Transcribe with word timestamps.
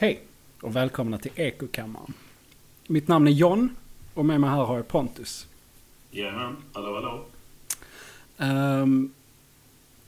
Hej 0.00 0.20
och 0.60 0.76
välkomna 0.76 1.18
till 1.18 1.32
Ekokammaren. 1.34 2.14
Mitt 2.86 3.08
namn 3.08 3.26
är 3.26 3.32
John 3.32 3.76
och 4.14 4.24
med 4.24 4.40
mig 4.40 4.50
här 4.50 4.56
har 4.56 4.76
jag 4.76 4.88
Pontus. 4.88 5.46
Jajamän, 6.10 6.56
hallå 6.72 6.94
hallå. 6.94 7.24
Ehm, 8.38 9.12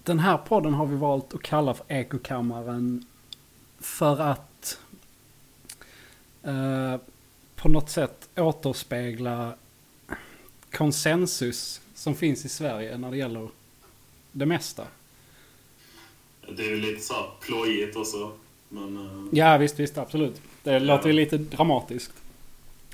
den 0.03 0.19
här 0.19 0.39
podden 0.39 0.75
har 0.75 0.87
vi 0.87 0.97
valt 0.97 1.35
att 1.35 1.43
kalla 1.43 1.75
för 1.75 1.87
Ekokammaren 1.89 3.07
för 3.81 4.21
att 4.21 4.81
eh, 6.43 6.97
på 7.57 7.69
något 7.69 7.91
sätt 7.91 8.29
återspegla 8.37 9.55
konsensus 10.71 11.81
som 11.95 12.15
finns 12.15 12.45
i 12.45 12.49
Sverige 12.49 12.99
när 12.99 13.11
det 13.11 13.17
gäller 13.17 13.49
det 14.33 14.47
mesta. 14.47 14.87
Det 16.57 16.63
är 16.63 16.71
ju 16.71 16.77
lite 16.77 17.03
så 17.03 17.15
här 17.15 17.31
plojigt 17.41 17.97
också. 17.97 18.33
Men... 18.73 18.97
eh, 18.97 19.29
Ja 19.39 19.57
visst, 19.59 19.81
visst 19.81 19.99
absolut. 19.99 20.41
Det 20.63 20.79
låter 20.81 21.07
ju 21.07 21.13
lite 21.13 21.39
dramatiskt. 21.39 22.13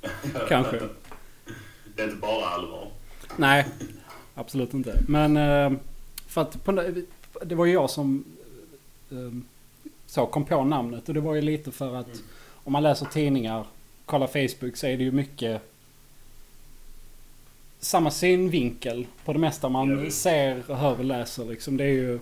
Kanske. 0.49 0.81
Det 1.97 2.03
är 2.03 2.07
inte 2.07 2.17
bara 2.21 2.47
allvar. 2.47 2.89
Nej, 3.37 3.67
absolut 4.35 4.75
inte. 4.75 5.01
Men 5.09 5.37
eh, 5.37 5.79
för 6.27 6.41
att 6.41 6.65
på, 6.65 6.73
det 7.45 7.55
var 7.55 7.65
ju 7.65 7.73
jag 7.73 7.91
som 7.91 8.25
eh, 9.11 9.17
så 10.07 10.27
kom 10.27 10.45
på 10.45 10.65
namnet 10.65 11.09
och 11.09 11.15
det 11.15 11.21
var 11.21 11.35
ju 11.35 11.41
lite 11.43 11.71
för 11.73 11.95
att 11.95 12.07
Mm. 12.07 12.19
om 12.65 12.73
man 12.73 12.83
läser 12.83 13.07
tidningar, 13.07 13.67
kollar 14.07 14.27
Facebook 14.27 14.77
så 14.77 14.87
är 14.87 14.97
det 14.97 15.05
ju 15.05 15.13
mycket 15.13 15.63
samma 17.81 18.11
synvinkel 18.11 19.07
på 19.25 19.33
det 19.33 19.39
mesta 19.39 19.65
Ja, 19.67 19.69
man 19.69 20.01
visst. 20.03 20.23
ser, 20.23 20.63
hör 20.75 20.99
och 20.99 21.05
läser 21.05 21.45
liksom. 21.45 21.77
Det 21.77 21.85
är 21.85 21.89
ju... 21.89 22.19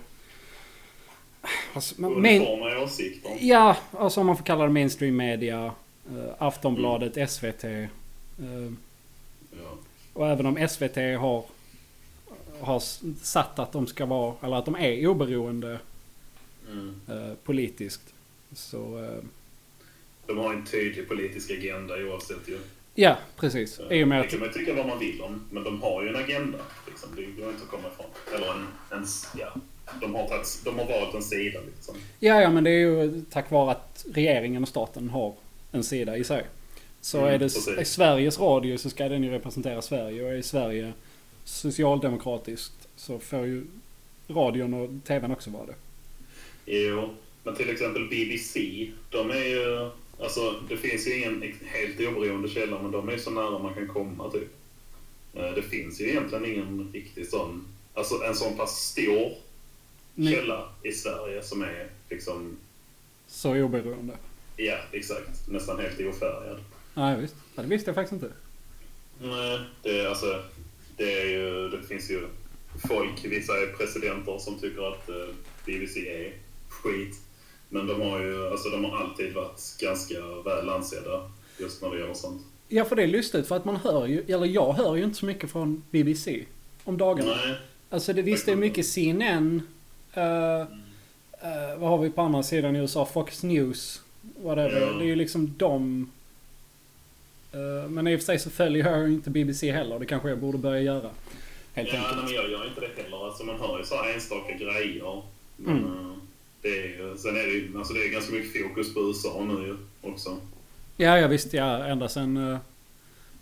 Alltså, 1.74 1.94
men, 2.00 2.22
main, 2.22 2.42
åsikter. 2.82 3.36
ja, 3.40 3.76
alltså 3.92 4.20
om 4.20 4.26
man 4.26 4.36
får 4.36 4.44
kalla 4.44 4.64
det 4.64 4.70
mainstream 4.72 5.16
media, 5.16 5.64
eh, 6.10 6.34
Aftonbladet, 6.38 7.16
Mm. 7.16 7.28
SVT. 7.28 7.64
eh, 7.64 7.80
Ja. 9.50 9.78
och 10.12 10.26
även 10.28 10.46
om 10.46 10.68
SVT 10.68 10.96
har, 11.16 11.44
har 12.60 12.80
satt 13.24 13.58
att 13.58 13.72
de 13.72 13.86
ska 13.86 14.06
vara, 14.06 14.34
eller 14.42 14.56
att 14.56 14.64
de 14.64 14.74
är 14.76 15.06
oberoende 15.06 15.78
Mm. 16.72 17.00
eh, 17.08 17.34
politiskt. 17.44 18.02
Så 18.54 18.78
De 20.26 20.38
har 20.38 20.52
en 20.52 20.64
tydlig 20.66 21.08
politisk 21.08 21.50
agenda 21.50 21.94
oavsett 22.04 22.48
ju. 22.48 22.58
ja, 22.94 23.16
precis. 23.36 23.80
I 23.90 24.04
och 24.04 24.08
med 24.08 24.22
Det 24.22 24.28
kan 24.28 24.40
man 24.40 24.52
tycka 24.52 24.74
vad 24.74 24.86
man 24.86 24.98
vill 24.98 25.20
om, 25.22 25.40
men 25.50 25.64
de 25.64 25.82
har 25.82 26.02
ju 26.02 26.08
en 26.08 26.16
agenda. 26.16 26.58
Liksom. 26.86 27.08
Det 27.16 27.22
går 27.22 27.50
inte 27.50 27.62
att 27.62 27.68
komma 27.70 27.88
ifrån. 27.88 28.06
Eller 28.34 28.50
en, 28.52 28.66
en 28.90 29.06
ja. 29.38 29.54
De 30.00 30.14
har, 30.14 30.28
tagit, 30.28 30.60
de 30.64 30.78
har 30.78 30.86
valt 30.86 31.14
en 31.14 31.22
sida 31.22 31.60
liksom. 31.66 31.94
ja, 32.20 32.40
ja, 32.40 32.50
men 32.50 32.64
det 32.64 32.70
är 32.70 32.78
ju 32.78 33.22
tack 33.30 33.50
vare 33.50 33.70
att 33.70 34.04
regeringen 34.14 34.62
och 34.62 34.68
staten 34.68 35.10
har 35.10 35.34
en 35.72 35.84
sida 35.84 36.16
i 36.16 36.24
sig. 36.24 36.44
Så 37.00 37.18
Mm, 37.18 37.28
är 37.34 37.38
det 37.38 37.44
precis. 37.44 37.88
Sveriges 37.88 38.38
Radio 38.38 38.76
så 38.78 38.90
ska 38.90 39.08
den 39.08 39.24
ju 39.24 39.30
representera 39.30 39.82
Sverige 39.82 40.22
och 40.24 40.32
är 40.32 40.42
Sverige 40.42 40.92
socialdemokratiskt 41.44 42.88
så 42.96 43.18
får 43.18 43.46
ju 43.46 43.64
radion 44.28 44.74
och 44.74 44.90
tvn 45.06 45.32
också 45.32 45.50
vara 45.50 45.66
det. 45.66 45.74
Jo, 46.66 47.08
men 47.44 47.54
till 47.56 47.70
exempel 47.70 48.08
BBC, 48.08 48.60
de 49.10 49.30
är 49.30 49.44
ju... 49.44 49.90
Alltså, 50.20 50.54
det 50.68 50.76
finns 50.76 51.06
ju 51.06 51.18
ingen 51.18 51.42
helt 51.64 52.00
oberoende 52.00 52.48
källa, 52.48 52.82
men 52.82 52.90
de 52.90 53.08
är 53.08 53.16
så 53.18 53.30
nära 53.30 53.58
man 53.58 53.74
kan 53.74 53.88
komma, 53.88 54.30
typ. 54.30 54.48
Eh, 55.34 55.50
Det 55.54 55.62
finns 55.62 56.00
ju 56.00 56.08
egentligen 56.10 56.44
ingen 56.46 56.90
riktig 56.92 57.28
sån... 57.28 57.64
Alltså 57.94 58.14
en 58.28 58.34
sån 58.34 58.56
pass 58.56 58.76
stor 58.90 59.32
Källa 60.16 60.68
i 60.82 60.92
Sverige 60.92 61.42
som 61.42 61.62
är 61.62 61.86
liksom... 62.10 62.56
Så 63.26 63.56
oberoende. 63.56 64.16
Ja, 64.56 64.78
exakt. 64.92 65.48
Nästan 65.48 65.80
helt 65.80 66.00
ofärgad. 66.00 66.58
Nej, 66.94 67.20
visst. 67.20 67.34
Ja, 67.54 67.62
det 67.62 67.68
visste 67.68 67.88
jag 67.88 67.94
faktiskt 67.94 68.12
inte. 68.22 68.34
Nej, 69.20 69.60
det 69.82 70.00
är 70.00 70.08
alltså... 70.08 70.42
Det 70.96 71.22
är 71.22 71.26
ju... 71.26 71.68
Det 71.68 71.82
finns 71.82 72.10
ju 72.10 72.28
folk, 72.88 73.24
vissa 73.24 73.52
är 73.52 73.66
presidenter 73.66 74.38
som 74.38 74.58
tycker 74.58 74.88
att 74.92 75.08
eh, 75.08 75.34
BBC 75.66 76.00
är 76.00 76.32
skit. 76.68 77.16
Men 77.68 77.86
de 77.86 78.00
har 78.00 78.20
ju, 78.20 78.46
alltså 78.48 78.68
de 78.68 78.84
har 78.84 78.96
alltid 78.96 79.34
varit 79.34 79.76
ganska 79.80 80.14
väl 80.44 80.68
ansedda 80.68 81.30
just 81.58 81.82
när 81.82 81.90
det 81.90 81.98
gäller 81.98 82.14
sånt. 82.14 82.42
Ja, 82.68 82.84
för 82.84 82.96
det 82.96 83.02
är 83.02 83.06
lustigt 83.06 83.48
för 83.48 83.56
att 83.56 83.64
man 83.64 83.76
hör 83.76 84.06
ju, 84.06 84.20
eller 84.28 84.46
jag 84.46 84.72
hör 84.72 84.96
ju 84.96 85.04
inte 85.04 85.16
så 85.18 85.26
mycket 85.26 85.50
från 85.50 85.82
BBC 85.90 86.44
om 86.84 86.96
dagarna. 86.98 87.36
Nej, 87.36 87.54
Alltså 87.90 88.12
det 88.12 88.22
visst 88.22 88.46
det 88.46 88.52
är 88.52 88.56
mycket 88.56 88.86
CNN. 88.86 89.62
Eh, 90.16 91.78
vad 91.78 91.90
har 91.90 91.98
vi 91.98 92.10
på 92.10 92.22
andra 92.22 92.42
sidan 92.42 92.76
i 92.76 92.78
USA? 92.78 93.04
Fox 93.06 93.42
News. 93.42 94.02
Whatever. 94.42 94.80
Ja. 94.80 94.86
Det 94.98 95.04
är 95.04 95.08
ju 95.08 95.16
liksom 95.16 95.54
de. 95.56 96.10
eh, 97.52 97.88
men 97.90 98.06
i 98.08 98.16
och 98.16 98.20
för 98.20 98.24
sig 98.24 98.38
så 98.38 98.50
följer 98.50 98.90
jag 98.90 99.08
inte 99.12 99.30
BBC 99.30 99.72
heller. 99.72 99.98
Det 99.98 100.06
kanske 100.06 100.28
jag 100.28 100.38
borde 100.38 100.58
börja 100.58 100.80
göra. 100.80 101.10
Helt 101.74 101.88
ja, 101.92 101.98
enkelt. 101.98 102.24
men 102.24 102.32
jag 102.34 102.50
gör 102.50 102.68
inte 102.68 102.80
det 102.80 103.02
heller. 103.02 103.26
Alltså 103.26 103.44
man 103.44 103.60
hör 103.60 103.78
ju 103.78 103.84
så 103.84 103.94
här 103.94 104.14
enstaka 104.14 104.52
grejer. 104.52 105.22
Men 105.56 105.76
Mm. 105.78 106.12
det 106.62 106.68
är 106.68 106.86
ju, 106.88 107.16
sen 107.18 107.36
är 107.36 107.42
det 107.46 107.52
ju, 107.52 107.78
alltså 107.78 107.94
det 107.94 108.00
är 108.04 108.08
ganska 108.08 108.32
mycket 108.32 108.62
fokus 108.62 108.94
på 108.94 109.00
USA 109.00 109.44
nu 109.48 109.66
ju 109.66 109.76
också. 110.12 110.36
Ja, 110.96 111.18
ja 111.18 111.28
visst. 111.28 111.52
Ja, 111.52 111.84
ända 111.86 112.08
sen, 112.08 112.36
uh, 112.36 112.58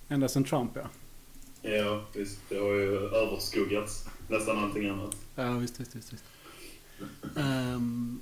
ända 0.08 0.28
sen 0.28 0.44
Trump 0.44 0.70
ja. 0.74 0.88
Ja, 1.70 2.02
visst. 2.14 2.38
Det 2.48 2.56
har 2.58 2.74
ju 2.74 2.96
överskuggats 2.98 4.04
nästan 4.28 4.58
allting 4.58 4.88
annat. 4.88 5.16
Ja, 5.36 5.52
visst, 5.52 5.80
visst, 5.80 5.96
visst. 5.96 6.12
visst. 6.12 6.24
Ehm, 7.36 8.20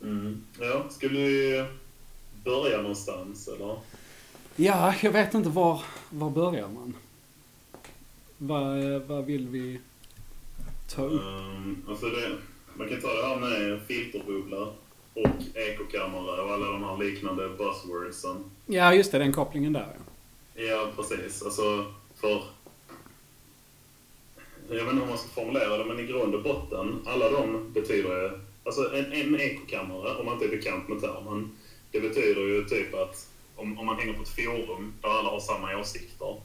Mm. 0.00 0.44
Ja, 0.60 0.86
skulle 0.90 1.18
vi 1.18 1.64
börja 2.44 2.80
någonstans 2.80 3.48
eller? 3.48 3.76
ja, 4.56 4.94
jag 5.02 5.12
vet 5.12 5.34
inte 5.34 5.48
var, 5.48 5.82
var 6.10 6.30
börjar 6.30 6.68
man? 6.68 6.96
Vad, 8.38 8.82
vad 9.02 9.24
vill 9.24 9.48
vi 9.48 9.80
ta 10.94 11.02
upp? 11.02 11.22
Um, 11.22 11.84
alltså 11.88 12.06
det, 12.06 12.36
man 12.74 12.88
kan 12.88 13.00
ta 13.00 13.08
det 13.08 13.26
här 13.28 13.36
med 13.36 13.80
filterbubblor 13.86 14.72
och 15.14 15.28
ekokammare 15.54 16.40
och 16.42 16.52
alla 16.52 16.66
de 16.66 16.84
här 16.84 16.98
liknande 16.98 17.48
buzzwordsen. 17.48 18.44
Ja, 18.66 18.94
just 18.94 19.12
det. 19.12 19.18
Den 19.18 19.32
kopplingen 19.32 19.72
där 19.72 19.96
ja. 20.54 20.62
Ja, 20.62 20.88
precis. 20.96 21.42
Alltså, 21.42 21.92
för... 22.16 22.42
Jag 24.68 24.74
vet 24.74 24.82
inte 24.92 24.94
hur 25.04 25.06
man 25.08 25.18
ska 25.18 25.28
formulera 25.28 25.78
det, 25.78 25.84
men 25.84 26.00
i 26.00 26.06
grund 26.06 26.34
och 26.34 26.42
botten, 26.42 27.02
alla 27.06 27.30
de 27.30 27.72
betyder 27.72 28.22
ju... 28.22 28.30
Alltså 28.64 28.94
en, 28.94 29.12
en 29.12 29.40
ekokammare, 29.40 30.16
om 30.16 30.26
man 30.26 30.34
inte 30.34 30.44
är 30.46 30.56
bekant 30.56 30.88
med 30.88 31.00
termen, 31.00 31.50
det 31.90 32.00
betyder 32.00 32.40
ju 32.40 32.64
typ 32.64 32.94
att 32.94 33.26
om, 33.56 33.78
om 33.78 33.86
man 33.86 33.96
hänger 33.98 34.12
på 34.12 34.22
ett 34.22 34.28
forum 34.28 34.94
där 35.02 35.08
alla 35.08 35.30
har 35.30 35.40
samma 35.40 35.76
åsikter, 35.78 36.36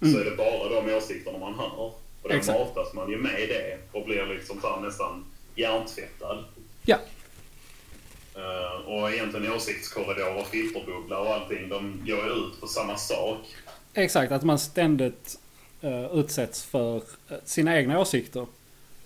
Mm. 0.00 0.14
så 0.14 0.20
är 0.20 0.24
det 0.24 0.36
bara 0.36 0.80
de 0.82 0.94
åsikterna 0.94 1.38
man 1.38 1.54
hör. 1.54 1.80
Och 1.80 2.00
då 2.22 2.28
Exakt. 2.30 2.58
matas 2.58 2.94
man 2.94 3.10
ju 3.10 3.16
med 3.16 3.48
det 3.48 3.78
och 3.92 4.04
blir 4.06 4.26
liksom 4.26 4.60
så 4.60 4.80
nästan 4.80 5.24
hjärntvättad. 5.54 6.44
Ja. 6.84 6.98
Eh, 8.34 8.86
och 8.86 9.10
egentligen 9.12 9.52
åsiktskorridorer, 9.52 10.44
filterbubblor 10.44 11.18
och 11.18 11.34
allting, 11.34 11.68
de 11.68 12.02
går 12.06 12.24
ju 12.24 12.30
ut 12.32 12.60
på 12.60 12.66
samma 12.66 12.96
sak. 12.96 13.38
Exakt, 13.94 14.32
att 14.32 14.42
man 14.44 14.58
ständigt 14.58 15.38
eh, 15.82 16.04
utsätts 16.18 16.64
för 16.64 16.96
eh, 16.96 17.02
sina 17.44 17.76
egna 17.78 18.00
åsikter. 18.00 18.46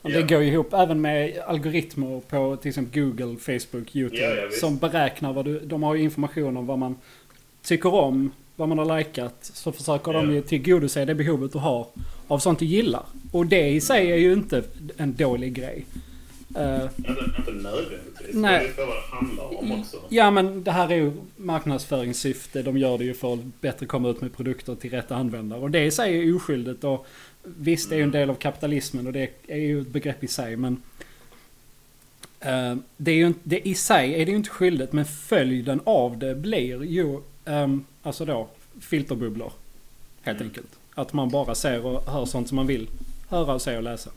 Och 0.02 0.10
det 0.10 0.22
går 0.22 0.42
ju 0.42 0.48
ihop 0.52 0.72
även 0.72 1.00
med 1.00 1.38
algoritmer 1.46 2.20
på 2.28 2.56
till 2.56 2.68
exempel 2.68 3.02
Google, 3.02 3.36
Facebook, 3.38 3.96
YouTube. 3.96 4.46
Visst. 4.46 4.60
som 4.60 4.76
beräknar 4.78 5.32
vad 5.32 5.44
du... 5.44 5.60
De 5.60 5.82
har 5.82 5.94
ju 5.94 6.02
information 6.02 6.56
om 6.56 6.66
vad 6.66 6.78
man 6.78 6.96
tycker 7.62 7.94
om, 7.94 8.30
vad 8.56 8.68
man 8.68 8.78
har 8.78 8.98
likat. 8.98 9.34
Så 9.40 9.72
försöker 9.72 10.12
de 10.12 10.28
Ja. 10.28 10.34
ju 10.34 10.42
tillgodose 10.42 11.04
det 11.04 11.14
behovet 11.14 11.52
du 11.52 11.58
har 11.58 11.86
av 12.28 12.38
sånt 12.38 12.58
du 12.58 12.64
gillar. 12.64 13.02
Och 13.32 13.46
det 13.46 13.68
i 13.68 13.80
sig 13.80 14.12
är 14.12 14.16
ju 14.16 14.32
inte 14.32 14.62
en 14.96 15.14
dålig 15.14 15.52
grej. 15.54 15.84
Eh, 16.56 16.82
Inte, 16.96 17.10
inte 17.38 17.52
nödvändigtvis. 17.52 18.34
Nej. 18.34 18.58
Det 18.76 18.82
är 18.82 18.86
ju 18.86 18.86
vad 18.86 18.96
det 18.96 19.16
handlar 19.16 19.58
om 19.58 19.72
också. 19.80 19.96
Ja 20.08 20.30
men 20.30 20.62
det 20.64 20.70
här 20.70 20.88
är 20.92 20.96
ju 20.96 21.12
marknadsföringssyfte. 21.36 22.62
De 22.62 22.78
gör 22.78 22.98
det 22.98 23.04
ju 23.04 23.14
för 23.14 23.34
att 23.34 23.60
bättre 23.60 23.86
komma 23.86 24.08
ut 24.08 24.20
med 24.20 24.36
produkter 24.36 24.74
till 24.74 24.90
rätta 24.90 25.16
användare. 25.16 25.60
Och 25.60 25.70
det 25.70 25.84
i 25.84 25.90
sig 25.90 26.18
är 26.28 26.36
oskyldigt. 26.36 26.84
Och 26.84 27.06
visst 27.42 27.88
det 27.90 27.94
är 27.94 27.96
ju 27.96 28.02
en 28.02 28.10
del 28.10 28.30
av 28.30 28.34
kapitalismen 28.34 29.06
och 29.06 29.12
det 29.12 29.30
är 29.46 29.56
ju 29.58 29.80
ett 29.80 29.88
begrepp 29.88 30.24
i 30.24 30.28
sig. 30.28 30.56
Men 30.56 30.82
eh, 32.40 32.76
det 32.96 33.10
är 33.10 33.14
ju 33.16 33.26
inte, 33.26 33.40
det 33.42 33.68
i 33.68 33.74
sig 33.74 34.14
är 34.22 34.26
det 34.26 34.30
ju 34.30 34.36
inte 34.36 34.50
skyldigt. 34.50 34.92
Men 34.92 35.04
följden 35.04 35.80
av 35.84 36.18
det 36.18 36.34
blir 36.34 36.84
ju 36.84 37.18
ehm, 37.44 37.84
alltså 38.02 38.24
då 38.24 38.48
filterbubblor. 38.80 39.52
Helt 40.22 40.40
Mm. 40.40 40.48
enkelt. 40.50 40.68
Att 40.94 41.12
man 41.12 41.28
bara 41.28 41.54
ser 41.54 41.86
och 41.86 42.02
hör 42.12 42.24
sånt 42.24 42.48
som 42.48 42.56
man 42.56 42.66
vill 42.66 42.88
höra 43.28 43.54
och 43.54 43.62
se 43.62 43.76
och 43.76 43.82
läsa. 43.82 44.10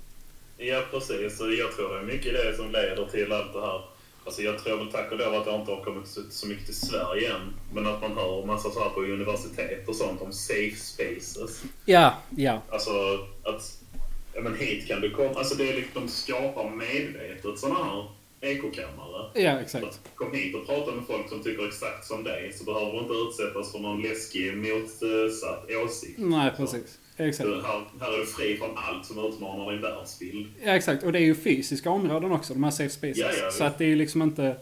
Ja, 0.57 0.83
precis. 0.91 1.41
Och 1.41 1.53
jag 1.53 1.75
tror 1.75 1.93
det 1.93 1.99
är 1.99 2.03
mycket 2.03 2.33
det 2.33 2.55
som 2.57 2.71
leder 2.71 3.05
till 3.05 3.31
allt 3.31 3.53
det 3.53 3.61
här. 3.61 3.81
Alltså 4.25 4.41
jag 4.41 4.63
tror 4.63 4.77
väl 4.77 4.91
tack 4.91 5.11
och 5.11 5.17
lov 5.17 5.33
att 5.33 5.45
det 5.45 5.55
inte 5.55 5.71
har 5.71 5.83
kommit 5.83 6.07
så, 6.07 6.21
så 6.29 6.47
mycket 6.47 6.65
till 6.65 6.75
Sverige 6.75 7.33
än. 7.33 7.53
Men 7.73 7.85
att 7.85 8.01
man 8.01 8.17
hör 8.17 8.45
massa 8.45 8.69
så 8.71 8.83
här 8.83 8.89
på 8.89 9.01
universitet 9.01 9.87
och 9.87 9.95
sånt 9.95 10.21
om 10.21 10.31
safe 10.31 10.75
spaces. 10.75 11.63
Ja, 11.85 12.13
ja. 12.37 12.61
Alltså 12.69 12.91
att, 13.43 13.81
ja 14.33 14.41
men 14.41 14.55
hit 14.55 14.87
kan 14.87 15.01
du 15.01 15.11
komma. 15.11 15.33
Alltså 15.35 15.55
det 15.55 15.69
är 15.69 15.75
liksom, 15.75 16.01
de 16.01 16.07
skapar 16.11 16.69
medvetet 16.69 17.59
sådana 17.59 17.83
här 17.83 18.07
ekokammare. 18.41 19.29
Ja, 19.33 19.59
exakt. 19.59 19.85
Så 19.85 19.99
Kom 20.15 20.33
hit 20.33 20.55
och 20.55 20.65
prata 20.65 20.91
med 20.91 21.07
folk 21.07 21.29
som 21.29 21.43
tycker 21.43 21.67
exakt 21.67 22.05
som 22.05 22.23
dig, 22.23 22.53
så 22.53 22.63
behöver 22.63 22.91
du 22.91 22.99
inte 22.99 23.13
utsättas 23.13 23.71
för 23.71 23.79
någon 23.79 24.01
läskig 24.01 24.57
motsatt 24.57 25.71
åsikt. 25.71 26.19
Nej, 26.19 26.51
precis. 26.57 26.99
Exakt. 27.17 27.49
Här, 27.49 27.83
här 27.99 28.13
är 28.13 28.19
du 28.19 28.25
fri 28.25 28.57
från 28.57 28.69
allt 28.75 29.05
som 29.05 29.25
utmanar 29.25 29.71
din 29.71 29.81
världsbild. 29.81 30.47
Ja, 30.63 30.75
exakt. 30.75 31.03
Och 31.03 31.11
det 31.11 31.19
är 31.19 31.23
ju 31.23 31.35
fysiska 31.35 31.89
områden 31.89 32.31
också, 32.31 32.53
de 32.53 32.63
här 32.63 32.71
safe 32.71 32.89
spaces. 32.89 33.17
Ja, 33.17 33.29
ja, 33.43 33.51
så 33.51 33.63
att 33.63 33.77
det 33.77 33.83
är 33.85 33.89
ju 33.89 33.95
liksom 33.95 34.21
inte 34.21 34.55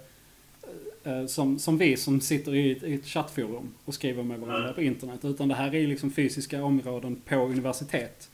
eh, 1.03 1.25
som, 1.25 1.59
som 1.59 1.77
vi 1.77 1.97
som 1.97 2.21
sitter 2.21 2.55
i 2.55 2.71
ett, 2.71 2.83
i 2.83 2.93
ett 2.93 3.05
chattforum 3.05 3.73
och 3.85 3.93
skriver 3.93 4.23
med 4.23 4.39
varandra 4.39 4.65
Nej. 4.65 4.75
på 4.75 4.81
internet. 4.81 5.25
Utan 5.25 5.47
det 5.47 5.55
här 5.55 5.75
är 5.75 5.79
ju 5.79 5.87
liksom 5.87 6.11
fysiska 6.11 6.63
områden 6.63 7.21
på 7.25 7.35
universitet. 7.35 8.29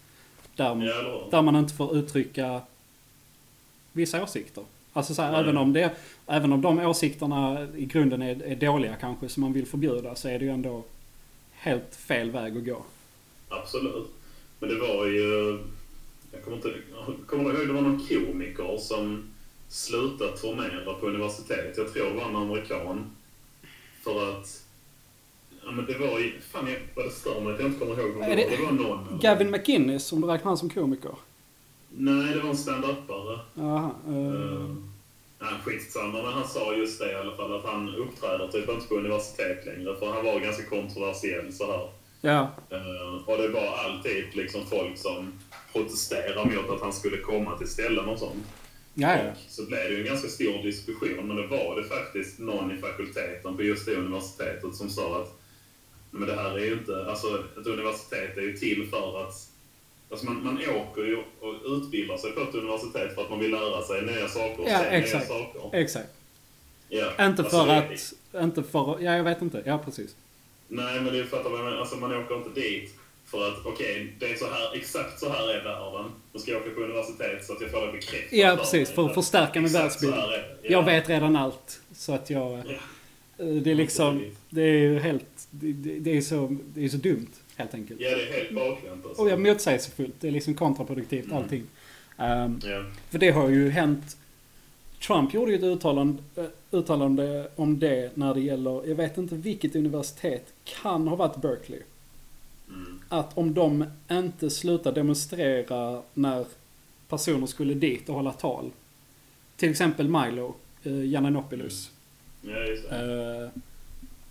Där, 0.55 0.65
Ja, 0.65 0.71
eller 0.71 1.03
hur? 1.23 1.31
där 1.31 1.41
man 1.41 1.55
inte 1.55 1.73
får 1.73 1.97
uttrycka 1.97 2.61
vissa 3.91 4.23
åsikter. 4.23 4.63
Alltså 4.93 5.13
så 5.15 5.21
här, 5.21 5.39
även, 5.39 5.57
om 5.57 5.73
det, 5.73 5.91
även 6.27 6.53
om 6.53 6.61
de 6.61 6.79
åsikterna 6.79 7.67
i 7.77 7.85
grunden 7.85 8.21
är, 8.21 8.43
är 8.43 8.55
dåliga 8.55 8.95
kanske, 8.95 9.29
som 9.29 9.41
man 9.41 9.53
vill 9.53 9.65
förbjuda, 9.65 10.15
så 10.15 10.27
är 10.29 10.39
det 10.39 10.45
ju 10.45 10.51
ändå 10.51 10.83
helt 11.51 11.95
fel 11.95 12.31
väg 12.31 12.57
att 12.57 12.65
gå. 12.65 12.83
Absolut. 13.49 14.07
Men 14.59 14.69
det 14.69 14.75
var 14.75 15.05
ju... 15.05 15.59
Jag 16.31 16.43
kommer 16.43 16.57
inte... 16.57 16.73
Kommer 17.27 17.43
ihåg 17.43 17.67
det 17.67 17.73
var 17.73 17.81
någon 17.81 18.07
komiker 18.07 18.77
som 18.77 19.23
slutade 19.67 20.37
turnera 20.37 20.93
på 20.93 21.07
universitet? 21.07 21.77
Jag 21.77 21.93
tror 21.93 22.05
det 22.05 22.13
var 22.13 22.29
en 22.29 22.35
amerikan. 22.35 23.11
För 24.03 24.29
att... 24.29 24.63
Ja 25.65 25.71
men 25.71 25.85
det 25.85 25.97
var 25.97 26.19
ju... 26.19 26.39
Fan 26.41 26.67
jag, 26.67 26.79
vad 26.95 27.05
det 27.05 27.11
stör 27.11 27.41
mig 27.41 27.53
att 27.53 27.59
jag 27.59 27.69
inte 27.69 27.79
kommer 27.79 27.99
ihåg 27.99 28.11
vem 28.11 28.29
det 28.29 28.35
det 28.35 28.45
var. 28.45 28.57
Det 28.57 28.63
var 28.63 28.71
någon... 28.71 29.19
Gavin 29.21 29.51
McInnes, 29.51 30.11
om 30.11 30.21
du 30.21 30.27
räknar 30.27 30.55
som 30.55 30.69
komiker. 30.69 31.15
Nej, 31.89 32.33
det 32.33 32.39
var 32.39 32.49
en 32.49 32.57
stand-upare. 32.57 33.39
Jaha. 33.53 33.91
eh, 34.07 34.13
Uh, 34.13 34.75
nej, 35.39 35.53
skitsamma. 35.63 36.21
Men 36.21 36.33
han 36.33 36.47
sa 36.47 36.73
just 36.73 36.99
det 36.99 37.11
i 37.11 37.15
alla 37.15 37.35
fall, 37.35 37.55
att 37.55 37.65
han 37.65 37.95
uppträder 37.95 38.47
typ 38.47 38.69
inte 38.69 38.87
på 38.87 38.95
universitet 38.95 39.65
längre. 39.65 39.95
För 39.95 40.13
han 40.13 40.25
var 40.25 40.39
ganska 40.39 40.63
kontroversiell 40.63 41.53
så 41.53 41.71
här. 41.71 41.89
Ja. 42.21 42.51
Eh, 42.69 43.29
och 43.29 43.37
det 43.37 43.47
var 43.47 43.77
alltid 43.77 44.35
liksom 44.35 44.65
folk 44.65 44.97
som 44.97 45.33
protesterade 45.73 46.55
mot 46.55 46.69
att 46.69 46.81
han 46.81 46.93
skulle 46.93 47.17
komma 47.17 47.57
till 47.57 47.67
ställen 47.67 48.05
och 48.09 48.19
sånt. 48.19 48.45
Ja, 48.93 49.15
ja. 49.17 49.31
Och 49.31 49.37
så 49.51 49.65
blev 49.65 49.83
det 49.83 49.89
ju 49.89 49.99
en 50.01 50.05
ganska 50.05 50.27
stor 50.29 50.63
diskussion, 50.63 51.27
men 51.27 51.35
det 51.35 51.47
var 51.47 51.81
det 51.81 51.83
faktiskt 51.83 52.39
någon 52.39 52.71
i 52.71 52.77
fakulteten 52.77 53.57
på 53.57 53.63
just 53.63 53.85
det 53.85 53.95
universitetet 53.95 54.75
som 54.75 54.89
sa 54.89 55.21
att 55.21 55.35
men 56.11 56.27
det 56.27 56.35
här 56.35 56.51
är 56.57 56.65
ju 56.65 56.73
inte, 56.73 57.05
alltså 57.09 57.43
ett 57.61 57.67
universitet 57.67 58.37
är 58.37 58.41
ju 58.41 58.57
till 58.57 58.87
för 58.89 59.21
att 59.27 59.49
Alltså 60.11 60.25
man, 60.25 60.43
man 60.43 60.57
åker 60.57 61.01
ju 61.01 61.17
och 61.39 61.77
utbildar 61.77 62.17
sig 62.17 62.31
på 62.31 62.41
ett 62.41 62.55
universitet 62.55 63.15
för 63.15 63.21
att 63.21 63.29
man 63.29 63.39
vill 63.39 63.51
lära 63.51 63.81
sig 63.81 64.01
nya 64.01 64.27
saker 64.27 64.59
och 64.59 64.69
Ja, 64.69 64.79
se 64.79 64.85
exakt. 64.85 65.29
nya 65.29 65.37
saker. 65.39 65.77
Exakt. 65.77 66.09
Ja. 66.89 67.25
Inte 67.25 67.41
Alltså, 67.41 67.65
för 67.65 67.67
att... 67.75 68.13
Inte 68.43 68.63
för... 68.63 68.97
Ja, 69.01 69.15
jag 69.15 69.23
vet 69.23 69.41
inte. 69.41 69.61
Ja, 69.65 69.77
precis. 69.77 70.15
Nej, 70.69 71.01
men 71.01 71.13
det 71.13 71.25
fattar 71.25 71.49
vad 71.49 71.59
jag 71.59 71.65
menar. 71.65 71.77
Alltså 71.77 71.95
man 71.95 72.13
åker 72.15 72.35
inte 72.35 72.59
dit 72.59 72.95
för 73.25 73.47
att 73.47 73.65
okej, 73.65 74.13
det 74.19 74.25
är 74.31 74.35
så 74.35 74.45
här, 74.45 74.75
exakt 74.77 75.19
så 75.19 75.29
här 75.29 75.49
är 75.49 75.63
världen. 75.63 76.11
Då 76.33 76.39
ska 76.39 76.51
jag 76.51 76.61
åka 76.61 76.69
på 76.69 76.81
universitet 76.81 77.45
så 77.45 77.53
att 77.53 77.61
jag 77.61 77.71
får 77.71 77.85
det 77.85 77.91
bekräftat. 77.91 78.31
Ja, 78.39 78.55
precis. 78.59 78.89
För 78.89 79.05
att 79.05 79.13
förstärka 79.13 79.61
min 79.61 79.71
världsbild. 79.73 80.13
Ja. 80.15 80.33
Jag 80.61 80.83
vet 80.85 81.09
redan 81.09 81.35
allt. 81.35 81.79
Så 81.93 82.13
att 82.13 82.29
jag... 82.29 82.51
Ja. 82.51 83.45
eh, 83.45 83.53
Det 83.55 83.71
är 83.71 83.75
liksom... 83.75 84.23
Det 84.49 84.61
är 84.61 84.77
ju 84.77 84.99
helt... 84.99 85.25
Det, 85.51 85.71
det 85.99 86.17
är 86.17 86.21
så, 86.21 86.57
det 86.73 86.85
är 86.85 86.89
så 86.89 86.97
dumt, 86.97 87.27
helt 87.55 87.73
enkelt. 87.73 88.01
Ja, 88.01 88.09
det 88.09 88.23
är 88.29 88.33
helt 88.33 88.55
bakvänt 88.55 89.05
alltså. 89.05 89.21
Och 89.21 89.29
jag 89.29 89.39
motsägelsefullt. 89.39 90.13
Det 90.19 90.27
är 90.27 90.31
liksom 90.31 90.53
kontraproduktivt, 90.53 91.25
Mm. 91.25 91.37
allting. 91.37 91.63
Ehm, 92.17 92.59
Ja. 92.65 92.83
för 93.11 93.17
det 93.19 93.29
har 93.31 93.49
ju 93.49 93.69
hänt... 93.69 94.17
Trump 95.07 95.33
gjorde 95.33 95.51
ju 95.51 95.57
ett 95.57 95.63
uttalande, 95.63 96.23
eh, 96.35 96.45
uttalande 96.71 97.49
om 97.55 97.79
det 97.79 98.17
när 98.17 98.33
det 98.33 98.41
gäller, 98.41 98.87
jag 98.87 98.95
vet 98.95 99.17
inte 99.17 99.35
vilket 99.35 99.75
universitet, 99.75 100.53
kan 100.63 101.07
ha 101.07 101.15
varit 101.15 101.41
Berkeley. 101.41 101.81
Mm. 102.67 103.01
Att 103.09 103.37
om 103.37 103.53
de 103.53 103.85
inte 104.11 104.49
slutar 104.49 104.91
demonstrera 104.91 106.01
när 106.13 106.45
personer 107.07 107.47
skulle 107.47 107.73
dit 107.73 108.09
och 108.09 108.15
hålla 108.15 108.33
tal. 108.33 108.71
Till 109.55 109.69
exempel 109.69 110.09
Milo, 110.09 110.55
eh, 110.83 111.03
Giannanopoulos. 111.03 111.91
Ja, 112.41 112.59
just 112.59 112.89
det. 112.89 113.43
Eh, 113.43 113.61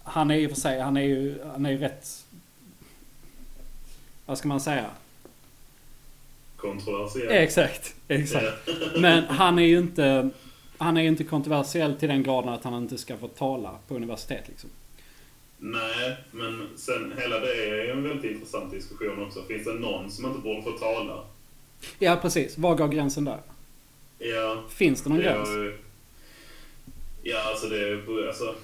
han 0.02 0.30
är 0.30 0.46
och 0.46 0.50
för 0.50 0.60
sig, 0.60 0.80
han 0.80 0.96
är 0.96 1.02
ju, 1.02 1.38
han 1.52 1.66
är 1.66 1.70
ju 1.70 1.78
rätt... 1.78 2.24
Vad 4.26 4.38
ska 4.38 4.48
man 4.48 4.60
säga? 4.60 4.90
Kontroversiellt. 6.56 7.30
Exakt, 7.30 7.94
exakt. 8.08 8.68
Men 8.98 9.24
han 9.24 9.58
är 9.58 9.62
ju 9.62 9.78
inte, 9.78 10.30
han 10.78 10.96
är 10.96 11.02
inte 11.02 11.24
kontroversiell 11.24 11.94
till 11.96 12.08
den 12.08 12.22
graden 12.22 12.48
att 12.52 12.64
han 12.64 12.74
inte 12.82 12.98
ska 12.98 13.16
få 13.16 13.28
tala 13.28 13.74
på 13.88 13.94
universitet 13.96 14.44
liksom. 14.48 14.70
Nej, 15.58 16.16
men 16.32 16.68
sen 16.76 17.12
hela 17.18 17.40
det 17.40 17.52
är 17.70 17.84
ju 17.84 17.90
en 17.90 18.02
väldigt 18.02 18.30
intressant 18.32 18.70
diskussion 18.72 19.22
också. 19.26 19.42
Finns 19.42 19.64
det 19.64 19.74
någon 19.74 20.10
som 20.10 20.26
inte 20.26 20.38
borde 20.40 20.62
få 20.62 20.70
tala? 20.70 21.24
Ja, 21.98 22.18
precis. 22.22 22.58
Var 22.58 22.74
går 22.76 22.88
gränsen 22.88 23.24
där? 23.24 23.38
Ja. 24.18 24.62
Finns 24.70 25.02
det 25.02 25.08
någon 25.08 25.18
det 25.18 25.24
gräns? 25.24 25.48
ju- 25.48 25.78
Ja, 27.22 27.42
alltså 27.50 27.68
det. 27.68 28.02
Alltså, 28.28 28.54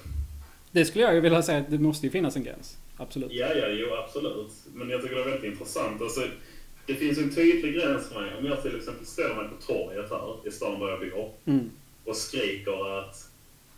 Det 0.73 0.85
skulle 0.85 1.05
jag 1.05 1.15
ju 1.15 1.21
vilja 1.21 1.43
säga 1.43 1.59
att 1.59 1.71
det 1.71 1.79
måste 1.79 2.07
ju 2.07 2.11
finnas 2.13 2.37
en 2.37 2.45
gräns. 2.45 2.77
Absolut. 2.97 3.33
Ja, 3.33 3.47
ja, 3.55 3.69
jo 3.69 3.95
absolut. 3.95 4.53
Men 4.75 4.91
jag 4.91 5.03
tycker 5.03 5.15
det 5.17 5.21
är 5.23 5.29
väldigt 5.31 5.53
intressant. 5.53 6.03
Alltså, 6.03 6.21
det 6.87 6.95
finns 6.95 7.19
en 7.19 7.35
tydlig 7.35 7.75
gräns 7.75 8.09
för 8.09 8.21
mig. 8.21 8.33
Om 8.39 8.47
jag 8.47 8.63
till 8.63 8.77
exempel 8.77 9.07
ställer 9.07 9.35
mig 9.35 9.49
på 9.49 9.73
torget 9.73 10.11
här 10.11 10.49
i 10.49 10.51
stan 10.51 10.81
där 10.81 10.89
jag 10.89 11.01
bor 11.01 11.31
Mm. 11.45 11.71
Och 12.05 12.17
skriker 12.17 12.99
att 12.99 13.17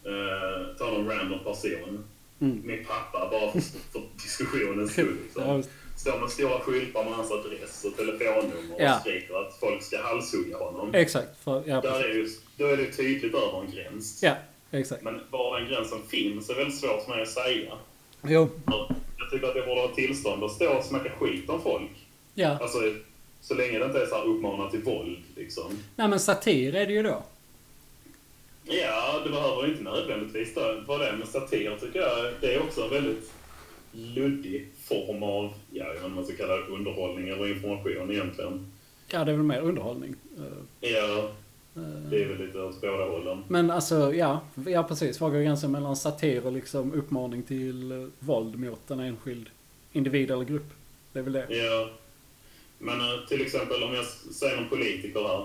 eh, 0.05 0.77
ta 0.79 0.85
någon 0.91 1.09
random 1.09 1.39
person, 1.45 2.05
Mm. 2.41 2.63
min 2.65 2.85
pappa, 2.85 3.29
bara 3.31 3.53
för, 3.53 3.61
för 3.61 4.03
diskussionens 4.23 4.93
skull. 4.93 5.17
Liksom. 5.25 5.63
Står 5.97 6.21
med 6.21 6.31
stora 6.31 6.59
skyltar 6.61 7.05
med 7.05 7.13
hans 7.13 7.31
adress 7.31 7.85
och 7.85 7.97
telefonnummer 7.97 8.75
och 8.75 8.81
Ja. 8.81 8.99
skriker 9.01 9.35
att 9.47 9.57
folk 9.61 9.83
ska 9.83 10.03
halshugga 10.03 10.57
honom. 10.59 10.95
exakt. 10.95 11.45
För, 11.45 11.63
ja, 11.67 11.81
Där 11.81 12.05
är 12.05 12.15
ju, 12.15 12.29
då 12.57 12.67
är 12.67 12.77
det 12.77 12.93
tydligt 12.93 13.35
över 13.35 13.61
en 13.65 13.71
gräns. 13.71 14.23
Ja, 14.23 14.35
exakt. 14.71 15.03
Men 15.03 15.21
var 15.31 15.61
den 15.61 15.69
gränsen 15.69 15.99
finns 16.09 16.51
är 16.51 16.55
väldigt 16.55 16.79
svårt 16.79 17.03
för 17.05 17.11
mig 17.11 17.23
att 17.23 17.29
säga. 17.29 17.73
Jo. 18.25 18.49
Jag 19.19 19.31
tycker 19.31 19.49
att 19.49 19.55
det 19.55 19.63
borde 19.67 19.81
ha 19.81 19.89
tillstånd 19.95 20.45
att 20.45 20.53
stå 20.53 20.73
och 20.79 20.85
snacka 20.85 21.11
skit 21.19 21.51
om 21.51 21.63
folk. 21.63 21.91
Ja. 22.35 22.59
Alltså, 22.61 22.79
så 23.41 23.55
länge 23.55 23.79
det 23.79 23.85
inte 23.85 24.01
är 24.03 24.07
så 24.07 24.15
här 24.15 24.25
uppmanat 24.25 24.71
till 24.71 24.83
våld, 24.83 25.19
liksom. 25.37 25.79
Nej 25.97 26.09
men 26.09 26.21
satir 26.21 26.75
är 26.75 26.87
det 26.87 26.93
ju 26.93 27.03
då. 27.03 27.23
Ja, 28.69 29.21
det 29.25 29.31
behöver 29.31 29.67
inte 29.67 29.83
nödvändigtvis 29.83 30.57
vara 30.87 30.99
det, 30.99 31.17
men 31.19 31.27
satir 31.27 31.77
tycker 31.81 32.01
jag, 32.01 32.33
det 32.41 32.55
är 32.55 32.63
också 32.63 32.83
en 32.83 32.91
väldigt 32.91 33.33
luddig 33.93 34.69
form 34.83 35.23
av, 35.23 35.53
ja, 35.71 35.85
jag 35.85 35.93
vet 35.93 35.95
inte 35.95 36.07
om 36.07 36.15
man 36.15 36.25
ska 36.25 36.37
kalla 36.37 36.57
det 36.57 36.63
underhållning 36.63 37.29
eller 37.29 37.49
information 37.49 38.11
egentligen. 38.11 38.73
Ja, 39.09 39.25
det 39.25 39.33
är 39.33 39.37
väl 39.37 39.47
mer 39.47 39.61
underhållning. 39.61 40.15
Ja, 40.81 41.31
eh, 41.77 41.83
det 42.11 42.23
är 42.23 42.29
väl 42.29 42.47
lite 42.47 42.59
åt 42.59 42.81
båda 42.81 43.05
hållen. 43.05 43.45
Men 43.49 43.71
alltså, 43.71 44.15
ja. 44.15 44.41
Ja, 44.67 44.83
precis. 44.83 45.21
Var 45.21 45.31
går 45.31 45.41
gränsen 45.41 45.73
mellan 45.73 45.97
satir 45.97 46.47
och 46.47 46.53
liksom 46.53 46.93
uppmaning 46.93 47.43
till 47.43 47.93
eh, 47.93 48.09
våld 48.19 48.59
mot 48.59 48.91
en 48.91 49.01
enskild 49.01 49.51
individ 49.93 50.31
eller 50.31 50.45
grupp? 50.45 50.73
Det 51.13 51.19
är 51.19 51.23
väl 51.23 51.33
det. 51.33 51.47
Ja. 51.49 51.91
Men 52.79 53.01
eh, 53.01 53.27
till 53.29 53.43
exempel 53.43 53.83
om 53.83 53.95
jag 53.95 54.05
säger 54.35 54.57
någon 54.57 54.69
politiker 54.69 55.21
här, 55.21 55.45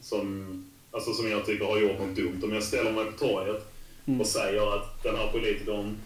som, 0.00 0.64
alltså 0.96 1.12
som 1.12 1.30
jag 1.30 1.46
tycker 1.46 1.64
har 1.64 1.78
gjort 1.78 1.98
något 2.00 2.16
dumt. 2.16 2.40
Om 2.44 2.52
jag 2.54 2.62
ställer 2.62 2.92
mig 2.92 3.04
på 3.04 3.12
torget 3.26 3.72
Mm. 4.08 4.20
och 4.20 4.26
säger 4.26 4.74
att 4.76 5.02
den 5.02 5.16
här 5.16 5.26
politikern 5.32 5.96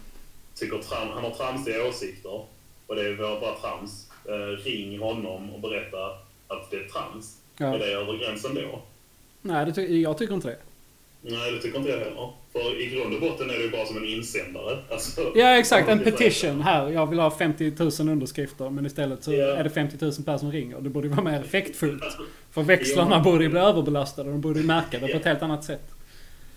tycker 0.55 0.77
tram, 0.77 1.07
han 1.13 1.23
har 1.23 1.29
tramsiga 1.31 1.87
åsikter 1.87 2.41
och 2.87 2.95
det 2.95 3.01
är 3.01 3.15
bara 3.41 3.55
trams. 3.55 4.09
Eh, 4.25 4.63
ring 4.63 4.99
honom 4.99 5.49
och 5.53 5.59
berätta 5.61 6.05
att 6.47 6.71
det 6.71 6.77
är 6.77 6.83
trams. 6.87 7.37
Ja. 7.57 7.65
Är 7.75 7.79
det 7.79 7.85
över 7.85 8.17
gränsen 8.17 8.55
då? 8.55 8.81
Nej, 9.41 9.65
det 9.65 9.73
ty- 9.73 10.01
jag 10.01 10.17
tycker 10.17 10.33
inte 10.33 10.47
det. 10.47 10.57
Nej, 11.21 11.51
det 11.51 11.59
tycker 11.61 11.77
inte 11.77 11.89
jag 11.91 11.97
heller. 11.99 12.29
För 12.51 12.81
i 12.81 12.85
grund 12.85 13.13
och 13.15 13.21
botten 13.21 13.49
är 13.49 13.53
det 13.53 13.63
ju 13.63 13.69
bara 13.71 13.85
som 13.85 13.97
en 13.97 14.05
insändare. 14.05 14.77
Alltså, 14.89 15.31
Ja, 15.35 15.57
exakt. 15.57 15.89
En 15.89 15.99
petition 16.03 16.61
här. 16.61 16.89
Jag 16.89 17.07
vill 17.07 17.19
ha 17.19 17.31
50 17.37 17.71
000 17.79 18.09
underskrifter. 18.09 18.69
Men 18.69 18.85
istället 18.85 19.23
så 19.23 19.33
Ja. 19.33 19.45
är 19.45 19.63
det 19.63 19.69
50 19.69 19.97
000 20.01 20.11
personer 20.13 20.37
som 20.37 20.51
ringer. 20.51 20.79
Det 20.81 20.89
borde 20.89 21.07
ju 21.07 21.13
vara 21.13 21.23
mer 21.31 21.41
effektfullt. 21.41 22.03
För 22.51 22.63
växlarna 22.63 23.19
borde 23.19 23.43
ju 23.43 23.49
bli 23.49 23.59
överbelastade. 23.59 24.29
De 24.29 24.41
borde 24.41 24.59
ju 24.59 24.65
märka 24.65 24.99
det 24.99 25.07
på 25.07 25.17
ett 25.17 25.25
helt 25.25 25.41
annat 25.41 25.63
sätt. 25.63 25.91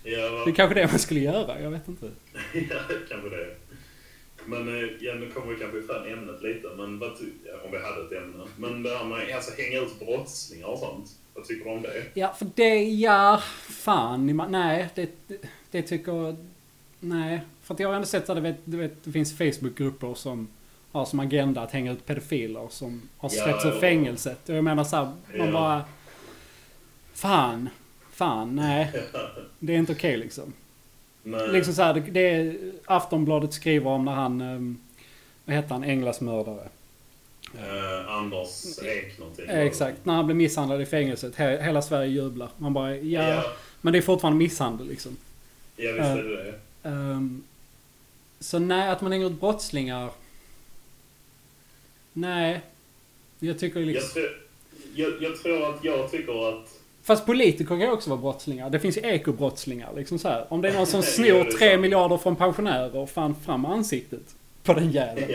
Ja, 0.03 0.43
Det 0.45 0.51
är 0.51 0.55
kanske 0.55 0.75
det 0.75 0.87
man 0.87 0.99
skulle 0.99 1.19
göra. 1.19 1.61
Jag 1.61 1.71
vet 1.71 1.87
inte. 1.87 2.05
Ja, 2.53 2.79
kanske 3.09 3.29
det. 3.29 3.55
Men 4.45 4.67
eh, 4.67 4.89
ja, 4.99 5.13
nu 5.13 5.29
kommer 5.29 5.53
vi 5.53 5.59
kanske 5.59 5.77
ifrån 5.77 6.07
ämnet 6.07 6.41
lite, 6.41 6.67
men 6.77 6.99
vad 6.99 7.11
ja, 7.45 7.53
om 7.65 7.71
vi 7.71 7.77
hade 7.77 8.05
ett 8.05 8.23
ämne. 8.23 8.43
Men 8.57 8.83
det 8.83 8.97
här 8.97 9.05
med 9.05 9.35
alltså, 9.35 9.61
hänga 9.61 9.81
ut 9.81 9.99
brottslingar 9.99 10.67
och 10.67 10.79
sånt. 10.79 11.09
Vad 11.33 11.45
tycker 11.45 11.65
du 11.65 11.71
om 11.71 11.81
det? 11.81 12.03
Ja, 12.13 12.33
för 12.33 12.47
det, 12.55 12.83
ja, 12.83 13.41
fan. 13.69 14.47
Nej, 14.49 14.89
det, 14.95 15.09
det, 15.27 15.37
det 15.71 15.81
tycker... 15.81 16.35
Nej. 16.99 17.41
För 17.61 17.73
att 17.73 17.79
jag 17.79 17.87
har 17.87 17.95
ändå 17.95 18.05
sett 18.05 18.29
att 18.29 18.35
det, 18.35 18.41
vet, 18.41 18.57
du 18.65 18.77
vet, 18.77 19.03
det 19.03 19.11
finns 19.11 19.37
Facebookgrupper 19.37 20.13
som 20.13 20.47
har 20.95 21.05
som 21.05 21.19
agenda 21.19 21.61
att 21.61 21.71
hänga 21.71 21.91
ut 21.91 22.05
pedofiler 22.05 22.67
som 22.69 23.01
har 23.17 23.31
Ja, 23.35 23.43
släppts 23.43 23.65
ur 23.65 23.73
ja. 23.73 23.79
fängelset. 23.79 24.49
Och 24.49 24.55
jag 24.55 24.63
menar 24.63 24.83
så 24.83 24.95
här, 24.95 25.05
man 25.37 25.47
Ja. 25.47 25.51
bara... 25.53 25.83
Fan. 27.13 27.69
fan, 28.11 28.55
nej. 28.55 28.91
Det 29.59 29.73
är 29.73 29.77
inte 29.77 29.91
okej 29.91 30.17
liksom. 30.17 30.53
Nej. 31.23 31.47
Liksom 31.47 31.73
så 31.73 31.81
här, 31.81 31.93
det, 31.93 31.99
det 31.99 32.19
är 32.29 32.57
Aftonbladet 32.85 33.53
skriver 33.53 33.89
om 33.89 34.05
när 34.05 34.11
han, 34.11 34.41
ehm, 34.41 34.77
vad 35.45 35.55
heter 35.55 35.69
han, 35.69 35.83
Änglasmördare. 35.83 36.67
Eh, 37.57 38.09
Anders 38.11 38.79
Ek 38.83 39.19
någonting. 39.19 39.45
Eh, 39.49 39.59
Exakt, 39.59 40.05
när 40.05 40.13
han 40.13 40.25
blev 40.25 40.35
misshandlad 40.35 40.81
i 40.81 40.85
fängelset. 40.85 41.35
He, 41.35 41.63
hela 41.63 41.81
Sverige 41.81 42.07
jublar. 42.09 42.49
Man 42.57 42.73
bara, 42.73 42.95
ja, 42.97 43.29
Ja, 43.29 43.43
men 43.81 43.93
det 43.93 43.99
är 43.99 44.01
fortfarande 44.01 44.37
misshandel 44.37 44.87
liksom. 44.87 45.17
ja 45.75 45.91
visst 45.91 46.05
är 46.05 46.23
det 46.23 46.43
det. 46.43 46.89
Ehm, 46.89 47.43
så 48.39 48.59
nej, 48.59 48.89
att 48.89 49.01
man 49.01 49.11
hänger 49.11 49.25
ut 49.27 49.39
brottslingar. 49.39 50.09
Nej. 52.17 52.61
Jag 53.39 53.59
tycker 53.59 53.79
Jag, 53.79 53.87
liksom... 53.87 54.09
tror, 54.13 54.29
jag, 54.95 55.13
jag 55.21 55.41
tror 55.43 55.69
att 55.69 55.83
jag 55.83 56.11
tycker 56.11 56.49
att... 56.49 56.79
Fast 57.03 57.25
politiker 57.25 57.79
kan 57.79 57.89
också 57.89 58.09
vara 58.09 58.21
brottslingar. 58.21 58.69
Det 58.69 58.79
finns 58.79 58.97
ju 58.97 59.01
ekobrottslingar. 59.01 59.89
Liksom 59.95 60.19
så 60.19 60.27
här. 60.27 60.45
Om 60.49 60.61
det 60.61 60.69
är 60.69 60.73
någon 60.73 60.87
som 60.87 61.03
snor 61.15 61.25
det 61.25 61.39
är 61.39 61.43
3 61.43 61.69
sant. 61.69 61.81
miljarder 61.81 62.17
från 62.17 62.35
pensionärer, 62.35 63.05
fan 63.05 63.35
fram 63.45 63.65
ansiktet. 63.65 64.35
På 64.63 64.73
den 64.73 64.91
jäveln. 64.91 65.27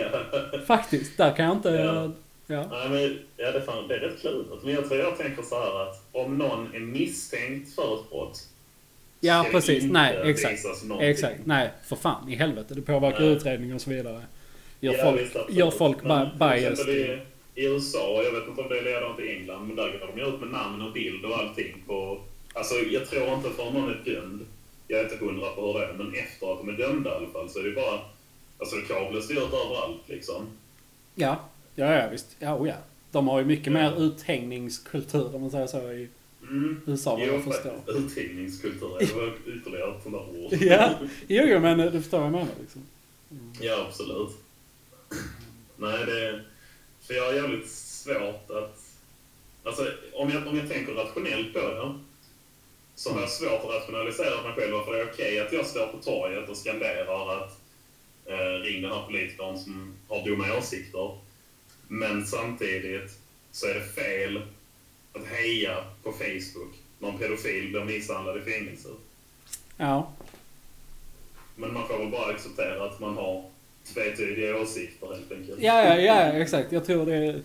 Ja. 0.52 0.58
Faktiskt, 0.66 1.16
där 1.16 1.36
kan 1.36 1.44
jag 1.44 1.56
inte... 1.56 1.68
Ja. 1.68 2.10
Ja. 2.46 2.66
Nej, 2.70 2.88
men, 2.88 3.18
ja, 3.36 3.52
det, 3.52 3.58
är 3.58 3.60
fan, 3.60 3.88
det 3.88 3.94
är 3.94 4.00
rätt 4.00 4.20
klurigt. 4.20 4.64
Men 4.64 4.74
jag 4.74 4.88
tror 4.88 5.00
jag 5.00 5.18
tänker 5.18 5.42
så 5.42 5.54
här 5.54 5.82
att 5.82 6.02
om 6.12 6.38
någon 6.38 6.74
är 6.74 6.80
misstänkt 6.80 7.74
för 7.74 7.94
ett 8.00 8.10
brott 8.10 8.46
Ja, 9.20 9.46
precis. 9.50 9.84
Nej, 9.84 10.16
exakt. 10.24 10.64
Exakt. 11.00 11.40
Nej, 11.44 11.70
för 11.84 11.96
fan 11.96 12.28
i 12.28 12.34
helvete. 12.34 12.74
Det 12.74 12.82
påverkar 12.82 13.20
Nej. 13.20 13.28
utredningen 13.28 13.74
och 13.76 13.82
så 13.82 13.90
vidare. 13.90 14.20
Gör 14.80 14.92
Ja, 14.92 15.04
folk, 15.04 15.20
visst, 15.20 15.36
gör 15.48 15.70
folk 15.70 16.04
Men 16.04 16.28
biased. 16.38 16.88
I, 16.88 17.18
I 17.54 17.64
USA, 17.66 18.22
jag 18.24 18.32
vet 18.32 18.48
inte 18.48 18.62
om 18.62 18.68
det 18.68 18.78
är 18.78 18.84
likadant 18.84 19.20
i 19.20 19.28
England, 19.36 19.66
men 19.66 19.76
där 19.76 19.98
går 19.98 20.16
de 20.16 20.22
ut 20.22 20.40
med 20.40 20.50
namn 20.50 20.82
och 20.82 20.92
bild 20.92 21.24
och 21.24 21.38
allting 21.38 21.82
på... 21.86 22.20
Alltså 22.52 22.74
jag 22.74 23.08
tror 23.10 23.34
inte 23.34 23.50
för 23.50 23.64
någon 23.64 23.90
är 23.90 24.02
dömd, 24.04 24.40
jag 24.88 25.00
är 25.00 25.04
inte 25.04 25.24
hundra 25.24 25.50
på 25.50 25.66
hur 25.66 25.80
det 25.80 25.86
är, 25.86 25.92
men 25.92 26.14
efter 26.14 26.52
att 26.52 26.58
de 26.58 26.68
är 26.68 26.72
dömda 26.72 27.10
i 27.10 27.14
alla 27.14 27.26
fall 27.26 27.50
så 27.50 27.58
är 27.58 27.62
det 27.62 27.72
bara... 27.72 28.00
Alltså 28.58 28.76
ju 29.32 29.38
ut 29.38 29.54
överallt 29.54 30.02
liksom. 30.06 30.46
Ja, 31.14 31.36
ja, 31.74 31.94
ja 31.94 32.08
visst. 32.08 32.36
Ja, 32.38 32.56
oh, 32.56 32.68
ja. 32.68 32.74
De 33.12 33.28
har 33.28 33.38
ju 33.38 33.44
mycket 33.44 33.72
mer 33.72 34.02
uthängningskultur 34.02 35.34
om 35.34 35.40
man 35.40 35.50
säger 35.50 35.66
så 35.66 35.92
i 35.92 36.08
Mm. 36.42 36.80
USA 36.86 37.18
Jo, 37.20 37.32
jag 37.34 37.44
förstår. 37.44 37.80
Uthängningskultur, 37.86 38.96
det 38.98 39.14
var 39.14 39.32
ytterligare 39.56 39.96
ett 39.96 40.02
sånt 40.02 40.14
där 40.14 40.44
ord. 40.44 40.52
Ja, 40.60 40.90
jo, 41.28 41.42
jo 41.46 41.60
men 41.60 41.78
du 41.78 41.90
förstår 41.90 42.18
vad 42.18 42.26
jag 42.26 42.32
menar 42.32 42.52
liksom. 42.60 42.82
Ja, 43.60 43.86
absolut. 43.88 44.30
Nej, 45.76 46.06
det... 46.06 46.44
För 47.00 47.14
jag 47.14 47.24
har 47.24 47.32
jävligt 47.32 47.70
svårt 47.70 48.50
att... 48.50 48.78
Alltså, 49.64 49.92
om 50.12 50.30
jag, 50.30 50.46
om 50.46 50.58
jag 50.58 50.68
tänker 50.68 50.92
rationellt 50.92 51.52
på 51.52 51.60
det 51.60 51.98
så 52.94 53.12
har 53.12 53.20
jag 53.20 53.30
svårt 53.30 53.64
att 53.64 53.70
rationalisera 53.70 54.42
mig 54.42 54.52
själv. 54.52 54.84
För 54.84 54.92
det 54.92 55.00
är 55.00 55.12
okej 55.12 55.40
att 55.40 55.52
jag 55.52 55.66
står 55.66 55.86
på 55.86 55.98
torget 55.98 56.48
och 56.48 56.56
skanderar 56.56 57.42
att 57.42 57.60
eh, 58.26 58.62
ring 58.62 58.82
den 58.82 58.92
här 58.92 59.06
politikern 59.06 59.58
som 59.58 59.94
har 60.08 60.24
dumma 60.24 60.58
åsikter. 60.58 61.18
Men 61.88 62.26
samtidigt 62.26 63.18
så 63.52 63.66
är 63.66 63.74
det 63.74 64.02
fel 64.02 64.42
att 65.12 65.26
heja 65.26 65.84
på 66.02 66.12
Facebook 66.12 66.74
när 66.98 67.08
en 67.08 67.18
pedofil 67.18 67.70
blir 67.70 67.84
misshandlad 67.84 68.36
i 68.36 68.40
fängelset. 68.40 68.92
Ja, 69.76 70.12
Men 71.56 71.72
man 71.72 71.88
får 71.88 71.98
väl 71.98 72.10
bara 72.10 72.34
acceptera 72.34 72.84
att 72.84 73.00
man 73.00 73.16
har 73.16 73.49
tvetydiga 73.94 74.56
åsikter 74.56 75.06
helt 75.06 75.32
enkelt. 75.32 75.62
ja, 75.62 75.84
ja, 75.84 75.96
ja 76.00 76.14
exakt. 76.32 76.72
Jag 76.72 76.84
tror 76.86 77.06
det, 77.06 77.40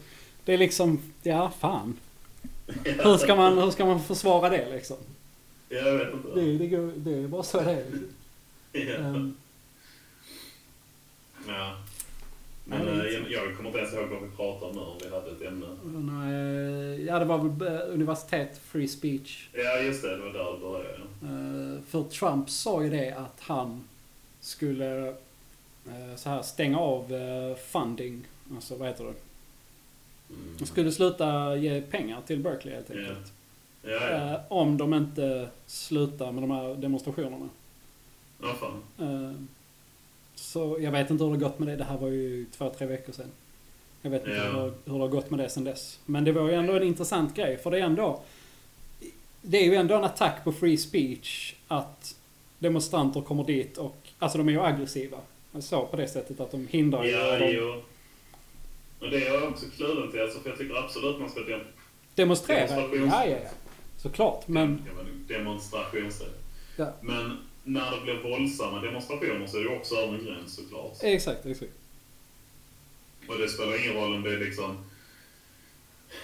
det 0.45 0.53
är 0.53 0.57
liksom, 0.57 0.99
ja 1.23 1.51
fan. 1.59 1.97
Hur 2.83 3.17
ska 3.17 3.35
man, 3.35 3.57
hur 3.57 3.71
ska 3.71 3.85
man 3.85 4.03
försvara 4.03 4.49
det 4.49 4.69
liksom? 4.73 4.97
Jag 5.69 5.97
vet 5.97 6.13
inte. 6.13 6.39
Det, 6.39 6.57
det, 6.57 6.67
går, 6.67 6.91
det 6.95 7.13
är 7.13 7.27
bara 7.27 7.43
så 7.43 7.61
det 7.61 7.71
är. 7.71 7.85
Ja. 8.73 9.29
Ja. 11.47 11.77
Men 12.65 12.87
Ja, 12.87 13.05
eh, 13.05 13.11
jag, 13.11 13.31
jag 13.31 13.57
kommer 13.57 13.69
inte 13.69 13.79
ens 13.79 13.93
ihåg 13.93 14.07
vad 14.09 14.21
vi 14.29 14.35
pratade 14.35 14.65
om 14.65 14.75
nu, 14.75 14.81
om 14.81 14.97
vi 15.03 15.09
hade 15.09 15.31
ett 15.31 15.41
ämne. 15.41 15.67
nej, 15.83 17.05
ja, 17.05 17.19
det 17.19 17.25
var 17.25 17.37
väl 17.37 17.73
eh, 17.73 17.93
universitet, 17.93 18.61
free 18.65 18.87
speech. 18.87 19.49
Ja, 19.53 19.79
just 19.79 20.01
det. 20.01 20.17
Det 20.17 20.23
var 20.23 20.33
där 20.33 20.51
det 20.53 20.59
började. 20.59 20.99
Eh, 21.75 21.81
För 21.89 22.03
Trump 22.03 22.49
sa 22.49 22.83
ju 22.83 22.89
det 22.89 23.11
att 23.11 23.39
han 23.39 23.83
skulle 24.41 25.15
så 26.15 26.29
här 26.29 26.41
stänga 26.41 26.79
av 26.79 27.13
eh, 27.13 27.55
funding. 27.55 28.21
Alltså 28.55 28.75
vad 28.75 28.87
heter 28.87 29.03
det? 29.03 29.09
Mm. 30.29 30.55
Han 30.57 30.67
skulle 30.67 30.91
sluta 30.91 31.55
ge 31.55 31.81
pengar 31.81 32.21
till 32.27 32.39
Berkeley 32.39 32.75
helt 32.75 32.91
enkelt. 32.91 33.33
Ja, 33.83 33.89
ja. 33.91 34.33
Eh, 34.33 34.39
Om 34.49 34.77
de 34.77 34.93
inte 34.93 35.49
slutar 35.65 36.31
med 36.31 36.43
de 36.43 36.51
här 36.51 36.75
demonstrationerna. 36.75 37.49
Ja, 38.41 38.53
fan. 38.59 38.83
Eh, 38.99 39.41
Så 40.35 40.77
jag 40.81 40.91
vet 40.91 41.09
inte 41.09 41.23
hur 41.23 41.31
det 41.31 41.37
har 41.37 41.49
gått 41.49 41.59
med 41.59 41.67
det. 41.67 41.75
Det 41.75 41.83
här 41.83 41.97
var 41.97 42.07
ju 42.07 42.45
två, 42.51 42.69
tre 42.77 42.87
veckor 42.87 43.13
sedan. 43.13 43.31
Jag 44.01 44.09
vet 44.11 44.21
inte 44.21 44.35
Ja. 44.35 44.43
hur, 44.43 44.61
hur 44.85 44.93
det 44.93 44.99
har 44.99 45.07
gått 45.07 45.29
med 45.29 45.39
det 45.39 45.49
sedan 45.49 45.63
dess. 45.63 45.99
Men 46.05 46.23
det 46.23 46.31
var 46.31 46.47
ju 46.49 46.53
ändå 46.55 46.73
en 46.73 46.83
intressant 46.83 47.35
grej. 47.35 47.57
För 47.57 47.71
det 47.71 47.79
är 47.79 47.83
ändå... 47.83 48.21
Det 49.41 49.57
är 49.57 49.65
ju 49.65 49.75
ändå 49.75 49.95
en 49.95 50.03
attack 50.03 50.43
på 50.43 50.51
free 50.51 50.77
speech 50.77 51.55
att 51.67 52.15
demonstranter 52.59 53.21
kommer 53.21 53.43
dit 53.43 53.77
och... 53.77 53.95
Alltså 54.19 54.37
de 54.37 54.47
är 54.47 54.51
ju 54.51 54.61
aggressiva. 54.61 55.17
Så 55.59 55.85
på 55.85 55.97
det 55.97 56.07
sättet 56.07 56.39
att 56.39 56.51
de 56.51 56.67
hindrar 56.67 57.03
ju. 57.03 57.11
Ja, 57.11 57.39
de 57.39 57.51
jo. 57.51 57.81
Och 58.99 59.09
det 59.09 59.25
är 59.27 59.33
jag 59.33 59.43
också 59.43 59.65
kluven 59.77 60.11
till, 60.11 60.21
alltså, 60.21 60.39
för 60.39 60.49
jag 60.49 60.59
tycker 60.59 60.75
absolut 60.75 61.19
man 61.19 61.29
ska 61.29 61.39
dem 61.39 61.61
demonstrerar. 62.15 62.67
Demonstrations- 62.67 63.07
Ja, 63.11 63.25
ja, 63.25 63.37
ja. 63.43 63.49
Såklart. 63.97 64.47
Men... 64.47 64.83
Men 64.95 65.25
demonstrationsrätt. 65.27 66.39
Ja. 66.75 66.93
Men 67.01 67.37
när 67.63 67.91
det 67.91 68.01
blir 68.01 68.29
våldsamma 68.29 68.81
demonstrationer 68.81 69.47
så 69.47 69.57
är 69.57 69.63
det 69.63 69.77
också 69.77 69.95
över 69.95 70.13
en 70.13 70.25
gräns 70.25 70.55
såklart. 70.55 70.97
Exakt, 71.01 71.45
exakt. 71.45 71.71
Och 73.27 73.37
det 73.37 73.49
spelar 73.49 73.83
ingen 73.83 74.01
roll 74.01 74.13
om 74.13 74.23
det 74.23 74.33
är 74.33 74.39
liksom... 74.39 74.77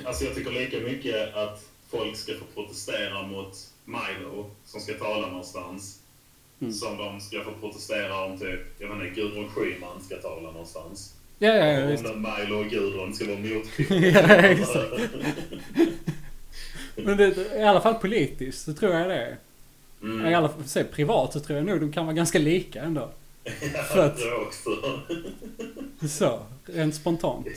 Alltså 0.06 0.26
jag 0.26 0.36
tycker 0.36 0.52
lika 0.52 0.80
mycket 0.80 1.36
att 1.36 1.70
folk 1.90 2.16
ska 2.16 2.34
få 2.34 2.46
protestera 2.54 3.28
mot 3.28 3.54
Milo 3.86 4.52
som 4.66 4.82
ska 4.82 4.94
tala 4.94 5.28
någonstans. 5.28 6.01
Mm. 6.62 6.74
Som 6.74 6.98
de 6.98 7.22
ska 7.22 7.44
få 7.44 7.52
protestera 7.52 8.24
om 8.26 8.40
typ, 8.40 8.60
jag 8.78 8.88
vet 8.96 9.08
inte, 9.08 9.22
Gudrun 9.22 9.50
Schyman 9.50 10.02
ska 10.04 10.16
tala 10.16 10.52
någonstans. 10.52 11.14
Ja, 11.40 11.56
ja, 11.56 11.66
ja, 11.66 11.86
visst. 11.88 12.06
om 12.06 12.28
Milo 12.40 12.60
och 12.60 12.66
Gudrun 12.66 13.14
ska 13.14 13.26
vara 13.26 13.40
Ja, 14.12 14.36
exakt. 14.36 14.92
Men 16.96 17.18
det, 17.18 17.56
i 17.58 17.64
alla 17.64 17.82
fall 17.82 17.94
politiskt 17.94 18.66
så 18.66 18.74
tror 18.74 18.94
jag 18.94 19.10
det 19.10 19.16
är. 19.16 19.38
I 20.02 20.06
mm. 20.06 20.34
alla 20.36 20.50
fall 20.50 20.64
se, 20.64 20.84
privat 20.84 21.34
så 21.34 21.40
tror 21.40 21.58
jag 21.58 21.66
nog 21.66 21.80
de 21.80 21.92
kan 21.92 22.06
vara 22.06 22.16
ganska 22.16 22.40
lika 22.40 22.82
ändå. 22.82 23.12
Ja, 23.44 23.52
för 23.84 24.06
att- 24.06 24.20
jag 24.20 24.42
också. 24.42 24.70
Så, 26.08 26.40
rent 26.66 26.96
spontant. 26.96 27.48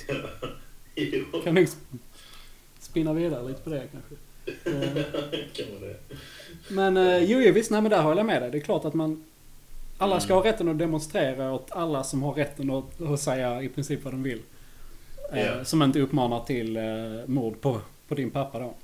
Kan 1.44 1.54
nog 1.54 1.64
sp- 1.64 1.98
spinna 2.80 3.12
vidare 3.12 3.48
lite 3.48 3.60
på 3.60 3.70
det 3.70 3.88
kanske. 3.92 4.14
Kan 5.52 5.72
man 5.72 5.80
det. 5.80 5.96
Men 6.68 6.96
eh, 6.96 7.18
jo, 7.24 7.40
jo, 7.40 7.52
visst, 7.52 7.70
nej 7.70 7.82
men 7.82 7.90
där 7.90 8.02
håller 8.02 8.16
jag 8.16 8.26
med 8.26 8.42
dig. 8.42 8.50
Det 8.50 8.58
är 8.58 8.62
klart 8.62 8.84
att 8.84 8.94
man... 8.94 9.24
Alla 9.98 10.20
ska 10.20 10.34
ha 10.34 10.44
rätten 10.44 10.68
att 10.68 10.78
demonstrera 10.78 11.52
åt 11.52 11.70
alla 11.70 12.04
som 12.04 12.22
har 12.22 12.32
rätten 12.34 12.70
att, 12.70 13.02
att 13.02 13.20
säga 13.20 13.62
i 13.62 13.68
princip 13.68 14.04
vad 14.04 14.12
de 14.12 14.22
vill. 14.22 14.40
Eh, 15.32 15.46
Ja. 15.46 15.64
Som 15.64 15.82
inte 15.82 16.00
uppmanar 16.00 16.44
till 16.44 16.76
eh, 16.76 16.82
mord 17.26 17.60
på, 17.60 17.80
på 18.08 18.14
din 18.14 18.30
pappa 18.30 18.58
då. 18.58 18.74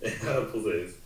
Ja, 0.00 0.42
precis. 0.52 0.96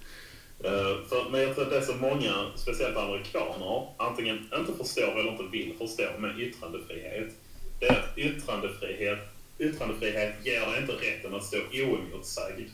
Eh, 0.64 1.08
för, 1.08 1.30
men 1.30 1.40
jag 1.40 1.54
tror 1.54 1.64
att 1.64 1.70
det 1.70 1.76
är 1.76 1.80
så 1.80 1.94
många, 1.96 2.32
speciellt 2.56 2.96
amerikaner, 2.96 3.88
antingen 3.96 4.36
inte 4.58 4.72
förstår 4.84 5.20
eller 5.20 5.30
inte 5.30 5.44
vill 5.52 5.74
förstå 5.78 6.02
med 6.18 6.40
yttrandefrihet. 6.40 7.32
Det 7.80 7.86
är 7.86 7.92
att 7.92 8.18
yttrandefrihet, 8.18 9.18
yttrandefrihet 9.58 10.34
ger 10.46 10.60
dig 10.60 10.80
inte 10.80 10.92
rätten 10.92 11.34
att 11.34 11.44
stå 11.44 11.56
oemotsagd. 11.72 12.68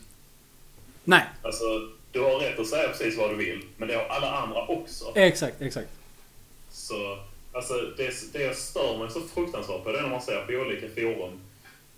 Nej, 1.03 1.23
Alltså, 1.41 1.63
du 2.11 2.19
har 2.19 2.39
rätt 2.39 2.59
att 2.59 2.67
säga 2.67 2.87
precis 2.89 3.17
vad 3.17 3.29
du 3.29 3.35
vill, 3.35 3.63
men 3.77 3.87
det 3.87 3.95
har 3.95 4.05
alla 4.05 4.31
andra 4.31 4.67
också. 4.67 5.11
exakt, 5.15 5.61
exakt. 5.61 5.89
Så, 6.71 7.17
alltså, 7.53 7.73
det, 7.97 8.33
det 8.33 8.41
jag 8.43 8.55
stör 8.55 8.97
mig 8.97 9.09
så 9.11 9.21
fruktansvärt 9.21 9.83
på 9.83 9.91
det 9.91 9.97
är 9.97 10.01
när 10.01 10.09
man 10.09 10.21
ser 10.21 10.45
på 10.45 10.53
olika 10.53 10.87
forum. 10.95 11.39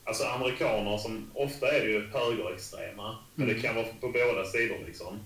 Alltså 0.04 0.24
amerikaner 0.26 0.98
som, 0.98 1.32
ofta 1.34 1.68
är 1.72 1.86
ju 1.86 2.08
högerextrema, 2.14 3.18
men 3.36 3.48
det 3.48 3.54
Mm. 3.54 3.64
kan 3.64 3.76
vara 3.76 3.86
på 4.02 4.08
båda 4.08 4.46
sidor 4.46 4.78
liksom. 4.88 5.20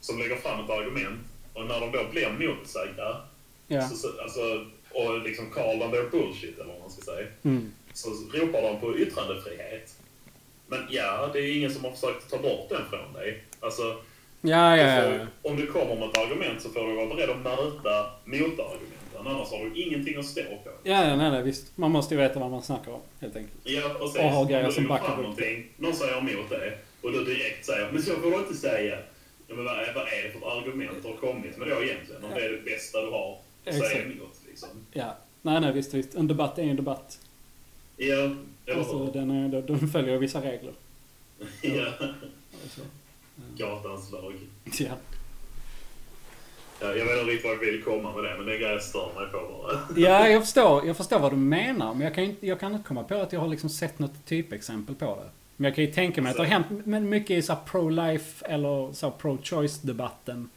Som 0.00 0.18
lägger 0.18 0.36
fram 0.36 0.64
ett 0.64 0.70
argument 0.70 1.20
och 1.54 1.66
när 1.66 1.80
de 1.80 1.92
då 1.92 2.04
blir 2.10 2.30
motsagda, 2.48 3.20
Ja. 3.66 3.88
så, 3.88 3.96
så, 3.96 4.08
alltså, 4.22 4.66
och 4.90 5.20
liksom 5.22 5.50
call 5.50 5.78
them 5.78 5.90
their 5.90 6.10
bullshit 6.10 6.54
eller 6.58 6.72
vad 6.72 6.80
man 6.80 6.90
ska 6.90 7.02
säga, 7.02 7.26
Mm. 7.44 7.72
så 7.94 8.08
ropar 8.32 8.62
de 8.62 8.80
på 8.80 8.98
yttrandefrihet. 8.98 9.94
Men 10.66 10.86
ja, 10.90 11.30
det 11.32 11.40
är 11.40 11.56
ingen 11.56 11.74
som 11.74 11.84
har 11.84 11.92
försökt 11.92 12.30
ta 12.30 12.38
bort 12.38 12.68
den 12.68 12.82
från 12.90 13.12
dig. 13.12 13.44
Alltså, 13.60 13.96
Ja, 14.40 14.76
ja, 14.76 14.84
du 14.84 14.90
ja. 14.92 15.02
får- 15.02 15.12
ja. 15.42 15.50
Om 15.50 15.56
du 15.56 15.66
kommer 15.66 15.94
med 15.94 16.08
ett 16.08 16.18
argument 16.18 16.62
så 16.62 16.68
får 16.70 16.86
du 16.88 16.94
vara 16.94 17.06
beredd 17.14 17.30
att 17.30 17.36
möta 17.42 18.06
motargumenten. 18.24 19.26
Annars 19.26 19.50
har 19.50 19.64
du 19.64 19.82
ingenting 19.82 20.16
att 20.16 20.24
stå 20.26 20.42
på. 20.42 20.70
Ja, 20.82 21.04
ja, 21.08 21.16
nej, 21.16 21.30
nej, 21.30 21.42
visst. 21.42 21.76
Man 21.76 21.90
måste 21.90 22.14
ju 22.14 22.20
veta 22.20 22.40
vad 22.40 22.50
man 22.50 22.62
snackar 22.62 22.92
om, 22.92 23.00
helt 23.20 23.36
enkelt. 23.36 23.54
Ja, 23.64 23.96
precis. 23.98 24.16
Och 24.18 24.22
ha 24.24 24.44
grejer 24.44 24.70
som 24.70 24.86
backar 24.88 25.12
upp 25.12 25.18
någonting, 25.18 25.66
någon 25.76 25.94
säger 25.94 26.18
emot 26.18 26.50
det 26.50 26.78
och 27.02 27.12
du 27.12 27.24
direkt 27.24 27.66
säger 27.66 27.92
men 27.92 28.02
så 28.02 28.14
får 28.16 28.30
du 28.30 28.36
inte 28.36 28.54
säga. 28.54 28.98
Ja, 29.48 29.54
men 29.54 29.64
vad, 29.64 29.74
är, 29.78 29.92
vad 29.94 30.02
är 30.08 30.22
det 30.22 30.38
för 30.40 30.58
argument 30.58 30.96
du 31.02 31.08
har 31.08 31.16
kommit 31.16 31.56
med 31.58 31.68
då 31.68 31.82
egentligen? 31.82 32.24
Om 32.24 32.30
det 32.34 32.40
är 32.44 32.50
det 32.52 32.62
bästa 32.64 33.00
du 33.00 33.10
har 33.10 33.38
att 33.66 33.74
säga 33.74 34.02
emot 34.02 34.40
liksom. 34.48 34.68
Ja. 34.92 35.16
Nej, 35.42 35.60
nej, 35.60 35.72
visst, 35.72 35.94
visst. 35.94 36.14
En 36.14 36.28
debatt 36.28 36.58
är 36.58 36.62
en 36.62 36.76
debatt. 36.76 37.18
Ja, 37.96 38.14
eller 38.66 38.78
Alltså, 38.78 38.98
hur? 39.04 39.12
den, 39.12 39.30
är, 39.30 39.62
den 39.62 39.88
följer 39.88 40.18
vissa 40.18 40.40
regler. 40.42 40.72
Ja. 41.62 41.86
Alltså, 42.62 42.80
Gatans 43.56 44.12
lag. 44.12 44.34
ja. 44.78 44.94
Ja, 46.80 46.86
jag 46.86 47.04
vet 47.04 47.18
inte 47.18 47.32
riktigt 47.32 47.44
vad 47.44 47.54
jag 47.54 47.72
vill 47.72 47.82
komma 47.82 48.12
med 48.12 48.24
det, 48.24 48.36
men 48.36 48.46
det 48.46 48.56
är 48.56 48.72
jag 48.72 48.82
stör 48.82 49.08
mig 49.16 49.26
på 49.32 49.38
bara. 49.38 49.78
ja, 49.96 50.28
jag 50.28 50.42
förstår, 50.42 50.86
jag 50.86 50.96
förstår 50.96 51.18
vad 51.18 51.32
du 51.32 51.36
menar. 51.36 51.94
Men 51.94 52.02
jag 52.02 52.14
kan, 52.14 52.24
inte, 52.24 52.46
jag 52.46 52.60
kan 52.60 52.72
inte 52.72 52.88
komma 52.88 53.02
på 53.02 53.14
att 53.14 53.32
jag 53.32 53.40
har 53.40 53.48
liksom 53.48 53.70
sett 53.70 53.98
något 53.98 54.26
typexempel 54.26 54.94
på 54.94 55.04
det. 55.04 55.30
Men 55.56 55.64
jag 55.64 55.74
kan 55.74 55.84
ju 55.84 55.92
tänka 55.92 56.22
mig 56.22 56.30
att 56.30 56.36
det 56.36 56.42
har 56.42 56.50
hänt 56.50 56.66
men 56.86 57.08
mycket 57.08 57.30
i 57.30 57.42
så 57.42 57.56
pro-life 57.66 58.44
eller 58.44 58.92
så 58.92 59.10
pro-choice-debatten. 59.10 60.48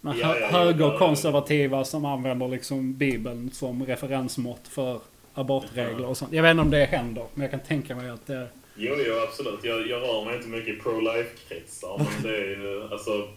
Med 0.00 0.16
ja, 0.16 0.38
ja, 0.38 0.46
högerkonservativa 0.46 1.84
som 1.84 2.04
använder 2.04 2.48
liksom 2.48 2.94
Bibeln 2.94 3.50
som 3.50 3.86
referensmått 3.86 4.68
för 4.68 5.00
abortregler 5.34 6.06
och 6.06 6.16
sånt. 6.16 6.32
Jag 6.32 6.42
vet 6.42 6.50
inte 6.50 6.62
om 6.62 6.70
det 6.70 6.84
händer, 6.84 7.26
men 7.34 7.42
jag 7.42 7.50
kan 7.50 7.60
tänka 7.60 7.96
mig 7.96 8.10
att 8.10 8.26
det... 8.26 8.48
Jo, 8.76 8.94
jo, 9.06 9.14
absolut. 9.28 9.64
Jag, 9.64 9.88
jag 9.88 10.02
rör 10.02 10.24
mig 10.24 10.36
inte 10.36 10.48
mycket 10.48 10.74
i 10.74 10.78
pro-life-kretsar, 10.78 11.98
men 11.98 12.22
det 12.22 12.36
är 12.36 12.48
ju, 12.48 12.88
alltså, 12.92 13.28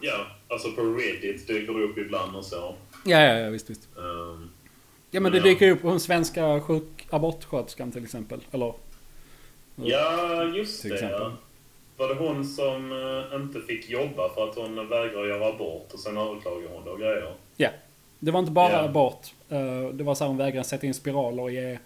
ja, 0.00 0.26
alltså 0.48 0.72
på 0.72 0.82
Reddit 0.82 1.46
dyker 1.46 1.72
det 1.74 1.84
upp 1.84 1.98
ibland 1.98 2.36
och 2.36 2.44
så. 2.44 2.74
Ja, 3.04 3.20
ja, 3.20 3.38
ja 3.38 3.50
visst, 3.50 3.70
visst. 3.70 3.88
Um, 3.96 4.50
Ja, 5.10 5.20
men 5.20 5.32
det 5.32 5.38
Ja. 5.38 5.44
dyker 5.44 5.70
upp 5.70 5.82
hon 5.82 6.00
svenska 6.00 6.60
sjuk 6.60 7.06
abortsköterskan 7.10 7.92
till 7.92 8.04
exempel. 8.04 8.40
Eller? 8.52 8.72
ja, 9.76 10.44
just 10.44 10.80
Till 10.80 10.90
det. 10.90 10.94
exempel. 10.96 11.20
Ja. 11.20 11.32
Var 11.96 12.08
det 12.08 12.14
hon 12.14 12.44
som 12.44 12.92
eh, 13.32 13.36
inte 13.40 13.60
fick 13.60 13.90
jobba 13.90 14.28
för 14.34 14.48
att 14.48 14.54
hon 14.56 14.88
vägrar 14.88 15.26
göra 15.26 15.46
abort 15.46 15.88
och 15.92 15.98
sen 16.00 16.16
överklagade 16.16 16.68
hon 16.74 16.88
och 16.92 16.98
grejer? 16.98 17.32
Ja. 17.56 17.68
Det 18.18 18.30
var 18.30 18.40
inte 18.40 18.52
bara 18.52 18.72
Ja. 18.72 18.78
abort. 18.84 19.26
Eh, 19.48 19.88
Det 19.92 20.04
var 20.04 20.14
så 20.14 20.24
här 20.24 20.28
hon 20.28 20.36
vägrade 20.38 20.64
sätta 20.68 20.86
in 20.86 20.94
spiraler 20.94 21.42
och 21.42 21.50
ge 21.52 21.78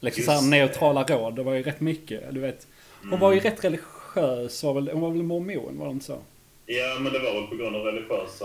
liksom 0.00 0.24
så 0.24 0.30
här 0.30 0.38
Just 0.38 0.50
det. 0.50 0.56
neutrala 0.58 1.02
råd. 1.04 1.36
Det 1.36 1.42
var 1.42 1.54
ju 1.54 1.62
rätt 1.62 1.80
mycket. 1.80 2.34
Du 2.34 2.40
vet. 2.40 2.66
Hon 3.10 3.20
var 3.20 3.32
ju 3.32 3.40
rätt 3.40 3.64
religiös. 3.64 4.62
Var 4.64 4.74
väl, 4.74 4.88
hon 4.92 5.00
var 5.00 5.10
väl 5.10 5.22
mormon, 5.22 5.78
var 5.78 5.86
det 5.86 5.92
inte 5.92 6.04
så? 6.06 6.18
Ja, 6.66 6.96
men 7.00 7.12
det 7.12 7.18
var 7.18 7.32
väl 7.32 7.46
på 7.46 7.56
grund 7.56 7.76
av 7.76 7.82
religiösa... 7.82 8.44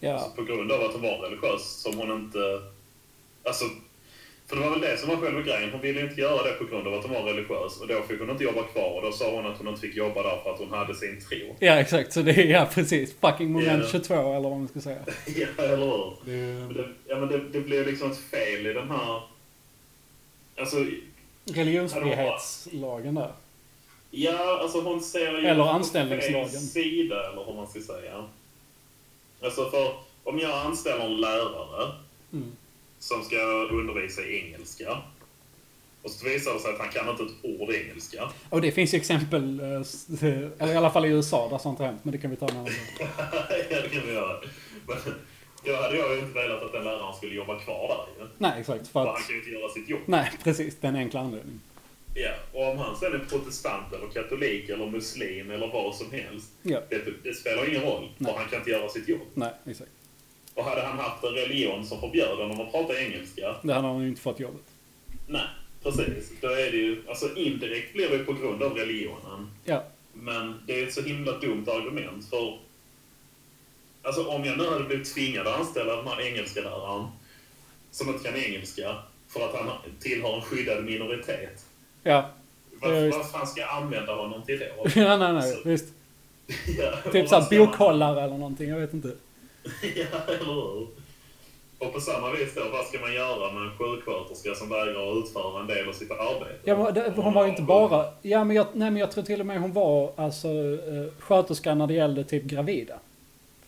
Ja. 0.00 0.12
Alltså 0.12 0.30
på 0.36 0.42
grund 0.42 0.72
av 0.72 0.80
att 0.82 0.92
hon 0.92 1.02
var 1.02 1.18
religiös 1.18 1.62
som 1.82 1.98
hon 1.98 2.10
inte... 2.12 2.38
Alltså, 3.44 3.64
för 4.46 4.56
det 4.56 4.62
var 4.62 4.70
väl 4.70 4.80
det 4.80 4.96
som 4.96 5.08
var 5.08 5.16
själva 5.16 5.40
grejen. 5.42 5.70
Hon 5.72 5.80
ville 5.80 6.00
inte 6.00 6.20
göra 6.20 6.42
det 6.42 6.52
på 6.52 6.64
grund 6.64 6.86
av 6.86 6.94
att 6.94 7.04
hon 7.04 7.14
var 7.14 7.22
religiös. 7.22 7.80
Och 7.80 7.88
då 7.88 8.02
fick 8.08 8.20
hon 8.20 8.30
inte 8.30 8.44
jobba 8.44 8.62
kvar. 8.62 8.96
Och 8.96 9.02
då 9.02 9.12
sa 9.12 9.30
hon 9.30 9.46
att 9.46 9.58
hon 9.58 9.68
inte 9.68 9.80
fick 9.80 9.96
jobba 9.96 10.22
där 10.22 10.38
för 10.42 10.50
att 10.52 10.58
hon 10.58 10.70
hade 10.70 10.94
sin 10.94 11.20
tro. 11.20 11.56
Ja, 11.58 11.72
exakt. 11.72 12.12
Så 12.12 12.22
det 12.22 12.30
är, 12.32 12.46
ja 12.46 12.68
precis. 12.74 13.14
Fucking 13.20 13.52
moment 13.52 13.82
Ja. 13.84 13.88
22 13.92 14.14
eller 14.14 14.48
vad 14.48 14.58
man 14.58 14.68
ska 14.68 14.80
säga. 14.80 14.98
ja, 15.36 15.64
eller 15.64 15.76
hur? 16.24 16.54
Men 16.60 16.74
det, 16.74 16.88
ja, 17.06 17.16
men 17.16 17.28
det, 17.28 17.40
det 17.52 17.60
blev 17.60 17.86
liksom 17.86 18.10
ett 18.10 18.18
fel 18.18 18.66
i 18.66 18.72
den 18.72 18.90
här... 18.90 19.22
Alltså, 20.58 20.76
Religionsfrihetslagen 21.44 23.14
där. 23.14 23.32
ja, 24.10 24.58
alltså 24.62 24.80
hon 24.80 25.00
ser 25.02 25.38
ju... 25.38 25.46
Eller 25.46 25.64
anställningslagen. 25.64 26.48
sida, 26.60 27.32
eller 27.32 27.44
hur 27.44 27.54
man 27.54 27.66
ska 27.66 27.80
säga. 27.80 28.24
Alltså, 29.42 29.70
för 29.70 29.94
om 30.24 30.38
jag 30.38 30.66
anställer 30.66 31.04
en 31.04 31.16
lärare 31.16 31.92
Mm. 32.32 32.52
som 32.98 33.22
ska 33.22 33.36
undervisa 33.70 34.22
i 34.22 34.38
engelska. 34.46 34.98
Och 36.02 36.10
så 36.10 36.24
visar 36.28 36.54
det 36.54 36.60
sig 36.60 36.72
att 36.72 36.78
han 36.78 36.88
kan 36.88 37.08
inte 37.08 37.22
ett 37.22 37.30
ord 37.60 37.70
engelska. 37.70 38.30
Och 38.50 38.60
det 38.60 38.72
finns 38.72 38.94
ju 38.94 38.98
exempel, 38.98 39.60
eh, 39.60 39.66
eller 40.58 40.72
i 40.72 40.76
alla 40.76 40.90
fall 40.90 41.06
i 41.06 41.08
USA 41.08 41.48
där 41.48 41.58
sånt 41.58 41.78
har 41.78 41.86
hänt. 41.86 42.00
Men 42.04 42.12
det 42.12 42.18
kan 42.18 42.30
vi 42.30 42.36
ta 42.36 42.46
en 42.48 42.56
annan 42.56 42.64
gång. 42.64 42.74
ja, 43.70 43.82
det 43.82 43.88
kan 43.88 44.06
vi 44.06 44.12
göra. 44.12 44.36
Men 44.86 44.96
då 45.66 45.76
hade 45.76 45.96
jag 45.96 46.14
ju 46.14 46.20
inte 46.20 46.34
velat 46.34 46.62
att 46.62 46.72
den 46.72 46.84
läraren 46.84 47.14
skulle 47.14 47.34
jobba 47.34 47.58
kvar 47.58 47.88
där 47.88 48.24
ju. 48.24 48.30
Nej, 48.38 48.60
exakt. 48.60 48.88
För 48.88 49.00
att... 49.00 49.06
han 49.06 49.22
kan 49.22 49.34
ju 49.34 49.38
inte 49.38 49.50
göra 49.50 49.68
sitt 49.68 49.88
jobb. 49.88 50.00
Nej, 50.06 50.32
precis. 50.44 50.76
Den 50.80 50.96
enkla 50.96 51.20
anledningen. 51.20 51.60
Ja, 52.14 52.30
och 52.52 52.70
om 52.70 52.78
han 52.78 52.96
sen 52.96 53.14
är 53.14 53.18
protestant 53.18 53.92
eller 53.92 54.08
katolik 54.08 54.68
eller 54.68 54.86
muslim 54.86 55.50
eller 55.50 55.66
vad 55.66 55.94
som 55.94 56.10
helst. 56.10 56.52
Ja. 56.62 56.80
Det, 56.90 57.04
det 57.22 57.34
spelar 57.34 57.68
ingen 57.68 57.82
roll, 57.82 58.08
Nej. 58.18 58.32
för 58.32 58.38
han 58.40 58.48
kan 58.48 58.58
inte 58.58 58.70
göra 58.70 58.88
sitt 58.88 59.08
jobb. 59.08 59.20
Nej, 59.34 59.50
exakt. 59.66 59.90
Och 60.54 60.64
hade 60.64 60.82
han 60.82 60.98
haft 60.98 61.24
en 61.24 61.30
religion 61.32 61.86
som 61.86 62.00
förbjöd 62.00 62.38
honom 62.38 62.60
att 62.60 62.72
prata 62.72 63.00
engelska, 63.00 63.56
Det 63.62 63.72
hade 63.72 63.88
han 63.88 64.02
ju 64.02 64.08
inte 64.08 64.20
fått 64.20 64.40
jobbet. 64.40 64.62
nej, 65.26 65.46
precis. 65.82 66.32
Då 66.40 66.48
är 66.48 66.70
det 66.70 66.76
ju, 66.76 67.02
alltså 67.08 67.36
indirekt 67.36 67.92
blir 67.92 68.10
det 68.10 68.18
på 68.18 68.32
grund 68.32 68.62
av 68.62 68.74
religionen. 68.74 69.50
Ja. 69.64 69.84
Men 70.12 70.60
det 70.66 70.80
är 70.80 70.86
ett 70.86 70.94
så 70.94 71.02
himla 71.02 71.32
dumt 71.38 71.64
argument 71.68 72.30
för... 72.30 72.58
Alltså 74.06 74.26
om 74.28 74.44
jag 74.44 74.58
nu 74.58 74.64
hade 74.70 74.84
blivit 74.84 75.14
tvingad 75.14 75.46
att 75.46 75.60
anställa 75.60 75.96
den 75.96 76.06
här 76.06 76.20
engelska 76.20 76.60
läraren 76.60 77.06
som 77.90 78.08
inte 78.08 78.28
kan 78.30 78.36
engelska 78.40 78.94
för 79.28 79.40
att 79.44 79.54
han 79.54 79.70
tillhör 80.00 80.34
en 80.36 80.42
skyddad 80.42 80.84
minoritet. 80.84 81.64
Ja. 82.02 82.30
Vad, 82.80 83.30
fan 83.30 83.46
ska 83.46 83.60
jag 83.60 83.70
använda 83.70 84.14
honom 84.14 84.42
till 84.42 84.58
då? 84.58 84.88
Ja, 85.00 85.16
nej, 85.16 85.32
nej. 85.32 85.52
Så- 85.52 85.68
Visst. 85.68 85.88
ja, 86.78 87.10
Typ 87.12 87.28
såhär 87.28 87.42
ska 87.42 87.56
man- 87.58 87.66
bokhållare 87.66 88.22
eller 88.22 88.38
någonting. 88.38 88.68
Jag 88.68 88.80
vet 88.80 88.92
inte. 88.94 89.08
Ja, 89.96 90.18
eller 90.34 90.44
hur? 90.44 90.86
Och 91.78 91.92
på 91.92 92.00
samma 92.00 92.30
vis 92.32 92.54
då, 92.54 92.62
vad 92.72 92.86
ska 92.86 93.00
man 93.00 93.14
göra 93.14 93.52
med 93.52 93.62
en 93.62 93.78
sjuksköterska 93.78 94.54
som 94.54 94.68
vägrar 94.68 95.18
utföra 95.18 95.60
en 95.60 95.66
del 95.66 95.88
av 95.88 95.92
sitt 95.92 96.10
arbete? 96.10 96.58
Ja, 96.64 96.76
men 96.82 96.94
det, 96.94 97.12
hon 97.16 97.32
var 97.34 97.44
ju 97.44 97.50
inte 97.50 97.62
bara... 97.62 98.06
Ja, 98.22 98.44
men 98.44 98.56
jag, 98.56 98.66
nej, 98.72 98.90
men 98.90 99.00
jag 99.00 99.10
tror 99.12 99.24
till 99.24 99.40
och 99.40 99.46
med 99.46 99.60
hon 99.60 99.72
var 99.72 100.12
alltså 100.16 100.48
uh, 100.48 101.08
sköterska 101.18 101.74
när 101.74 101.86
det 101.86 101.94
gällde 101.94 102.24
typ 102.24 102.44
gravida. 102.44 102.98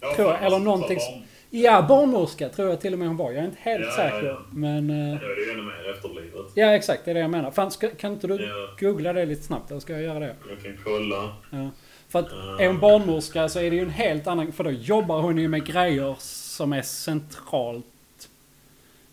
Ja, 0.00 0.14
tror 0.14 0.28
jag, 0.28 0.37
eller 0.37 0.44
alltså, 0.46 0.58
någonting 0.58 1.00
som- 1.00 1.14
barn- 1.14 1.24
Ja, 1.50 1.82
barnmorska 1.88 2.48
tror 2.48 2.68
jag 2.68 2.80
till 2.80 2.92
och 2.92 2.98
med 2.98 3.08
hon 3.08 3.16
var. 3.16 3.30
Jag 3.32 3.40
är 3.40 3.44
inte 3.46 3.58
helt 3.61 3.84
Ja, 3.84 3.90
ja, 3.90 3.96
säker. 3.96 4.26
ja. 4.26 4.40
Men... 4.52 4.90
eh, 4.90 5.20
Då 5.20 5.26
är 5.26 5.34
det 5.37 5.42
ju 5.42 5.50
ännu 5.52 5.62
mer 5.62 5.90
efterblivet. 5.94 6.46
ja, 6.54 6.66
exakt. 6.74 7.04
Det 7.04 7.11
är 7.11 7.14
det 7.14 7.20
jag 7.20 7.30
menar. 7.30 7.50
Fan, 7.50 7.70
ska, 7.70 7.88
kan 7.90 8.12
inte 8.12 8.26
du 8.26 8.34
Ja. 8.46 8.68
googla 8.80 9.12
det 9.12 9.26
lite 9.26 9.42
snabbt? 9.42 9.70
Eller 9.70 9.80
ska 9.80 9.92
jag 9.92 10.02
göra 10.02 10.18
det? 10.18 10.37
Jag 10.48 10.62
kan 10.62 10.78
kolla. 10.84 11.32
Ja. 11.50 11.70
För 12.08 12.18
att 12.18 12.32
är 12.61 12.66
hon 12.66 12.80
barnmorska 12.80 13.48
så 13.48 13.58
är 13.61 13.70
det 13.70 13.76
ju 13.76 13.82
en 13.82 13.90
helt 13.90 14.26
annan... 14.26 14.52
För 14.52 14.64
då 14.64 14.70
jobbar 14.70 15.20
hon 15.22 15.38
ju 15.38 15.48
med 15.48 15.66
grejer 15.66 16.16
som 16.18 16.72
är 16.72 16.82
centralt. 16.82 17.84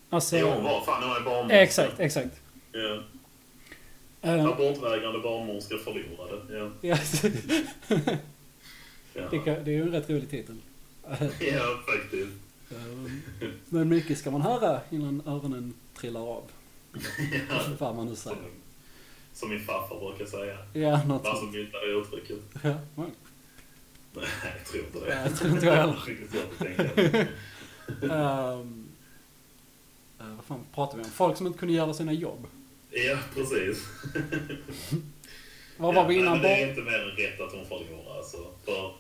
Alltså... 0.10 0.38
Jo, 0.38 0.48
hon 0.48 0.63
var 0.63 0.82
fan 0.82 1.04
hon 1.04 1.15
är 1.17 1.21
barnmorska. 1.21 1.62
Exakt, 1.62 2.00
exakt. 2.00 2.41
Ja. 2.71 3.00
Eh, 4.21 4.45
Abortvägrande 4.45 5.19
barnmorska 5.19 5.76
förlorade. 5.78 6.58
Ja. 6.58 6.69
ja, 6.82 6.98
Ja. 9.13 9.21
det, 9.32 9.38
kan, 9.39 9.63
det 9.63 9.71
är 9.71 9.76
ju 9.76 9.82
en 9.82 9.91
rätt 9.91 10.10
rolig 10.10 10.30
titel. 10.30 10.56
ja, 11.39 11.80
faktiskt. 11.88 12.32
Eh, 12.72 13.48
Men 13.70 13.89
mycket 13.89 14.18
ska 14.18 14.32
man 14.32 14.41
höra 14.41 14.82
innan 14.89 15.22
öronen 15.26 15.74
trillar 15.98 16.22
av. 16.22 16.44
Ja. 17.50 17.62
Vad 17.80 17.96
man 17.96 18.06
nu 18.08 18.15
Som, 18.15 18.32
säger. 18.36 18.50
som 19.34 19.50
min 19.50 19.65
farfar 19.65 20.00
brukar 20.00 20.26
säga. 20.26 20.58
Ja, 20.74 21.04
något 21.04 21.26
sånt. 21.26 21.38
som 21.39 21.52
myntade 21.52 21.86
uttrycket. 21.86 22.38
Ja, 22.63 22.70
ja. 22.96 23.06
Nej, 24.13 24.26
jag 24.58 24.65
tror 24.65 24.84
inte 24.86 25.00
det. 25.00 25.13
Ja, 25.15 25.22
jag 25.22 25.38
tror 25.38 25.52
inte 25.52 25.65
jag 25.65 25.76
heller. 25.76 27.28
Ehm, 28.02 28.88
eh, 30.20 30.26
vad 30.36 30.46
fan 30.46 30.60
pratar 30.76 30.98
vi 30.98 31.04
om? 31.04 31.10
Folk 31.10 31.38
som 31.38 31.48
inte 31.48 31.60
kunde 31.60 31.74
göra 31.74 31.94
sina 31.94 32.13
jobb. 32.13 32.48
Ja, 32.91 33.18
precis. 33.34 33.84
Vad 35.78 35.96
var 35.96 36.08
vi 36.08 36.13
Ja, 36.15 36.20
innan? 36.22 36.34
men 36.34 36.41
det 36.41 36.50
är 36.63 36.70
inte 36.70 36.82
mer 36.82 37.00
än 37.00 37.10
rätt 37.18 37.41
att 37.41 37.52
hon 37.54 37.65
förlorar 37.65 38.18
alltså. 38.18 38.38
För, 38.65 38.94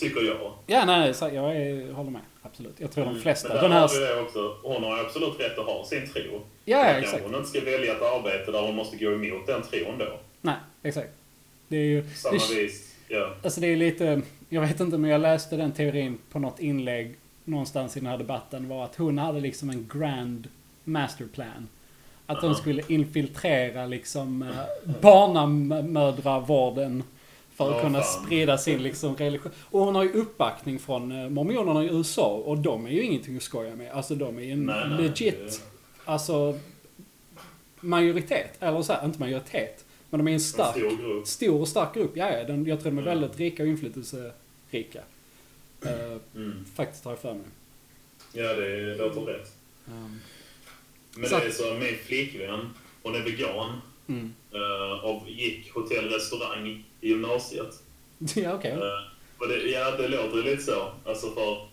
tycker 0.00 0.20
jag. 0.20 0.52
ja, 0.66 0.84
nej, 0.84 1.14
jag 1.20 1.56
är, 1.56 1.92
håller 1.92 2.10
med. 2.10 2.20
Absolut. 2.42 2.80
Jag 2.80 2.92
tror 2.92 3.04
de 3.04 3.20
flesta. 3.20 3.48
Mm. 3.48 3.62
Men 3.62 3.70
Den 3.70 3.80
här... 3.80 3.88
har 3.88 4.16
det 4.16 4.22
också. 4.22 4.56
Hon 4.62 4.84
har 4.84 4.98
absolut 4.98 5.40
rätt 5.40 5.58
att 5.58 5.66
ha 5.66 5.84
sin 5.84 6.12
tro. 6.12 6.40
Ja, 6.64 6.78
ja, 6.78 6.84
exakt. 6.84 7.24
hon 7.24 7.34
inte 7.34 7.48
ska 7.48 7.60
välja 7.60 7.92
ett 7.92 8.02
arbete 8.02 8.52
där 8.52 8.62
hon 8.62 8.74
måste 8.74 8.96
gå 8.96 9.12
emot 9.12 9.46
den 9.46 9.62
tron 9.62 9.98
då. 9.98 10.18
Nej, 10.40 10.56
exakt. 10.82 11.10
Det 11.68 11.76
är 11.76 11.84
ju... 11.84 12.04
Samma 12.14 12.38
det, 12.48 12.54
vis, 12.54 12.94
ja. 13.08 13.34
Alltså 13.42 13.60
det 13.60 13.66
är 13.66 13.76
lite... 13.76 14.22
Jag 14.48 14.60
vet 14.60 14.80
inte 14.80 14.98
men 14.98 15.10
jag 15.10 15.20
läste 15.20 15.56
den 15.56 15.72
teorin 15.72 16.18
på 16.30 16.38
något 16.38 16.60
inlägg 16.60 17.14
någonstans 17.44 17.96
i 17.96 18.00
den 18.00 18.08
här 18.08 18.18
debatten. 18.18 18.68
Var 18.68 18.84
att 18.84 18.96
hon 18.96 19.18
hade 19.18 19.40
liksom 19.40 19.70
en 19.70 19.88
grand 19.92 20.48
masterplan. 20.84 21.68
Att 22.26 22.40
hon 22.40 22.50
Aha. 22.50 22.60
skulle 22.60 22.82
infiltrera 22.88 23.86
liksom 23.86 24.42
eh, 24.42 24.48
barnamödravården. 25.00 27.02
För 27.60 27.70
att 27.70 27.76
Ja, 27.76 27.82
kunna 27.82 28.02
fan. 28.02 28.24
sprida 28.24 28.58
sin 28.58 28.82
liksom 28.82 29.16
religion. 29.16 29.52
Och 29.70 29.80
hon 29.80 29.94
har 29.94 30.02
ju 30.04 30.12
uppbackning 30.12 30.78
från 30.78 31.12
eh, 31.12 31.28
mormonerna 31.28 31.84
i 31.84 31.88
USA. 31.88 32.26
Och 32.28 32.58
de 32.58 32.86
är 32.86 32.90
ju 32.90 33.02
ingenting 33.02 33.36
att 33.36 33.42
skoja 33.42 33.76
med. 33.76 33.92
Alltså 33.92 34.14
de 34.14 34.38
är 34.38 34.42
ju 34.42 34.52
en 34.52 34.66
Nej, 34.66 34.88
nej, 34.88 34.98
legit, 35.02 35.34
det- 35.38 35.60
alltså 36.04 36.58
majoritet. 37.80 38.56
Eller 38.60 38.82
så 38.82 38.92
här, 38.92 39.04
inte 39.04 39.18
majoritet. 39.20 39.84
Men 40.10 40.18
de 40.18 40.26
är 40.26 40.30
en 40.30 40.34
En 40.34 40.40
stark 40.40 40.76
stor 40.76 40.96
grupp. 40.96 41.26
stor 41.26 41.60
och 41.60 41.68
stark 41.68 41.94
grupp. 41.94 42.10
Ja, 42.14 42.30
ja, 42.38 42.44
den, 42.44 42.66
jag 42.66 42.80
tror 42.80 42.90
de 42.92 42.98
är 42.98 43.02
väldigt 43.02 43.38
rika 43.38 43.62
och 43.62 43.68
inflytelserika. 43.68 45.00
Uh, 45.86 46.16
Mm. 46.34 46.64
faktiskt 46.74 47.04
har 47.04 47.12
jag 47.12 47.18
för 47.18 47.34
mig. 47.34 47.44
Ja, 48.32 48.54
det 48.54 48.94
låter 48.94 49.20
rätt. 49.20 49.52
Um, 49.88 50.20
Men 51.16 51.28
Så- 51.30 51.38
det 51.38 51.44
är 51.46 51.50
så, 51.50 51.74
min 51.74 51.96
flickvän, 52.06 52.68
hon 53.02 53.14
är 53.14 53.20
vegan. 53.22 53.80
Mm. 54.10 54.34
eh, 54.52 55.04
och 55.04 55.28
gick 55.28 55.72
hotell 55.74 56.08
restaurang 56.08 56.84
i 57.00 57.08
gymnasiet. 57.08 57.82
Ja, 58.36 58.54
okej. 58.54 58.70
Eh, 58.72 58.78
Och 59.38 59.48
det, 59.48 59.56
ja, 59.70 59.90
det 59.90 60.08
låter 60.08 60.36
ju 60.36 60.42
lite 60.42 60.62
så. 60.62 60.92
Alltså 61.04 61.30
för 61.30 61.66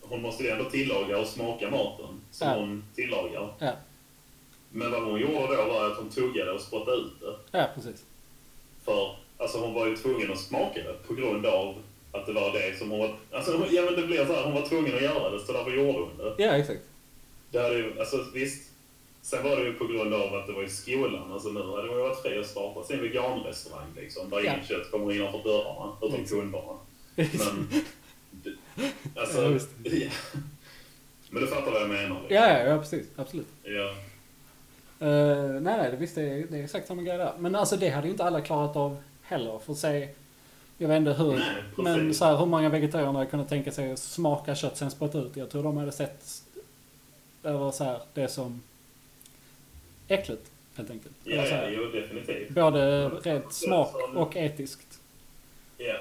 hon 0.00 0.22
måste 0.22 0.42
ju 0.44 0.50
ändå 0.50 0.64
tillaga 0.64 1.18
och 1.18 1.26
smaka 1.26 1.70
maten 1.70 2.20
som 2.30 2.48
Ja. 2.48 2.54
hon 2.54 2.84
tillagar. 2.94 3.48
Ja, 3.58 3.72
Men 4.70 4.90
vad 4.90 5.02
hon 5.02 5.20
gjorde 5.20 5.56
då 5.56 5.64
var 5.64 5.90
att 5.90 5.96
hon 5.96 6.08
tuggade 6.10 6.52
och 6.52 6.60
spottade 6.60 6.96
ut 6.96 7.20
det. 7.20 7.58
ja 7.58 7.68
precis. 7.74 8.04
För 8.84 9.16
alltså 9.38 9.58
hon 9.58 9.74
var 9.74 9.86
ju 9.86 9.96
tvungen 9.96 10.32
att 10.32 10.38
smaka 10.40 10.80
det 10.82 11.08
på 11.08 11.14
grund 11.14 11.46
av 11.46 11.74
att 12.12 12.26
det 12.26 12.32
var 12.32 12.52
det 12.52 12.78
som 12.78 12.90
hon 12.90 12.98
var... 13.00 13.14
Alltså 13.32 13.66
ja 13.70 13.82
men 13.82 13.94
det 14.00 14.06
blev 14.06 14.26
så 14.26 14.32
här, 14.34 14.44
hon 14.44 14.54
var 14.54 14.68
tvungen 14.68 14.94
att 14.96 15.02
göra 15.02 15.30
det 15.30 15.40
så 15.40 15.52
därför 15.52 15.70
gjorde 15.70 15.98
hon 15.98 16.16
det. 16.18 16.34
Ja, 16.44 16.50
exakt. 16.52 16.82
Det 17.50 17.58
hade 17.62 17.74
ju, 17.74 18.00
alltså 18.00 18.24
visst. 18.34 18.71
Sen 19.22 19.44
var 19.44 19.56
det 19.56 19.62
ju 19.64 19.72
på 19.72 19.86
grund 19.86 20.14
av 20.14 20.34
att 20.34 20.46
det 20.46 20.52
var 20.52 20.62
i 20.62 20.68
skolan. 20.68 21.32
Alltså 21.32 21.48
nu 21.48 21.60
hade 21.60 21.88
hon 21.88 21.96
ju 21.96 22.02
varit 22.02 22.22
fri 22.22 22.38
att 22.38 22.46
starta 22.46 22.84
sin 22.84 23.00
veganrestaurang 23.02 23.86
liksom. 23.96 24.30
Där 24.30 24.40
Ja. 24.40 24.54
inget 24.54 24.68
kött 24.68 24.90
kommer 24.90 25.12
innanför 25.12 25.42
dörrarna, 25.44 25.92
utom 26.02 26.14
Exakt. 26.20 26.30
kunderna. 26.30 26.72
Men... 27.16 27.84
Alltså... 29.16 29.42
Ja, 29.42 29.58
ja. 29.92 30.10
Men 31.30 31.42
du 31.42 31.48
fattar 31.48 31.70
vad 31.72 31.82
jag 31.82 31.88
menar? 31.88 32.20
liksom. 32.20 32.36
Ja, 32.36 32.48
ja, 32.48 32.58
ja, 32.58 32.78
precis. 32.78 33.06
Absolut. 33.16 33.46
Ja. 33.62 33.94
Uh, 35.06 35.60
nej, 35.60 35.76
nej, 35.76 35.90
det, 35.90 35.96
visst, 35.96 36.14
det, 36.14 36.22
är, 36.22 36.46
det 36.50 36.58
är 36.58 36.64
exakt 36.64 36.88
samma 36.88 37.02
grej 37.02 37.18
där. 37.18 37.32
Men 37.38 37.54
alltså 37.56 37.76
det 37.76 37.88
hade 37.88 38.06
ju 38.06 38.10
inte 38.10 38.24
alla 38.24 38.40
klarat 38.40 38.76
av 38.76 38.96
heller. 39.22 39.58
För 39.58 39.72
att 39.72 39.78
se, 39.78 40.08
jag 40.78 40.88
vet 40.88 40.96
inte 40.96 41.12
hur, 41.12 41.32
Nej, 41.32 41.62
men 41.76 42.14
så 42.14 42.24
här, 42.24 42.36
hur 42.36 42.46
många 42.46 42.68
vegetarianer 42.68 43.18
hade 43.18 43.30
kunnat 43.30 43.48
tänka 43.48 43.72
sig 43.72 43.92
att 43.92 43.98
smaka 43.98 44.54
kött 44.54 44.76
sen 44.76 44.90
spotta 44.90 45.18
ut. 45.18 45.36
Jag 45.36 45.50
tror 45.50 45.62
de 45.62 45.76
hade 45.76 45.92
sett 45.92 46.24
över 47.42 47.70
så 47.70 47.84
här, 47.84 48.00
det 48.14 48.28
som 48.28 48.62
äckligt, 50.12 50.50
helt 50.76 50.90
enkelt. 50.90 51.14
Ja, 51.24 51.46
ja, 51.46 51.68
jo, 51.70 51.84
definitivt. 51.92 52.48
både 52.50 53.08
rent 53.08 53.52
smak 53.52 53.94
och 54.14 54.36
etiskt. 54.36 54.98
Ja. 55.78 55.94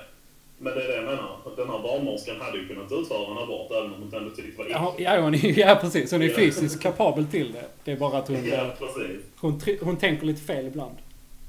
Men 0.58 0.74
det 0.76 0.84
är 0.84 0.88
det 0.88 0.96
jag 0.96 1.04
menar. 1.06 1.38
Den 1.58 1.70
här 1.70 1.80
barnmorskan 1.80 2.42
hade 2.42 2.58
ju 2.58 2.68
kunnat 2.68 2.92
utföra 2.92 3.32
en 3.32 3.38
abort 3.38 3.72
även 3.72 3.94
om 3.94 4.02
hon 4.02 4.14
ändå 4.14 4.30
tyckte 4.36 4.64
det 4.64 4.70
var 4.70 4.70
Ja, 4.70 4.96
ja, 4.98 5.22
hon 5.22 5.36
är, 5.36 5.60
ja, 5.60 5.78
precis. 5.82 6.12
Hon 6.12 6.22
är 6.22 6.30
fysiskt 6.30 6.82
kapabel 6.82 7.26
till 7.28 7.52
det. 7.54 7.66
Det 7.84 7.92
är 7.92 7.98
bara 7.98 8.18
att 8.18 8.28
hon, 8.28 8.46
Ja, 8.50 8.74
precis. 8.80 9.22
hon, 9.38 9.62
hon 9.82 9.98
tänker 9.98 10.26
lite 10.26 10.42
fel 10.42 10.66
ibland. 10.68 10.96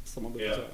Som 0.04 0.22
man 0.22 0.32
brukar 0.32 0.46
Ja. 0.48 0.54
säga. 0.54 0.66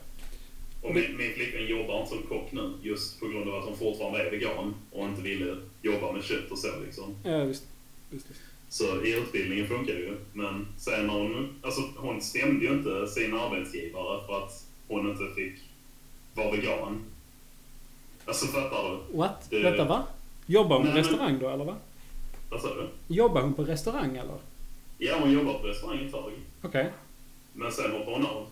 Och 0.83 0.95
min, 0.95 1.17
min 1.17 1.33
flickvän 1.33 1.67
jobbar 1.67 1.99
inte 1.99 2.09
som 2.11 2.23
kock 2.23 2.53
nu 2.53 2.73
just 2.83 3.21
på 3.21 3.27
grund 3.29 3.49
av 3.51 3.55
att 3.55 3.65
hon 3.65 3.77
fortfarande 3.77 4.27
är 4.27 4.31
vegan 4.31 4.75
och 4.93 5.05
inte 5.05 5.23
ville 5.23 5.57
jobba 5.83 6.13
med 6.13 6.23
kött 6.25 6.51
och 6.51 6.59
så 6.59 6.69
liksom. 6.87 7.15
Ja, 7.25 7.39
visst. 7.45 7.65
visst, 8.11 8.27
visst. 8.31 8.41
Så 8.71 9.03
i 9.05 9.15
utbildningen 9.17 9.67
funkar 9.69 9.93
ju. 9.95 10.17
Men 10.33 10.67
sen 10.79 11.07
när 11.07 11.15
hon, 11.15 11.55
alltså 11.63 11.81
hon 11.97 12.21
stämde 12.21 12.65
ju 12.67 12.73
inte 12.73 13.07
sin 13.07 13.35
arbetsgivare 13.35 14.27
för 14.27 14.39
att 14.45 14.65
hon 14.89 15.11
inte 15.11 15.25
fick 15.37 15.55
vara 16.35 16.51
vegan. 16.51 17.05
Alltså 18.25 18.47
fattar 18.47 18.91
du? 19.11 19.17
What? 19.17 19.47
Det- 19.51 19.61
Vänta, 19.63 19.85
va? 19.85 20.03
Jobbar 20.47 20.77
hon 20.77 20.87
på 20.87 20.93
Nej, 20.93 21.03
men- 21.03 21.11
restaurang 21.11 21.39
då, 21.39 21.49
eller 21.49 21.65
va? 21.65 21.77
Vad 22.51 22.61
sa 22.61 22.69
du? 22.75 23.15
Jobbar 23.15 23.43
hon 23.43 23.55
på 23.55 23.65
restaurang, 23.65 24.17
eller? 24.17 24.39
Ja, 24.99 25.17
hon 25.21 25.33
jobbade 25.33 25.59
på 25.59 25.67
restaurang 25.67 26.05
ett 26.07 26.13
tag. 26.13 26.33
Okej. 26.63 26.93
Men 27.53 27.73
sen 27.73 27.91
hoppade 27.93 28.11
hon 28.17 28.27
av. 28.27 28.47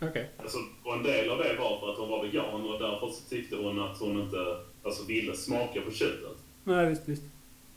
Okej. 0.00 0.30
Alltså, 0.38 0.58
och 0.82 0.94
en 0.96 1.02
del 1.02 1.30
av 1.30 1.38
det 1.38 1.56
var 1.58 1.80
för 1.80 1.92
att 1.92 1.98
hon 1.98 2.08
var 2.08 2.24
vegan 2.24 2.64
och 2.68 2.78
därför 2.80 3.06
så 3.08 3.28
tyckte 3.28 3.56
hon 3.56 3.80
att 3.82 3.98
hon 3.98 4.20
inte 4.20 4.56
alltså, 4.82 5.04
ville 5.04 5.36
smaka 5.36 5.80
på 5.80 5.90
köttet. 5.90 6.36
Nej, 6.64 6.88
visst, 6.88 7.02
visst. 7.08 7.22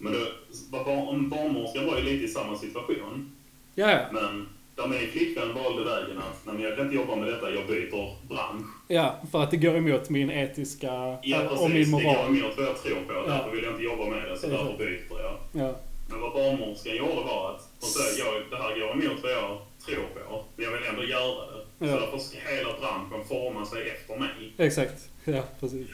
Men 0.05 0.13
det, 0.13 0.77
om 1.11 1.29
barnmorskan 1.29 1.85
var 1.87 1.97
ju 1.97 2.03
lite 2.03 2.25
i 2.25 2.27
samma 2.27 2.57
situation. 2.57 3.31
Ja, 3.75 3.91
ja. 3.91 3.99
Men 4.11 4.47
där 4.75 4.87
min 4.87 5.07
flickvän 5.11 5.53
valde 5.53 5.83
vägen 5.83 6.17
att 6.17 6.39
nej, 6.45 6.55
men 6.55 6.63
jag 6.63 6.75
kan 6.75 6.85
inte 6.85 6.95
jobba 6.95 7.15
med 7.15 7.27
detta, 7.27 7.49
jag 7.51 7.67
byter 7.67 8.15
bransch. 8.29 8.65
Ja, 8.87 9.15
för 9.31 9.43
att 9.43 9.51
det 9.51 9.57
går 9.57 9.75
emot 9.77 10.09
min 10.09 10.31
etiska 10.31 11.17
Ja, 11.23 11.41
och 11.49 11.49
precis. 11.49 11.73
min 11.73 11.97
Det 11.97 12.03
går 12.03 12.13
moral. 12.13 12.37
emot 12.37 12.57
vad 12.57 12.65
jag 12.65 12.83
tror 12.83 12.99
på, 13.07 13.27
därför 13.29 13.51
vill 13.51 13.63
jag 13.63 13.73
inte 13.73 13.83
jobba 13.83 14.05
med 14.05 14.17
det, 14.29 14.37
så 14.37 14.47
Exakt. 14.47 14.51
därför 14.63 14.77
byter 14.77 15.19
jag. 15.21 15.37
Ja. 15.51 15.75
Men 16.09 16.21
vad 16.21 16.33
barnmorskan 16.33 16.95
gjorde 16.95 17.15
var 17.31 17.51
att 17.55 17.61
hon 17.81 17.89
sa 17.89 17.99
jag, 18.19 18.43
det 18.51 18.57
här 18.57 18.79
går 18.79 18.91
emot 18.91 19.23
vad 19.23 19.31
jag 19.31 19.57
tror 19.85 20.05
på, 20.15 20.43
men 20.55 20.65
jag 20.65 20.71
vill 20.71 20.89
ändå 20.89 21.03
göra 21.03 21.45
det. 21.51 21.61
Ja. 21.79 21.87
Så 21.93 21.99
därför 21.99 22.17
ska 22.17 22.37
hela 22.49 22.69
branschen 22.79 23.27
forma 23.27 23.65
sig 23.65 23.89
efter 23.89 24.15
mig. 24.19 24.53
Exakt. 24.57 25.09
Ja, 25.25 25.43
precis. 25.59 25.87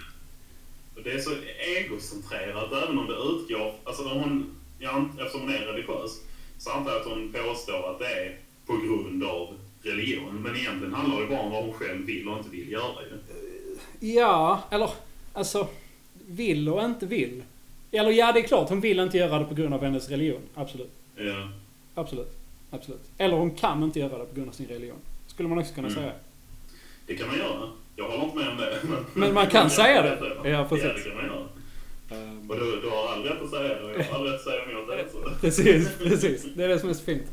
Det 1.03 1.11
är 1.11 1.19
så 1.19 1.31
egocentrerat 1.77 2.71
även 2.83 2.97
om 2.99 3.07
det 3.07 3.13
utgår, 3.15 3.73
alltså 3.83 4.03
när 4.03 4.13
hon, 4.13 4.55
ja, 4.79 5.05
eftersom 5.19 5.41
hon 5.41 5.49
är 5.53 5.59
religiös, 5.59 6.21
så 6.57 6.71
antar 6.71 6.91
jag 6.91 7.01
att 7.01 7.07
hon 7.07 7.33
påstår 7.33 7.89
att 7.91 7.99
det 7.99 8.05
är 8.05 8.37
på 8.65 8.77
grund 8.77 9.23
av 9.23 9.47
religion. 9.83 10.35
Men 10.43 10.55
egentligen 10.55 10.93
handlar 10.93 11.21
det 11.21 11.27
bara 11.27 11.39
om 11.39 11.51
vad 11.51 11.63
hon 11.63 11.73
själv 11.73 12.05
vill 12.05 12.27
och 12.29 12.37
inte 12.37 12.49
vill 12.49 12.71
göra 12.71 13.01
ju. 13.01 13.17
Ja, 14.13 14.63
eller 14.71 14.89
alltså, 15.33 15.67
vill 16.27 16.69
och 16.69 16.83
inte 16.83 17.05
vill. 17.05 17.43
Eller 17.91 18.11
ja, 18.11 18.31
det 18.31 18.39
är 18.39 18.43
klart, 18.47 18.69
hon 18.69 18.81
vill 18.81 18.99
inte 18.99 19.17
göra 19.17 19.39
det 19.39 19.45
på 19.45 19.53
grund 19.53 19.73
av 19.73 19.83
hennes 19.83 20.09
religion. 20.09 20.41
Absolut. 20.55 20.91
Ja. 21.15 21.49
Absolut. 21.95 22.37
Absolut. 22.71 23.01
Eller 23.17 23.37
hon 23.37 23.51
kan 23.55 23.83
inte 23.83 23.99
göra 23.99 24.17
det 24.17 24.25
på 24.25 24.35
grund 24.35 24.49
av 24.49 24.53
sin 24.53 24.67
religion. 24.67 24.97
Skulle 25.27 25.49
man 25.49 25.57
också 25.57 25.73
kunna 25.73 25.87
Mm. 25.87 25.99
säga. 25.99 26.13
Det 27.05 27.15
kan 27.15 27.27
man 27.27 27.37
göra. 27.37 27.69
Jag 27.95 28.05
håller 28.09 28.23
inte 28.23 28.35
med 28.37 28.49
om 28.49 28.57
det. 28.57 28.77
Men, 29.13 29.33
man 29.33 29.47
kan 29.47 29.69
säga 29.69 30.01
det. 30.01 30.17
Ja, 30.43 30.49
Ja, 30.49 30.65
precis. 30.69 30.85
Ja, 30.87 30.93
det 30.93 31.01
kan 31.09 31.15
man 31.15 31.25
göra. 31.25 31.47
Ehm, 32.21 32.49
Och 32.51 32.59
du, 32.59 32.81
du 32.81 32.89
har 32.89 33.07
all 33.13 33.23
rätt 33.23 33.41
att 33.41 33.49
säga 33.49 33.67
det 33.67 33.83
och 33.83 33.91
jag 33.99 34.03
har 34.03 34.19
all 34.19 34.25
rätt 34.25 34.35
att 34.35 34.41
säga 34.41 34.63
emot 34.63 34.87
det. 34.87 35.05
Så. 35.11 35.29
Precis, 35.41 35.89
precis. 35.97 36.45
Det 36.55 36.63
är 36.63 36.67
det 36.67 36.79
som 36.79 36.89
är 36.89 36.93
så 36.93 37.03
fint. 37.03 37.23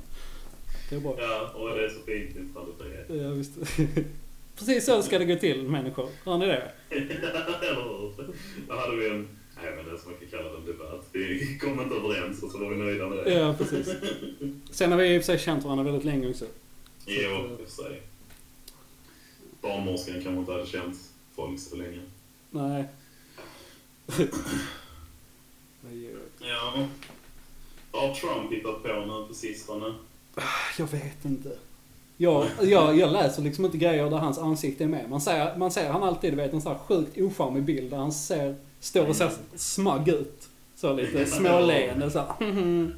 Det 0.90 0.96
är 0.96 1.00
bra. 1.00 1.16
Ja, 1.18 1.50
och 1.54 1.68
det 1.76 1.84
är 1.84 1.88
så 1.88 2.00
fint 2.06 2.34
med 2.36 2.44
yttrandefrihet. 2.44 3.06
Ja, 3.08 3.30
visst. 3.30 3.52
Precis 4.58 4.84
så 4.86 5.02
ska 5.02 5.18
det 5.18 5.24
gå 5.24 5.36
till, 5.36 5.62
människor. 5.62 6.08
Hör 6.24 6.38
ni 6.38 6.46
det? 6.46 6.62
Eller 6.90 7.06
hur? 7.74 8.32
Då 8.68 8.74
hade 8.76 8.96
vi 8.96 9.08
en, 9.08 9.28
nej 9.62 9.72
men 9.76 9.84
det 9.94 10.00
som 10.00 10.10
man 10.10 10.20
kan 10.20 10.28
kalla 10.38 10.52
det 10.52 10.56
en 10.58 10.66
debatt. 10.66 11.04
Vi 11.12 11.58
kom 11.60 11.80
inte 11.80 11.94
överens 11.96 12.42
och 12.42 12.50
så 12.50 12.58
var 12.58 12.70
vi 12.70 12.76
nöjda 12.76 13.06
med 13.08 13.18
det. 13.24 13.32
Ja, 13.32 13.54
precis. 13.58 13.88
Sen 14.70 14.90
har 14.92 14.98
vi 14.98 15.14
i 15.14 15.18
och 15.18 15.22
för 15.22 15.26
sig 15.26 15.38
känt 15.38 15.64
varandra 15.64 15.84
väldigt 15.84 16.04
länge 16.04 16.30
också. 16.30 16.44
Jo, 17.06 17.14
i 17.20 17.64
och 17.64 17.68
för 17.68 17.82
sig. 17.82 18.00
Barnmorskan 19.62 20.14
kanske 20.14 20.40
inte 20.40 20.52
hade 20.52 20.66
känt 20.66 20.96
folk 21.36 21.60
så 21.60 21.76
länge. 21.76 22.00
Nej. 22.50 22.84
Nej, 25.80 26.14
Ja. 26.40 26.86
Har 27.92 28.14
Trump 28.14 28.52
hittat 28.52 28.82
på 28.82 28.88
nu 28.88 29.28
på 29.28 29.34
sistone? 29.34 29.94
Jag 30.78 30.86
vet 30.86 31.24
inte. 31.24 31.56
Jag, 32.16 32.46
jag, 32.62 32.98
jag 32.98 33.12
läser 33.12 33.42
liksom 33.42 33.64
inte 33.64 33.78
grejer 33.78 34.10
där 34.10 34.16
hans 34.16 34.38
ansikte 34.38 34.84
är 34.84 34.88
med. 34.88 35.10
Man 35.10 35.20
ser, 35.20 35.56
man 35.56 35.70
ser 35.70 35.90
han 35.90 36.02
alltid, 36.02 36.34
vet, 36.34 36.52
en 36.52 36.60
sån 36.60 36.72
här 36.72 36.78
sjukt 36.78 37.18
ocharmig 37.18 37.62
bild 37.62 37.90
där 37.90 37.96
han 37.98 38.12
ser, 38.12 38.56
står 38.80 39.08
och 39.08 39.16
ser 39.16 39.30
smagg 39.56 40.08
ut. 40.08 40.48
Så 40.76 40.92
lite 40.92 41.26
småleende 41.30 42.10
så 42.10 42.18
här. 42.18 42.36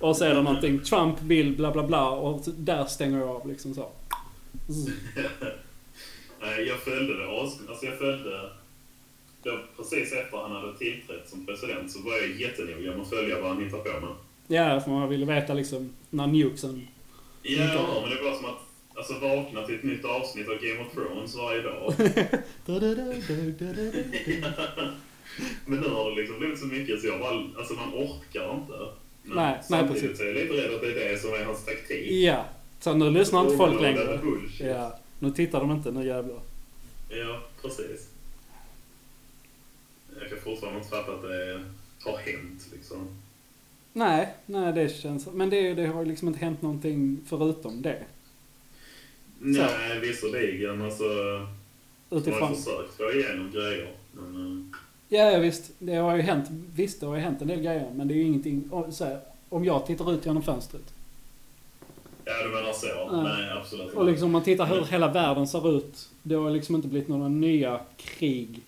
Och 0.00 0.16
så 0.16 0.24
är 0.24 0.34
det 0.34 0.42
någonting, 0.42 0.80
Trump 0.80 1.22
vill 1.22 1.56
bla 1.56 1.72
bla 1.72 1.86
bla 1.86 2.10
och 2.10 2.42
där 2.56 2.84
stänger 2.84 3.18
jag 3.18 3.28
av 3.28 3.48
liksom 3.48 3.74
så. 3.74 3.88
Nej, 6.44 6.68
jag 6.68 6.78
följde 6.78 7.16
det 7.16 7.26
Alltså 7.28 7.86
jag 7.86 7.98
följde... 7.98 8.50
Då, 9.42 9.58
precis 9.76 10.12
efter 10.12 10.36
han 10.36 10.52
hade 10.52 10.78
tillträtt 10.78 11.28
som 11.28 11.46
president 11.46 11.92
så 11.92 12.02
var 12.02 12.12
jag 12.12 12.40
jättenoga 12.40 12.90
med 12.90 13.00
att 13.00 13.10
följa 13.10 13.40
vad 13.40 13.50
han 13.50 13.64
hittade 13.64 13.82
på 13.82 14.00
med. 14.00 14.14
Ja, 14.46 14.80
för 14.80 14.90
man 14.90 15.08
ville 15.08 15.26
veta 15.26 15.54
liksom 15.54 15.92
när 16.10 16.26
nukesen... 16.26 16.88
Ja, 17.42 18.00
men 18.02 18.10
det 18.10 18.22
var 18.22 18.36
som 18.36 18.44
att 18.44 18.60
alltså, 18.94 19.18
vakna 19.18 19.66
till 19.66 19.74
ett 19.74 19.82
nytt 19.82 20.04
avsnitt 20.04 20.48
av 20.48 20.54
Game 20.54 20.80
of 20.80 20.94
Thrones 20.94 21.36
varje 21.36 21.62
dag. 21.62 21.94
Men 25.66 25.80
nu 25.80 25.88
har 25.88 26.10
det 26.10 26.16
liksom 26.16 26.38
blivit 26.38 26.58
så 26.58 26.66
mycket 26.66 27.00
så 27.00 27.06
jag 27.06 27.20
bara, 27.20 27.42
alltså 27.58 27.74
man 27.74 27.94
orkar 27.94 28.54
inte. 28.54 28.72
Men 29.22 29.36
Nej, 29.36 29.52
nej, 29.52 29.58
samtidigt 29.62 30.02
precis. 30.02 30.18
så 30.18 30.24
är 30.24 30.26
jag 30.26 30.36
lite 30.36 30.54
rädd 30.54 30.74
att 30.74 30.80
det 30.80 30.86
är 30.86 31.12
det 31.12 31.18
som 31.18 31.34
är 31.34 31.44
hans 31.44 31.64
taktik. 31.64 32.10
Ja. 32.10 32.44
Så 32.80 32.94
nu 32.94 33.10
lyssnar 33.10 33.44
inte 33.44 33.56
folk 33.56 33.80
längre. 33.80 34.20
Ja. 34.60 34.98
Nu 35.18 35.30
tittar 35.30 35.60
de 35.60 35.70
inte, 35.70 35.90
nu 35.90 36.06
jävlar. 36.06 36.40
Ja, 37.08 37.42
precis. 37.62 38.08
Jag 40.20 40.28
kan 40.28 40.38
fortfarande 40.38 40.78
inte 40.78 40.90
fatta 40.90 41.12
att 41.14 41.22
det 41.22 41.64
har 42.10 42.18
hänt 42.18 42.68
liksom. 42.72 43.08
Nej, 43.92 44.34
nej 44.46 44.72
det 44.72 44.88
känns... 44.88 45.26
Men 45.32 45.50
det, 45.50 45.74
det 45.74 45.86
har 45.86 46.02
ju 46.02 46.08
liksom 46.08 46.28
inte 46.28 46.40
hänt 46.40 46.62
någonting 46.62 47.20
förutom 47.26 47.82
det. 47.82 48.02
Nej, 49.38 50.00
visserligen. 50.00 50.82
Alltså, 50.82 51.04
har 52.10 52.18
Utifrån... 52.18 52.50
ju 52.50 52.56
försökt 52.56 52.94
få 52.96 53.12
igenom 53.12 53.50
grejer. 53.52 53.92
Men, 54.12 54.58
eh, 54.72 54.78
Ja, 55.08 55.30
ja, 55.30 55.38
visst. 55.38 55.70
Det 55.78 55.94
har 55.94 56.16
ju 56.16 56.22
hänt. 56.22 56.48
Visst, 56.74 57.00
det 57.00 57.06
har 57.06 57.14
ju 57.16 57.20
hänt 57.22 57.42
en 57.42 57.48
del 57.48 57.60
grejer. 57.62 57.90
Men 57.94 58.08
det 58.08 58.14
är 58.14 58.16
ju 58.16 58.22
ingenting... 58.22 58.68
om- 58.72 58.92
Så 58.92 59.04
här, 59.04 59.20
om 59.48 59.64
jag 59.64 59.86
tittar 59.86 60.12
ut 60.12 60.26
genom 60.26 60.42
fönstret. 60.42 60.93
Ja, 62.24 62.42
du 62.42 62.48
menar 62.48 62.72
så? 62.72 62.86
Ja. 62.86 63.22
Nej, 63.22 63.50
absolut 63.50 63.94
Och 63.94 64.04
liksom 64.04 64.26
om 64.26 64.32
man 64.32 64.42
tittar 64.44 64.66
hur 64.66 64.82
hela 64.84 65.08
världen 65.12 65.46
ser 65.46 65.76
ut. 65.78 66.08
Det 66.22 66.34
har 66.34 66.50
liksom 66.50 66.74
inte 66.74 66.88
blivit 66.88 67.08
några 67.08 67.28
nya 67.28 67.80
krig 67.96 68.60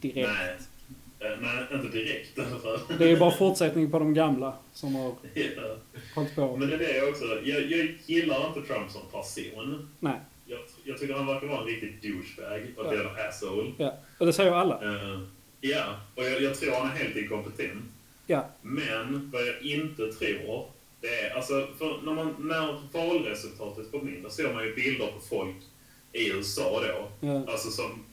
direkt. 0.00 0.28
Nej. 0.38 0.56
Eh, 1.18 1.38
Nej, 1.40 1.66
inte 1.72 1.88
direkt 1.98 2.38
i 2.38 2.40
alla 2.40 2.58
fall. 2.60 2.78
Det 2.98 3.04
är 3.04 3.08
ju 3.08 3.16
bara 3.18 3.30
fortsättning 3.30 3.90
på 3.90 3.98
de 3.98 4.14
gamla 4.14 4.54
som 4.72 4.94
har 4.94 5.12
Ja. 5.34 5.44
hållit 6.14 6.34
på. 6.34 6.56
Men 6.56 6.68
det 6.68 6.74
är 6.74 6.78
det 6.78 6.96
jag 6.96 7.08
också. 7.08 7.24
Jag, 7.44 7.62
jag 7.70 7.88
gillar 8.06 8.46
inte 8.48 8.72
Trump 8.72 8.90
som 8.90 9.00
person. 9.12 9.88
Nej. 10.00 10.16
Jag, 10.46 10.58
jag 10.84 10.98
tycker 10.98 11.14
han 11.14 11.26
verkar 11.26 11.46
vara 11.46 11.60
en 11.60 11.66
riktig 11.66 11.98
douchebag 12.02 12.60
och 12.76 12.86
en 12.92 12.98
jävla 12.98 13.28
asshole. 13.28 13.72
Ja, 13.78 13.94
och 14.18 14.26
det 14.26 14.32
säger 14.32 14.52
alla. 14.52 14.74
Eh, 14.82 15.20
Ja, 15.60 15.84
och 16.14 16.22
jag, 16.24 16.42
jag 16.42 16.54
tror 16.60 16.72
han 16.72 16.86
är 16.86 16.90
helt 16.90 17.16
inkompetent. 17.16 17.84
Ja. 18.26 18.46
Men 18.62 19.30
vad 19.32 19.42
jag 19.46 19.62
inte 19.62 20.12
tror, 20.12 20.66
det 21.00 21.06
är 21.20 21.36
alltså, 21.36 21.66
för 21.78 22.00
när, 22.04 22.12
man, 22.12 22.34
när 22.38 22.80
valresultatet 22.92 23.90
kom 23.90 24.08
in, 24.08 24.22
då 24.22 24.30
såg 24.30 24.54
man 24.54 24.64
ju 24.64 24.74
bilder 24.74 25.06
på 25.06 25.20
folk 25.36 25.56
i 26.12 26.28
USA 26.30 26.80
då. 26.82 27.26
Ja. 27.26 27.44
Alltså 27.52 27.70
som, 27.70 28.04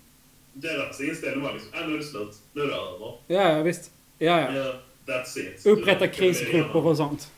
deras 0.54 1.02
inställning 1.02 1.44
var 1.44 1.54
liksom, 1.54 1.72
ah, 1.74 1.88
nu 1.88 1.94
är 1.94 1.98
det 1.98 2.04
slut, 2.04 2.36
nu 2.54 2.62
är 2.62 2.68
det 2.68 2.74
över. 2.74 3.14
Ja, 3.28 3.58
ja 3.58 3.64
visst. 3.64 3.92
Ja, 4.20 4.42
ja. 4.42 4.56
Ja, 4.58 4.76
that's 5.06 5.38
it. 5.40 5.66
Upprätta 5.66 6.08
krisgrupper 6.08 6.86
och 6.88 6.98
sånt. 6.98 7.32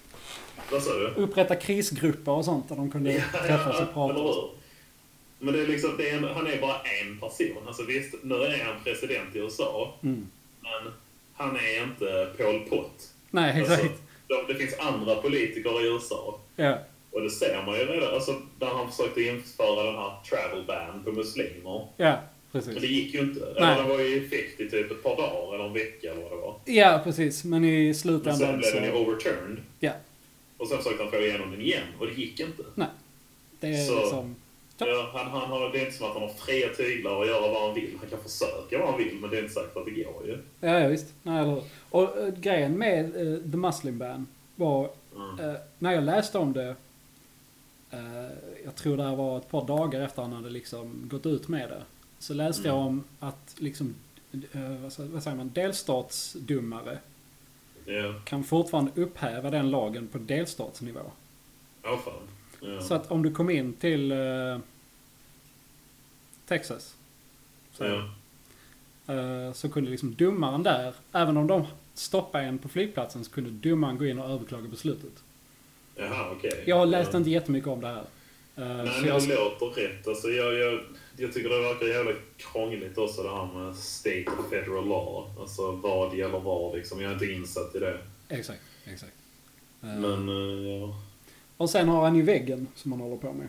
Vad 0.72 0.84
sa 0.84 0.94
du? 0.94 1.06
Upprätta 1.08 1.56
krisgrupper 1.56 2.32
och 2.32 2.46
sånt 2.46 2.70
där 2.70 2.76
de 2.76 2.92
kunde 2.92 3.24
träffas 3.48 3.82
och 3.82 3.94
prata. 3.94 4.14
hur? 4.22 4.50
Men 5.40 5.54
det 5.54 5.62
är 5.62 5.68
liksom, 5.68 5.98
det 5.98 6.10
är 6.10 6.20
han 6.20 6.48
är 6.48 6.62
bara 6.62 6.80
en 7.02 7.20
person. 7.20 7.68
Alltså 7.68 7.84
visst, 7.84 8.16
nu 8.24 8.36
är 8.36 8.64
han 8.66 8.84
president 8.84 9.36
i 9.36 9.40
USA, 9.40 9.94
Mm. 10.04 10.28
men 10.62 10.94
han 11.34 11.56
är 11.56 11.84
inte 11.84 12.34
Pol 12.38 12.60
Pot. 12.70 13.10
Nej, 13.32 13.60
Alltså, 13.60 13.74
exakt. 13.74 14.02
Det 14.48 14.56
finns 14.56 14.80
andra 14.80 15.16
politiker 15.16 15.82
i 15.86 15.88
USA. 15.94 16.40
Ja. 16.56 16.78
Och 17.12 17.22
det 17.22 17.30
ser 17.30 17.64
man 17.66 17.76
ju 17.80 17.86
redan, 17.86 18.14
alltså 18.14 18.42
när 18.60 18.68
han 18.68 18.92
försökte 18.92 19.22
införa 19.22 19.84
den 19.84 19.96
här 19.96 20.12
travel 20.30 20.64
ban 20.68 21.04
på 21.04 21.12
muslimer. 21.12 21.88
Ja, 21.98 22.20
Men 22.52 22.62
det 22.62 22.74
precis. 22.74 22.90
gick 22.90 23.14
ju 23.14 23.20
inte. 23.20 23.54
Nej. 23.60 23.78
Det 23.84 23.90
var 23.90 24.00
ju 24.00 24.26
effekt 24.26 24.62
i 24.62 24.70
typ 24.70 24.92
ett 24.92 25.04
par 25.04 25.16
dagar 25.18 25.56
eller 25.56 25.66
en 25.66 25.74
vecka 25.74 26.12
eller 26.12 26.22
vad 26.22 26.32
det 26.32 26.36
var. 26.36 26.56
Ja, 26.66 27.02
precis. 27.04 27.44
Men 27.44 27.64
i 27.66 27.86
Men 27.86 27.96
sen 27.96 28.02
slutändan 28.02 28.58
blev 28.58 28.74
den 28.74 28.84
ju 28.84 28.92
så... 28.92 28.98
overturned. 28.98 29.58
Ja, 29.80 29.92
Och 30.58 30.68
sen 30.68 30.78
försökte 30.78 31.04
han 31.04 31.12
få 31.12 31.18
igenom 31.20 31.52
den 31.52 31.62
igen 31.62 31.84
och 32.00 32.08
det 32.08 32.14
gick 32.14 32.40
inte. 32.40 32.64
det 33.60 33.68
är 33.68 33.86
Så- 33.88 34.00
liksom... 34.00 34.36
Ja. 34.78 34.88
Ja, 34.88 35.10
han, 35.14 35.32
han 35.32 35.50
har, 35.52 35.70
det 35.72 35.80
är 35.80 35.86
inte 35.86 35.98
som 35.98 36.08
att 36.08 36.14
han 36.14 36.22
har 36.22 36.30
fria 36.30 36.68
tyglar 36.78 37.16
och 37.16 37.28
göra 37.28 37.52
vad 37.54 37.62
han 37.66 37.74
vill. 37.76 37.98
Han 38.00 38.10
kan 38.10 38.20
försöka 38.24 38.78
vad 38.80 38.90
han 38.90 38.98
vill, 38.98 39.18
men 39.22 39.30
det 39.30 39.38
är 39.38 39.42
inte 39.42 39.54
säkert 39.54 39.78
att 39.78 39.86
det 39.86 39.92
går 39.92 40.26
ju. 40.28 40.38
Ja, 40.60 40.80
ja 40.80 40.88
visst. 40.88 41.14
Nej, 41.24 41.42
eller? 41.44 41.64
Och 41.90 42.18
äh, 42.18 42.34
grejen 42.34 42.78
med 42.78 43.06
äh, 43.06 43.52
The 43.52 43.58
Muslim 43.58 43.98
Ban 43.98 44.28
var... 44.56 44.90
Mm. 45.16 45.50
äh, 45.50 45.56
när 45.80 45.92
jag 45.92 46.04
läste 46.04 46.38
om 46.38 46.54
det... 46.54 46.76
jag 48.66 48.76
tror 48.76 48.98
det 48.98 49.04
här 49.04 49.16
var 49.16 49.38
ett 49.38 49.50
par 49.50 49.68
dagar 49.68 50.02
efter 50.02 50.22
han 50.22 50.34
hade 50.34 50.50
liksom 50.50 51.02
gått 51.12 51.26
ut 51.26 51.48
med 51.48 51.70
det. 51.70 51.84
Så 52.20 52.34
läste 52.34 52.68
jag 52.68 52.76
Mm. 52.78 52.88
om 52.88 53.04
att 53.20 53.56
liksom... 53.58 53.96
vad, 54.98 55.24
säger 55.24 55.38
man? 55.38 55.50
Delstatsdomare 55.54 56.98
Ja, 57.86 58.14
kan 58.26 58.44
fortfarande 58.44 58.92
upphäva 58.96 59.50
den 59.50 59.72
lagen 59.72 60.08
på 60.08 60.18
delstatsnivå. 60.18 61.00
ja 61.84 61.98
fan. 62.06 62.14
Ja. 62.68 62.82
Så 62.82 62.94
att 62.94 63.12
om 63.12 63.24
du 63.24 63.32
kom 63.32 63.50
in 63.50 63.74
till 63.74 64.12
eh, 64.12 64.58
Texas 66.48 66.96
så, 67.74 67.84
ja. 67.84 68.10
eh, 69.14 69.54
så 69.54 69.70
kunde 69.70 69.92
liksom 69.92 70.16
domaren 70.16 70.64
där, 70.64 70.94
även 71.12 71.38
om 71.38 71.48
de 71.48 71.66
stoppade 71.94 72.44
en 72.44 72.58
på 72.58 72.70
flygplatsen, 72.70 73.26
så 73.26 73.32
kunde 73.32 73.70
domaren 73.70 73.98
gå 73.98 74.06
in 74.06 74.20
och 74.20 74.30
överklaga 74.30 74.68
beslutet. 74.68 75.24
Jaha, 75.96 76.32
okej. 76.32 76.64
Jag 76.66 76.88
läste 76.88 77.14
ja. 77.14 77.18
inte 77.18 77.30
jättemycket 77.30 77.70
om 77.70 77.82
det 77.82 77.88
här. 77.88 78.06
Eh, 78.58 78.84
Nej, 78.84 79.02
men 79.02 79.06
jag, 79.06 79.22
det 79.22 79.36
låter 79.36 79.82
rätt. 79.82 80.08
Alltså, 80.08 80.28
jag, 80.28 80.54
jag, 80.54 80.80
jag 81.18 81.34
tycker 81.34 81.50
det 81.50 81.62
verkar 81.62 81.86
jävligt 81.86 82.22
krångligt 82.38 82.98
också 82.98 83.24
det 83.24 83.30
här 83.30 83.46
med 83.46 83.76
state 83.76 84.26
och 84.38 84.50
federal 84.50 84.88
law. 84.88 85.30
Alltså 85.40 85.72
vad 85.72 86.18
gäller 86.18 86.40
vad 86.40 86.76
liksom. 86.76 87.02
Jag 87.02 87.10
är 87.10 87.14
inte 87.14 87.32
insatt 87.32 87.76
i 87.76 87.80
det. 87.80 88.00
exakt, 88.30 88.62
exakt. 88.86 89.14
Eh, 89.82 89.88
Men, 89.88 90.30
eh, 90.30 90.72
ja. 90.72 90.96
Och 91.58 91.70
sen 91.70 91.90
har 91.90 92.02
han 92.02 92.16
ju 92.16 92.22
väggen 92.22 92.68
som 92.76 92.92
han 92.92 93.02
håller 93.02 93.18
på 93.18 93.34
med. 93.34 93.48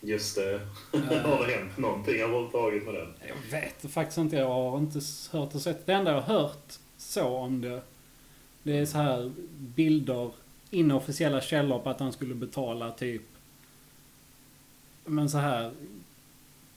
Just 0.00 0.36
det. 0.36 0.60
Har 1.22 1.46
det 1.46 1.52
hänt 1.52 1.78
någonting 1.78 2.20
överhuvudtaget 2.20 2.84
med 2.84 2.94
den? 2.94 3.14
Jag 3.28 3.60
vet 3.60 3.92
faktiskt 3.92 4.18
inte. 4.18 4.36
Jag 4.36 4.48
har 4.48 4.78
inte 4.78 5.00
hört 5.30 5.54
och 5.54 5.60
sett. 5.60 5.86
Det 5.86 5.92
enda 5.92 6.12
jag 6.12 6.20
har 6.20 6.40
hört 6.40 6.72
så 6.96 7.24
om 7.26 7.60
det. 7.60 7.80
Det 8.62 8.78
är 8.78 8.86
så 8.86 8.98
här 8.98 9.32
bilder, 9.58 10.30
inofficiella 10.70 11.40
källor 11.40 11.78
på 11.78 11.90
att 11.90 12.00
han 12.00 12.12
skulle 12.12 12.34
betala 12.34 12.90
typ. 12.90 13.22
Men 15.04 15.30
så 15.30 15.38
här. 15.38 15.72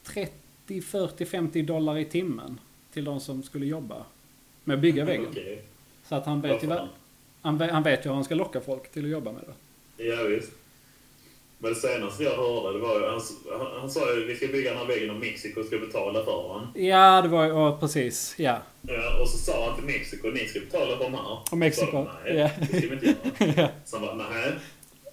30, 0.03 0.81
40, 0.81 1.25
50 1.25 1.61
dollar 1.61 1.97
i 1.97 2.05
timmen. 2.05 2.59
Till 2.93 3.03
de 3.05 3.19
som 3.19 3.43
skulle 3.43 3.65
jobba. 3.65 4.05
Med 4.63 4.73
att 4.75 4.81
bygga 4.81 5.05
väggen. 5.05 5.27
Okej. 5.29 5.63
Så 6.05 6.15
att 6.15 6.25
han 6.25 6.41
vet 6.41 6.63
ju, 6.63 6.67
han, 7.41 7.57
vet- 7.57 7.71
han 7.71 7.83
vet 7.83 8.05
ju 8.05 8.09
hur 8.09 8.15
han 8.15 8.23
ska 8.23 8.35
locka 8.35 8.61
folk 8.61 8.91
till 8.91 9.03
att 9.05 9.11
jobba 9.11 9.31
med 9.31 9.41
det. 9.47 9.53
Ja, 10.01 10.23
visst. 10.23 10.51
Men 11.57 11.73
det 11.73 11.79
senaste 11.79 12.23
jag 12.23 12.35
hörde, 12.35 12.77
det 12.77 12.83
var 12.83 12.99
ju, 12.99 13.05
han, 13.05 13.21
han, 13.59 13.79
han 13.79 13.91
sa 13.91 14.13
ju 14.13 14.25
vi 14.25 14.35
ska 14.35 14.47
bygga 14.47 14.69
den 14.69 14.79
här 14.79 14.85
väggen 14.85 15.09
och 15.09 15.15
Mexiko 15.15 15.63
ska 15.63 15.77
betala 15.77 16.25
för 16.25 16.59
den. 16.73 16.85
Ja, 16.85 17.21
det 17.21 17.27
var 17.27 17.43
ju, 17.43 17.49
ja, 17.49 17.77
precis. 17.79 18.35
Ja. 18.37 18.57
Ja, 18.81 19.21
och 19.21 19.29
så 19.29 19.37
sa 19.37 19.65
han 19.65 19.75
till 19.75 19.85
Mexiko, 19.85 20.27
ni 20.27 20.47
ska 20.47 20.59
betala 20.59 20.97
för 20.97 21.03
den 21.03 21.13
här. 21.13 21.39
Och 21.51 21.57
Mexiko, 21.57 21.91
Så 21.91 22.07
Nej, 22.25 22.35
ja. 22.37 22.49
det 22.59 22.65
ska 22.65 22.87
vi 22.87 22.93
inte 22.93 23.05
göra. 23.05 23.53
ja. 23.57 23.69
Så 23.85 23.97
han 23.97 24.17
bara, 24.17 24.29
nej. 24.29 24.51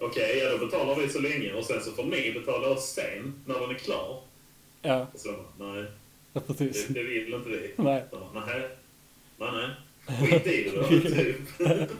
Okej, 0.00 0.38
ja 0.38 0.50
då 0.50 0.66
betalar 0.66 0.94
vi 0.96 1.08
så 1.08 1.20
länge 1.20 1.52
och 1.52 1.64
sen 1.64 1.80
så 1.82 1.90
får 1.92 2.04
ni 2.04 2.32
betala 2.32 2.68
oss 2.68 2.84
sen, 2.92 3.42
när 3.46 3.60
den 3.60 3.70
är 3.70 3.74
klar. 3.74 4.20
Ja, 4.82 5.06
Och 5.14 5.20
så 5.20 5.34
nej, 5.58 5.84
ja, 6.32 6.40
precis. 6.46 6.86
det, 6.86 6.94
det 6.94 7.02
vill 7.02 7.34
inte 7.34 7.48
vi. 7.48 7.70
Nej. 7.76 8.04
Så 8.10 8.18
nej, 8.34 8.68
nej, 9.38 9.50
nej. 9.52 9.70
Skit 10.08 10.46
i 10.46 10.70
det 10.70 10.76
då, 10.76 10.88
typ. 11.10 11.90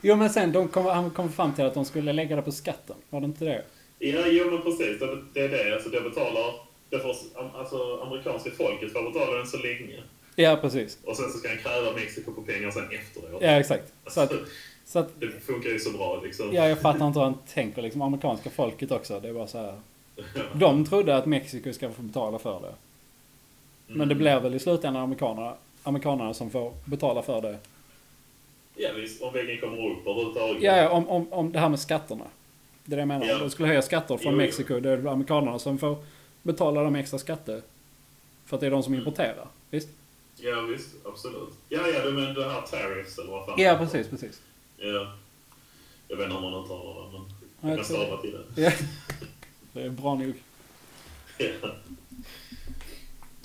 Jo 0.00 0.16
men 0.16 0.30
sen, 0.30 0.52
de 0.52 0.68
kom, 0.68 0.84
han 0.84 1.10
kom 1.10 1.32
fram 1.32 1.54
till 1.54 1.64
att 1.64 1.74
de 1.74 1.84
skulle 1.84 2.12
lägga 2.12 2.36
det 2.36 2.42
på 2.42 2.52
skatten. 2.52 2.96
Var 3.10 3.20
det 3.20 3.24
inte 3.24 3.44
det? 3.44 3.62
Ja, 3.98 4.26
jo 4.26 4.50
men 4.50 4.62
precis. 4.62 4.98
Det, 5.00 5.18
det 5.32 5.40
är 5.40 5.48
det. 5.48 5.74
Alltså 5.74 5.88
det 5.88 6.00
betalar, 6.00 6.54
det 6.90 6.98
får, 6.98 7.16
alltså 7.58 8.00
amerikanska 8.02 8.50
folket 8.50 8.92
får 8.92 9.12
betala 9.12 9.36
den 9.36 9.46
så 9.46 9.56
länge. 9.56 10.02
Ja, 10.36 10.58
precis. 10.60 10.98
Och 11.04 11.16
sen 11.16 11.30
så 11.30 11.38
ska 11.38 11.48
han 11.48 11.58
kräva 11.58 11.92
Mexiko 11.92 12.32
på 12.32 12.42
pengar 12.42 12.70
sen 12.70 12.84
efteråt. 12.90 13.42
Ja, 13.42 13.48
exakt. 13.48 13.92
Så 14.06 14.20
att, 14.20 14.32
så 14.84 14.98
att 14.98 15.20
det 15.20 15.30
funkar 15.46 15.70
ju 15.70 15.78
så 15.78 15.90
bra 15.90 16.20
liksom. 16.24 16.52
ja, 16.52 16.68
jag 16.68 16.80
fattar 16.80 17.06
inte 17.06 17.18
hur 17.18 17.24
han 17.24 17.38
tänker 17.54 17.82
liksom. 17.82 18.02
Amerikanska 18.02 18.50
folket 18.50 18.90
också. 18.92 19.20
Det 19.20 19.28
är 19.28 19.32
bara 19.32 19.46
så 19.46 19.58
här. 19.58 19.74
De 20.54 20.84
trodde 20.84 21.16
att 21.16 21.26
Mexiko 21.26 21.72
ska 21.72 21.90
få 21.90 22.02
betala 22.02 22.38
för 22.38 22.60
det. 22.60 22.74
Men 23.86 24.08
det 24.08 24.14
blir 24.14 24.40
väl 24.40 24.54
i 24.54 24.58
slutändan 24.58 25.02
amerikanerna, 25.02 25.54
amerikanerna 25.82 26.34
som 26.34 26.50
får 26.50 26.72
betala 26.84 27.22
för 27.22 27.40
det. 27.42 27.58
Ja 28.74 28.92
visst, 28.96 29.22
om 29.22 29.32
väggen 29.32 29.60
kommer 29.60 29.90
upp 29.90 30.06
överhuvudtaget. 30.06 30.62
Ja, 30.62 30.76
ja 30.76 30.88
om, 30.90 31.08
om, 31.08 31.32
om 31.32 31.52
det 31.52 31.58
här 31.58 31.68
med 31.68 31.80
skatterna. 31.80 32.24
Det 32.84 32.94
är 32.94 32.96
det 32.96 33.00
jag 33.00 33.08
menar. 33.08 33.26
Ja. 33.26 33.34
Om 33.34 33.40
de 33.40 33.50
skulle 33.50 33.68
höja 33.68 33.82
skatter 33.82 34.16
från 34.16 34.32
Jo. 34.32 34.38
Mexiko, 34.38 34.80
det 34.80 34.90
är 34.90 35.06
amerikanerna 35.06 35.58
som 35.58 35.78
får 35.78 35.96
betala 36.42 36.82
de 36.82 36.96
extra 36.96 37.18
skatter. 37.18 37.62
För 38.46 38.56
att 38.56 38.60
det 38.60 38.66
är 38.66 38.70
de 38.70 38.82
som 38.82 38.92
Mm. 38.92 39.06
importerar. 39.06 39.46
Visst? 39.70 39.88
Ja 40.36 40.60
visst, 40.60 40.88
absolut. 41.04 41.48
Ja, 41.68 41.80
ja, 41.88 42.04
du 42.04 42.12
menar 42.12 42.34
det 42.34 42.50
här 42.50 42.60
tariffs 42.62 43.18
eller 43.18 43.30
vad 43.30 43.46
fan 43.46 43.54
Ja, 43.58 43.76
precis, 43.78 44.08
precis. 44.08 44.40
Ja. 44.78 45.12
Jag 46.08 46.16
vet 46.16 46.24
inte 46.26 46.36
om 46.36 46.42
man 46.42 46.64
uttalar 46.64 46.94
det, 47.04 47.12
men 47.12 47.20
Ja, 47.60 47.68
jag 47.68 47.70
jag 47.70 47.76
kan 47.76 47.84
stava 47.84 48.16
till 48.16 48.32
det. 48.54 48.62
Ja. 48.62 48.72
Det 49.72 49.82
är 49.82 49.90
bra 49.90 50.14
nog. 50.14 50.32
Ja. 51.38 51.46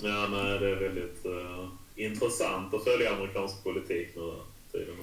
ja, 0.00 0.26
nej, 0.30 0.58
det 0.58 0.68
är 0.70 0.76
väldigt 0.76 1.24
eh, 1.26 1.68
intressant 1.98 2.74
att 2.74 2.84
följa 2.84 3.10
amerikansk 3.14 3.64
politik 3.64 4.08
nu 4.16 4.32
tiden. 4.72 4.94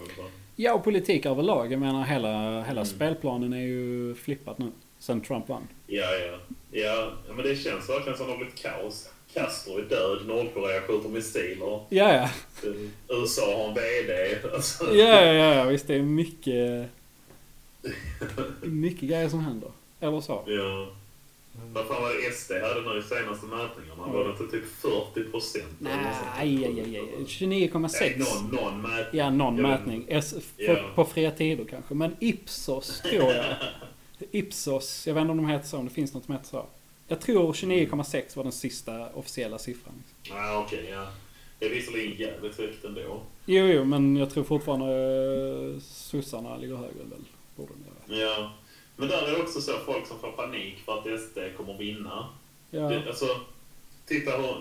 Ja, 0.56 0.74
och 0.74 0.84
politik 0.84 1.26
överlag. 1.26 1.72
Jag 1.74 1.80
menar 1.80 2.04
hela, 2.04 2.30
hela 2.64 2.82
Mm. 2.82 2.86
spelplanen 2.86 3.54
är 3.54 3.62
ju 3.62 4.16
flippat 4.16 4.58
nu. 4.60 4.72
Sen 5.00 5.22
Trump 5.22 5.50
vann. 5.50 5.68
Ja, 5.88 6.12
ja. 6.12 6.38
Ja, 6.72 7.12
ja, 7.28 7.34
men 7.34 7.46
det 7.46 7.56
känns 7.56 7.90
verkligen 7.90 8.18
som 8.18 8.26
att 8.26 8.32
det 8.32 8.34
har 8.34 8.38
blivit 8.38 8.62
kaos. 8.62 9.10
Castro 9.34 9.78
är 9.78 9.82
död, 9.82 10.28
Nordkorea 10.28 10.82
skjuter 10.82 11.10
missiler, 11.10 11.80
Ja, 11.90 12.14
ja. 12.14 12.30
eh, 12.70 12.76
USA 13.10 13.58
har 13.58 13.68
en 13.68 13.74
VD. 13.74 14.38
Alltså, 14.54 14.96
Ja, 14.96 15.22
ja, 15.34 15.54
ja, 15.56 15.64
visst. 15.64 15.88
Det 15.88 15.96
är 15.96 16.02
mycket... 16.02 16.90
Mycket 18.64 19.10
grejer 19.10 19.30
som 19.30 19.40
händer. 19.40 19.72
Eller 20.00 20.22
så. 20.22 20.44
ja. 20.48 20.88
Vad 21.74 21.86
fan 21.88 22.02
var 22.02 22.10
det 22.10 22.32
SD 22.36 22.52
hade 22.52 22.94
nu 22.94 23.00
i 23.00 23.04
senaste 23.04 23.46
mätningarna? 23.46 24.14
Var 24.14 24.24
det 24.24 24.30
inte 24.30 24.48
typ 24.58 24.66
40 24.66 25.24
procent? 25.32 25.66
Nej, 25.80 25.94
aj, 26.38 26.66
aj, 26.66 26.80
aj, 26.82 26.98
aj. 26.98 27.26
29,6. 27.26 28.18
någon, 28.20 28.56
någon 28.56 28.82
mätning. 28.82 29.20
Ja, 29.20 29.30
någon 29.30 29.62
mätning. 29.62 30.06
S- 30.10 30.34
på, 30.58 30.64
Ja. 30.64 30.76
på 30.96 31.06
fria 31.06 31.32
tider 31.32 31.66
kanske. 31.66 31.94
Men 31.94 32.16
Ipsos 32.20 33.02
tror 33.02 33.32
jag. 33.34 33.46
Ipsos, 34.32 35.08
jag 35.08 35.14
vet 35.14 35.22
inte 35.22 35.32
om 35.32 35.38
de 35.38 35.48
heter 35.50 35.68
så, 35.68 35.78
om 35.78 35.86
det 35.86 35.92
finns 35.94 36.14
något 36.14 36.26
som 36.26 36.34
heter 36.34 36.48
så. 36.48 36.66
Jag 37.08 37.22
tror 37.22 37.54
29,6 37.54 38.36
var 38.38 38.44
den 38.44 38.52
sista 38.52 39.10
officiella 39.14 39.58
siffran. 39.58 40.04
Ja, 40.24 40.64
okej, 40.66 40.88
ja. 40.92 41.08
Det 41.60 41.66
är 41.66 41.70
visserligen 41.70 42.18
jävligt 42.18 42.58
högt 42.58 42.86
ändå. 42.86 43.22
Jo, 43.46 43.66
jo, 43.66 43.84
men 43.84 44.16
jag 44.16 44.30
tror 44.30 44.44
fortfarande 44.44 44.86
uh, 45.74 45.80
sossarna 45.80 46.58
ligger 46.58 46.76
högre 46.76 47.04
väl. 47.10 47.20
Borde 47.56 47.72
de 48.08 48.14
göra. 48.16 48.22
Ja. 48.30 48.52
Men 48.96 49.08
där 49.08 49.28
är 49.28 49.32
det 49.32 49.38
också 49.44 49.62
så 49.62 49.72
folk 49.86 50.08
som 50.08 50.20
får 50.20 50.32
panik 50.32 50.78
för 50.86 50.94
att 51.14 51.20
SD 51.22 51.38
kommer 51.58 51.78
vinna. 51.78 52.30
Ja, 52.72 52.82
Det, 52.82 53.08
alltså, 53.08 53.26
titta 54.06 54.32
hur... 54.38 54.56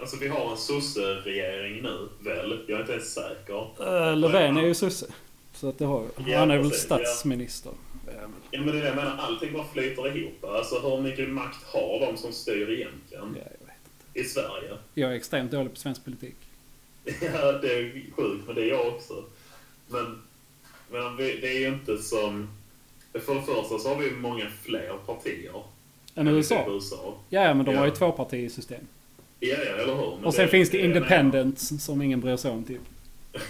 Alltså 0.00 0.16
vi 0.16 0.28
har 0.28 0.50
en 0.50 0.56
sosse-regering 0.56 1.82
nu, 1.82 2.08
väl? 2.20 2.64
Jag 2.66 2.76
är 2.76 2.80
inte 2.80 2.92
ens 2.92 3.14
säker. 3.14 3.70
uh, 3.80 4.16
Löfven 4.16 4.56
är 4.56 4.66
ju 4.66 4.74
sosse. 4.74 5.06
Så 5.52 5.68
att 5.68 5.78
det 5.78 5.84
har 5.84 6.04
Ja, 6.26 6.38
Han 6.38 6.50
är 6.50 6.58
väl 6.58 6.70
statsminister. 6.72 7.72
Ja, 8.06 8.12
men- 8.20 8.32
Ja, 8.50 8.60
men 8.60 8.66
det 8.74 8.78
är 8.78 8.82
det 8.82 8.86
jag 8.88 8.96
menar. 8.96 9.16
Allting 9.18 9.52
bara 9.52 9.64
flyter 9.72 10.16
ihop. 10.16 10.44
Alltså 10.44 10.78
hur 10.78 11.00
mycket 11.02 11.28
makt 11.28 11.62
har 11.64 12.00
de 12.06 12.16
som 12.16 12.32
styr 12.32 12.70
egentligen 12.70 13.34
ja, 13.36 13.42
jag 13.60 13.66
vet 13.66 13.76
inte. 14.12 14.20
i 14.20 14.24
Sverige? 14.24 14.76
Jag 14.94 15.10
är 15.12 15.14
extremt 15.16 15.50
dålig 15.50 15.70
på 15.70 15.76
svensk 15.76 16.04
politik. 16.04 16.36
Ja, 17.20 17.52
det 17.52 17.72
är 17.78 17.92
sjukt, 18.16 18.46
men 18.46 18.54
det 18.54 18.62
är 18.62 18.68
jag 18.68 18.86
också. 18.88 19.24
Men, 19.88 20.22
men 20.90 21.16
det 21.16 21.46
är 21.56 21.58
ju 21.58 21.68
inte 21.68 21.98
som... 21.98 22.48
För 23.20 23.34
det 23.34 23.42
första 23.42 23.78
så 23.78 23.88
har 23.88 23.96
vi 24.02 24.10
många 24.10 24.46
fler 24.64 24.92
partier. 25.06 25.62
Än 26.14 26.28
USA? 26.28 26.58
typ 26.64 26.68
USA. 26.68 27.14
Ja, 27.28 27.42
ja, 27.44 27.54
men 27.54 27.66
de 27.66 27.76
har 27.76 27.84
ju 27.84 27.90
Ja. 27.90 27.96
tvåpartisystem. 27.96 28.80
Ja, 29.40 29.48
ja, 29.48 29.72
eller 29.82 29.94
hur? 29.94 30.16
Men 30.16 30.24
Och 30.24 30.34
sen 30.34 30.48
finns 30.48 30.70
det 30.70 30.78
independents 30.84 31.72
som 31.84 32.02
ingen 32.02 32.20
bryr 32.20 32.36
sig 32.36 32.50
om 32.50 32.64
typ. 32.64 32.80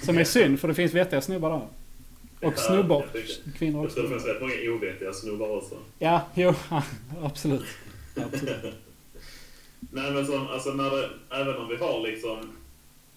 Som 0.03 0.19
är 0.19 0.25
synd, 0.25 0.61
för 0.61 0.69
det 0.69 0.75
finns 0.75 0.95
vettiga 0.95 1.21
snubbar 1.21 1.51
där. 1.51 1.57
Och 2.49 2.55
Ja, 2.69 3.03
tycker- 3.13 3.59
Kvinnor 3.59 3.89
tror 3.89 4.03
det 4.03 4.03
också. 4.03 4.09
finns 4.09 4.25
rätt 4.27 4.41
många 4.41 4.55
ovettiga 4.77 5.13
snubbar 5.13 5.49
också. 5.57 5.75
Ja, 5.99 6.21
jo, 6.35 6.55
absolut. 7.23 7.65
absolut. 8.17 8.75
Nej, 9.81 10.11
men 10.13 10.27
som, 10.27 10.49
alltså 10.49 10.71
när 10.71 10.91
det, 10.91 11.09
även 11.31 11.57
om 11.57 11.69
vi 11.69 11.77
har 11.77 12.01
liksom 12.01 12.39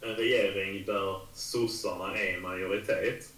en 0.01 0.15
regering 0.15 0.83
där 0.85 1.15
sossarna 1.33 2.17
är 2.17 2.39
majoritet, 2.39 3.29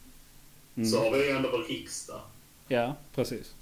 så 0.76 0.98
Mm. 0.98 1.12
har 1.12 1.12
vi 1.20 1.26
ju 1.26 1.32
ändå 1.32 1.50
vår 1.52 1.64
riksdag. 1.70 2.20
Ja, 2.68 2.96
precis. 3.16 3.54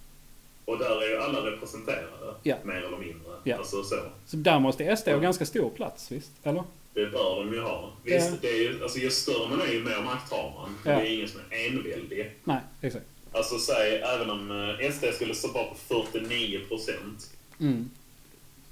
Och 0.65 0.77
där 0.77 1.01
är 1.01 1.09
ju 1.09 1.17
alla 1.17 1.51
representerade, 1.51 2.35
Ja. 2.43 2.55
mer 2.63 2.75
eller 2.75 2.97
mindre. 2.97 3.31
Ja. 3.43 3.57
Alltså 3.57 3.83
så. 3.83 3.95
Så 4.25 4.37
där 4.37 4.59
måste 4.59 4.97
SD 4.97 5.07
ha 5.07 5.17
ganska 5.19 5.45
stor 5.45 5.69
plats, 5.69 6.11
visst? 6.11 6.31
Eller? 6.43 6.63
Det 6.93 7.05
bör 7.05 7.43
de 7.45 7.53
ju 7.53 7.61
ha. 7.61 7.91
Visst, 8.03 8.29
Ja. 8.31 8.37
det 8.41 8.47
är 8.49 8.61
ju, 8.61 8.83
alltså 8.83 8.99
ju 8.99 9.09
större 9.09 9.49
man 9.49 9.61
är 9.61 9.71
ju 9.73 9.83
mer 9.83 10.01
makt 10.01 10.31
har 10.31 10.51
man. 10.55 10.75
Ja. 10.85 10.91
Det 11.01 11.07
är 11.07 11.13
ingen 11.15 11.27
som 11.27 11.39
är 11.49 11.67
enväldig. 11.67 12.31
Nej, 12.43 12.59
exakt. 12.81 13.05
Alltså 13.31 13.59
säg, 13.59 13.95
även 13.95 14.29
om 14.29 14.51
eh, 14.81 14.91
SD 14.91 15.05
skulle 15.13 15.35
stå 15.35 15.47
bara 15.47 15.63
på 15.65 15.75
49 15.75 16.59
procent. 16.67 17.31
Mm. 17.59 17.89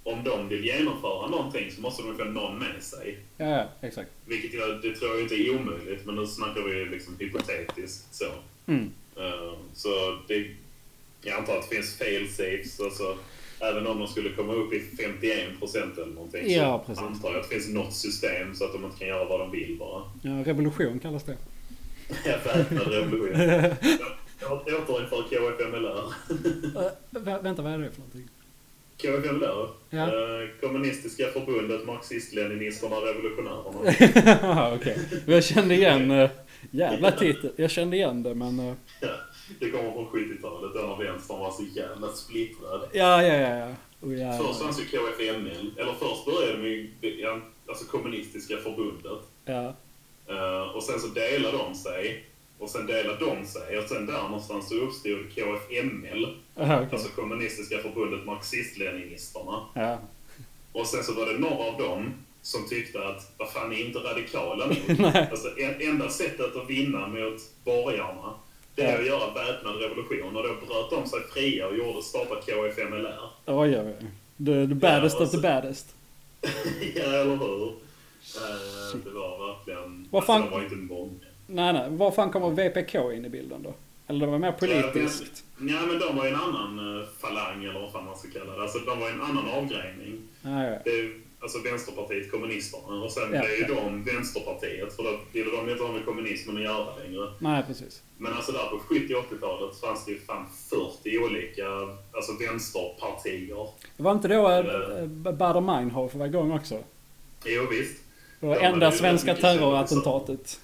Om 0.03 0.23
de 0.23 0.47
vill 0.49 0.65
genomföra 0.65 1.27
någonting 1.27 1.71
så 1.71 1.81
måste 1.81 2.03
de 2.03 2.17
få 2.17 2.23
någon 2.23 2.59
med 2.59 2.83
sig. 2.83 3.19
Ja, 3.37 3.45
ja, 3.45 3.65
exakt. 3.81 4.09
Vilket 4.25 4.53
jag, 4.53 4.81
det 4.81 4.95
tror 4.95 5.11
jag 5.11 5.21
inte 5.21 5.35
är 5.35 5.55
omöjligt, 5.59 6.05
men 6.05 6.15
nu 6.15 6.27
snackar 6.27 6.61
vi 6.61 6.85
liksom 6.85 7.15
hypotetiskt 7.19 8.15
så. 8.15 8.25
Mm. 8.67 8.91
Eh, 9.17 9.53
så 9.73 10.17
det, 10.27 10.47
jag 11.21 11.37
antar 11.39 11.57
att 11.57 11.69
det 11.69 11.75
finns 11.75 11.97
fail 11.97 12.29
safes, 12.29 12.79
alltså 12.79 13.17
även 13.59 13.87
om 13.87 13.99
de 13.99 14.07
skulle 14.07 14.29
komma 14.29 14.53
upp 14.53 14.73
i 14.73 14.79
51 14.97 15.59
procent 15.59 15.97
eller 15.97 16.13
någonting 16.13 16.51
Ja, 16.51 16.83
så 16.95 17.01
antar 17.01 17.29
jag 17.31 17.37
att 17.39 17.49
det 17.49 17.55
finns 17.55 17.69
något 17.69 17.93
system 17.93 18.55
så 18.55 18.65
att 18.65 18.73
de 18.73 18.85
inte 18.85 18.99
kan 18.99 19.07
göra 19.07 19.25
vad 19.25 19.39
de 19.39 19.51
vill 19.51 19.77
bara. 19.79 20.03
Ja, 20.21 20.31
revolution 20.45 20.99
kallas 20.99 21.23
det. 21.23 21.37
Väpnad 22.25 22.87
revolution. 22.87 23.35
Jag 24.41 24.51
återinför 24.67 25.23
KFMLR. 25.29 26.13
Vä- 27.11 27.43
vänta, 27.43 27.61
vad 27.61 27.71
är 27.73 27.77
det 27.77 27.91
för 27.91 27.99
någonting? 27.99 28.27
KFMLR? 28.97 29.69
Ja. 29.89 30.07
Eh, 30.07 30.49
Kommunistiska 30.61 31.27
förbundet, 31.27 31.85
Marxist-Leninisterna, 31.85 32.95
Revolutionärerna. 32.95 34.73
Okej. 34.75 34.97
Jag 35.25 35.43
kände 35.43 35.75
igen... 35.75 36.11
Uh, 36.11 36.29
jävla 36.71 37.11
titel. 37.11 37.51
Jag 37.55 37.71
kände 37.71 37.95
igen 37.97 38.23
det, 38.23 38.35
men... 38.35 38.59
Uh, 38.59 38.73
Ja, 39.01 39.09
det 39.59 39.69
kommer 39.69 39.91
från 39.91 40.05
70-talet, 40.07 40.71
då 40.75 40.79
när 40.81 41.05
vänstern 41.05 41.39
var 41.39 41.51
så 41.51 41.63
jävla 41.63 42.07
splittrad. 42.13 42.81
ja, 42.93 43.23
ja, 43.23 43.33
ja. 43.33 43.57
ja. 43.57 43.67
Oh, 44.01 44.19
ja, 44.19 44.37
Först 44.37 44.61
fanns 44.61 44.79
ju 44.79 44.85
KFML, 44.85 45.71
eller 45.77 45.93
först 45.93 46.25
började 46.25 46.61
de 46.61 46.67
ju, 46.69 47.41
alltså 47.67 47.85
kommunistiska 47.85 48.57
förbundet. 48.57 49.21
ja. 49.45 49.73
Eh, 50.27 50.61
och 50.75 50.83
sen 50.83 50.99
så 50.99 51.07
delade 51.07 51.57
de 51.57 51.75
sig. 51.75 52.25
Och 52.59 52.69
sen 52.69 52.85
delade 52.85 53.25
de 53.25 53.45
sig. 53.45 53.77
Och 53.77 53.89
sen 53.89 54.05
där 54.05 54.23
någonstans 54.23 54.69
så 54.69 54.75
uppstod 54.75 55.35
KFML. 55.35 56.35
Aha, 56.57 56.75
okej. 56.75 56.87
Alltså 56.91 57.09
kommunistiska 57.09 57.77
förbundet 57.77 58.25
Marxist-Leninisterna. 58.25 59.65
Ja. 59.75 59.99
Och 60.71 60.87
sen 60.87 61.03
så 61.03 61.13
var 61.13 61.25
det 61.25 61.39
några 61.39 61.63
av 61.63 61.77
dem 61.77 62.13
som 62.41 62.69
tyckte 62.69 63.07
att, 63.07 63.31
vad 63.37 63.49
fan, 63.51 63.71
är 63.73 63.85
inte 63.85 63.99
radikala 63.99 64.65
nog. 64.65 64.77
Nej. 64.99 65.27
alltså, 65.31 65.47
en, 65.59 65.81
enda 65.89 66.09
sättet 66.09 66.55
att 66.55 66.69
vinna 66.69 67.07
mot 67.07 67.41
borgarna, 67.65 68.33
det 68.75 68.81
är 68.81 68.99
att 68.99 69.05
göra 69.07 69.33
väpnad 69.33 69.75
revolution. 69.81 70.35
Och 70.35 70.43
då 70.43 70.49
bröt 70.67 70.89
de 70.89 71.09
sig 71.09 71.19
fria 71.33 71.67
och 71.67 71.77
gjorde, 71.77 72.01
startade 72.03 72.41
KFMLR. 72.41 73.19
Oj, 73.45 73.77
oj, 73.79 73.95
oj. 73.99 74.05
The, 74.45 74.67
the 74.67 74.75
baddest 74.75 75.15
Ja, 75.19 75.25
of 75.25 75.31
the 75.31 75.37
så- 75.37 75.41
baddest. 75.41 75.95
ja, 76.95 77.03
eller 77.03 77.35
hur? 77.35 77.67
Eh, 77.67 78.97
det 79.03 79.09
var 79.09 79.47
verkligen... 79.47 80.07
Vad 80.11 80.25
fan- 80.25 80.41
Alltså, 80.41 80.49
de 80.57 80.57
var 80.57 80.63
inte 80.63 80.75
många. 80.93 81.09
Nej, 81.47 81.73
nej. 81.73 81.85
Var 81.89 82.11
fan 82.11 82.31
kommer 82.31 82.49
VPK 82.49 82.95
in 82.95 83.25
i 83.25 83.29
bilden 83.29 83.63
då? 83.63 83.73
Eller 84.07 84.19
det 84.25 84.31
var 84.31 84.37
mer 84.39 84.51
politiskt? 84.51 85.43
Ja, 85.59 85.81
men 85.87 85.99
de 85.99 86.17
var 86.17 86.23
ju 86.25 86.29
en 86.29 86.35
annan 86.39 86.99
eh, 87.01 87.07
falang, 87.21 87.63
eller 87.63 87.79
vad 87.81 87.91
fan 87.91 88.05
man 88.05 88.17
ska 88.17 88.27
kalla 88.39 88.55
det. 88.55 88.61
Alltså, 88.61 88.79
de 88.79 88.99
var 88.99 89.09
en 89.09 89.21
annan 89.21 89.49
avgräning. 89.49 90.21
Ja, 90.41 90.63
ja. 90.63 90.77
Det 90.85 91.11
alltså 91.39 91.59
Vänsterpartiet, 91.61 92.31
kommunisterna. 92.31 93.03
Och 93.03 93.11
sen 93.11 93.23
Ja, 93.23 93.41
blev 93.41 93.51
ju 93.51 93.61
ja. 93.61 93.67
de 93.81 94.03
Vänsterpartiet, 94.03 94.95
för 94.95 95.03
då 95.03 95.19
ville 95.33 95.51
de 95.51 95.69
inte 95.69 95.83
ha 95.83 95.91
med 95.93 96.05
kommunismen 96.05 96.57
att 96.57 96.63
göra 96.63 96.95
längre. 96.97 97.33
Nej, 97.39 97.63
precis. 97.67 98.01
Men 98.17 98.33
alltså 98.33 98.51
där 98.51 98.67
på 98.67 98.79
70 98.79 99.13
80-talet 99.13 99.79
fanns 99.79 100.05
det 100.05 100.11
ju 100.11 100.19
fan 100.19 100.45
40 100.69 101.17
olika 101.19 101.65
alltså 102.11 102.31
vänsterpartier. 102.39 103.67
Det 103.97 104.03
var 104.03 104.11
inte 104.11 104.27
då 104.27 104.49
äh, 104.51 105.05
Bader 105.33 105.61
Meinhof 105.61 106.15
var 106.15 106.25
igång 106.25 106.51
också? 106.51 106.83
Jo, 107.45 107.67
visst. 107.71 107.99
Det 108.39 108.47
var 108.47 108.55
Ja, 108.55 108.61
enda 108.61 108.91
ju 108.91 108.97
svenska 108.97 109.35
terrorattentatet. 109.35 110.59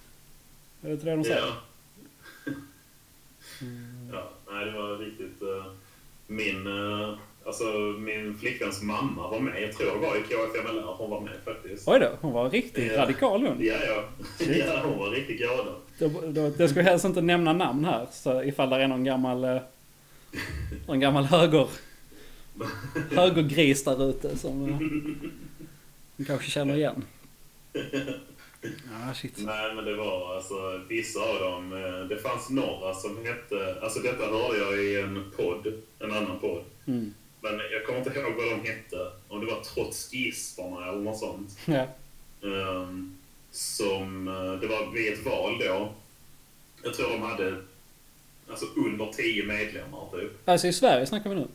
Är 0.81 0.87
det 0.87 0.93
inte 0.93 1.05
det 1.05 1.11
de 1.15 1.23
säger? 1.23 1.37
Ja. 1.37 1.53
ja. 4.13 4.29
Nej, 4.51 4.65
det 4.65 4.71
var 4.71 4.97
riktigt... 4.97 5.41
eh, 5.41 5.65
min, 6.27 6.67
eh, 6.67 7.17
alltså, 7.45 7.63
min 7.99 8.37
flickväns 8.37 8.81
mamma 8.81 9.29
var 9.29 9.39
med. 9.39 9.61
Jag 9.63 9.73
tror 9.73 9.91
det 9.91 10.07
var 10.07 10.15
i 10.15 10.21
KFMLR 10.21 10.81
hon 10.97 11.09
var 11.09 11.21
med 11.21 11.33
faktiskt. 11.45 11.87
Oj 11.87 11.99
då, 11.99 12.09
hon 12.21 12.33
var 12.33 12.49
riktigt 12.49 12.91
Ja. 12.91 13.01
radikal 13.01 13.47
hon. 13.47 13.57
Ja, 13.65 13.73
ja. 13.87 14.03
ja, 14.45 14.81
hon 14.85 14.99
var 14.99 15.09
riktigt 15.09 15.39
galen. 15.41 15.73
Då, 15.99 16.07
då, 16.27 16.51
jag 16.57 16.69
ska 16.69 16.81
helst 16.81 17.05
inte 17.05 17.21
nämna 17.21 17.53
namn 17.53 17.85
här, 17.85 18.07
så 18.11 18.43
ifall 18.43 18.69
det 18.69 18.75
är 18.75 18.87
någon 18.87 19.03
gammal... 19.03 19.43
eh, 19.43 19.57
En 20.87 20.99
gammal 20.99 21.23
höger... 21.25 21.67
Högergris 23.15 23.83
där 23.83 24.09
ute 24.09 24.37
som... 24.37 24.69
eh, 24.69 24.77
Ni 26.15 26.25
kanske 26.25 26.49
känner 26.51 26.75
igen. 26.75 27.03
Shit. 29.15 29.33
Nej, 29.45 29.75
men 29.75 29.85
det 29.85 29.95
var 29.95 30.35
alltså 30.35 30.53
vissa 30.89 31.19
av 31.19 31.39
dem. 31.39 31.73
eh, 31.73 32.07
Det 32.09 32.17
fanns 32.17 32.49
några 32.49 32.93
som 32.93 33.17
hette, 33.25 33.75
alltså 33.81 33.99
detta 33.99 34.25
hörde 34.25 34.57
jag 34.57 34.83
i 34.83 34.99
en 35.01 35.31
podd, 35.37 35.67
en 35.99 36.11
annan 36.11 36.39
podd. 36.39 36.63
Mm. 36.87 37.13
Men 37.51 37.59
jag 37.71 37.85
kommer 37.85 37.99
inte 37.99 38.19
ihåg 38.19 38.33
vad 38.33 38.45
de 38.49 38.69
hette. 38.69 39.11
Om 39.27 39.39
det 39.39 39.45
var 39.45 39.61
Trotskisterna 39.63 40.89
eller 40.89 40.99
något 41.01 41.17
sånt. 41.19 41.49
Ja. 41.65 41.87
Ehm, 42.49 43.17
som, 43.51 44.27
eh, 44.27 44.59
det 44.59 44.67
var 44.67 44.91
vid 44.93 45.13
ett 45.13 45.25
val 45.25 45.57
då. 45.59 45.91
Jag 46.83 46.93
tror 46.93 47.09
de 47.09 47.21
hade 47.21 47.55
alltså 48.49 48.65
under 48.75 49.05
10 49.11 49.43
medlemmar 49.45 50.07
typ. 50.11 50.49
Alltså 50.49 50.67
i 50.67 50.73
Sverige 50.73 51.05
snackar 51.05 51.29
vi 51.29 51.35
nu? 51.35 51.47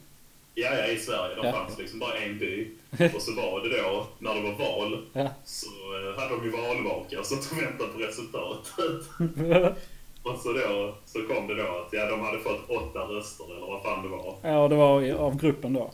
Ja, 0.54 0.74
ja, 0.74 0.86
i 0.86 0.98
Sverige. 0.98 1.34
De 1.34 1.46
Ja. 1.46 1.52
fanns 1.52 1.78
liksom 1.78 1.98
bara 1.98 2.14
en 2.18 2.38
by. 2.38 2.68
Och 3.14 3.22
så 3.22 3.34
var 3.34 3.60
det 3.68 3.82
då, 3.82 4.06
när 4.18 4.34
det 4.34 4.40
var 4.40 4.52
val, 4.52 5.06
Ja. 5.12 5.28
så 5.44 5.66
eh, 5.68 6.18
hade 6.20 6.34
de 6.36 6.44
ju 6.44 6.50
valvaka 6.50 7.22
så 7.24 7.34
att 7.34 7.50
de 7.50 7.56
väntade 7.60 7.92
på 7.92 7.98
resultatet. 7.98 9.06
Och 10.22 10.38
så 10.38 10.52
då 10.52 10.94
så 11.04 11.22
kom 11.22 11.46
det 11.46 11.54
då 11.54 11.62
att 11.62 11.88
ja, 11.92 12.06
de 12.06 12.20
hade 12.20 12.38
fått 12.38 12.70
åtta 12.70 12.98
röster 12.98 13.56
eller 13.56 13.66
vad 13.66 13.82
fan 13.82 14.02
det 14.02 14.08
var. 14.08 14.34
Ja, 14.42 14.68
det 14.68 14.74
var 14.74 15.12
av 15.12 15.40
gruppen 15.40 15.72
då. 15.72 15.90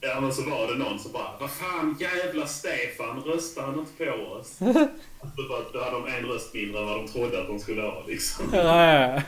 Ja, 0.00 0.20
men 0.20 0.32
så 0.32 0.50
var 0.50 0.66
det 0.66 0.78
någon 0.78 0.98
som 0.98 1.12
bara 1.12 1.38
Vad 1.40 1.50
fan, 1.50 1.96
jävla 2.00 2.46
Stefan, 2.46 3.22
röstar 3.22 3.62
han 3.62 3.78
inte 3.78 4.04
på 4.04 4.12
oss? 4.12 4.48
Så 5.36 5.48
bara, 5.48 5.60
då 5.72 5.80
hade 5.80 5.90
de 5.90 6.06
en 6.06 6.24
röst 6.24 6.54
mindre 6.54 6.80
än 6.80 6.86
vad 6.86 6.96
de 6.96 7.08
trodde 7.08 7.40
att 7.40 7.46
de 7.46 7.58
skulle 7.58 7.82
ha 7.82 8.04
liksom. 8.06 8.44
Ja, 8.52 8.92
ja, 8.92 9.22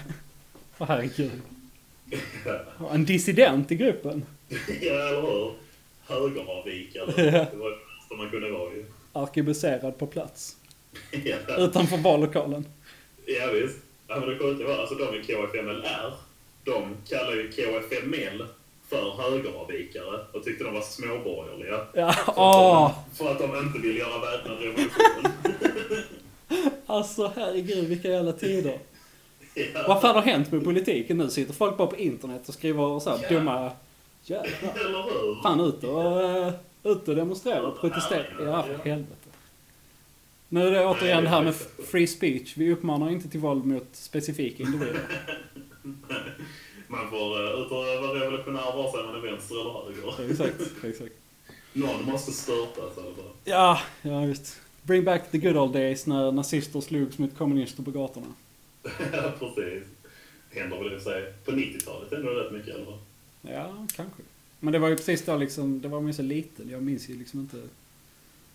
ja. 0.78 0.86
Herregud. 0.86 1.42
En 2.90 3.04
dissident 3.04 3.72
i 3.72 3.74
gruppen. 3.74 4.24
ja, 4.80 4.92
eller 4.92 5.22
hur? 5.22 5.52
Högeravvikare. 6.06 7.12
Ja. 7.16 7.46
Det 7.50 7.56
var 7.56 7.70
det 7.70 7.76
bästa 7.76 8.16
man 8.16 8.30
kunde 8.30 8.50
vara 8.50 8.72
ju. 8.72 8.84
Arkebuserad 9.12 9.98
på 9.98 10.06
plats. 10.06 10.56
ja. 11.24 11.56
Utanför 11.58 11.96
vallokalen. 11.96 12.66
ja, 13.26 13.46
visst. 13.52 13.78
Ja, 14.14 14.20
men 14.20 14.28
det 14.28 14.38
sjuka 14.38 14.64
var, 14.66 14.78
alltså 14.78 14.94
de 14.94 15.14
i 15.16 15.22
KFMLR, 15.24 16.12
de 16.64 16.96
kallar 17.08 17.32
ju 17.32 17.52
KFML 17.52 18.44
för 18.88 19.10
högeravvikare 19.22 20.20
och 20.32 20.44
tyckte 20.44 20.64
de 20.64 20.74
var 20.74 20.80
småborgerliga. 20.80 21.80
Ja, 21.94 22.12
För 22.12 22.30
att 22.32 22.36
de- 23.08 23.16
För 23.16 23.30
att 23.32 23.38
de 23.38 23.66
inte 23.66 23.78
vill 23.78 23.96
göra 23.98 24.18
väpnad 24.18 24.58
revolution. 24.58 25.32
Alltså 26.86 27.32
herregud 27.36 27.84
vilka 27.88 28.08
jävla 28.08 28.32
tider. 28.32 28.78
ja. 29.54 29.84
Vad 29.88 30.00
fan 30.00 30.14
har 30.14 30.22
hänt 30.22 30.52
med 30.52 30.64
politiken 30.64 31.18
nu? 31.18 31.30
Sitter 31.30 31.54
folk 31.54 31.76
bara 31.76 31.86
på 31.86 31.96
internet 31.96 32.48
och 32.48 32.54
skriver 32.54 33.00
så 33.00 33.10
här 33.10 33.18
Ja. 33.22 33.28
dumma... 33.28 33.70
Jävlar. 34.24 35.42
Fan 35.42 35.60
ut 35.60 35.84
och, 35.84 36.06
uh, 36.06 36.48
ut 36.84 37.08
och 37.08 37.16
demonstrera 37.16 37.62
och 37.62 37.80
protestera. 37.80 38.24
Ja, 38.40 38.62
för 38.62 38.74
helvete. 38.90 39.21
Nu 40.52 40.66
är 40.66 40.70
det 40.70 40.86
återigen 40.86 41.24
det 41.24 41.28
här 41.28 41.42
med 41.42 41.54
free 41.90 42.06
speech. 42.06 42.56
Vi 42.56 42.72
uppmanar 42.72 43.10
inte 43.10 43.28
till 43.28 43.40
våld 43.40 43.64
mot 43.64 43.88
specifika 43.92 44.62
individer. 44.62 45.00
Man 46.88 47.10
får 47.10 47.60
ut 47.60 47.70
och 47.70 47.76
vara 47.76 48.20
revolutionär 48.20 48.76
vare 48.76 48.92
sig 48.92 49.02
man 49.06 49.14
är 49.14 49.20
vänster 49.20 49.60
eller 49.60 50.12
höger. 50.16 50.30
Exakt, 50.30 50.84
exakt. 50.84 51.12
Någon 51.72 52.04
måste 52.04 52.32
störtas 52.32 52.98
alla 52.98 53.14
fall. 53.14 53.32
Ja, 53.44 53.80
ja 54.02 54.20
visst. 54.20 54.60
Bring 54.82 55.04
back 55.04 55.30
the 55.30 55.38
good 55.38 55.56
old 55.56 55.72
days 55.72 56.06
när 56.06 56.32
nazister 56.32 56.80
slogs 56.80 57.18
mot 57.18 57.36
kommunister 57.38 57.82
på 57.82 57.90
gatorna. 57.90 58.26
Ja, 59.12 59.32
precis. 59.38 59.84
Händer 60.50 60.78
väl 60.78 60.90
för 60.90 61.10
sig. 61.10 61.32
På 61.44 61.50
90-talet 61.50 62.10
händer 62.12 62.34
det 62.34 62.40
rätt 62.40 62.52
mycket 62.52 62.84
fall. 62.84 62.98
Ja, 63.42 63.86
kanske. 63.96 64.22
Men 64.60 64.72
det 64.72 64.78
var 64.78 64.88
ju 64.88 64.96
precis 64.96 65.24
då 65.24 65.36
liksom, 65.36 65.80
det 65.80 65.88
var 65.88 66.00
man 66.00 66.06
ju 66.06 66.14
så 66.14 66.22
liten. 66.22 66.70
Jag 66.70 66.82
minns 66.82 67.08
ju 67.08 67.18
liksom 67.18 67.40
inte. 67.40 67.56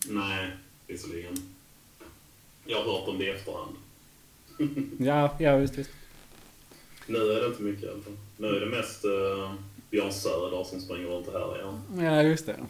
Nej, 0.07 0.51
visserligen. 0.87 1.56
Jag 2.67 2.77
har 2.83 2.83
hört 2.83 3.07
om 3.07 3.17
det 3.17 3.25
i 3.25 3.29
efterhand. 3.29 3.75
Ja, 4.99 5.35
ja 5.39 5.57
visst, 5.57 5.77
visst. 5.77 5.89
Nu 7.07 7.17
är 7.17 7.41
det 7.41 7.47
inte 7.47 7.61
mycket 7.61 7.83
i 7.83 7.87
alla 7.87 8.01
fall. 8.01 8.17
Nu 8.37 8.47
är 8.47 8.59
det 8.59 8.65
mest 8.65 9.05
uh, 9.05 9.53
Björn 9.89 10.13
Söder 10.13 10.63
som 10.63 10.81
springer 10.81 11.07
runt 11.07 11.27
här 11.33 11.55
igen. 11.59 11.81
Ja, 12.05 12.23
just 12.23 12.45
det. 12.45 12.55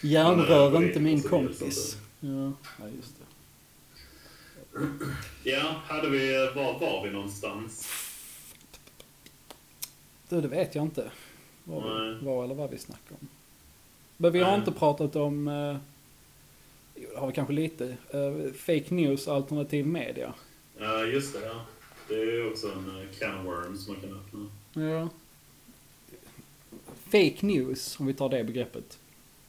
Järnrör 0.00 0.76
är 0.76 0.82
inte 0.86 1.00
min 1.00 1.22
kompis. 1.22 1.96
Ja, 2.20 2.52
just 2.96 3.14
det. 3.18 3.24
Ja, 5.42 5.74
hade 5.84 6.08
vi... 6.08 6.50
Var 6.54 6.78
var 6.78 7.04
vi 7.04 7.10
någonstans? 7.10 7.88
Du, 10.28 10.40
det 10.40 10.48
vet 10.48 10.74
jag 10.74 10.84
inte. 10.84 11.10
Vad, 11.64 11.82
Nej. 11.82 12.14
vi, 12.14 12.26
vad 12.26 12.44
eller 12.44 12.54
vad 12.54 12.70
vi 12.70 12.78
snackar 12.78 13.16
om. 13.20 13.28
Men 14.16 14.32
vi 14.32 14.40
har 14.40 14.50
Nej. 14.50 14.58
inte 14.58 14.72
pratat 14.72 15.16
om, 15.16 15.48
eh, 15.48 15.76
jo 16.96 17.08
det 17.14 17.18
har 17.20 17.26
vi 17.26 17.32
kanske 17.32 17.54
lite, 17.54 17.96
eh, 18.10 18.52
fake 18.54 18.94
news 18.94 19.28
alternativ 19.28 19.86
media. 19.86 20.34
Ja, 20.78 21.04
just 21.04 21.32
det. 21.34 21.46
Ja. 21.46 21.66
Det 22.08 22.14
är 22.14 22.32
ju 22.32 22.50
också 22.50 22.72
en 22.72 22.90
uh, 22.90 23.06
can 23.18 23.38
of 23.38 23.44
worms 23.44 23.88
man 23.88 23.96
kan 23.96 24.12
öppna. 24.12 24.50
Ja. 24.72 25.08
Fake 27.04 27.46
news, 27.46 28.00
om 28.00 28.06
vi 28.06 28.14
tar 28.14 28.28
det 28.28 28.44
begreppet. 28.44 28.98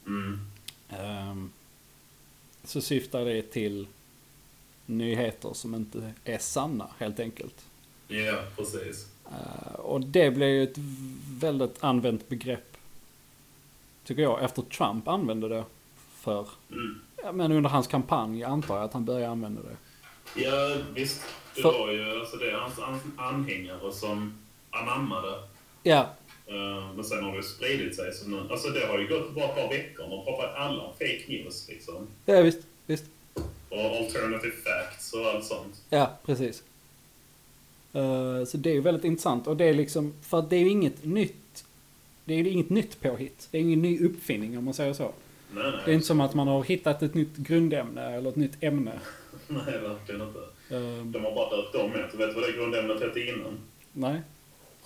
Mm. 0.06 0.40
ehm, 0.88 1.50
så 2.64 2.80
syftar 2.80 3.24
det 3.24 3.42
till 3.42 3.86
nyheter 4.86 5.52
som 5.54 5.74
inte 5.74 6.12
är 6.24 6.38
sanna, 6.38 6.88
helt 6.98 7.20
enkelt. 7.20 7.64
Ja, 8.08 8.42
precis. 8.56 9.06
Eh, 9.30 9.72
och 9.74 10.00
det 10.00 10.30
blev 10.30 10.48
ju 10.48 10.62
ett 10.62 10.78
väldigt 11.40 11.84
använt 11.84 12.28
begrepp, 12.28 12.76
tycker 14.04 14.22
jag, 14.22 14.44
efter 14.44 14.62
Trump 14.62 15.08
använde 15.08 15.48
det 15.48 15.64
för, 16.14 16.48
Mm. 16.70 17.00
Ja, 17.22 17.32
men 17.32 17.52
under 17.52 17.70
hans 17.70 17.86
kampanj 17.86 18.44
antar 18.44 18.76
jag 18.76 18.84
att 18.84 18.92
han 18.92 19.04
började 19.04 19.28
använda 19.28 19.62
det. 19.62 19.76
Ja, 20.42 20.76
visst. 20.94 21.22
Det 21.54 21.62
För- 21.62 21.72
var 21.78 21.92
ju 21.92 22.20
alltså 22.20 22.36
det 22.36 22.52
hans 22.56 22.78
an- 22.78 23.12
anhängare 23.16 23.92
som 23.92 24.38
anammade. 24.70 25.34
Ja, 25.82 26.06
Eh, 26.50 26.94
men 26.94 27.04
sen 27.04 27.24
har 27.24 27.30
det 27.30 27.36
ju 27.36 27.42
spridit 27.42 27.96
sig. 27.96 28.12
Så 28.14 28.28
nu, 28.28 28.40
alltså 28.50 28.68
det 28.68 28.86
har 28.86 28.98
ju 28.98 29.08
gått 29.08 29.34
bara 29.34 29.44
ett 29.44 29.54
par 29.54 29.68
veckor. 29.68 30.04
och 30.12 30.24
pratar 30.24 30.54
alla 30.54 30.82
om 30.82 30.92
fake 30.92 31.22
news 31.28 31.68
liksom. 31.68 32.06
ja 32.24 32.40
visst, 32.42 32.58
visst. 32.86 33.04
Och 33.68 33.78
alternative 33.78 34.52
facts 34.64 35.12
och 35.12 35.26
allt 35.26 35.44
sånt. 35.44 35.82
Ja, 35.90 36.10
precis. 36.26 36.62
Eh, 37.92 38.44
så 38.44 38.56
det 38.56 38.70
är 38.70 38.74
ju 38.74 38.80
väldigt 38.80 39.04
intressant 39.04 39.46
och 39.46 39.56
det 39.56 39.64
är 39.64 39.74
liksom, 39.74 40.12
för 40.22 40.38
att 40.38 40.50
det 40.50 40.56
är 40.56 40.60
ju 40.60 40.68
inget 40.68 41.04
nytt, 41.04 41.64
det 42.24 42.34
är 42.34 42.38
ju 42.38 42.48
inget 42.50 42.70
nytt 42.70 43.00
påhitt. 43.00 43.48
Det 43.50 43.58
är 43.58 43.62
ingen 43.62 43.82
ny 43.82 44.04
uppfinning 44.06 44.58
om 44.58 44.64
man 44.64 44.74
säger 44.74 44.92
så. 44.92 45.12
Nej, 45.50 45.70
nej. 45.70 45.80
Det 45.84 45.90
är 45.90 45.94
inte 45.94 46.06
som 46.06 46.20
att 46.20 46.34
man 46.34 46.48
har 46.48 46.64
hittat 46.64 47.02
ett 47.02 47.14
nytt 47.14 47.36
grundämne 47.36 48.02
eller 48.16 48.28
ett 48.30 48.36
nytt 48.36 48.62
ämne. 48.62 48.92
Nej, 49.48 49.78
verkligen 49.78 50.20
inte. 50.20 50.38
Eh, 50.70 51.04
De 51.04 51.24
har 51.24 51.34
bara 51.34 51.56
döpt 51.56 51.74
om 51.74 51.94
ett. 51.94 52.14
Vet 52.14 52.34
du 52.34 52.40
vad 52.40 52.44
det 52.50 52.52
grundämnet 52.52 53.00
hette 53.02 53.20
innan? 53.20 53.58
nej. 53.92 54.20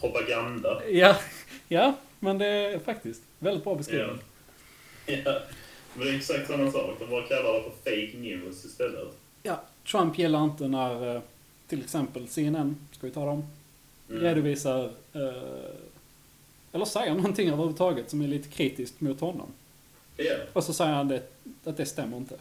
Propaganda. 0.01 0.83
Ja, 0.91 1.17
ja, 1.69 1.95
men 2.21 2.39
det 2.39 2.47
är 2.47 2.79
faktiskt 2.79 3.23
väldigt 3.39 3.65
bra 3.65 3.75
beskrivning. 3.75 4.19
Ja. 5.07 5.39
Men 5.95 6.07
det 6.07 6.13
är 6.13 6.17
exakt 6.17 6.47
samma 6.47 6.71
sak. 6.71 6.91
De 6.99 7.11
bara 7.11 7.23
kallar 7.27 7.53
det 7.55 7.63
för 7.63 7.91
fake 7.91 8.19
news 8.19 8.65
istället. 8.65 9.09
Ja, 9.43 9.61
Trump 9.91 10.19
gillar 10.19 10.45
inte 10.45 10.69
när 10.69 11.15
eh, 11.17 11.23
till 11.69 11.81
exempel 11.81 12.29
CNN, 12.29 12.77
ska 12.93 13.07
vi 13.07 13.13
ta 13.13 13.27
dem, 13.27 13.45
Mm. 14.11 14.23
redovisar 14.25 14.85
eh, 15.13 15.73
eller 16.73 16.85
säger 16.85 17.15
någonting 17.15 17.49
överhuvudtaget 17.49 18.11
som 18.11 18.23
är 18.23 18.29
lite 18.29 18.49
kritiskt 18.49 19.01
mot 19.01 19.21
honom. 19.21 19.47
Ja. 20.17 20.35
Och 20.53 20.65
så 20.65 20.73
säger 20.73 20.93
han 20.93 21.09
det, 21.09 21.23
att 21.65 21.77
det 21.77 21.87
stämmer 21.87 22.17
inte. 22.17 22.35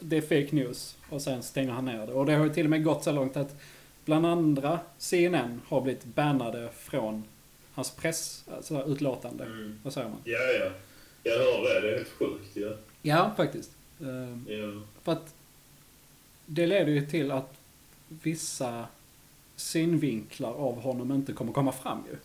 Det 0.00 0.16
är 0.16 0.20
fake 0.20 0.56
news. 0.56 0.96
Och 1.10 1.22
sen 1.22 1.42
stänger 1.42 1.72
han 1.72 1.84
ner 1.84 2.06
det. 2.06 2.12
Och 2.12 2.26
det 2.26 2.32
har 2.32 2.44
ju 2.44 2.54
till 2.54 2.66
och 2.66 2.70
med 2.70 2.84
gått 2.84 3.04
så 3.04 3.12
långt 3.12 3.36
att 3.36 3.60
bland 4.04 4.26
andra 4.26 4.80
CNN 4.98 5.60
har 5.68 5.80
blivit 5.80 6.04
bannade 6.04 6.68
från 6.74 7.24
hans 7.72 7.90
press, 7.90 8.44
alltså 8.56 8.84
utlåtande. 8.86 9.44
Mm. 9.44 9.80
Vad 9.82 9.92
säger 9.92 10.08
man? 10.08 10.18
Ja, 10.24 10.38
ja. 10.38 10.70
Jag 11.22 11.38
hör 11.38 11.74
det. 11.74 11.80
Det 11.80 11.92
är 11.92 11.96
helt 11.96 12.08
sjukt 12.08 12.56
ju. 12.56 12.76
Ja, 13.02 13.32
faktiskt. 13.36 13.70
Ja. 13.98 14.82
För 15.02 15.12
att 15.12 15.34
det 16.46 16.66
leder 16.66 16.92
ju 16.92 17.06
till 17.06 17.30
att 17.30 17.54
vissa 18.08 18.84
synvinklar 19.56 20.52
av 20.52 20.80
honom 20.80 21.12
inte 21.12 21.32
kommer 21.32 21.52
komma 21.52 21.72
fram 21.72 22.02
ju. 22.10 22.16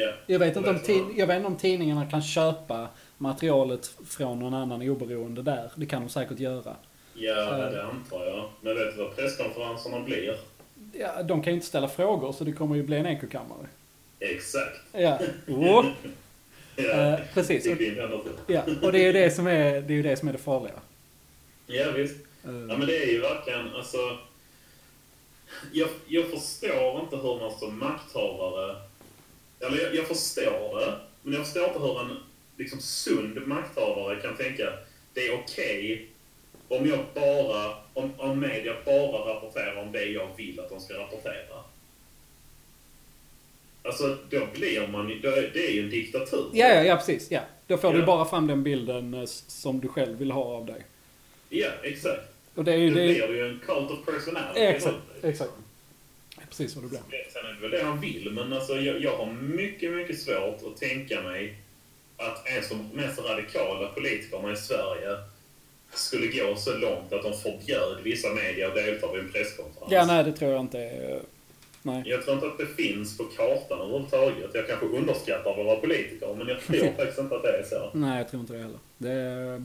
Ja. 0.00 0.12
Jag 0.26 0.38
vet, 0.38 0.56
inte 0.56 0.70
om 0.70 0.80
tid, 0.80 1.04
jag 1.16 1.26
vet 1.26 1.36
inte 1.36 1.46
om 1.46 1.56
tidningarna 1.56 2.10
kan 2.10 2.22
köpa 2.22 2.88
materialet 3.18 3.90
från 4.06 4.38
någon 4.38 4.54
annan 4.54 4.88
oberoende 4.88 5.42
där. 5.42 5.70
Det 5.74 5.86
kan 5.86 6.02
de 6.02 6.08
säkert 6.08 6.38
göra. 6.38 6.76
Ja, 7.14 7.56
det 7.56 7.84
antar 7.84 8.26
jag. 8.26 8.50
Men 8.60 8.74
vet 8.74 8.96
du 8.96 9.02
vad 9.04 9.16
presskonferenserna 9.16 10.00
blir? 10.00 10.36
Ja, 10.92 11.22
de 11.22 11.42
kan 11.42 11.52
ju 11.52 11.54
inte 11.54 11.66
ställa 11.66 11.88
frågor 11.88 12.32
så 12.32 12.44
det 12.44 12.52
kommer 12.52 12.76
ju 12.76 12.82
bli 12.82 12.96
en 12.96 13.06
ekokammare. 13.06 13.66
Exakt. 14.20 14.80
Ja, 14.92 15.18
oh. 15.48 15.86
Ja. 16.76 16.84
Eh, 16.84 17.20
precis. 17.34 17.66
Och, 17.66 17.76
ja, 18.46 18.62
och 18.82 18.92
det 18.92 18.98
är 18.98 19.06
ju 19.06 19.12
det 19.12 19.30
som 19.30 19.46
är 19.46 19.80
det, 19.80 19.94
är, 19.94 20.02
det, 20.02 20.16
som 20.16 20.28
är 20.28 20.32
det 20.32 20.38
farliga. 20.38 20.74
Ja, 21.66 21.90
visst. 21.90 22.16
Eh, 22.44 22.50
Ja, 22.50 22.76
men 22.76 22.86
det 22.86 23.02
är 23.02 23.12
ju 23.12 23.20
verkligen, 23.20 23.74
alltså... 23.74 23.96
Jag, 25.72 25.88
jag 26.06 26.26
förstår 26.30 27.00
inte 27.00 27.16
hur 27.16 27.40
man 27.40 27.58
som 27.58 27.78
makthavare... 27.78 28.76
Eller 29.60 29.82
jag, 29.82 29.94
jag 29.94 30.06
förstår 30.06 30.80
det, 30.80 30.94
men 31.22 31.34
jag 31.34 31.44
förstår 31.44 31.64
inte 31.64 31.78
hur 31.78 32.00
en 32.00 32.16
liksom, 32.58 32.80
sund 32.80 33.46
makthavare 33.46 34.20
kan 34.20 34.36
tänka 34.36 34.72
det 35.14 35.26
är 35.26 35.34
okej 35.34 36.06
om 36.68 36.88
jag 36.88 36.98
bara... 37.14 37.74
Om, 37.94 38.12
om 38.16 38.40
media 38.40 38.74
bara 38.84 39.34
rapporterar 39.34 39.76
om 39.82 39.92
det 39.92 40.04
jag 40.04 40.28
vill 40.36 40.60
att 40.60 40.68
de 40.68 40.80
ska 40.80 40.94
rapportera. 40.94 41.64
Alltså, 43.82 44.16
då 44.30 44.46
blir 44.54 44.86
man 44.88 45.20
då 45.22 45.30
Det 45.30 45.68
är 45.68 45.70
ju 45.72 45.82
en 45.82 45.90
diktatur. 45.90 46.50
Ja, 46.52 46.66
ja, 46.74 46.82
ja, 46.84 46.96
precis. 46.96 47.30
Ja. 47.30 47.40
Då 47.66 47.76
får 47.78 47.92
du 47.92 47.98
Ja. 47.98 48.06
bara 48.06 48.24
fram 48.24 48.46
den 48.46 48.62
bilden 48.62 49.14
eh, 49.14 49.24
som 49.26 49.80
du 49.80 49.88
själv 49.88 50.18
vill 50.18 50.30
ha 50.30 50.44
av 50.44 50.66
dig. 50.66 50.82
Ja, 51.48 51.68
exakt. 51.82 52.22
Och 52.54 52.64
det 52.64 52.72
är 52.72 52.76
ju... 52.76 52.88
Då 52.90 52.94
Det 52.96 53.06
blir 53.06 53.28
det 53.28 53.34
ju 53.36 53.48
en 53.48 53.60
cult 53.66 53.90
of 53.90 54.04
personality. 54.06 54.60
Exakt, 54.60 54.96
exakt. 55.22 55.50
Precis 56.48 56.76
vad 56.76 56.84
det 56.84 56.88
blir. 56.88 57.00
Sen 57.32 57.46
är 57.46 57.52
det 57.54 57.60
väl 57.60 57.70
det 57.70 57.82
han 57.82 58.00
vill, 58.00 58.30
men 58.32 58.52
alltså, 58.52 58.76
jag, 58.76 59.00
jag 59.02 59.16
har 59.16 59.32
mycket, 59.32 59.92
mycket 59.92 60.18
svårt 60.20 60.58
att 60.66 60.76
tänka 60.76 61.22
mig 61.22 61.56
att 62.18 62.46
ens 62.46 62.68
de 62.68 62.88
mest 62.92 63.18
radikala 63.18 63.88
politikerna 63.88 64.52
i 64.52 64.56
Sverige 64.56 65.16
skulle 65.94 66.26
gå 66.26 66.56
så 66.56 66.76
långt 66.76 67.12
att 67.12 67.22
de 67.22 67.32
förbjöd 67.32 68.00
vissa 68.02 68.28
medier 68.28 68.68
att 68.68 68.74
delta 68.74 69.12
vid 69.12 69.20
en 69.20 69.32
presskonferens. 69.32 69.92
Ja, 69.92 70.06
nej, 70.06 70.24
det 70.24 70.32
tror 70.32 70.50
jag 70.50 70.60
inte. 70.60 71.20
Nej. 71.82 72.02
Jag 72.06 72.22
tror 72.22 72.34
inte 72.34 72.46
att 72.46 72.58
det 72.58 72.66
finns 72.66 73.18
på 73.18 73.24
kartan 73.24 73.80
överhuvudtaget. 73.80 74.50
Jag 74.54 74.66
kanske 74.66 74.86
underskattar 74.86 75.56
våra 75.56 75.76
politiker, 75.76 76.34
men 76.34 76.48
jag 76.48 76.60
tror 76.60 76.78
faktiskt 76.96 77.18
inte 77.18 77.36
att 77.36 77.42
det 77.42 77.58
är 77.58 77.64
så. 77.64 77.90
Nej, 77.94 78.18
jag 78.18 78.30
tror 78.30 78.40
inte 78.40 78.52
det 78.52 78.58
heller. 78.58 78.78
Det 78.98 79.12
är... 79.12 79.64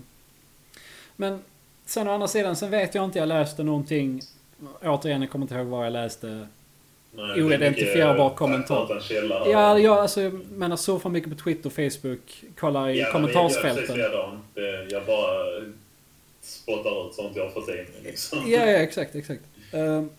Men 1.16 1.40
sen 1.86 2.08
å 2.08 2.12
andra 2.12 2.28
sidan, 2.28 2.56
sen 2.56 2.72
vet 2.72 2.96
jag 2.96 3.06
inte, 3.06 3.20
jag 3.20 3.28
läste 3.28 3.64
någonting. 3.64 4.22
Återigen, 4.82 5.22
jag 5.22 5.32
kommer 5.32 5.44
inte 5.44 5.56
ihåg 5.56 5.68
vad 5.68 5.86
jag 5.86 5.94
läste. 5.94 6.48
Nej, 7.16 7.44
Oidentifierbar 7.44 8.30
kommentar. 8.30 9.02
Ja, 9.52 9.80
jag 9.80 9.98
alltså, 9.98 10.22
jag 10.22 10.34
menar 10.52 10.76
surfa 10.76 11.10
mycket 11.10 11.30
på 11.30 11.44
Twitter, 11.44 11.70
Facebook, 11.70 12.44
kolla 12.60 12.92
i 12.92 12.98
Ja, 13.00 13.04
Jag 13.04 13.12
kommentarsfälten. 13.12 13.96
likadan. 13.98 14.40
Det- 14.54 14.88
Jag 14.90 15.06
bara 15.06 15.62
spottar 16.42 17.08
ut 17.08 17.14
sånt 17.16 17.36
jag 17.36 17.54
får 17.54 17.62
se 17.62 17.86
liksom. 18.04 18.40
Ja, 18.40 18.60
ja, 18.60 18.66
exakt, 18.66 19.16
exakt. 19.16 19.42
Mm. 19.72 20.10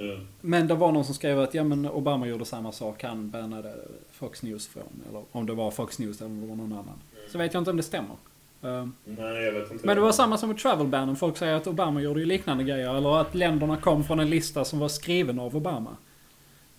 Men 0.40 0.68
det 0.68 0.74
var 0.74 0.92
någon 0.92 1.04
som 1.04 1.14
skrev 1.14 1.40
att 1.40 1.54
ja, 1.54 1.64
men 1.64 1.86
Obama 1.90 2.26
gjorde 2.26 2.44
samma 2.44 2.72
sak. 2.72 3.02
Han 3.02 3.30
bannade 3.30 3.74
Fox 4.12 4.42
News 4.42 4.66
från, 4.68 5.02
eller 5.10 5.22
om 5.32 5.46
det 5.46 5.52
var 5.54 5.70
Fox 5.70 5.98
News 5.98 6.20
eller 6.20 6.30
om 6.30 6.40
det 6.40 6.46
var 6.46 6.56
någon 6.56 6.72
annan. 6.72 7.00
Så 7.32 7.38
vet 7.38 7.54
jag 7.54 7.60
inte 7.60 7.70
om 7.70 7.76
det 7.76 7.82
stämmer. 7.82 8.16
Ehm, 8.62 8.92
Nej, 9.04 9.44
jag 9.44 9.52
vet 9.52 9.72
inte. 9.72 9.86
Men 9.86 9.96
det 9.96 10.02
var 10.02 10.12
samma 10.12 10.38
som 10.38 10.48
med 10.48 10.58
travel-bannen. 10.58 11.16
Folk 11.16 11.36
säger 11.36 11.54
att 11.54 11.66
Obama 11.66 12.00
gjorde 12.00 12.20
ju 12.20 12.26
liknande 12.26 12.64
grejer. 12.64 12.96
Eller 12.96 13.20
att 13.20 13.34
länderna 13.34 13.76
kom 13.76 14.04
från 14.04 14.20
en 14.20 14.30
lista 14.30 14.64
som 14.64 14.78
var 14.78 14.88
skriven 14.88 15.38
av 15.40 15.56
Obama. 15.56 15.96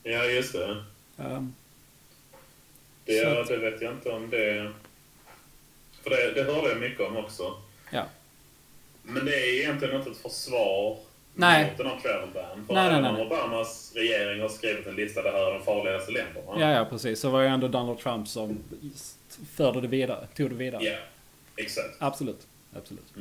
Ja, 0.07 0.25
just 0.25 0.53
det. 0.53 0.83
Ehm, 1.17 1.53
Det, 3.05 3.25
att- 3.41 3.47
det 3.47 3.57
vet 3.57 3.81
jag 3.81 3.93
inte 3.93 4.09
om 4.09 4.29
det... 4.29 4.71
För 6.03 6.09
det, 6.09 6.31
det 6.31 6.43
hörde 6.43 6.69
jag 6.69 6.79
mycket 6.79 6.99
om 7.07 7.17
också. 7.17 7.61
Ja. 7.91 8.05
Men 9.03 9.25
det 9.25 9.35
är 9.35 9.59
egentligen 9.61 9.95
inte 9.95 10.09
ett 10.09 10.17
försvar 10.17 10.97
Nej. 11.33 11.67
mot 11.69 11.77
den 11.77 11.87
här 11.87 11.99
travel 11.99 12.29
ban. 12.33 12.65
För 12.67 12.73
Nej, 12.73 12.83
nej, 12.89 12.99
även 12.99 13.01
nej, 13.13 13.21
om 13.21 13.27
Obamas 13.27 13.91
regering 13.95 14.41
har 14.41 14.49
skrivit 14.49 14.87
en 14.87 14.95
lista, 14.95 15.21
det 15.21 15.31
här 15.31 15.47
är 15.51 15.53
de 15.53 15.65
farligaste 15.65 16.11
länderna. 16.11 16.51
ja, 16.59 16.71
ja, 16.71 16.85
precis. 16.85 17.19
Så 17.19 17.29
var 17.29 17.41
ju 17.41 17.47
ändå 17.47 17.67
Donald 17.67 17.99
Trump 17.99 18.27
som 18.27 18.57
förde 19.55 19.81
det 19.81 19.87
vidare. 19.87 20.27
Tog 20.35 20.49
det 20.49 20.55
vidare. 20.55 20.83
Ja, 20.83 20.97
exakt. 21.55 21.95
Absolut. 21.99 22.47
Absolut. 22.77 23.13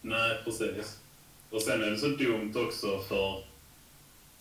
Nej, 0.00 0.38
precis. 0.44 0.98
Och 1.50 1.62
sen 1.62 1.82
är 1.82 1.90
det 1.90 1.98
så 1.98 2.06
dumt 2.08 2.52
också 2.56 2.98
för... 3.08 3.42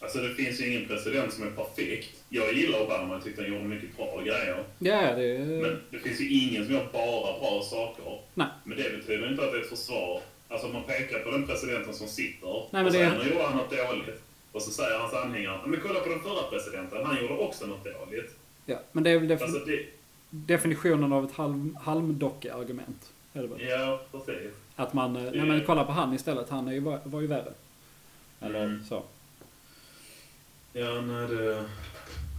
Alltså 0.04 0.20
det 0.20 0.30
finns 0.36 0.62
ju 0.62 0.68
ingen 0.74 0.88
president 0.88 1.34
som 1.34 1.44
är 1.48 1.52
perfekt. 1.52 2.10
Jag 2.30 2.54
gillar 2.54 2.80
Obama, 2.86 3.14
jag 3.14 3.24
tyckte 3.24 3.42
han 3.42 3.52
gjorde 3.54 3.64
mycket 3.66 3.98
bra 3.98 4.22
grejer. 4.22 4.64
Ja, 4.80 5.16
det... 5.16 5.40
Men 5.62 5.82
det 5.92 6.00
finns 6.00 6.22
ju 6.22 6.30
ingen 6.30 6.66
som 6.66 6.74
gör 6.74 6.88
bara 6.94 7.40
bra 7.40 7.62
saker. 7.64 8.20
Nej. 8.34 8.48
Men 8.64 8.78
det 8.78 8.98
betyder 8.98 9.32
inte 9.32 9.44
att 9.46 9.52
det 9.52 9.58
är 9.58 9.62
ett 9.62 9.70
försvar. 9.70 10.22
Alltså 10.50 10.68
om 10.68 10.74
man 10.74 10.84
pekar 10.84 11.20
på 11.20 11.32
den 11.32 11.48
presidenten 11.48 11.94
som 11.94 12.08
sitter 12.08 12.64
men 12.72 12.86
och 12.86 12.92
det- 12.92 12.98
sen 12.98 13.30
gjorde 13.30 13.44
han 13.44 13.58
något 13.58 13.70
dåligt. 13.72 14.22
Och 14.52 14.62
så 14.62 14.72
säger 14.72 14.98
hans 15.00 15.14
anhängare, 15.14 15.60
men 15.68 15.80
kolla 15.88 16.00
på 16.00 16.10
den 16.10 16.20
förra 16.20 16.44
presidenten, 16.50 17.06
han 17.06 17.22
gjorde 17.22 17.34
också 17.34 17.66
något 17.66 17.84
dåligt. 17.84 18.32
Ja, 18.66 18.80
men 18.92 19.04
det 19.04 19.10
är 19.12 19.20
väl 19.20 19.28
defin- 19.28 19.44
Alltså 19.44 19.66
det, 19.66 19.86
definitionen 20.30 21.14
av 21.14 21.26
ett 21.26 21.32
halm, 21.36 21.78
halmdocke-argument. 21.82 23.12
Det 23.34 23.48
ja, 23.60 24.02
precis. 24.12 24.52
Att 24.76 24.94
man, 24.94 25.16
eh, 25.16 25.22
nej 25.24 25.46
men 25.46 25.64
kolla 25.66 25.84
på 25.84 25.92
han 25.92 26.14
istället, 26.14 26.50
han 26.50 26.68
är 26.68 26.72
ju, 26.74 26.80
var, 26.80 27.00
var 27.04 27.22
ju 27.22 27.28
värre. 27.28 27.54
Eller 28.42 28.64
Mm. 28.64 28.84
så. 28.90 29.04
Ja, 30.74 31.02
nej 31.02 31.28
det... 31.28 31.66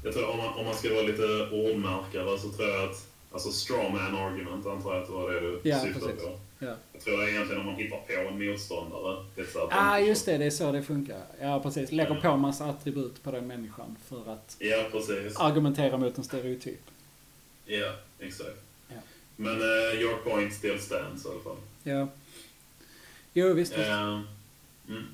Jag 0.04 0.12
tror 0.14 0.28
om 0.30 0.36
man, 0.36 0.54
om 0.54 0.64
man 0.64 0.74
ska 0.74 0.94
vara 0.94 1.02
lite 1.02 1.22
ordmärkare 1.52 2.38
så 2.38 2.48
tror 2.48 2.68
jag 2.68 2.90
att, 2.90 3.06
alltså 3.32 3.52
strawman 3.52 4.14
argument 4.16 4.66
antar 4.66 4.94
jag 4.94 5.02
att 5.02 5.08
det 5.08 5.12
var 5.14 5.32
det 5.32 5.40
du 5.40 5.60
Ja, 5.62 5.80
syftade 5.80 6.06
precis. 6.06 6.22
på. 6.24 6.38
Ja. 6.58 6.74
Jag 6.92 7.02
tror 7.02 7.16
det 7.18 7.24
är 7.24 7.28
egentligen 7.28 7.60
om 7.60 7.66
man 7.66 7.74
hittar 7.74 7.96
på 7.96 8.28
en 8.28 8.46
motståndare. 8.46 9.24
Det 9.34 9.40
är 9.40 9.46
så 9.46 9.58
att 9.64 9.72
Ah, 9.72 9.84
man- 9.84 10.06
just 10.06 10.26
det, 10.26 10.38
det 10.38 10.44
är 10.44 10.50
så 10.50 10.72
det 10.72 10.82
funkar. 10.82 11.20
Ja, 11.40 11.60
precis. 11.60 11.92
Lägger 11.92 12.10
Mm. 12.10 12.22
på 12.22 12.28
en 12.28 12.40
massa 12.40 12.64
attribut 12.64 13.22
på 13.22 13.30
den 13.30 13.46
människan 13.46 13.96
för 14.08 14.32
att 14.32 14.56
Ja, 14.58 14.84
precis. 14.92 15.36
argumentera 15.36 15.96
mot 15.96 16.18
en 16.18 16.24
stereotyp. 16.24 16.80
Ja, 17.66 17.92
exakt. 18.20 18.60
Ja. 18.88 18.94
Men 19.36 19.60
uh, 19.62 20.00
your 20.00 20.16
point 20.16 20.52
still 20.54 20.80
stands 20.80 21.24
i 21.24 21.28
alla 21.28 21.40
fall. 21.40 21.56
Ja. 21.82 22.08
Jo, 23.32 23.52
visst. 23.52 23.72
visst. 23.78 23.88
Eh, 23.88 24.20
mm. 24.88 25.04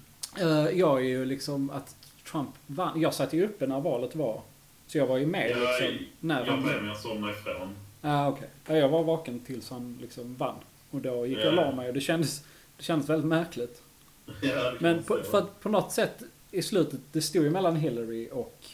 Eh, 0.41 0.79
jag 0.79 0.99
är 1.01 1.05
ju 1.05 1.25
liksom 1.25 1.71
att 1.71 1.97
Trump 2.31 2.51
vann. 2.67 3.01
Jag 3.01 3.15
satt 3.15 3.33
ju 3.33 3.45
uppe 3.45 3.67
när 3.67 3.81
valet 3.81 4.15
var. 4.15 4.41
Så 4.87 4.99
jag 4.99 5.07
var 5.07 5.19
ju 5.19 5.27
med 5.27 5.51
Ja, 5.51 5.57
liksom. 5.57 6.07
När 6.21 6.47
jag 6.47 6.59
med, 6.63 6.77
men 6.77 6.87
jag 6.87 6.97
somnade 7.01 7.33
ifrån. 7.33 7.75
Ah, 8.03 8.29
okej. 8.29 8.49
Ja, 8.67 8.77
jag 8.77 8.89
var 8.89 9.03
vaken 9.05 9.41
tills 9.41 9.71
han 9.71 9.99
liksom 10.01 10.35
vann. 10.37 10.55
Och 10.91 11.01
då 11.01 11.27
gick 11.27 11.39
jag 11.39 11.47
och 11.49 11.53
Ja. 11.59 11.65
la 11.65 11.73
mig 11.77 11.89
och 11.89 11.95
det 11.95 12.01
kändes, 12.01 12.45
det 12.77 12.83
kändes 12.83 13.09
väldigt 13.09 13.29
märkligt. 13.29 13.83
Ja, 14.43 14.73
Men 14.81 15.03
på, 15.03 15.19
för 15.31 15.39
att 15.39 15.61
på 15.61 15.69
något 15.69 15.93
sätt 15.93 16.23
i 16.51 16.63
slutet, 16.63 17.01
det 17.13 17.23
stod 17.23 17.43
ju 17.45 17.51
mellan 17.51 17.77
Hillary 17.77 18.29
och 18.33 18.65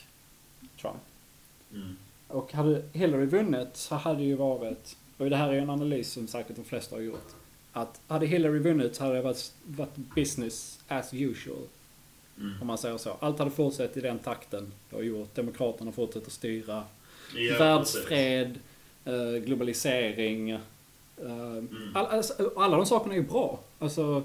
Trump. 0.80 0.96
Mm. 1.72 1.96
Och 2.28 2.52
hade 2.52 2.82
Hillary 2.92 3.26
vunnit 3.26 3.68
så 3.76 3.94
hade 3.94 4.18
det 4.18 4.24
ju 4.24 4.34
varit, 4.34 4.96
och 5.16 5.30
det 5.30 5.36
här 5.36 5.48
är 5.48 5.52
ju 5.52 5.58
en 5.58 5.70
analys 5.70 6.12
som 6.12 6.28
säkert 6.28 6.56
de 6.56 6.64
flesta 6.64 6.96
har 6.96 7.00
gjort, 7.02 7.28
att 7.72 8.00
hade 8.08 8.26
Hillary 8.26 8.58
vunnit 8.58 8.94
så 8.96 9.02
hade 9.04 9.16
det 9.16 9.22
varit, 9.22 9.52
varit 9.64 9.96
business 9.96 10.80
as 10.88 11.14
usual. 11.14 11.58
Mm. 12.40 12.52
Om 12.60 12.66
man 12.66 12.78
säger 12.78 12.96
så. 12.98 13.16
Allt 13.20 13.38
hade 13.38 13.50
fortsatt 13.50 13.96
i 13.96 14.00
den 14.00 14.18
takten 14.18 14.72
det 14.90 14.96
har 14.96 15.02
gjort. 15.02 15.34
Demokraterna 15.34 15.92
fortsätter 15.92 16.30
styra. 16.30 16.82
Ja. 17.36 17.58
Världsfred, 17.58 18.58
eh, 19.04 19.44
globalisering. 19.44 20.50
eh, 20.50 20.60
Mm. 21.20 21.68
all, 21.94 22.06
alltså, 22.06 22.52
alla 22.56 22.76
de 22.76 22.86
sakerna 22.86 23.14
är 23.14 23.18
ju 23.18 23.24
bra. 23.26 23.60
Alltså, 23.78 24.22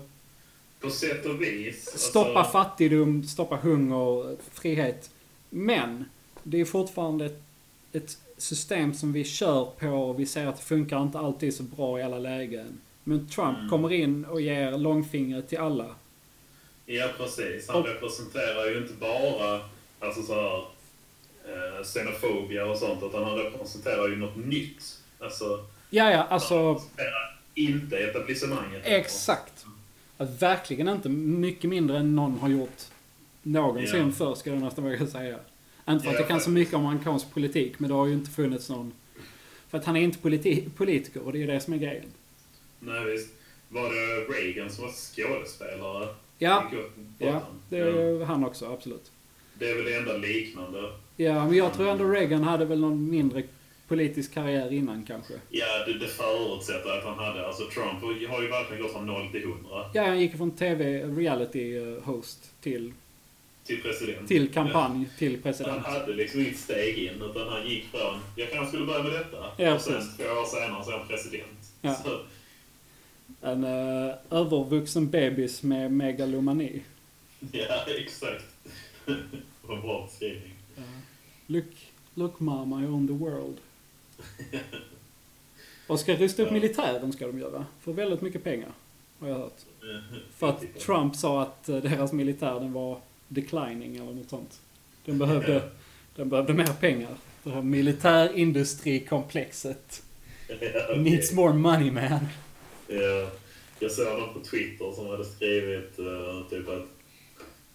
På 0.80 0.90
sätt 0.90 1.26
och 1.26 1.42
vis. 1.42 2.00
stoppa 2.00 2.30
alltså, 2.40 2.52
fattigdom, 2.52 3.24
stoppa 3.24 3.56
hunger, 3.56 4.36
frihet. 4.52 5.10
Men 5.50 6.06
det 6.44 6.62
är 6.62 6.66
fortfarande 6.66 7.26
ett, 7.26 7.42
ett 7.94 8.18
system 8.38 8.94
som 8.94 9.14
vi 9.14 9.24
kör 9.24 9.66
på 9.80 9.88
och 9.88 10.20
vi 10.20 10.26
ser 10.26 10.48
att 10.48 10.58
det 10.58 10.64
funkar 10.64 11.02
inte 11.04 11.20
alltid 11.20 11.54
så 11.56 11.64
bra 11.64 12.00
i 12.00 12.04
alla 12.04 12.20
lägen. 12.20 12.78
Men 13.04 13.28
Trump 13.30 13.58
Mm. 13.58 13.70
kommer 13.70 13.94
in 13.94 14.26
och 14.26 14.42
ger 14.42 14.78
långfingret 14.78 15.50
till 15.50 15.58
alla. 15.58 15.96
Ja, 16.94 17.08
precis. 17.18 17.68
Han 17.70 17.84
representerar 17.84 18.66
ju 18.70 18.78
inte 18.78 18.94
bara 18.94 19.62
alltså 20.00 20.24
så 20.24 20.34
här, 20.36 20.58
eh, 21.46 21.84
xenofobia 21.84 22.66
och 22.66 22.78
sånt, 22.78 23.04
utan 23.04 23.24
han 23.24 23.36
representerar 23.38 24.08
ju 24.08 24.16
något 24.16 24.36
nytt. 24.46 24.98
Alltså, 25.20 25.66
Ja, 25.90 26.12
ja, 26.12 26.24
alltså 26.24 26.82
inte 27.56 27.98
etablissemanget. 27.98 28.82
exakt. 28.86 29.66
Att 30.18 30.42
verkligen 30.42 30.88
inte 30.88 31.10
mycket 31.10 31.70
mindre 31.70 31.98
än 31.98 32.16
någon 32.16 32.40
har 32.40 32.50
gjort 32.50 32.82
någonsin 33.44 34.06
Ja. 34.06 34.12
förr, 34.12 34.36
ska 34.36 34.50
jag 34.50 34.60
nästan 34.62 34.84
våga 34.84 35.08
säga. 35.08 35.40
Inte 35.90 36.04
för 36.04 36.10
att 36.10 36.14
Ja, 36.16 36.20
jag 36.20 36.28
kan 36.28 36.42
så 36.42 36.50
mycket 36.50 36.74
om 36.74 36.86
amerikansk 36.86 37.34
politik, 37.34 37.80
men 37.80 37.90
det 37.90 37.96
har 37.96 38.08
ju 38.08 38.14
inte 38.14 38.32
funnits 38.32 38.70
någon... 38.70 38.92
För 39.70 39.78
att 39.78 39.86
han 39.86 39.96
är 39.96 40.02
inte 40.02 40.20
politi- 40.20 40.70
politiker 40.78 41.22
och 41.22 41.34
det 41.34 41.44
är 41.44 41.48
det 41.48 41.60
som 41.60 41.74
är 41.74 41.78
grejen. 41.78 42.06
Nej, 42.80 43.06
visst. 43.06 43.30
Var 43.70 43.90
det 43.90 44.34
Reagan 44.34 44.70
som 44.72 44.84
var 44.84 44.92
skådespelare? 44.92 46.08
Ja, 46.42 46.64
ja 47.18 47.42
det 47.70 47.78
är 47.78 47.86
ju 47.86 48.24
han 48.24 48.46
också, 48.46 48.66
absolut. 48.66 49.12
det 49.54 49.72
är 49.72 49.76
väl 49.76 49.86
det 49.86 49.96
enda 49.96 50.18
liknande. 50.18 50.92
Ja, 51.18 51.46
men 51.46 51.58
jag 51.58 51.74
tror 51.74 51.90
ändå 51.90 52.04
Reagan 52.10 52.44
hade 52.44 52.66
väl 52.66 52.80
någon 52.80 53.10
mindre 53.10 53.44
politisk 53.88 54.34
karriär 54.34 54.74
innan 54.74 55.04
kanske. 55.06 55.34
Ja, 55.50 55.86
det, 55.86 55.94
det 55.94 56.08
förutsätter 56.08 56.98
att 56.98 57.04
han 57.04 57.18
hade. 57.20 57.48
Alltså 57.48 57.64
Trump 57.66 58.02
har 58.30 58.42
ju 58.42 58.48
verkligen 58.48 58.84
gått 58.84 58.92
från 58.92 59.06
0 59.06 59.28
till 59.32 59.44
100 59.44 59.90
Ja, 59.94 60.06
han 60.06 60.20
gick 60.20 60.38
från 60.38 60.52
TV, 60.52 61.04
reality 61.04 61.78
eh, 61.78 62.04
host, 62.04 62.52
till, 62.62 62.94
till 63.66 63.82
president. 63.82 64.28
till 64.28 64.54
kampanj, 64.54 65.10
till 65.18 65.34
Han 65.34 65.42
president. 65.42 65.86
hade 65.86 66.14
liksom 66.14 66.40
inget 66.42 66.58
steg 66.60 66.98
in, 66.98 67.22
utan 67.22 67.48
han 67.48 67.68
gick 67.68 67.86
från 67.92 68.20
jag 68.36 68.52
kanske 68.52 68.68
skulle 68.68 68.86
börja 68.86 69.04
med 69.04 69.12
detta. 69.12 69.46
Ja, 69.58 69.76
och 69.76 69.82
sen 69.82 70.02
två 70.18 70.24
år 70.24 70.46
senare 70.46 70.84
så 70.84 70.92
är 70.92 70.98
han 70.98 71.08
president. 71.08 71.74
Ja. 71.82 71.94
Så, 71.96 72.20
En 73.42 73.64
uh, 73.64 74.14
övervuxen 74.30 75.10
bebis 75.10 75.64
med 75.64 75.92
megalomani. 75.92 76.82
ja, 77.52 77.86
exakt. 77.88 78.46
En 79.70 79.82
bra 79.82 80.06
beskrivning. 80.06 80.54
Look, 81.48 81.66
look 82.14 82.40
mama, 82.40 82.84
I 82.84 82.86
own 82.86 83.08
the 83.08 83.14
world. 83.14 83.58
Och 85.88 86.00
ska 86.00 86.16
rusta 86.16 86.42
upp 86.42 86.48
Ja. 86.48 86.54
militären 86.54 87.14
ska 87.14 87.28
de 87.28 87.40
göra. 87.40 87.66
För 87.82 87.94
väldigt 87.94 88.22
mycket 88.22 88.44
pengar. 88.44 88.70
Har 89.20 89.28
jag 89.28 89.36
hört. 89.38 89.58
För 90.38 90.50
att 90.50 90.80
Trump 90.80 91.16
sa 91.16 91.42
att 91.42 91.70
eh, 91.70 91.78
deras 91.78 92.14
militär 92.14 92.54
den 92.60 92.74
var 92.74 92.98
declining 93.28 93.96
eller 93.96 94.14
något 94.14 94.30
sånt. 94.30 94.60
Den 95.06 95.18
behövde, 95.18 95.70
den 96.16 96.30
behövde 96.30 96.54
mer 96.54 96.74
pengar. 96.80 97.10
Det 97.44 97.50
här 97.50 97.62
militärindustrikomplexet. 97.62 100.04
Ja, 100.48 100.56
okej. 100.90 101.00
Needs 101.00 101.32
more 101.34 101.54
money 101.54 101.92
man. 101.92 102.20
Ja, 102.92 103.28
jag 103.80 103.92
såg 103.92 104.20
någon 104.20 104.34
på 104.34 104.40
Twitter 104.40 104.92
som 104.92 105.08
hade 105.08 105.26
skrivit 105.26 106.00
eh, 106.00 106.50
typ 106.50 106.70
att 106.70 106.86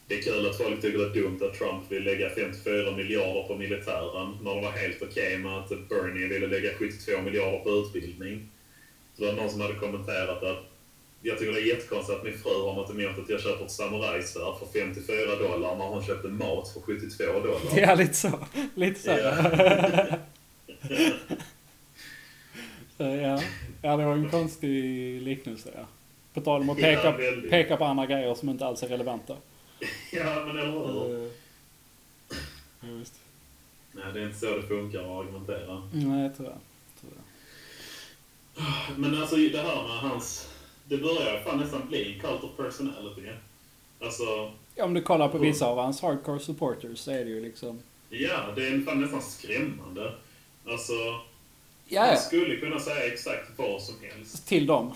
det 0.08 0.14
är 0.14 0.22
kul 0.22 0.46
att 0.46 0.58
folk 0.58 0.82
tycker 0.82 0.98
det 0.98 1.04
är 1.04 1.22
dumt 1.22 1.40
att 1.42 1.58
Trump 1.58 1.92
vill 1.92 2.04
lägga 2.04 2.30
54 2.30 2.96
miljarder 2.96 3.42
på 3.48 3.56
militären 3.56 4.38
när 4.42 4.54
de 4.54 4.64
var 4.64 4.70
helt 4.70 5.02
okej 5.02 5.38
med 5.38 5.58
att 5.58 5.68
Bernie 5.88 6.28
ville 6.28 6.46
lägga 6.46 6.70
72 6.78 7.22
miljarder 7.22 7.58
på 7.58 7.70
utbildning. 7.70 8.48
Så 9.14 9.22
det 9.22 9.32
var 9.32 9.36
någon 9.36 9.50
som 9.50 9.60
hade 9.60 9.74
kommenterat 9.74 10.42
att 10.42 10.64
jag 11.22 11.38
tycker 11.38 11.52
det 11.52 11.60
är 11.60 11.66
jättekonstigt 11.66 12.18
att 12.18 12.24
min 12.24 12.38
fru 12.38 12.62
har 12.62 12.74
något 12.74 12.90
emot 12.90 13.18
att 13.18 13.28
jag 13.28 13.40
köper 13.40 13.64
ett 13.64 13.70
samurajsvärd 13.70 14.58
för 14.58 14.80
54 14.80 15.36
dollar 15.36 15.76
när 15.76 15.84
hon 15.84 16.04
köpte 16.04 16.28
mat 16.28 16.68
för 16.68 16.80
72 16.80 17.24
dollar. 17.24 17.60
Ja, 17.76 17.94
lite 17.94 18.14
så. 18.14 18.38
Lite 18.74 19.00
så. 19.00 19.10
Ja. 19.10 19.34
Eh, 22.98 23.14
ja. 23.22 23.42
ja, 23.82 23.96
det 23.96 24.04
var 24.04 24.12
en 24.12 24.30
konstig 24.30 25.22
liknelse. 25.22 25.70
Ja. 25.74 25.86
På 26.34 26.40
tal 26.40 26.60
om 26.60 26.70
att 26.70 26.78
Ja, 26.78 26.84
peka, 26.86 27.16
väldigt. 27.16 27.50
peka 27.50 27.76
på 27.76 27.84
andra 27.84 28.06
grejer 28.06 28.34
som 28.34 28.48
inte 28.48 28.66
alls 28.66 28.82
är 28.82 28.88
relevanta. 28.88 29.36
ja, 30.12 30.44
men 30.46 30.58
eller 30.58 30.70
hur? 30.70 31.24
Eh, 31.24 31.30
ja, 32.80 32.88
visst. 32.98 33.14
Nej, 33.92 34.04
det 34.14 34.20
är 34.20 34.24
inte 34.26 34.38
så 34.38 34.56
det 34.56 34.62
funkar 34.62 35.00
att 35.00 35.06
argumentera. 35.26 35.82
Nej, 35.92 36.30
tyvärr. 36.36 36.56
tyvärr. 37.00 37.22
Men 38.96 39.20
alltså 39.20 39.36
det 39.36 39.58
här 39.58 39.82
med 39.82 39.98
hans... 40.10 40.48
Det 40.88 40.96
börjar 40.98 41.40
fan 41.44 41.58
nästan 41.58 41.88
bli 41.88 42.14
en 42.14 42.20
cult 42.20 42.44
of 42.44 42.56
personality. 42.56 43.22
Alltså, 44.00 44.52
Ja, 44.74 44.84
om 44.84 44.94
du 44.94 45.02
kollar 45.02 45.28
på 45.28 45.38
vissa 45.38 45.66
av 45.66 45.78
hans 45.78 46.02
hardcore 46.02 46.40
supporters 46.40 46.98
så 46.98 47.10
är 47.10 47.24
det 47.24 47.30
ju 47.30 47.40
liksom... 47.42 47.78
ja, 48.10 48.40
det 48.56 48.66
är 48.66 48.80
fan 48.80 49.00
nästan 49.00 49.22
skrämmande. 49.22 50.12
Alltså, 50.68 50.92
Ja, 51.88 52.06
ja. 52.10 52.16
skulle 52.16 52.56
kunna 52.56 52.80
säga 52.80 53.06
exakt 53.06 53.50
vad 53.56 53.82
som 53.82 53.94
helst. 54.02 54.46
Till 54.48 54.66
dem. 54.66 54.92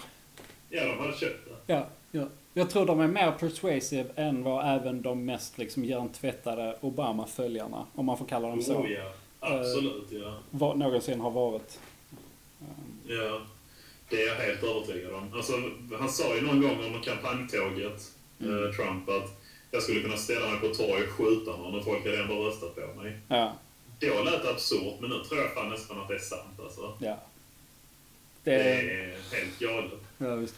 Ja, 0.70 0.84
de 0.84 0.98
hade 0.98 1.16
köpt 1.16 1.48
det. 1.66 1.72
Ja, 1.72 1.86
ja. 2.10 2.26
Jag 2.54 2.70
tror 2.70 2.86
de 2.86 3.00
är 3.00 3.06
mer 3.06 3.32
persuasive 3.32 4.08
än 4.16 4.42
vad 4.42 4.76
även 4.80 5.02
de 5.02 5.24
mest 5.24 5.58
liksom 5.58 5.84
hjärntvättade 5.84 6.76
Obama-följarna, 6.80 7.86
om 7.94 8.06
man 8.06 8.18
får 8.18 8.24
kalla 8.26 8.48
dem 8.48 8.62
så, 8.62 8.74
Oh 8.76 8.90
ja, 8.92 9.12
absolut 9.40 10.06
ja. 10.10 10.38
var, 10.50 10.74
någonsin 10.74 11.20
har 11.20 11.30
varit. 11.30 11.78
Um, 12.60 13.00
Ja, 13.06 13.40
det 14.08 14.22
är 14.22 14.26
jag 14.28 14.34
helt 14.34 14.62
övertygad 14.62 15.14
om. 15.14 15.32
Alltså, 15.34 15.52
han 15.98 16.08
sa 16.08 16.34
ju 16.34 16.40
någon 16.40 16.62
gång 16.62 16.84
under 16.84 17.00
kampanjtåget, 17.00 18.02
Mm. 18.40 18.64
eh, 18.66 18.70
Trump, 18.74 19.08
att 19.08 19.40
jag 19.70 19.82
skulle 19.82 20.00
kunna 20.00 20.16
ställa 20.16 20.48
mig 20.50 20.60
på 20.60 20.74
torg 20.74 21.02
och 21.02 21.08
skjuta 21.10 21.56
någon 21.56 21.74
och 21.78 21.84
folk 21.84 22.04
hade 22.06 22.22
ändå 22.22 22.34
röstat 22.44 22.74
på 22.74 23.02
mig. 23.02 23.18
Ja, 23.28 23.52
Då 24.00 24.22
lät 24.22 24.42
det 24.42 24.50
absurt, 24.50 24.94
men 25.00 25.10
nu 25.10 25.24
tror 25.24 25.40
jag 25.40 25.54
fan 25.54 25.68
nästan 25.70 26.00
att 26.00 26.08
det 26.08 26.14
är 26.14 26.18
sant 26.18 26.60
alltså. 26.60 26.96
ja. 27.00 27.18
Det 28.44 28.50
Det, 28.50 28.62
är 28.80 29.16
helt 29.36 29.58
galet. 29.58 30.00
ja, 30.18 30.34
visst. 30.34 30.54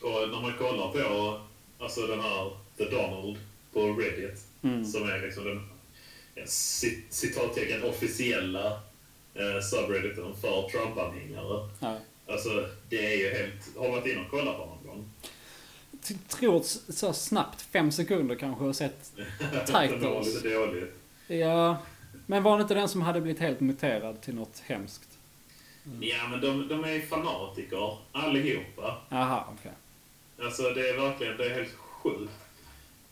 Och 0.00 0.28
när 0.28 0.40
man 0.40 0.52
kollar 0.58 0.92
på 0.92 1.40
alltså 1.78 2.06
den 2.06 2.20
här 2.20 2.50
The 2.78 2.84
Donald 2.84 3.38
på 3.72 3.92
Reddit, 3.92 4.42
Mm. 4.62 4.84
som 4.84 5.08
är 5.08 5.18
liksom 5.22 5.44
den 5.44 5.68
cit- 6.46 7.04
citattecken 7.10 7.82
officiella 7.84 8.66
eh, 9.34 9.60
subredditen 9.70 10.36
för 10.40 10.68
Trump-anhängare. 10.68 11.68
Ja. 11.80 11.98
Alltså, 12.28 12.68
det 12.88 13.06
är 13.14 13.16
ju 13.18 13.30
helt... 13.30 13.76
Har 13.76 13.90
varit 13.90 14.06
inne 14.06 14.20
och 14.24 14.30
kollat 14.30 14.56
på 14.58 14.66
någon 14.66 14.86
gång? 14.86 15.10
T- 16.02 16.14
Tror 16.28 16.62
så 16.92 17.12
snabbt, 17.12 17.62
fem 17.62 17.92
sekunder 17.92 18.34
kanske, 18.34 18.64
och 18.64 18.76
sett 18.76 19.12
det 19.16 19.72
var 19.72 19.86
titles. 19.88 20.34
lite 20.44 20.54
dåligt. 20.54 20.94
Ja, 21.26 21.76
men 22.26 22.42
var 22.42 22.56
det 22.58 22.62
inte 22.62 22.74
den 22.74 22.88
som 22.88 23.02
hade 23.02 23.20
blivit 23.20 23.40
helt 23.42 23.60
muterad 23.60 24.20
till 24.20 24.34
något 24.34 24.62
hemskt? 24.66 25.18
Ja, 26.00 26.16
men 26.30 26.40
de, 26.40 26.68
de 26.68 26.84
är 26.84 27.00
fanatiker 27.00 27.96
allihopa. 28.12 28.96
Aha, 29.10 29.54
okej. 29.58 29.72
Alltså, 30.42 30.62
det 30.62 30.88
är 30.90 31.00
verkligen... 31.00 31.36
Det 31.36 31.44
är 31.46 31.54
helt 31.54 31.72
sjukt. 31.74 32.32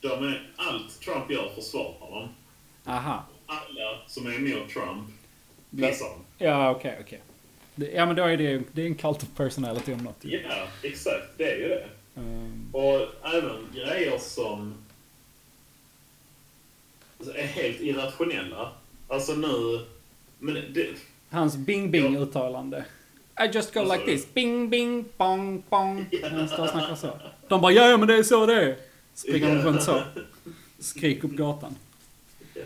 De 0.00 0.08
är, 0.24 0.50
allt 0.56 1.00
Trump 1.00 1.30
gör 1.30 1.48
försvarar 1.54 2.10
dem. 2.20 2.28
Aha. 2.86 3.24
Alla 3.46 3.98
som 4.06 4.26
är 4.26 4.34
emot 4.34 4.68
Trump 4.70 5.08
pissar 5.70 6.06
dem. 6.08 6.24
Ja, 6.38 6.70
okej, 6.70 6.98
okej. 7.00 7.20
Det- 7.74 7.90
Ja, 7.90 8.06
men 8.06 8.16
då 8.16 8.22
är 8.24 8.36
det 8.36 8.42
ju 8.42 8.62
det 8.72 8.82
är 8.82 8.86
en 8.86 8.94
cult 8.94 9.22
of 9.22 9.28
personality 9.36 9.92
om 9.92 9.98
något. 9.98 10.16
Ja, 10.24 10.66
exakt. 10.82 11.26
Det 11.38 11.52
är 11.52 11.56
ju 11.56 11.68
det. 11.68 11.88
Ehm, 12.16 12.68
Och 12.72 13.00
även 13.34 13.68
grejer 13.74 14.18
som 14.18 14.74
alltså, 17.28 17.42
är 17.42 17.46
helt 17.46 17.80
irrationella. 17.80 18.72
Alltså 19.08 19.32
nu... 19.32 19.84
Men 20.38 20.54
det, 20.54 20.88
hans 21.30 21.56
bing 21.56 21.90
bing 21.90 22.16
uttalande. 22.16 22.84
I 23.40 23.46
just 23.54 23.74
go 23.74 23.86
sa 23.86 23.94
like 23.94 24.04
this. 24.04 24.34
Bing 24.34 24.70
bing 24.70 25.04
bong 25.16 25.62
bong. 25.70 26.06
Han 26.22 26.48
står 26.52 26.62
och 26.62 26.70
snackar 26.70 26.94
så. 26.94 27.18
De 27.48 27.60
bara 27.60 27.72
ja, 27.72 27.88
ja 27.88 27.96
men 27.96 28.08
det 28.08 28.16
är 28.16 28.22
så 28.22 28.46
det 28.46 28.54
är. 28.54 28.76
Springer 29.14 29.56
de 29.56 29.62
runt 29.62 29.82
så. 29.82 30.02
Skrik 30.78 31.24
upp 31.24 31.30
gatan. 31.30 31.76
ja, 32.54 32.62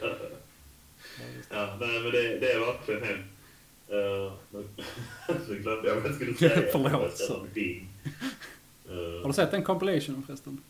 ja, 1.50 1.76
nej 1.80 2.00
men 2.00 2.12
det, 2.12 2.38
det 2.38 2.52
är 2.52 2.59
verkligen 2.59 3.02
helt... 3.04 3.20
Uh, 3.92 4.32
nu 5.48 5.59
glömde 5.59 5.88
jag 5.88 5.94
vad 5.94 6.04
jag 6.04 6.14
skulle 6.14 6.34
säga. 6.34 6.62
Förlåt, 6.72 7.18
så. 7.18 7.34
Uh, 7.34 7.42
Har 9.22 9.26
du 9.26 9.32
sett 9.32 9.50
den 9.50 9.62
compilationen 9.62 10.22
förresten? 10.26 10.62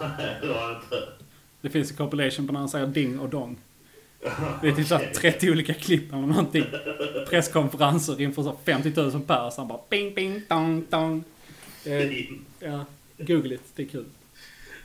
nej, 0.00 0.36
det 0.40 0.46
har 0.46 0.62
jag 0.62 0.76
inte. 0.82 1.08
Det 1.60 1.70
finns 1.70 1.90
en 1.90 1.96
compilation 1.96 2.46
på 2.46 2.52
när 2.52 2.60
han 2.60 2.68
säger 2.68 2.86
ding 2.86 3.18
och 3.18 3.28
dong. 3.28 3.56
Det 4.62 4.68
är 4.68 4.72
typ 4.72 4.86
såhär 4.86 5.12
30 5.14 5.50
olika 5.50 5.74
klipp 5.74 6.12
eller 6.12 6.26
någonting. 6.26 6.64
Presskonferenser 7.28 8.20
inför 8.20 8.42
så 8.42 8.56
50 8.64 8.92
000 8.96 9.22
pers. 9.22 9.56
Han 9.56 9.68
bara 9.68 9.80
bing 9.88 10.14
bing 10.14 10.42
dong 10.48 10.86
dong. 10.90 11.24
Eh, 11.84 12.12
ja, 12.60 12.84
google 13.18 13.54
it, 13.54 13.62
det 13.74 13.82
är 13.82 13.86
kul. 13.86 14.04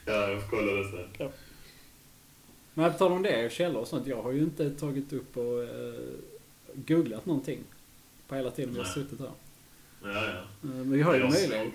Ja, 0.06 0.30
jag 0.30 0.42
får 0.42 0.50
kolla 0.50 0.72
det 0.72 1.08
sen. 1.18 1.30
Men 2.74 2.92
på 2.92 2.98
tal 2.98 3.12
om 3.12 3.24
det, 3.24 3.54
källor 3.54 3.82
och 3.82 3.88
sånt. 3.88 4.08
Jag 4.08 4.22
har 4.22 4.32
ju 4.32 4.40
inte 4.40 4.70
tagit 4.72 5.14
upp 5.14 5.38
och 5.38 5.64
eh, 5.64 5.94
googlat 6.76 7.26
någonting. 7.26 7.60
På 8.28 8.36
hela 8.36 8.52
tiden 8.52 8.74
vi 8.74 8.80
har 8.80 8.86
suttit 8.86 9.20
här. 9.20 9.32
Ja, 10.04 10.10
ja. 10.10 10.22
Eh, 10.30 10.46
men 10.62 10.92
vi 10.92 11.02
har 11.02 11.16
ju 11.16 11.24
möjlighet. 11.30 11.74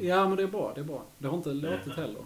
Ja, 0.00 0.28
men 0.28 0.36
det 0.36 0.42
är 0.42 0.46
bra. 0.46 0.72
Det 0.74 0.80
är 0.80 0.84
bra. 0.84 1.04
Det 1.18 1.28
har 1.28 1.36
inte 1.36 1.48
låtit 1.52 1.92
heller. 1.92 2.22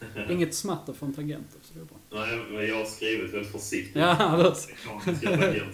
Inget 0.30 0.54
smatter 0.54 0.92
från 0.92 1.14
tangenter, 1.14 1.58
så 1.62 1.74
det 1.74 1.80
är 1.80 1.84
bra. 1.84 2.26
Nej, 2.26 2.38
men 2.50 2.66
jag 2.68 2.76
har 2.76 2.84
skrivit 2.84 3.34
väldigt 3.34 3.52
försiktigt. 3.52 3.96
Ja, 3.96 4.36
det. 5.04 5.66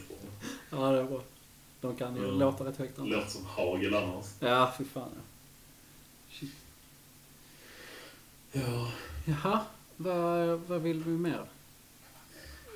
Ja, 0.71 0.91
det 0.91 0.99
är 1.01 1.05
bra. 1.05 1.23
De 1.81 1.97
kan 1.97 2.17
ju 2.17 2.25
Mm. 2.25 2.39
låta 2.39 2.65
rätt 2.65 2.77
högt. 2.77 2.99
annars. 2.99 3.11
Låter 3.13 3.31
som 3.31 3.45
hagel 3.47 3.95
annars. 3.95 4.27
Ja, 4.41 4.73
fy 4.79 4.85
fan 4.85 5.09
ja. 5.15 5.21
Shit. 6.31 6.53
Ja. 8.53 8.93
Jaha, 9.25 9.61
vad, 9.97 10.61
vad 10.61 10.81
vill 10.83 11.03
vi 11.05 11.11
mer? 11.11 11.45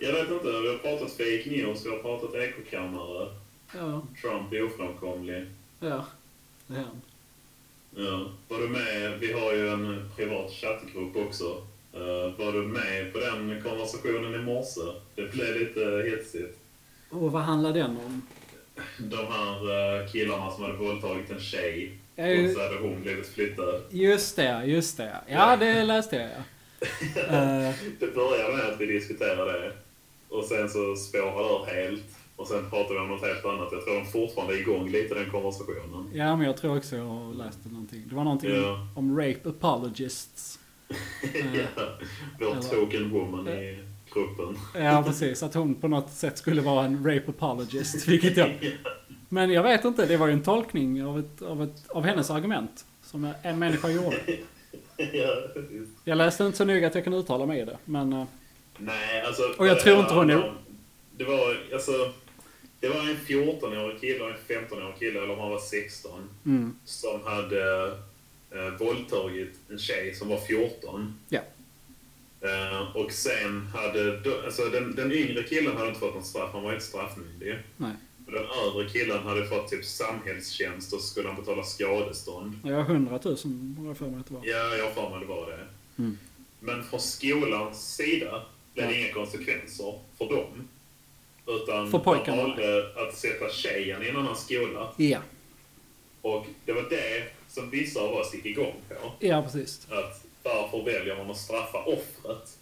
Jag 0.01 0.13
vet 0.13 0.31
inte, 0.31 0.45
vi 0.61 0.69
har 0.69 0.79
pratat 0.79 1.11
fake 1.13 1.45
news, 1.47 1.87
vi 1.87 1.91
har 1.91 1.99
pratat 1.99 2.35
ekokammare. 2.35 3.29
Ja, 3.75 4.03
Trump 4.23 4.53
är 4.53 4.63
ofrånkomlig. 4.63 5.47
ja. 5.81 6.05
Det 6.67 6.75
är 6.77 6.79
han. 6.83 7.03
Ja. 7.99 8.31
Var 8.49 8.59
du 8.59 8.69
med? 8.69 9.19
Vi 9.21 9.33
har 9.33 9.53
ju 9.53 9.69
en 9.69 10.11
privat 10.17 10.51
chattgrupp 10.53 11.17
också. 11.17 11.45
Uh, 11.95 12.39
var 12.39 12.53
du 12.53 12.63
med 12.63 13.13
på 13.13 13.19
den 13.19 13.63
konversationen 13.63 14.35
i 14.35 14.39
morse? 14.39 14.81
Det 15.15 15.33
blev 15.33 15.57
lite 15.57 16.11
hetsigt. 16.11 16.59
Och 17.11 17.33
vad 17.33 17.43
handlar 17.43 17.73
den 17.73 17.91
om? 17.91 18.23
De 18.99 19.17
här 19.17 19.63
uh, 20.03 20.09
killarna 20.13 20.51
som 20.51 20.63
hade 20.65 20.77
våldtagit 20.77 21.31
en 21.31 21.41
tjej. 21.41 21.93
Ja, 22.17 22.27
ju- 22.27 22.49
Och 22.49 22.55
så 22.55 22.63
hade 22.63 22.79
hon 22.79 23.03
blivit 23.03 23.27
flyttad. 23.29 23.83
Just 23.91 24.37
det, 24.37 24.63
just 24.67 24.97
det. 24.97 25.17
Ja, 25.29 25.57
det 25.57 25.85
läste 25.85 26.17
jag 26.17 26.29
ja. 26.31 26.43
Eh, 27.23 27.75
Det 28.01 28.15
började 28.15 28.57
med 28.57 28.67
att 28.67 28.81
vi 28.81 28.87
diskuterade 28.87 29.53
det. 29.53 29.73
Och 30.29 30.45
sen 30.45 30.71
så 30.71 30.97
spårade 30.97 31.67
det 31.67 31.83
helt. 31.83 32.05
Och 32.39 32.47
sen 32.49 32.71
pratade 32.71 32.95
vi 32.95 33.01
om 33.01 33.09
något 33.09 33.21
helt 33.23 33.45
annat. 33.45 33.69
Jag 33.73 33.85
tror 33.85 33.95
de 33.95 34.07
fortfarande 34.07 34.55
är 34.55 34.59
igång 34.61 34.89
lite 34.89 35.15
den 35.15 35.31
konversationen. 35.31 36.11
ja, 36.15 36.37
men 36.37 36.47
jag 36.47 36.57
tror 36.57 36.77
också 36.77 36.97
jag 36.97 37.05
har 37.05 37.35
läst 37.35 37.59
någonting. 37.65 38.03
Det 38.09 38.15
var 38.15 38.25
någonting 38.25 38.51
Ja. 38.55 38.89
om 38.97 39.19
rape 39.21 39.49
apologists. 39.49 40.59
ja, 40.89 41.83
vår 42.41 42.47
Eller- 42.51 42.63
token 42.63 43.11
woman 43.11 43.49
i 43.49 43.79
gruppen. 44.15 44.57
Ja, 44.75 45.03
precis. 45.07 45.43
Att 45.43 45.55
hon 45.55 45.75
på 45.75 45.89
något 45.89 46.11
sätt 46.11 46.39
skulle 46.39 46.63
vara 46.63 46.85
en 46.85 46.97
rape 47.07 47.31
apologist. 47.31 48.09
Vilket 48.09 48.37
jag... 48.37 48.51
Men 49.29 49.51
jag 49.51 49.63
vet 49.63 49.85
inte, 49.85 50.07
det 50.07 50.17
var 50.17 50.27
ju 50.27 50.33
en 50.33 50.43
tolkning 50.43 51.05
av, 51.05 51.19
ett, 51.19 51.43
av, 51.43 51.63
ett, 51.63 51.89
av 51.91 52.05
hennes 52.05 52.31
argument. 52.31 52.85
Som 53.03 53.33
en 53.43 53.59
människa 53.59 53.89
gjorde. 53.91 54.17
ja, 54.97 55.35
precis. 55.55 55.89
Jag 56.05 56.19
läste 56.19 56.45
inte 56.45 56.59
så 56.59 56.65
noga 56.65 56.87
att 56.87 56.95
jag 56.95 57.05
kan 57.05 57.15
uttala 57.15 57.47
mig 57.47 57.61
i 57.61 57.65
det, 57.65 57.79
men... 57.85 58.13
eh, 58.13 58.25
Nej, 58.79 59.23
alltså... 59.27 59.43
Och 59.59 59.67
jag 59.67 59.81
tror 59.81 59.99
inte 60.01 60.15
hon 60.15 60.31
är... 60.31 60.55
Det 61.17 61.25
var, 61.25 61.57
alltså... 61.73 61.93
Det 62.81 62.89
var 62.89 63.01
en 63.01 63.17
14-årig 63.27 64.01
kille 64.01 64.25
och 64.25 64.31
en 64.31 64.37
15-årig 64.49 64.99
kille, 64.99 65.19
eller 65.23 65.33
om 65.33 65.39
han 65.41 65.51
var 65.51 65.59
16, 65.61 66.29
Mm, 66.45 66.75
som 66.85 67.21
hade 67.25 67.87
eh, 68.51 68.69
våldtagit 68.79 69.55
en 69.71 69.79
tjej 69.79 70.15
som 70.15 70.29
var 70.29 70.39
14. 70.41 71.15
ja. 71.29 71.41
Eh, 72.41 72.97
och 72.97 73.13
sen 73.13 73.67
hade... 73.75 74.21
Alltså 74.45 74.63
den, 74.65 74.95
den 74.95 75.13
yngre 75.13 75.43
killen 75.43 75.77
hade 75.77 75.89
inte 75.89 76.01
fått 76.01 76.15
någon 76.15 76.25
straff, 76.25 76.51
han 76.53 76.63
var 76.63 76.73
inte 76.73 76.85
straffmyndig. 76.85 77.59
Nej. 77.77 77.93
Och 78.27 78.33
den 78.33 78.45
övre 78.67 78.89
killen 78.89 79.23
hade 79.23 79.47
fått 79.47 79.69
typ 79.69 79.85
samhällstjänst 79.85 80.93
och 80.93 81.01
så 81.01 81.07
skulle 81.07 81.29
han 81.29 81.37
betala 81.37 81.63
skadestånd. 81.63 82.59
Har 82.63 82.71
100 82.81 83.21
000, 83.25 83.37
har 83.79 83.87
jag 83.87 83.97
för 83.97 84.07
mig 84.11 84.21
att 84.21 84.27
det 84.27 84.35
var. 84.35 84.41
Ja, 84.45 84.77
jag 84.77 84.85
har 84.85 84.91
för 84.93 85.11
mig 85.11 85.21
det 85.21 85.27
var 85.27 85.47
det. 85.47 85.67
Mm. 86.03 86.19
Men 86.61 86.85
från 86.85 87.01
skolans 87.01 87.95
sida 87.97 88.43
blev 88.75 88.89
det 88.89 88.95
Ja. 88.95 89.05
inga 89.05 89.13
konsekvenser 89.15 89.99
för 90.19 90.25
dem. 90.29 90.69
Utan 91.49 91.91
För 91.91 91.99
pojkarna. 91.99 92.37
de 92.37 92.49
valde 92.49 92.87
att 92.97 93.15
sätta 93.15 93.51
tjejen 93.51 94.03
i 94.03 94.09
en 94.09 94.17
annan 94.17 94.37
skola. 94.37 94.93
Ja. 94.97 95.19
Och 96.23 96.47
det 96.65 96.73
var 96.73 96.83
det 96.91 97.25
som 97.49 97.71
vissa 97.71 98.01
av 98.01 98.15
oss 98.15 98.35
gick 98.35 98.47
igång 98.47 98.75
på. 98.89 99.13
Ja, 99.19 99.43
precis. 99.43 99.87
Att 99.91 100.25
varför 100.43 100.85
väljer 100.85 101.17
man 101.17 101.31
att 101.31 101.37
straffa 101.37 101.79
offret? 101.79 102.59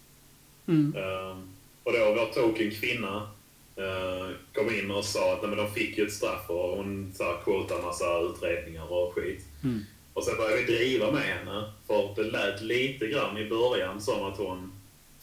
Mm. 0.69 0.97
Ehm, 0.97 1.49
och 1.83 1.93
då 1.93 1.99
vår 1.99 2.35
token 2.35 2.71
kvinna 2.71 3.31
uh, 3.79 4.37
kom 4.55 4.75
in 4.75 4.91
och 4.91 5.05
sa 5.05 5.33
att 5.33 5.43
nej, 5.43 5.49
men 5.51 5.59
de 5.59 5.75
fick 5.75 5.99
ju 5.99 6.07
ett 6.07 6.13
straff 6.13 6.51
och 6.51 6.77
hon 6.77 7.15
quotade 7.45 7.81
en 7.81 7.87
massa 7.87 8.19
utredningar 8.21 8.93
och 8.93 9.15
skit. 9.15 9.45
Mm. 9.65 9.85
Och 10.13 10.25
sen 10.25 10.37
började 10.37 10.63
vi 10.63 10.77
driva 10.77 11.11
med 11.11 11.23
henne, 11.23 11.73
för 11.87 12.15
det 12.17 12.23
lät 12.23 12.63
lite 12.63 13.07
grann 13.07 13.39
i 13.39 13.49
början 13.49 14.01
som 14.01 14.25
att 14.25 14.39
hon 14.39 14.73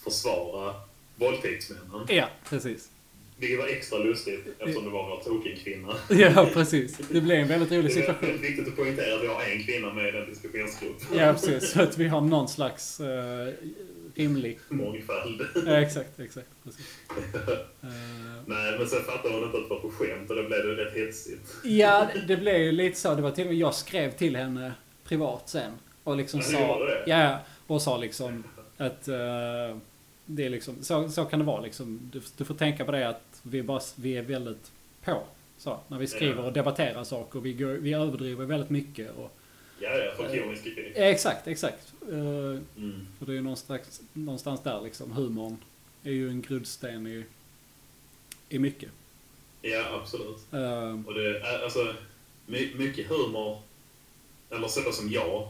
försvarade 0.04 0.74
våldtäktsmännen. 1.16 2.06
Ja, 2.10 2.30
precis. 2.50 2.90
Vilket 3.38 3.60
var 3.60 3.68
extra 3.68 3.98
lustigt 4.00 4.40
eftersom 4.60 4.84
det 4.84 4.90
var 4.90 5.10
vår 5.10 5.24
token-kvinna. 5.24 5.94
Ja, 6.10 6.50
precis. 6.54 6.98
Det 7.10 7.22
blev 7.22 7.38
en 7.40 7.48
väldigt 7.48 7.72
rolig 7.72 7.84
Det 7.84 7.92
är 7.92 8.02
situation. 8.02 8.42
viktigt 8.42 8.68
att 8.68 8.76
poängtera 8.76 9.16
att 9.16 9.24
vi 9.24 9.28
har 9.28 9.44
en 9.44 9.64
kvinna 9.64 9.94
med 9.94 10.08
i 10.08 10.12
den 10.12 10.30
diskussionsgruppen. 10.30 11.18
Ja, 11.18 11.34
precis. 11.34 11.72
Så 11.72 11.82
att 11.82 11.98
vi 11.98 12.08
har 12.08 12.22
någon 12.22 12.48
slags 12.48 13.00
uh, 13.00 13.08
rimlig... 14.16 14.60
Mångfald. 14.70 15.42
Ja, 15.66 15.82
exakt, 15.82 16.20
exakt. 16.20 16.48
Precis. 16.64 16.86
Eh, 17.10 17.50
Nej, 18.46 18.78
men 18.80 18.88
sen 18.88 19.04
fattade 19.04 19.34
hon 19.34 19.44
inte 19.44 19.58
att 19.58 19.64
det 19.64 19.70
var 19.70 19.80
på 19.82 19.90
skämt 19.90 20.30
och 20.30 20.36
då 20.36 20.44
blev 20.44 20.64
det 20.68 20.76
rätt 20.86 20.94
hetsigt. 20.98 21.54
ja, 21.64 22.08
det 22.28 22.38
blev 22.38 22.58
ju 22.62 22.72
lite 22.72 23.00
så. 23.00 23.16
Det 23.16 23.22
var 23.22 23.32
till 23.32 23.44
och 23.44 23.50
med 23.50 23.58
jag 23.60 23.74
skrev 23.74 24.12
till 24.12 24.36
henne 24.36 24.74
privat 25.08 25.50
sen. 25.50 25.72
Och 26.04 26.18
liksom 26.18 26.40
Ja, 26.40 26.50
sa... 26.52 26.90
Ja, 27.06 27.40
och 27.68 27.82
sa 27.82 27.98
liksom 27.98 28.44
att... 28.78 29.08
eh, 29.08 29.78
det 30.26 30.46
är 30.46 30.50
liksom, 30.50 30.84
så, 30.84 31.10
så 31.10 31.26
kan 31.26 31.40
det 31.40 31.46
vara 31.46 31.62
liksom. 31.62 32.00
Du, 32.14 32.22
du 32.38 32.46
får 32.46 32.56
tänka 32.56 32.86
på 32.86 32.92
det 32.92 33.10
att 33.10 33.40
vi, 33.44 33.64
bara, 33.64 33.82
vi 33.96 34.18
är 34.18 34.22
väldigt 34.22 34.72
på. 35.04 35.24
Så, 35.58 35.80
när 35.88 35.98
vi 35.98 36.08
skriver 36.08 36.36
Ja. 36.42 36.48
och 36.48 36.54
debatterar 36.54 37.04
saker. 37.04 37.40
Vi, 37.40 37.54
går, 37.54 37.68
vi 37.68 37.94
överdriver 37.94 38.46
väldigt 38.46 38.70
mycket. 38.70 39.12
Och, 39.18 39.32
Ja, 39.80 39.90
ja, 39.98 40.14
komisk 40.44 40.64
kritik. 40.64 40.94
Ja, 40.96 41.02
Exakt, 41.04 41.48
exakt. 41.48 41.94
Eh, 42.12 42.18
Mm. 42.78 43.08
för 43.20 43.26
det 43.26 43.32
är 43.32 43.36
ju 43.36 43.42
någonstans, 43.42 44.02
någonstans 44.14 44.62
där 44.64 44.82
liksom, 44.82 45.12
humorn 45.12 45.58
är 46.04 46.12
ju 46.12 46.30
en 46.30 46.42
grundsten 46.42 47.08
i, 47.08 47.26
i 48.50 48.60
mycket. 48.60 48.90
Ja, 49.62 50.00
absolut. 50.02 50.38
Eh, 50.54 51.00
Och 51.08 51.14
det 51.14 51.44
alltså 51.64 51.94
my, 52.46 52.76
mycket 52.76 53.08
humor, 53.08 53.58
eller 54.50 54.68
så 54.68 54.92
som 54.92 55.10
jag 55.10 55.48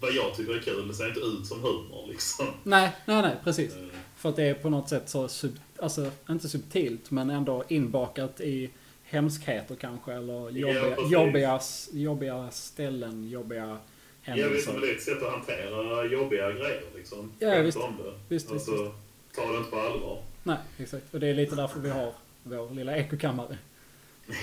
vad 0.00 0.12
jag 0.12 0.34
tycker 0.36 0.54
är 0.54 0.60
kul, 0.60 0.88
det 0.88 0.94
ser 0.94 1.08
inte 1.08 1.20
ut 1.20 1.46
som 1.46 1.60
humor 1.62 2.04
liksom. 2.08 2.46
Nej, 2.62 2.92
nej, 3.06 3.22
nej, 3.22 3.36
precis. 3.44 3.72
Eh, 3.76 3.82
För 4.16 4.28
att 4.28 4.36
det 4.36 4.42
är 4.42 4.54
på 4.54 4.70
något 4.70 4.88
sätt 4.88 5.08
så, 5.08 5.28
sub, 5.28 5.58
alltså 5.78 6.10
inte 6.30 6.48
subtilt, 6.48 7.10
men 7.10 7.30
ändå 7.30 7.64
inbakat 7.68 8.40
i 8.40 8.70
hemskheter 9.04 9.74
kanske, 9.74 10.12
eller 10.12 10.50
jobbiga, 10.50 10.82
precis. 10.94 11.12
jobbiga, 11.12 11.60
jobbiga 11.92 12.50
ställen, 12.50 13.28
jobbiga 13.30 13.78
Ja, 14.26 14.34
visst, 14.34 14.42
händelser. 14.44 14.72
men 14.72 14.80
det 14.80 14.90
är 14.90 14.94
ett 14.96 15.02
sätt 15.02 15.22
att 15.22 15.32
hantera 15.32 16.04
jobbiga 16.06 16.52
grejer 16.52 16.82
liksom. 16.96 17.32
Ja, 17.38 17.58
visst. 17.62 17.78
om 17.78 17.96
det. 17.96 18.12
Visst, 18.12 18.20
visst, 18.28 18.50
alltså, 18.68 18.94
ta 19.34 19.52
det 19.52 19.58
inte 19.58 19.70
på 19.70 19.80
allvar. 19.80 20.22
Nej, 20.42 20.56
exakt. 20.78 21.14
Och 21.14 21.20
det 21.20 21.26
är 21.28 21.34
lite 21.34 21.54
därför 21.56 21.80
vi 21.80 21.90
har 21.90 22.12
vår 22.42 22.70
lilla 22.74 22.96
ekokammare. 22.96 23.58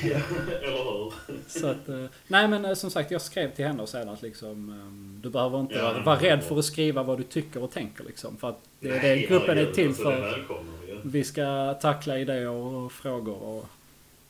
Ja, 0.03 0.09
eller 0.61 0.93
hur? 0.93 1.13
Så 1.47 1.67
att, 1.67 1.89
eh, 1.89 2.05
nej 2.27 2.47
men 2.47 2.65
eh, 2.65 2.73
som 2.73 2.89
sagt, 2.91 3.11
jag 3.11 3.21
skrev 3.21 3.55
till 3.55 3.65
henne 3.65 3.82
och 3.82 3.89
sen 3.89 4.09
att 4.09 4.21
liksom, 4.21 4.69
ehm, 4.69 5.19
du 5.23 5.29
behöver 5.29 5.59
inte 5.59 5.75
Ja, 5.75 6.01
vara, 6.05 6.19
rädd 6.19 6.43
för 6.43 6.59
att 6.59 6.65
skriva 6.65 7.03
vad 7.03 7.17
du 7.17 7.23
tycker 7.23 7.63
och 7.63 7.71
tänker 7.71 8.03
liksom. 8.03 8.38
För 8.38 8.49
att 8.49 8.59
det 8.79 8.89
är 8.89 9.01
Nej, 9.01 9.15
det 9.21 9.27
gruppen 9.27 9.57
är 9.57 9.65
till 9.71 9.88
alltså, 9.88 10.03
Det 10.09 10.15
för. 10.17 10.21
välkomnar 10.38 10.73
vi 11.03 11.23
ska 11.23 11.73
tackla 11.82 12.19
idéer 12.19 12.47
och 12.49 12.91
frågor 12.91 13.43
och 13.43 13.65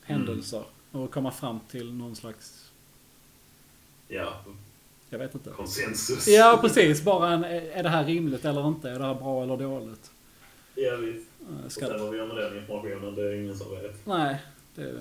händelser. 0.03 0.63
Och 0.91 1.11
komma 1.11 1.31
fram 1.31 1.59
till 1.71 1.93
någon 1.93 2.15
slags, 2.15 2.71
Ja, 4.07 4.33
jag 5.09 5.19
vet 5.19 5.33
inte. 5.33 5.49
konsensus. 5.49 6.27
Ja 6.27 6.57
precis, 6.61 7.03
bara 7.03 7.29
en, 7.33 7.43
är 7.43 7.83
det 7.83 7.89
här 7.89 8.05
rimligt 8.05 8.45
eller 8.45 8.67
inte? 8.67 8.89
Är 8.89 8.99
det 8.99 9.05
här 9.05 9.13
bra 9.15 9.43
eller 9.43 9.57
dåligt? 9.57 10.11
Ja, 10.75 10.95
visst. 10.95 11.27
Eh, 11.41 11.65
Och 11.65 11.71
Ska, 11.71 11.85
sen 11.87 11.99
vad 12.01 12.11
vi 12.11 12.17
gör 12.17 12.27
med 12.27 12.37
den 12.37 12.57
informationen, 12.57 13.15
det 13.15 13.21
är 13.21 13.33
ingen 13.35 13.57
som 13.57 13.71
vet. 13.71 14.05
nej, 14.05 14.37
det, 14.75 14.93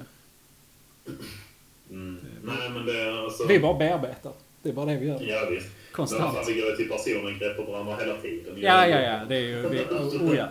Mm. 1.90 2.18
Nej, 2.42 2.70
men 2.70 2.86
det 2.86 3.00
är 3.00 3.24
alltså... 3.24 3.46
vi 3.46 3.58
bara 3.58 3.74
bearbetar. 3.74 4.32
Det 4.62 4.68
är 4.68 4.72
bara 4.72 4.86
det 4.86 4.96
vi 4.96 5.06
gör. 5.06 5.20
Ja, 5.22 5.48
visst. 5.50 5.66
Men 5.66 5.92
Konstant. 5.92 6.34
fan, 6.34 6.44
vi 6.46 6.60
går 6.60 6.70
ju 6.70 6.76
till 6.76 6.88
personangrepp 6.88 7.56
på 7.56 7.62
varandra 7.62 7.96
hela 7.96 8.16
tiden. 8.16 8.54
Ja, 8.56 8.86
ja, 8.86 9.00
ja. 9.00 9.24
Det 9.24 9.36
är 9.36 9.40
ju... 9.40 9.68
Vi, 9.68 9.78
oh, 9.80 10.36
ja. 10.36 10.48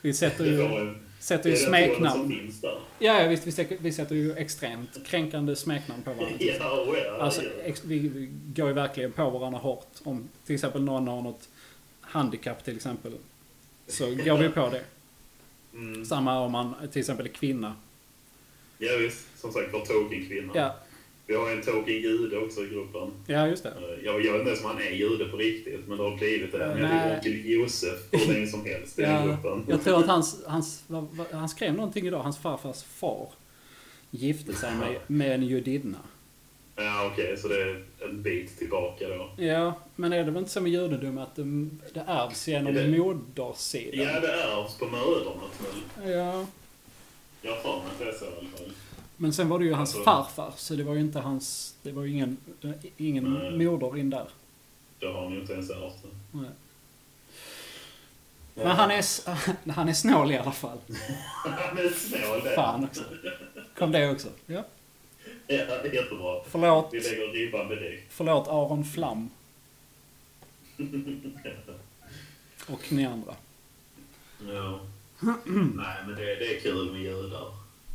Vi 0.00 0.14
sätter 0.14 0.44
Det, 0.44 0.50
ju, 0.50 0.62
en, 0.62 0.98
sätter 1.18 1.50
ju 1.50 1.56
smeknamn. 1.56 2.52
Ja, 2.98 3.22
ja, 3.22 3.28
visst. 3.28 3.46
Vi 3.46 3.52
sätter, 3.52 3.76
vi 3.80 3.92
sätter 3.92 4.14
ju 4.14 4.36
extremt 4.36 5.06
kränkande 5.06 5.56
smeknamn 5.56 6.02
på 6.02 6.12
varandra. 6.12 6.36
Ja, 6.38 6.84
oh, 6.88 6.98
ja. 6.98 7.16
Alltså, 7.18 7.42
ja. 7.42 7.48
ex, 7.64 7.84
vi, 7.84 7.98
vi 7.98 8.30
går 8.54 8.68
ju 8.68 8.74
verkligen 8.74 9.12
på 9.12 9.30
varandra 9.30 9.58
hårt. 9.58 9.88
Om 10.04 10.28
till 10.46 10.54
exempel 10.54 10.82
någon 10.82 11.08
har 11.08 11.22
något 11.22 11.48
handikapp 12.00 12.64
till 12.64 12.76
exempel. 12.76 13.12
Så 13.86 14.06
går 14.06 14.38
vi 14.38 14.48
på 14.48 14.68
det. 14.68 14.82
Mm. 15.72 16.04
Samma 16.04 16.40
om 16.40 16.52
man 16.52 16.74
till 16.92 17.00
exempel 17.00 17.26
är 17.26 17.30
kvinna. 17.30 17.74
Ja, 18.78 18.96
visst. 18.96 19.26
Som 19.42 19.52
sagt, 19.52 19.68
vår 19.72 19.80
token-kvinna. 19.80 20.52
Ja, 20.54 20.74
Vi 21.26 21.34
har 21.34 21.50
en 21.50 21.62
token 21.62 21.94
jude 21.94 22.38
också 22.38 22.60
i 22.64 22.68
gruppen. 22.68 23.10
ja 23.26 23.46
just 23.46 23.62
det. 23.62 23.68
Eh, 23.68 24.04
Jag, 24.04 24.12
vet 24.18 24.24
inte 24.26 24.38
ens 24.50 24.64
om 24.64 24.66
han 24.70 24.78
är 24.82 24.90
jude 24.90 25.24
på 25.24 25.36
riktigt, 25.36 25.88
men 25.88 25.98
det 25.98 26.04
har 26.04 26.16
blivit 26.16 26.52
det. 26.52 26.74
Nej. 26.80 27.20
tycker 27.22 27.38
onkel 27.38 27.50
Josef 27.50 27.98
hur 28.12 28.32
länge 28.34 28.46
som 28.46 28.64
helst 28.64 28.98
i 28.98 29.02
Ja, 29.02 29.26
gruppen. 29.26 29.64
jag 29.68 29.84
tror 29.84 29.98
att 29.98 30.06
hans, 30.06 30.42
hans 30.46 30.84
han 31.32 31.48
skrev 31.48 31.74
någonting 31.74 32.06
idag. 32.06 32.22
Hans 32.22 32.38
farfars 32.38 32.82
far 32.82 33.28
gifte 34.10 34.52
sig 34.54 34.74
med, 34.76 34.96
med 35.06 35.34
en 35.34 35.42
judinna. 35.42 35.98
Ja, 36.76 37.10
okej, 37.12 37.36
så 37.36 37.48
det 37.48 37.62
är 37.62 37.84
en 38.00 38.22
bit 38.22 38.58
tillbaka 38.58 39.08
då. 39.08 39.30
Ja, 39.44 39.74
men 39.96 40.12
är 40.12 40.24
det 40.24 40.30
väl 40.30 40.36
inte 40.36 40.50
så 40.50 40.60
med 40.60 40.72
judendom 40.72 41.18
att 41.18 41.36
det, 41.36 41.42
det 41.94 42.04
ärvs 42.06 42.48
genom 42.48 42.74
Det- 42.74 42.88
modersidan? 42.98 44.04
Ja, 44.14 44.20
det 44.20 44.32
ärvs 44.32 44.78
på 44.78 44.84
mödrarna 44.86 45.42
väl? 46.02 46.12
Ja. 46.12 46.46
Jag 47.42 47.52
har 47.52 47.60
för 47.62 47.68
mig 47.72 47.86
att 47.92 47.98
det 47.98 48.04
är 48.08 48.12
så 48.18 48.24
i 48.24 48.28
alla 48.28 48.48
fall. 48.58 48.72
Men 49.16 49.32
sen 49.32 49.48
var 49.48 49.58
det 49.58 49.64
ju 49.64 49.72
hans 49.72 49.94
Alltså- 49.94 50.04
farfar, 50.04 50.52
så 50.56 50.74
det 50.74 50.82
var 50.84 50.94
ju 50.94 51.00
inte 51.00 51.18
hans... 51.20 51.74
Det 51.82 51.92
var 51.92 52.02
ju 52.02 52.10
ingen, 52.12 52.36
ingen 52.96 53.24
Nej. 53.34 53.66
moder 53.66 53.98
in 53.98 54.10
där. 54.10 54.28
Det 54.98 55.06
har 55.06 55.28
ni 55.28 55.34
ju 55.34 55.40
inte 55.40 55.52
ens 55.52 55.70
ärvt. 55.70 55.96
Nej. 56.32 56.50
Men 58.54 58.66
han 58.66 58.90
är, 58.90 59.04
han 59.72 59.88
är 59.88 59.92
snål 59.92 60.32
i 60.32 60.38
alla 60.38 60.52
fall. 60.52 60.78
Han 61.44 61.78
är 61.78 61.88
snål 61.88 62.40
det. 62.44 62.54
Fan 62.54 62.84
också. 62.84 63.02
Kom 63.78 63.92
det 63.92 64.10
också? 64.10 64.28
Ja. 64.46 64.64
Ja, 65.46 65.56
jättebra. 65.84 66.42
Förlåt, 66.50 66.88
Vi 66.92 67.00
lägger 67.00 67.32
ribban 67.32 67.68
direkt. 67.68 68.12
förlåt 68.12 68.48
Aron 68.48 68.84
Flam. 68.84 69.30
Och 72.68 72.92
ni 72.92 73.06
andra. 73.06 73.34
Ja. 74.48 74.80
Nej, 75.20 75.96
men 76.06 76.16
det, 76.16 76.24
det 76.34 76.56
är 76.56 76.60
kul 76.60 76.92
med 76.92 77.00
judar. 77.02 77.52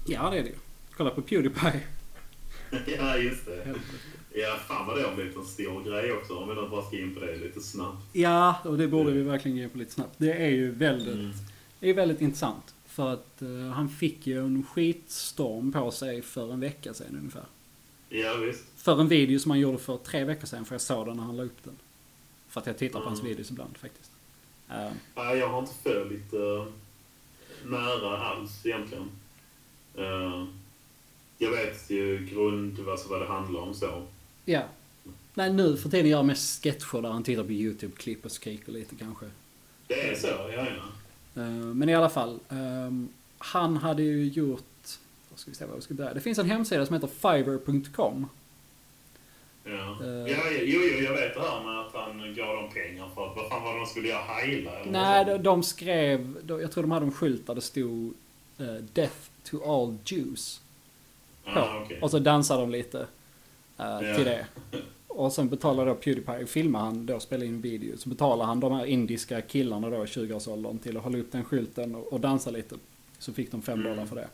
Ja, 0.07 0.29
det 0.29 0.37
är 0.39 0.43
det 0.43 0.49
ju. 0.49 0.55
Kolla 0.97 1.09
på 1.09 1.21
Pewdiepie. 1.21 1.81
ja, 2.97 3.17
just 3.17 3.45
det. 3.45 3.75
Ja, 4.33 4.55
fan 4.67 4.87
vad 4.87 4.97
det 4.97 5.03
har 5.03 5.15
blivit 5.15 5.35
en 5.37 5.45
stor 5.45 5.83
grej 5.83 6.11
också. 6.13 6.33
Om 6.35 6.49
vi 6.49 6.55
nu 6.55 6.69
bara 6.69 6.85
ska 6.85 6.97
in 6.99 7.13
på 7.15 7.19
det 7.19 7.35
lite 7.35 7.61
snabbt. 7.61 8.03
Ja, 8.13 8.55
och 8.63 8.77
det 8.77 8.87
borde 8.87 9.11
vi 9.11 9.21
verkligen 9.21 9.57
ge 9.57 9.69
på 9.69 9.77
lite 9.77 9.91
snabbt. 9.91 10.13
Det 10.17 10.33
är 10.33 10.49
ju 10.49 10.71
väldigt, 10.71 11.15
Mm. 11.15 11.31
det 11.79 11.89
är 11.89 11.93
väldigt 11.93 12.21
intressant. 12.21 12.73
För 12.85 13.13
att 13.13 13.41
eh, 13.41 13.49
han 13.73 13.89
fick 13.89 14.27
ju 14.27 14.39
en 14.39 14.63
skitstorm 14.63 15.71
på 15.71 15.91
sig 15.91 16.21
för 16.21 16.53
en 16.53 16.59
vecka 16.59 16.93
sedan 16.93 17.17
ungefär. 17.19 17.45
Ja, 18.09 18.33
visst. 18.35 18.63
För 18.77 19.01
en 19.01 19.07
video 19.07 19.39
som 19.39 19.51
han 19.51 19.59
gjorde 19.59 19.77
för 19.77 19.97
tre 19.97 20.23
veckor 20.23 20.45
sedan, 20.47 20.65
för 20.65 20.73
jag 20.75 20.81
såg 20.81 21.05
den 21.07 21.17
när 21.17 21.23
han 21.23 21.37
la 21.37 21.43
upp 21.43 21.63
den. 21.63 21.75
För 22.49 22.61
att 22.61 22.67
jag 22.67 22.77
tittar 22.77 22.99
på 22.99 23.05
hans 23.05 23.19
Mm. 23.19 23.29
videos 23.29 23.51
ibland 23.51 23.77
faktiskt. 23.77 24.11
Eh, 24.69 24.91
Nej, 25.15 25.37
jag 25.37 25.49
har 25.49 25.59
inte 25.59 25.73
följt 25.83 26.33
uh, 26.33 26.65
nära 27.65 28.17
alls 28.17 28.65
egentligen. 28.65 29.09
Eh, 29.97 30.45
jag 31.37 31.51
vet 31.51 31.89
ju 31.89 32.25
grund, 32.25 32.89
alltså 32.89 33.09
vad 33.09 33.21
det 33.21 33.27
handlar 33.27 33.61
om 33.61 33.73
så. 33.73 34.03
ja. 34.45 34.61
Nej, 35.33 35.53
nu 35.53 35.77
för 35.77 35.89
tiden 35.89 36.05
gör 36.09 36.17
jag 36.17 36.25
mest 36.25 36.63
sketcher 36.63 37.01
där 37.01 37.09
han 37.09 37.23
tittar 37.23 37.43
på 37.43 37.51
YouTube-klipp 37.51 38.25
och 38.25 38.31
skriker 38.31 38.71
lite 38.71 38.95
kanske. 38.95 39.25
Det 39.87 40.09
är 40.09 40.15
så, 40.15 40.27
ja, 40.27 40.49
ja. 40.55 41.41
Eh, 41.41 41.49
Men 41.49 41.89
i 41.89 41.95
alla 41.95 42.09
fall. 42.09 42.39
ehm, 42.49 43.09
han 43.37 43.77
hade 43.77 44.03
ju 44.03 44.23
gjort... 44.27 44.63
Vad 45.29 45.39
ska 45.39 45.51
vi 45.51 45.55
se 45.57 45.65
vad 45.65 45.75
vi 45.75 45.81
ska 45.81 45.93
börja. 45.93 46.13
Det 46.13 46.21
finns 46.21 46.37
en 46.39 46.49
hemsida 46.49 46.85
som 46.85 46.93
heter 46.93 47.07
fiverr.com. 47.07 48.25
Ja. 49.63 49.97
Eh. 50.03 50.09
ja, 50.31 50.37
jo, 50.61 50.79
jo, 50.83 51.03
jag 51.03 51.13
vet 51.13 51.33
det 51.33 51.41
här 51.41 51.63
med 51.63 51.79
att 51.79 51.93
han 51.93 52.35
gav 52.35 52.55
dem 52.55 52.69
pengar 52.73 53.09
för 53.15 53.27
att, 53.29 53.35
vad 53.35 53.49
fan 53.49 53.63
var 53.63 53.73
det 53.73 53.79
de 53.79 53.85
skulle 53.85 54.07
göra? 54.07 54.21
Heila? 54.23 54.71
Eller 54.79 54.91
Nej, 54.91 55.25
de, 55.25 55.37
de 55.37 55.63
skrev... 55.63 56.37
de- 56.43 56.61
Jag 56.61 56.71
tror 56.71 56.83
de 56.83 56.91
hade 56.91 57.05
en 57.05 57.11
skylt 57.11 57.47
där 57.47 57.55
det 57.55 57.61
stod 57.61 58.13
eh, 58.57 58.65
Death 58.93 59.15
to 59.43 59.63
all 59.73 59.97
Jews. 60.05 60.61
På. 61.53 61.59
Ah, 61.59 61.81
okej. 61.85 61.99
Och 62.01 62.11
så 62.11 62.19
dansade 62.19 62.61
de 62.61 62.71
lite 62.71 62.99
eh, 62.99 63.05
Ja. 63.85 64.15
till 64.15 64.25
det. 64.25 64.45
Och 65.07 65.31
sen 65.33 65.49
betalar 65.49 65.85
då 65.85 65.95
Pewdiepie, 65.95 66.45
filmar 66.45 66.79
han 66.79 67.05
då, 67.05 67.19
spelar 67.19 67.45
in 67.45 67.61
video. 67.61 67.97
Så 67.97 68.09
betalar 68.09 68.45
han 68.45 68.59
de 68.59 68.73
här 68.73 68.85
indiska 68.85 69.41
killarna 69.41 69.89
då 69.89 69.95
i 70.03 70.05
20-årsåldern 70.07 70.77
till 70.79 70.97
att 70.97 71.03
hålla 71.03 71.17
upp 71.17 71.31
den 71.31 71.43
skylten 71.43 71.95
och, 71.95 72.13
och 72.13 72.19
dansa 72.19 72.51
lite. 72.51 72.75
Så 73.19 73.33
fick 73.33 73.51
de 73.51 73.61
5 73.61 73.79
Mm. 73.79 73.91
dollar 73.91 74.05
för 74.05 74.15
det. 74.15 74.27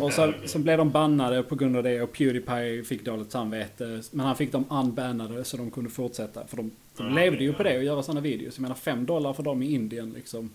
Och 0.00 0.06
Okej. 0.18 0.34
så 0.48 0.58
blev 0.58 0.78
de 0.78 0.90
bannade 0.90 1.42
på 1.42 1.54
grund 1.54 1.76
av 1.76 1.82
det 1.82 2.02
och 2.02 2.12
Pewdiepie 2.12 2.82
fick 2.84 3.04
dåligt 3.04 3.30
samvete. 3.32 4.02
Men 4.10 4.26
han 4.26 4.36
fick 4.36 4.52
dem 4.52 4.64
unbannade 4.70 5.44
så 5.44 5.56
de 5.56 5.70
kunde 5.70 5.90
fortsätta. 5.90 6.46
För 6.46 6.56
de, 6.56 6.70
de 6.96 7.06
Ja, 7.08 7.14
levde 7.14 7.44
ju 7.44 7.50
ja. 7.50 7.56
på 7.56 7.62
det 7.62 7.76
och 7.78 7.84
göra 7.84 8.02
sådana 8.02 8.20
videos. 8.20 8.56
Jag 8.56 8.62
menar 8.62 8.74
5 8.74 9.06
dollar 9.06 9.32
för 9.32 9.42
dem 9.42 9.62
i 9.62 9.72
Indien 9.74 10.10
liksom. 10.10 10.50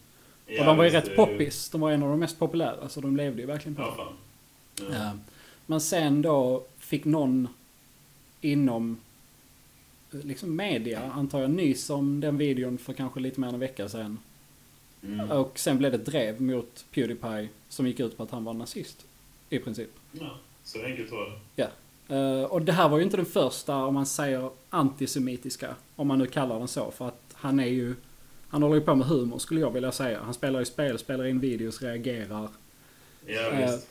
Ja, 0.48 0.60
och 0.60 0.66
de 0.66 0.78
var 0.78 0.84
ju 0.84 0.90
rätt 0.90 1.06
det 1.06 1.16
poppis. 1.16 1.70
De 1.70 1.82
var 1.82 1.92
en 1.92 2.04
av 2.04 2.10
de 2.10 2.20
mest 2.20 2.40
populära. 2.40 2.90
Så 2.90 3.02
de 3.02 3.18
levde 3.18 3.42
ju 3.42 3.48
verkligen 3.48 3.76
på 3.76 3.82
det. 3.82 3.88
Ja, 3.88 4.92
fan. 4.92 5.22
Ja. 5.68 5.74
Ja. 5.74 5.74
Men 5.74 5.82
sen 5.82 6.22
då 6.22 6.64
fick 6.78 7.06
någon 7.06 7.48
inom 8.42 8.98
eh, 10.14 10.20
liksom 10.26 10.56
media, 10.56 11.12
antar 11.12 11.42
jag, 11.42 11.50
nys 11.52 11.90
om 11.90 12.20
den 12.20 12.38
videon 12.38 12.78
för 12.78 12.94
kanske 12.94 13.20
lite 13.20 13.40
mer 13.40 13.48
än 13.48 13.54
en 13.54 13.60
vecka 13.60 13.90
sedan. 13.90 14.20
Mm. 15.04 15.32
Och 15.32 15.60
sen 15.60 15.78
blev 15.78 15.92
det 15.92 15.98
ett 15.98 16.06
drev 16.06 16.42
mot 16.42 16.86
Pewdiepie 16.92 17.50
som 17.70 17.88
gick 17.88 18.00
ut 18.00 18.18
på 18.18 18.24
att 18.24 18.32
han 18.32 18.44
var 18.44 18.54
nazist. 18.54 19.06
I 19.50 19.60
princip. 19.60 19.90
Ja, 20.12 20.38
så 20.64 20.84
enkelt 20.84 21.12
var 21.12 21.40
det. 21.56 21.72
Eh, 22.08 22.44
och 22.44 22.62
det 22.62 22.72
här 22.72 22.90
var 22.90 22.98
ju 22.98 23.04
inte 23.04 23.18
den 23.18 23.26
första, 23.26 23.76
om 23.76 23.94
man 23.94 24.06
säger 24.06 24.50
antisemitiska, 24.70 25.76
om 25.96 26.08
man 26.08 26.20
nu 26.20 26.26
kallar 26.26 26.60
den 26.60 26.68
så. 26.68 26.92
För 26.92 27.08
att 27.08 27.22
han 27.34 27.60
är 27.60 27.66
ju, 27.68 27.96
han 28.48 28.64
håller 28.64 28.76
ju 28.76 28.82
på 28.82 28.96
med 28.96 29.08
humor 29.08 29.40
skulle 29.40 29.60
jag 29.62 29.72
vilja 29.72 29.92
säga. 29.92 30.20
Han 30.24 30.34
spelar 30.34 30.60
ju 30.60 30.66
spel, 30.66 31.00
spelar 31.00 31.26
in 31.26 31.40
videos, 31.40 31.82
reagerar. 31.82 32.50
Ja, 33.26 33.52
Eh, 33.52 33.72
visst. 33.72 33.88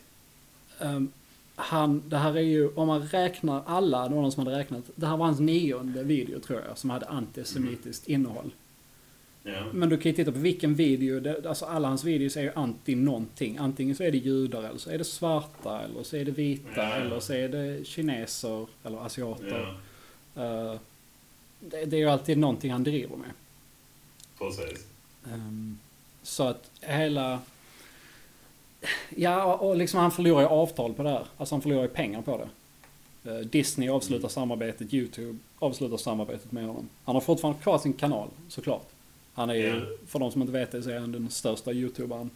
Han, 1.55 2.03
det 2.09 2.17
här 2.17 2.37
är 2.37 2.41
ju, 2.41 2.69
om 2.75 2.87
man 2.87 3.03
räknar 3.03 3.63
alla, 3.67 4.09
det 4.09 4.15
var 4.15 4.23
någon 4.23 4.33
som 4.33 4.47
hade 4.47 4.59
räknat, 4.59 4.85
det 4.95 5.07
här 5.07 5.17
var 5.17 5.27
hans 5.27 5.41
nionde 5.41 6.03
video 6.03 6.41
tror 6.41 6.63
jag, 6.69 6.79
som 6.79 6.91
hade 6.91 7.07
antisemitiskt 7.07 8.09
innehåll. 8.09 8.51
Ja. 9.45 9.65
Men 9.73 9.89
du 9.89 9.97
kan 9.99 10.11
ju 10.13 10.17
titta 10.17 10.33
på 10.33 10.39
vilken 10.39 10.75
video, 10.75 11.21
det, 11.21 11.47
alltså 11.49 11.65
alla 11.65 11.89
hans 11.89 12.05
videos 12.05 12.37
är 12.37 12.43
ju 12.43 12.53
anti 12.55 12.95
någonting. 12.95 13.57
Antingen 13.59 13.97
så 13.97 14.03
är 14.03 14.11
det 14.13 14.19
judar, 14.19 14.63
eller 14.63 14.79
så 14.79 14.91
är 14.91 14.99
det 14.99 15.05
svarta, 15.05 15.81
eller 15.83 16.03
så 16.03 16.17
är 16.17 16.25
det 16.25 16.31
vita, 16.31 16.71
Ja. 16.77 16.93
eller 16.93 17.21
så 17.21 17.33
är 17.33 17.49
det 17.49 17.87
kineser, 17.87 18.67
eller 18.85 19.07
asiater. 19.07 19.47
Ja, 19.59 19.75
Eh, 20.37 20.75
det, 21.61 21.85
det 21.85 21.97
är 21.97 22.01
ju 22.01 22.09
alltid 22.09 22.39
någonting 22.39 22.71
han 22.73 22.85
driver 22.85 23.17
med. 23.17 23.31
precis. 24.39 24.87
Ehm, 25.33 25.79
så 26.23 26.43
att 26.43 26.71
hela... 26.81 27.41
Ja, 29.17 29.55
och 29.57 29.77
liksom 29.77 30.01
han 30.01 30.11
förlorar 30.13 30.41
ju 30.41 30.47
avtal 30.47 30.95
på 30.95 31.03
det 31.03 31.09
här. 31.11 31.27
Alltså 31.37 31.55
han 31.55 31.63
förlorar 31.63 31.83
ju 31.83 31.89
pengar 31.89 32.23
på 32.23 32.39
det. 32.39 32.49
Eh, 33.31 33.39
Disney 33.39 33.89
avslutar 33.89 34.19
Mm. 34.19 34.31
samarbetet, 34.31 34.95
YouTube 34.95 35.39
avslutar 35.59 35.97
samarbetet 35.97 36.53
med 36.53 36.67
honom. 36.67 36.89
Han 37.05 37.17
har 37.17 37.21
fortfarande 37.21 37.61
kvar 37.63 37.79
sin 37.79 37.93
kanal, 37.93 38.29
såklart. 38.49 38.89
Han 39.35 39.51
är 39.51 39.55
ju, 39.55 39.67
Ja. 39.67 39.81
för 40.07 40.19
de 40.19 40.31
som 40.33 40.41
inte 40.41 40.53
vet 40.53 40.73
det, 40.73 40.83
så 40.83 40.91
är 40.91 40.99
han 40.99 41.13
den 41.13 41.31
största 41.31 41.73
YouTubern 41.73 42.31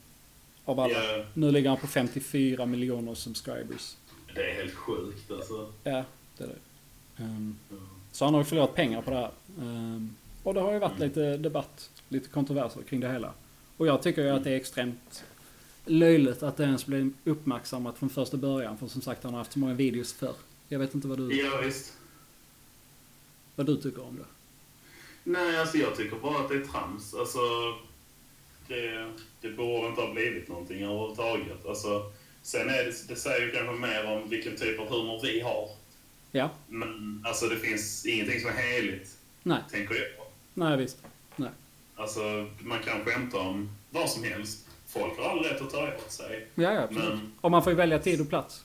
av 0.65 0.81
alla. 0.81 0.93
Ja, 0.95 1.25
Nu 1.35 1.51
ligger 1.53 1.69
han 1.69 1.79
på 1.79 1.87
54 1.87 2.67
miljoner 2.67 3.15
subscribers. 3.15 3.97
det 4.35 4.51
är 4.51 4.55
helt 4.55 4.75
sjukt 4.75 5.31
alltså. 5.31 5.73
Ja, 5.85 6.05
det 6.39 6.45
är 6.45 6.49
det. 6.49 7.23
Ehm, 7.23 7.57
Ja. 7.71 7.77
så 8.13 8.25
han 8.25 8.35
har 8.35 8.41
ju 8.41 8.45
förlorat 8.45 8.75
pengar 8.75 9.03
på 9.03 9.11
det 9.11 9.17
här. 9.17 9.31
Ehm, 9.61 10.17
och 10.43 10.55
det 10.55 10.61
har 10.61 10.73
ju 10.73 10.79
varit 10.79 10.97
Mm. 10.97 11.09
lite 11.09 11.37
debatt, 11.37 11.91
lite 12.09 12.29
kontroverser 12.29 12.83
kring 12.83 13.01
det 13.01 13.13
hela. 13.13 13.33
Och 13.77 13.87
jag 13.87 14.03
tycker 14.03 14.23
ju 14.23 14.29
att 14.31 14.45
det 14.45 14.51
är 14.51 14.57
extremt 14.57 15.25
löjligt 15.87 16.43
att 16.43 16.57
det 16.57 16.65
ens 16.65 16.87
blir 16.87 17.11
uppmärksammat 17.25 17.99
från 17.99 18.11
första 18.11 18.37
början. 18.37 18.79
För 18.79 18.87
som 18.87 19.03
sagt, 19.03 19.25
han 19.25 19.33
har 19.33 19.39
haft 19.41 19.53
så 19.53 19.59
många 19.59 19.75
videos 19.75 20.13
förr. 20.13 20.35
Jag 20.69 20.79
vet 20.79 20.95
inte 20.95 21.09
vad 21.09 21.19
du, 21.19 21.37
Ja, 21.43 21.61
visst. 21.65 21.93
vad 23.55 23.67
du 23.67 23.77
tycker 23.77 24.05
om 24.05 24.17
det. 24.17 24.25
Nej, 25.25 25.57
alltså 25.59 25.77
jag 25.79 25.97
tycker 25.97 26.17
bara 26.17 26.39
att 26.39 26.49
det 26.49 26.55
är 26.57 26.65
trams. 26.65 27.15
Alltså, 27.15 27.39
det, 28.69 29.13
det 29.41 29.49
borde 29.51 29.89
inte 29.89 30.01
ha 30.01 30.13
blivit 30.13 30.49
någonting 30.49 30.83
överhuvudtaget. 30.83 31.67
Alltså, 31.67 32.13
sen 32.43 32.69
är 32.69 32.85
det, 32.85 33.09
det 33.09 33.17
säger 33.17 33.47
ju 33.47 33.53
kanske 33.53 33.73
mer 33.87 34.05
om 34.07 34.29
vilken 34.29 34.57
typ 34.57 34.81
av 34.81 34.89
humor 34.89 35.21
vi 35.23 35.41
har. 35.41 35.69
Ja, 36.33 36.51
Men 36.69 37.23
alltså 37.27 37.47
det 37.49 37.57
finns 37.57 38.07
ingenting 38.07 38.41
som 38.41 38.51
är 38.51 38.55
heligt, 38.55 39.17
nej, 39.43 39.63
tänker 39.71 39.95
jag. 39.95 40.27
nej 40.55 40.77
visst. 40.77 40.99
Nej. 41.37 41.51
Alltså, 41.97 42.49
man 42.61 42.79
kan 42.83 43.05
skämta 43.05 43.39
om 43.39 43.71
vad 43.91 44.11
som 44.11 44.25
helst. 44.25 44.69
Folk 45.01 45.19
har 45.19 45.31
all 45.31 45.39
rätt 45.39 45.61
att 45.63 45.71
ta 45.71 45.89
åt 45.95 46.13
sig. 46.13 46.47
Ja, 46.55 46.73
ja, 46.73 46.81
absolut. 46.83 47.09
Men, 47.09 47.33
Och 47.41 47.51
man 47.51 47.63
får 47.63 47.73
ju 47.73 47.77
välja 47.77 47.99
tid 47.99 48.21
och 48.21 48.29
plats. 48.29 48.65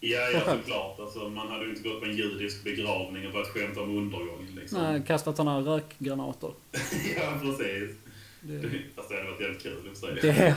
ja, 0.00 0.20
ja 0.30 0.40
såklart. 0.40 1.00
Alltså, 1.00 1.28
man 1.28 1.48
hade 1.48 1.64
ju 1.64 1.70
inte 1.70 1.88
gått 1.88 2.00
på 2.00 2.06
en 2.06 2.16
judisk 2.16 2.64
begravning 2.64 3.26
och 3.26 3.32
börjat 3.32 3.48
skämta 3.48 3.80
om 3.80 3.96
undergång. 3.98 4.48
Liksom. 4.56 4.78
Nej, 4.82 5.02
kastat 5.06 5.36
sådana 5.36 5.60
rökgranater. 5.60 6.50
ja, 7.16 7.38
precis. 7.42 7.96
Det, 8.40 8.60
Fast 8.96 9.08
det 9.08 9.14
hade 9.16 9.30
varit 9.30 9.40
jävligt 9.40 9.62
kul 9.62 9.90
i 9.92 9.96
sig. 9.96 10.14
det. 10.22 10.56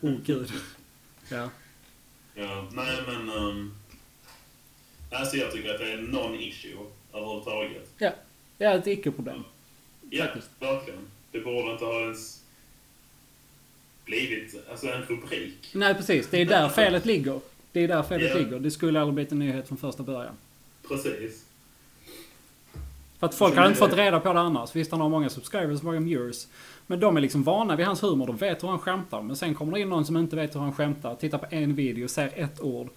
Oh 0.00 0.16
gud. 0.26 0.52
Ja. 1.30 1.48
Ja, 2.34 2.66
nej 2.72 2.98
men... 3.06 3.30
Um, 3.30 3.74
alltså 5.10 5.36
jag 5.36 5.52
tycker 5.52 5.74
att 5.74 5.78
det 5.80 5.92
är 5.92 5.96
non-issue 5.98 6.86
överhuvudtaget. 7.14 7.90
Ja, 7.98 8.10
det 8.58 8.64
är 8.64 8.78
ett 8.78 8.86
icke-problem. 8.86 9.44
Ja, 10.10 10.26
verkligen. 10.60 11.00
Det 11.32 11.40
borde 11.40 11.72
inte 11.72 11.84
ha 11.84 12.00
ens 12.00 12.41
blivit 14.04 14.54
alltså 14.70 14.86
en 14.86 15.02
rubrik. 15.02 15.70
Nej, 15.74 15.94
precis. 15.94 16.28
Det 16.30 16.40
är 16.40 16.44
där 16.46 16.68
felet 16.68 17.04
ligger. 17.06 17.40
Det 17.72 17.80
är 17.80 17.88
där 17.88 18.02
felet 18.02 18.30
Ja. 18.30 18.36
ligger. 18.38 18.58
Det 18.58 18.70
skulle 18.70 19.00
aldrig 19.00 19.14
blivit 19.14 19.32
en 19.32 19.38
nyhet 19.38 19.68
från 19.68 19.78
första 19.78 20.02
början. 20.02 20.34
Precis. 20.88 21.44
För 23.18 23.26
att 23.26 23.34
folk 23.34 23.54
hade 23.54 23.68
inte 23.68 23.78
fått 23.78 23.92
reda 23.96 24.20
på 24.20 24.32
det 24.32 24.40
annars. 24.40 24.76
Visst, 24.76 24.90
han 24.90 25.00
har 25.00 25.08
många 25.08 25.30
subscribers, 25.30 25.82
många 25.82 26.00
viewers. 26.00 26.46
Men 26.86 27.00
de 27.00 27.16
är 27.16 27.20
liksom 27.20 27.42
vana 27.42 27.76
vid 27.76 27.86
hans 27.86 28.02
humor. 28.02 28.26
De 28.26 28.36
vet 28.36 28.62
hur 28.62 28.68
han 28.68 28.78
skämtar. 28.78 29.22
Men 29.22 29.36
sen 29.36 29.54
kommer 29.54 29.72
det 29.72 29.80
in 29.80 29.88
någon 29.88 30.04
som 30.06 30.16
inte 30.16 30.36
vet 30.36 30.54
hur 30.54 30.60
han 30.60 30.72
skämtar. 30.72 31.14
Tittar 31.14 31.38
på 31.38 31.46
en 31.50 31.74
video, 31.74 32.08
säger 32.08 32.44
ett 32.44 32.60
ord. 32.60 32.88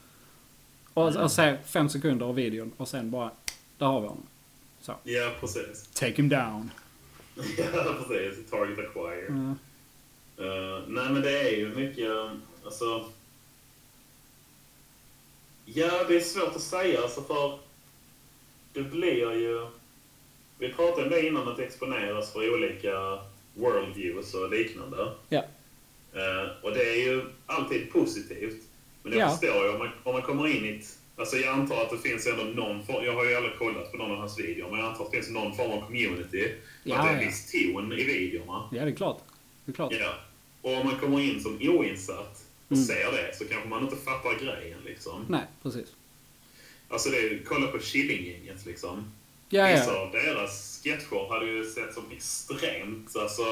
Och, 0.93 1.08
Mm. 1.10 1.24
och 1.24 1.32
säger 1.32 1.58
fem 1.66 1.89
sekunder 1.89 2.26
av 2.26 2.36
videon. 2.36 2.72
Och 2.78 2.88
sen 2.88 3.12
bara, 3.12 3.32
där 3.78 3.86
har 3.86 4.01
vi 4.01 4.08
honom. 4.08 4.24
Ja, 5.03 5.32
precis. 5.39 5.88
Take 5.93 6.14
him 6.14 6.30
down. 6.30 6.72
Ja, 7.58 7.95
precis. 8.08 8.49
Target 8.49 8.80
acquire. 8.80 9.28
Mm. 9.28 9.56
Uh, 10.39 10.83
nej, 10.88 11.09
men 11.09 11.21
det 11.21 11.39
är 11.39 11.57
ju 11.57 11.75
mycket... 11.75 12.11
Alltså... 12.65 13.05
Ja, 15.65 16.03
det 16.07 16.15
är 16.15 16.19
svårt 16.21 16.55
att 16.55 16.61
säga, 16.61 17.01
alltså 17.01 17.21
för... 17.21 17.59
Det 18.73 18.81
blir 18.81 19.33
ju... 19.33 19.67
Vi 20.59 20.73
pratade 20.73 21.03
om 21.03 21.09
det 21.09 21.27
innan, 21.27 21.47
att 21.47 21.59
exponeras 21.59 22.33
för 22.33 22.53
olika 22.53 23.19
worldviews 23.53 24.33
och 24.33 24.49
liknande. 24.49 25.13
Ja. 25.29 25.43
Eh, 26.13 26.49
och 26.61 26.71
det 26.71 26.83
är 26.83 27.07
ju 27.07 27.25
alltid 27.45 27.91
positivt. 27.91 28.63
Men 29.03 29.13
jag 29.13 29.21
Ja. 29.21 29.29
förstår 29.29 29.65
ju 29.65 29.69
om 29.71 29.79
man, 29.79 29.89
om 30.03 30.13
man 30.13 30.21
kommer 30.21 30.47
in 30.47 30.65
i 30.65 30.79
ett... 30.79 30.99
Alltså 31.17 31.38
jag 31.38 31.53
antar 31.53 31.81
att 31.81 31.89
det 31.89 31.97
finns 31.97 32.27
ändå 32.27 32.43
någon 32.43 32.86
form... 32.86 33.05
Jag 33.05 33.13
har 33.13 33.25
ju 33.25 33.36
aldrig 33.36 33.57
kollat 33.57 33.91
på 33.91 33.97
någon 33.97 34.11
av 34.11 34.17
hans 34.17 34.39
videor, 34.39 34.69
men 34.69 34.79
jag 34.79 34.89
antar 34.89 35.05
att 35.05 35.11
det 35.11 35.17
finns 35.17 35.29
någon 35.29 35.55
form 35.55 35.71
av 35.71 35.81
community. 35.86 36.53
Ja, 36.83 36.97
att 36.97 37.05
det 37.05 37.09
är 37.09 37.13
en 37.13 37.21
ja. 37.21 37.27
viss 37.27 37.51
ton 37.51 37.93
i 37.93 38.03
videorna. 38.03 38.69
Ja, 38.71 38.86
det 38.86 38.91
är 38.91 38.95
klart. 38.95 39.21
Det 39.65 39.71
är 39.71 39.73
klart. 39.73 39.93
Ja. 39.99 40.13
Och 40.66 40.74
om 40.78 40.86
man 40.86 40.99
kommer 40.99 41.20
in 41.22 41.41
som 41.41 41.57
oinsatt 41.61 42.41
och 42.68 42.72
Mm. 42.72 42.86
ser 42.86 43.11
det 43.11 43.36
så 43.38 43.45
kanske 43.45 43.70
man 43.70 43.84
inte 43.84 43.95
fattar 43.95 44.39
grejen 44.39 44.80
liksom. 44.86 45.26
Nej, 45.30 45.43
precis. 45.63 45.88
Alltså 46.89 47.09
det 47.09 47.18
är, 47.18 47.41
kolla 47.45 47.68
på 47.68 47.80
Killinggänget 47.80 48.66
liksom. 48.66 49.11
Ja, 49.49 49.68
Vissa 49.68 49.93
ja. 49.93 49.99
av 50.01 50.11
deras 50.11 50.82
sketcher 50.84 51.30
hade 51.34 51.45
ju 51.45 51.66
sett 51.66 51.93
som 51.93 52.03
extremt, 52.11 53.16
alltså... 53.16 53.43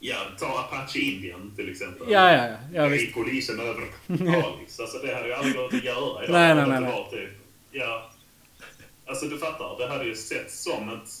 Ja, 0.00 0.16
ta 0.38 0.46
Apache 0.58 0.98
Indian 0.98 1.52
till 1.56 1.70
exempel. 1.70 2.06
Ja, 2.10 2.32
ja, 2.32 2.46
ja. 2.48 2.56
ja 2.74 2.88
visst. 2.88 3.14
polisen 3.14 3.60
över 3.60 3.86
Kalix. 4.06 4.80
Alltså 4.80 4.98
det 4.98 5.14
hade 5.14 5.26
ju 5.28 5.34
aldrig 5.34 5.56
gått 5.56 5.74
att 5.74 5.84
göra 5.84 6.24
idag. 6.24 6.32
Nej, 6.32 6.54
nej, 6.54 6.66
nej, 6.68 6.80
nej. 6.80 7.06
Typ, 7.10 7.30
ja. 7.70 8.10
Alltså 9.06 9.26
du 9.26 9.38
fattar, 9.38 9.78
det 9.78 9.86
hade 9.88 10.04
ju 10.04 10.16
sett 10.16 10.50
som 10.52 10.88
ett 10.88 11.19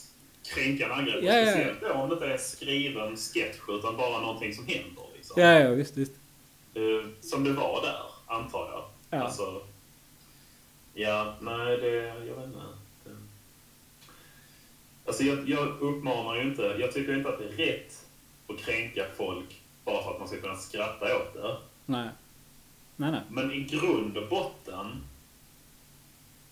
kränkande 0.54 0.94
angrepp. 0.94 1.24
Ja. 1.24 1.32
Speciellt 1.46 1.80
då 1.80 1.92
om 1.92 2.08
det 2.08 2.14
inte 2.14 2.26
är 2.26 2.30
en 2.30 2.38
skriven 2.38 3.16
sketch 3.16 3.56
utan 3.68 3.96
bara 3.96 4.20
någonting 4.20 4.54
som 4.54 4.66
händer. 4.66 5.04
Liksom. 5.16 5.42
Ja, 5.42 5.58
ja, 5.60 5.70
visst, 5.70 5.96
visst. 5.96 6.12
Eh, 6.74 7.08
som 7.20 7.44
det 7.44 7.52
var 7.52 7.82
där, 7.82 8.02
antar 8.26 8.68
jag. 8.72 8.84
Ja. 9.18 9.24
Alltså, 9.24 9.62
ja, 10.94 11.34
nej, 11.40 11.76
det... 11.76 11.90
Jag 12.06 12.34
vet 12.36 12.44
inte. 12.46 12.58
Det- 13.04 13.10
Alltså, 15.06 15.22
jag, 15.22 15.48
jag 15.48 15.66
uppmanar 15.80 16.36
ju 16.36 16.42
inte... 16.42 16.62
Jag 16.62 16.92
tycker 16.92 17.16
inte 17.16 17.28
att 17.28 17.38
det 17.38 17.44
är 17.44 17.66
rätt 17.66 18.06
att 18.48 18.58
kränka 18.58 19.06
folk 19.16 19.60
bara 19.84 20.02
för 20.04 20.10
att 20.10 20.18
man 20.18 20.28
ska 20.28 20.40
kunna 20.40 20.56
skratta 20.56 21.16
åt 21.16 21.34
det. 21.34 21.56
Nej. 21.86 22.08
Nej, 22.96 23.10
nej. 23.10 23.20
Men 23.30 23.52
i 23.52 23.60
grund 23.60 24.16
och 24.16 24.28
botten 24.28 24.86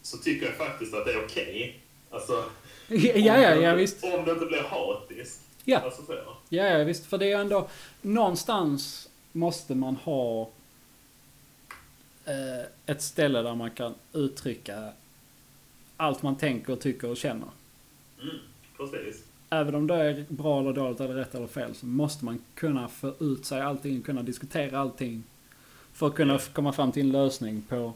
så 0.03 0.19
tycker 0.19 0.47
jag 0.47 0.55
faktiskt 0.55 0.95
att 0.95 1.05
det 1.05 1.13
är 1.13 1.25
okej. 1.25 1.81
Alltså, 2.11 2.45
Ja, 2.89 2.97
om 3.15 3.21
ja, 3.25 3.35
det 3.35 3.43
ja, 3.43 3.55
inte- 3.71 3.75
visst. 3.75 4.05
Om 4.05 4.25
det 4.25 4.33
inte 4.33 4.47
blir 4.47 4.63
hatiskt. 4.63 5.41
Ja. 5.65 5.79
Alltså, 5.79 6.03
så. 6.03 6.13
Ja, 6.49 6.65
ja, 6.65 6.85
visst. 6.85 7.07
För 7.07 7.19
det 7.19 7.33
är 7.33 7.39
ändå... 7.41 7.69
Någonstans 8.03 9.09
måste 9.33 9.75
man 9.75 9.97
ha 9.97 10.49
eh, 12.25 12.67
ett 12.87 13.03
ställe 13.03 13.43
där 13.43 13.55
man 13.55 13.71
kan 13.71 13.95
uttrycka 14.13 14.93
allt 15.97 16.23
man 16.23 16.37
tänker, 16.37 16.77
tycker 16.77 17.11
och 17.11 17.17
känner. 17.17 17.49
Mm, 18.23 18.35
precis. 18.77 19.25
Även 19.51 19.75
om 19.75 19.87
det 19.87 19.95
är 19.95 20.25
bra 20.29 20.61
eller 20.61 20.73
dåligt 20.73 21.01
eller 21.01 21.15
rätt 21.15 21.35
eller 21.35 21.47
fel 21.47 21.75
så 21.75 21.87
måste 21.87 22.25
man 22.25 22.39
kunna 22.55 22.89
få 22.89 23.13
ut 23.21 23.45
sig 23.45 23.61
allting, 23.61 24.03
kunna 24.03 24.23
diskutera 24.23 24.79
allting. 24.79 25.23
För 25.93 26.07
att 26.07 26.15
kunna 26.15 26.33
Ja. 26.35 26.41
komma 26.53 26.73
fram 26.73 26.93
till 26.93 27.03
en 27.07 27.13
lösning 27.13 27.63
på 27.69 27.93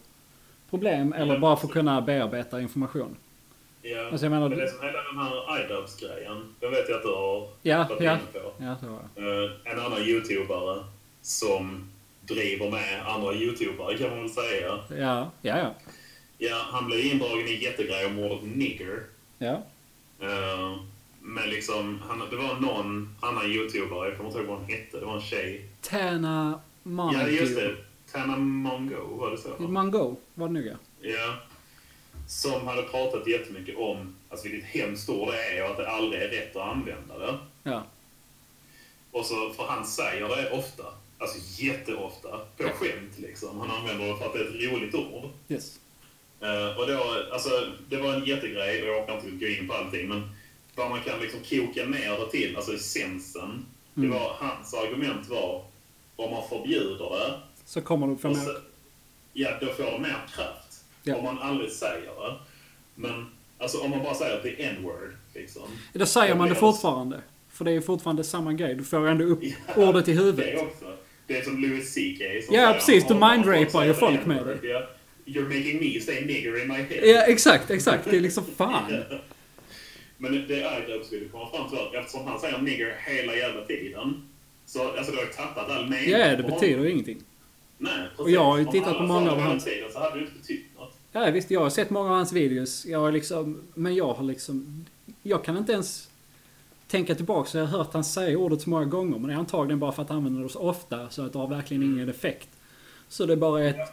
problem 0.71 1.13
eller 1.13 1.39
bara 1.39 1.57
för 1.57 1.67
att 1.67 1.73
kunna 1.73 2.01
bearbeta 2.01 2.61
information. 2.61 3.17
Ja. 3.83 4.09
Alltså, 4.11 4.29
menar- 4.29 4.49
Men 4.49 4.59
det 4.59 4.65
är 4.65 4.69
som 4.69 4.87
hela 4.87 5.03
den 5.03 5.19
här 5.19 5.65
iDubbbs-grejen. 5.65 6.55
Den 6.61 6.71
vet 6.71 6.89
jag 6.89 6.97
att 6.97 7.03
du 7.03 7.09
har 7.09 7.49
Ja, 7.63 7.87
varit 7.89 8.01
ja. 8.03 8.13
inne 8.13 8.23
på. 8.33 8.53
Ja, 8.59 8.77
var 8.91 9.03
det. 9.15 9.45
Eh, 9.45 9.73
en 9.73 9.81
annan 9.81 10.03
youtubare 10.03 10.85
som 11.23 11.89
driver 12.21 12.71
med 12.71 13.07
andra 13.07 13.35
youtubare 13.35 13.99
kan 13.99 14.11
man 14.11 14.21
väl 14.21 14.31
säga. 14.31 14.79
Ja, 14.91 15.31
ja, 15.43 15.59
ja. 15.59 15.75
Ja, 16.39 16.57
han 16.73 16.87
blev 16.87 17.01
indragen 17.07 17.47
i 17.49 17.55
en 17.55 17.61
jättegrej 17.61 18.07
om 18.07 18.15
mordet 18.15 18.43
nigger. 18.57 19.03
Ja, 19.39 19.63
Uh, 20.23 20.77
men 21.21 21.51
liksom, 21.51 22.03
han, 22.09 22.23
det 22.31 22.37
var 22.37 22.55
någon 22.61 23.17
annan 23.21 23.47
youtubare, 23.53 24.09
jag 24.09 24.17
kommer 24.17 24.31
inte 24.31 24.41
ihåg 24.41 24.49
vad 24.49 24.59
hon 24.59 24.69
hette, 24.69 25.01
det 25.01 25.07
var 25.07 25.15
en 25.15 25.21
tjej. 25.21 25.67
Tana 25.81 26.61
Mongo. 26.83 27.19
Ja, 27.19 27.29
just 27.29 27.57
det. 27.57 27.77
Tana 28.13 28.37
Mongo, 28.37 29.17
var 29.17 29.31
det 29.31 29.37
så? 29.37 29.49
Mongo 29.59 30.17
var 30.35 30.49
det 30.49 30.55
nog 30.55 30.67
ja. 30.67 30.75
Ja. 31.01 31.35
Som 32.33 32.67
hade 32.67 32.83
pratat 32.83 33.27
jättemycket 33.27 33.77
om 33.77 34.17
alltså 34.31 34.49
vilket 34.49 34.69
hemskt 34.69 35.09
ord 35.09 35.29
det 35.33 35.57
är 35.59 35.65
och 35.65 35.71
att 35.71 35.77
det 35.77 35.91
aldrig 35.91 36.23
är 36.23 36.29
rätt 36.29 36.57
att 36.57 36.69
använda 36.69 37.19
det. 37.19 37.39
Ja, 37.63 37.85
Och 39.11 39.27
så, 39.27 39.53
för 39.53 39.65
han 39.65 39.87
säger 39.87 40.29
det 40.29 40.51
ofta, 40.51 40.85
alltså 41.19 41.63
jätteofta, 41.63 42.29
på 42.57 42.63
skämt 42.65 43.19
liksom. 43.19 43.61
Han 43.61 43.71
använder 43.71 44.09
det 44.09 44.17
för 44.17 44.27
att 44.27 44.33
det 44.33 44.39
är 44.39 44.45
ett 44.45 44.73
roligt 44.73 44.95
ord. 44.95 45.31
yes. 45.49 45.79
Eh, 46.41 46.79
och 46.79 46.87
då, 46.87 47.25
alltså, 47.33 47.51
det 47.89 47.97
var 47.97 48.15
en 48.15 48.25
jättegrej 48.25 48.83
och 48.83 48.89
jag 48.89 49.03
orkar 49.03 49.15
inte 49.15 49.31
gå 49.47 49.47
in 49.53 49.69
på 49.69 49.75
allting, 49.75 50.09
men 50.09 50.31
vad 50.75 50.91
man 50.91 51.03
kan 51.03 51.21
liksom 51.21 51.41
koka 51.41 51.85
ner 51.85 52.19
det 52.21 52.31
till, 52.31 52.57
alltså 52.57 52.75
essensen, 52.75 53.67
det 53.95 54.01
Mm. 54.07 54.19
var, 54.19 54.35
hans 54.39 54.75
argument 54.75 55.29
var 55.29 55.65
om 56.17 56.31
man 56.31 56.49
förbjuder 56.49 57.11
det, 57.19 57.41
Så 57.65 57.81
kommer 57.81 58.11
och 58.11 58.25
med. 58.25 58.37
så, 58.37 58.57
ja, 59.33 59.51
då 59.61 59.67
får 59.67 59.85
det 59.85 59.99
mer 59.99 60.17
kraft. 60.35 60.62
Ja. 61.03 61.17
Om 61.17 61.25
man 61.25 61.39
aldrig 61.39 61.71
säger 61.71 62.01
det. 62.07 62.35
Men 62.95 63.27
alltså, 63.59 63.79
om 63.79 63.91
man 63.91 64.03
bara 64.03 64.15
säger 64.15 64.37
att 64.37 64.43
det 64.43 64.63
är 64.63 64.69
n-word, 64.71 65.15
liksom. 65.35 65.63
Då 65.93 66.07
säger 66.07 66.35
man 66.35 66.49
det 66.49 66.55
fortfarande. 66.55 67.21
För 67.51 67.65
det 67.65 67.71
är 67.71 67.73
ju 67.73 67.83
fortfarande 67.83 68.25
samma 68.25 68.53
grej. 68.53 68.75
Du 68.75 68.85
får 68.85 69.09
ändå 69.09 69.25
upp 69.25 69.39
Ja, 69.43 69.55
ordet 69.77 70.09
i 70.09 70.13
Det 70.13 70.19
huvudet. 70.19 70.61
också. 70.63 70.85
Det 71.27 71.39
är 71.39 71.43
som 71.43 71.63
Louis 71.63 71.95
CK 71.95 72.47
som 72.47 72.55
Ja, 72.55 72.73
precis, 72.73 73.07
du 73.07 73.15
"Om- 73.15 73.23
om 73.23 73.31
mindrapar 73.31 73.85
ju 73.85 73.95
folk 73.95 74.27
med 74.27 74.37
n-word", 74.39 74.59
det. 74.63 74.69
Ja, 74.69 74.83
You're 75.27 75.45
making 75.59 75.81
me 75.95 76.01
say 76.01 76.21
nigger 76.25 76.63
in 76.63 76.69
my 76.69 76.75
head. 76.75 77.07
Ja, 77.07 77.23
exakt, 77.23 77.71
exakt. 77.71 78.11
Det 78.11 78.17
är 78.17 78.21
liksom 78.21 78.45
fan. 78.57 78.93
Men 80.19 80.33
det 80.49 80.65
Agrup 80.77 81.07
skulle 81.07 81.29
komma 81.29 81.51
fram 81.51 81.69
till 81.71 81.79
eftersom 81.99 82.27
han 82.27 82.41
säger 82.41 82.59
nigger 82.59 82.97
hela 83.07 83.37
jävla 83.37 83.65
tiden. 83.65 84.29
Så 84.67 84.89
alltså, 84.97 85.13
du 85.13 85.19
har 85.19 85.25
ju 85.25 85.31
tappat 85.33 85.71
all 85.71 85.89
mening. 85.89 86.11
Ja, 86.11 86.37
det 86.37 86.43
betyder 86.43 86.83
ju 86.85 86.91
ingenting. 86.91 87.19
Nej, 87.79 87.93
precis. 88.03 88.19
Och 88.19 88.31
jag 88.31 88.45
har 88.45 88.59
ju 88.59 88.67
Om 88.67 88.73
tittat 88.73 88.89
alla 88.89 88.99
på 88.99 89.03
många 89.07 89.27
sa 89.27 89.31
av 89.33 89.37
det 89.37 89.43
hela 89.43 89.51
hans- 89.55 89.65
tiden 89.65 89.93
så 89.93 89.99
hade 89.99 90.15
det 90.17 90.21
inte 90.21 90.33
betytt. 90.39 90.65
Ja, 91.13 91.31
visst, 91.31 91.51
jag 91.51 91.61
har 91.61 91.71
sett 91.71 91.91
många 91.91 92.11
av 92.11 92.17
hans 92.17 92.33
videos. 92.33 92.87
Jag 92.87 92.99
har 92.99 93.13
liksom, 93.13 93.63
men 93.75 93.95
jag 93.95 94.15
har 94.15 94.25
liksom... 94.25 94.87
Jag 95.23 95.45
kan 95.45 95.57
inte 95.57 95.73
ens 95.73 96.11
tänka 96.87 97.15
tillbaka 97.15 97.51
så 97.51 97.59
jag 97.59 97.67
har 97.67 97.79
hört 97.79 97.93
han 97.93 98.05
säga 98.05 98.39
ordet 98.39 98.63
så 98.63 98.71
många 98.71 98.85
gånger. 98.85 99.19
Men 99.19 99.29
det 99.29 99.35
är 99.35 99.39
antagligen 99.39 99.79
bara 99.79 99.93
för 99.93 100.03
att 100.03 100.09
han 100.09 100.19
använder 100.19 100.43
det 100.43 100.49
så 100.49 100.59
ofta 100.59 101.11
så 101.11 101.23
att 101.23 101.33
det 101.33 101.39
har 101.39 101.47
verkligen 101.47 101.83
ingen 101.83 102.09
effekt. 102.09 102.49
Så 103.09 103.27
det 103.27 103.33
är 103.33 103.37
bara 103.37 103.65
ett 103.65 103.93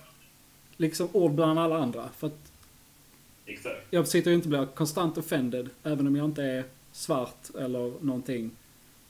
liksom 0.77 1.09
ord 1.11 1.31
bland 1.31 1.59
alla 1.59 1.77
andra. 1.77 2.09
För 2.17 2.27
att 2.27 2.51
Exakt. 3.45 3.87
jag 3.89 4.07
sitter 4.07 4.31
ju 4.31 4.35
inte 4.35 4.45
och 4.45 4.49
blir 4.49 4.65
konstant 4.65 5.17
offended 5.17 5.69
även 5.83 6.07
om 6.07 6.15
jag 6.15 6.25
inte 6.25 6.43
är 6.43 6.63
svart 6.91 7.55
eller 7.59 8.03
någonting. 8.05 8.51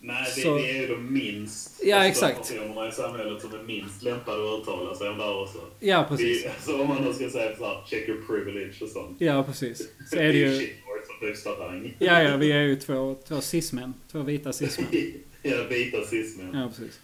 Nej, 0.01 0.31
det, 0.35 0.41
Så- 0.41 0.57
det 0.57 0.69
är 0.71 0.81
ju 0.81 0.87
de 0.87 1.13
minst... 1.13 1.81
Ja, 1.83 1.95
alltså, 2.05 2.25
exakt. 2.25 2.49
personerna 2.49 2.87
i 2.87 2.91
samhället 2.91 3.41
som 3.41 3.53
är 3.53 3.63
minst 3.63 4.03
lämpade 4.03 4.53
att 4.53 4.61
uttala 4.61 4.95
sig 4.95 5.09
om 5.09 5.17
det 5.17 5.23
här 5.23 5.41
också. 5.41 5.57
Ja, 5.79 6.05
precis. 6.09 6.43
Vi, 6.45 6.47
alltså, 6.47 6.81
om 6.81 6.87
man 6.87 7.05
då 7.05 7.13
ska 7.13 7.29
säga 7.29 7.55
så 7.57 7.65
här, 7.65 7.83
check 7.89 8.07
your 8.09 8.21
privilege 8.27 8.83
och 8.83 8.89
sånt. 8.89 9.21
Ja, 9.21 9.43
precis. 9.43 9.89
Så 10.09 10.15
är 10.17 10.23
det 10.33 10.37
ju... 10.39 10.59
shitword 10.59 10.99
som 11.07 11.27
högsta 11.27 11.49
rang. 11.49 11.95
Ja, 11.99 12.23
ja, 12.23 12.37
vi 12.37 12.51
är 12.51 12.61
ju 12.61 12.75
två, 12.75 13.15
två 13.27 13.41
cis-män. 13.41 13.93
Två 14.11 14.19
vita 14.21 14.53
cis-män. 14.53 14.87
ja, 15.43 15.63
vita 15.69 16.05
cismen. 16.05 16.49
Ja, 16.53 16.67
precis. 16.67 16.99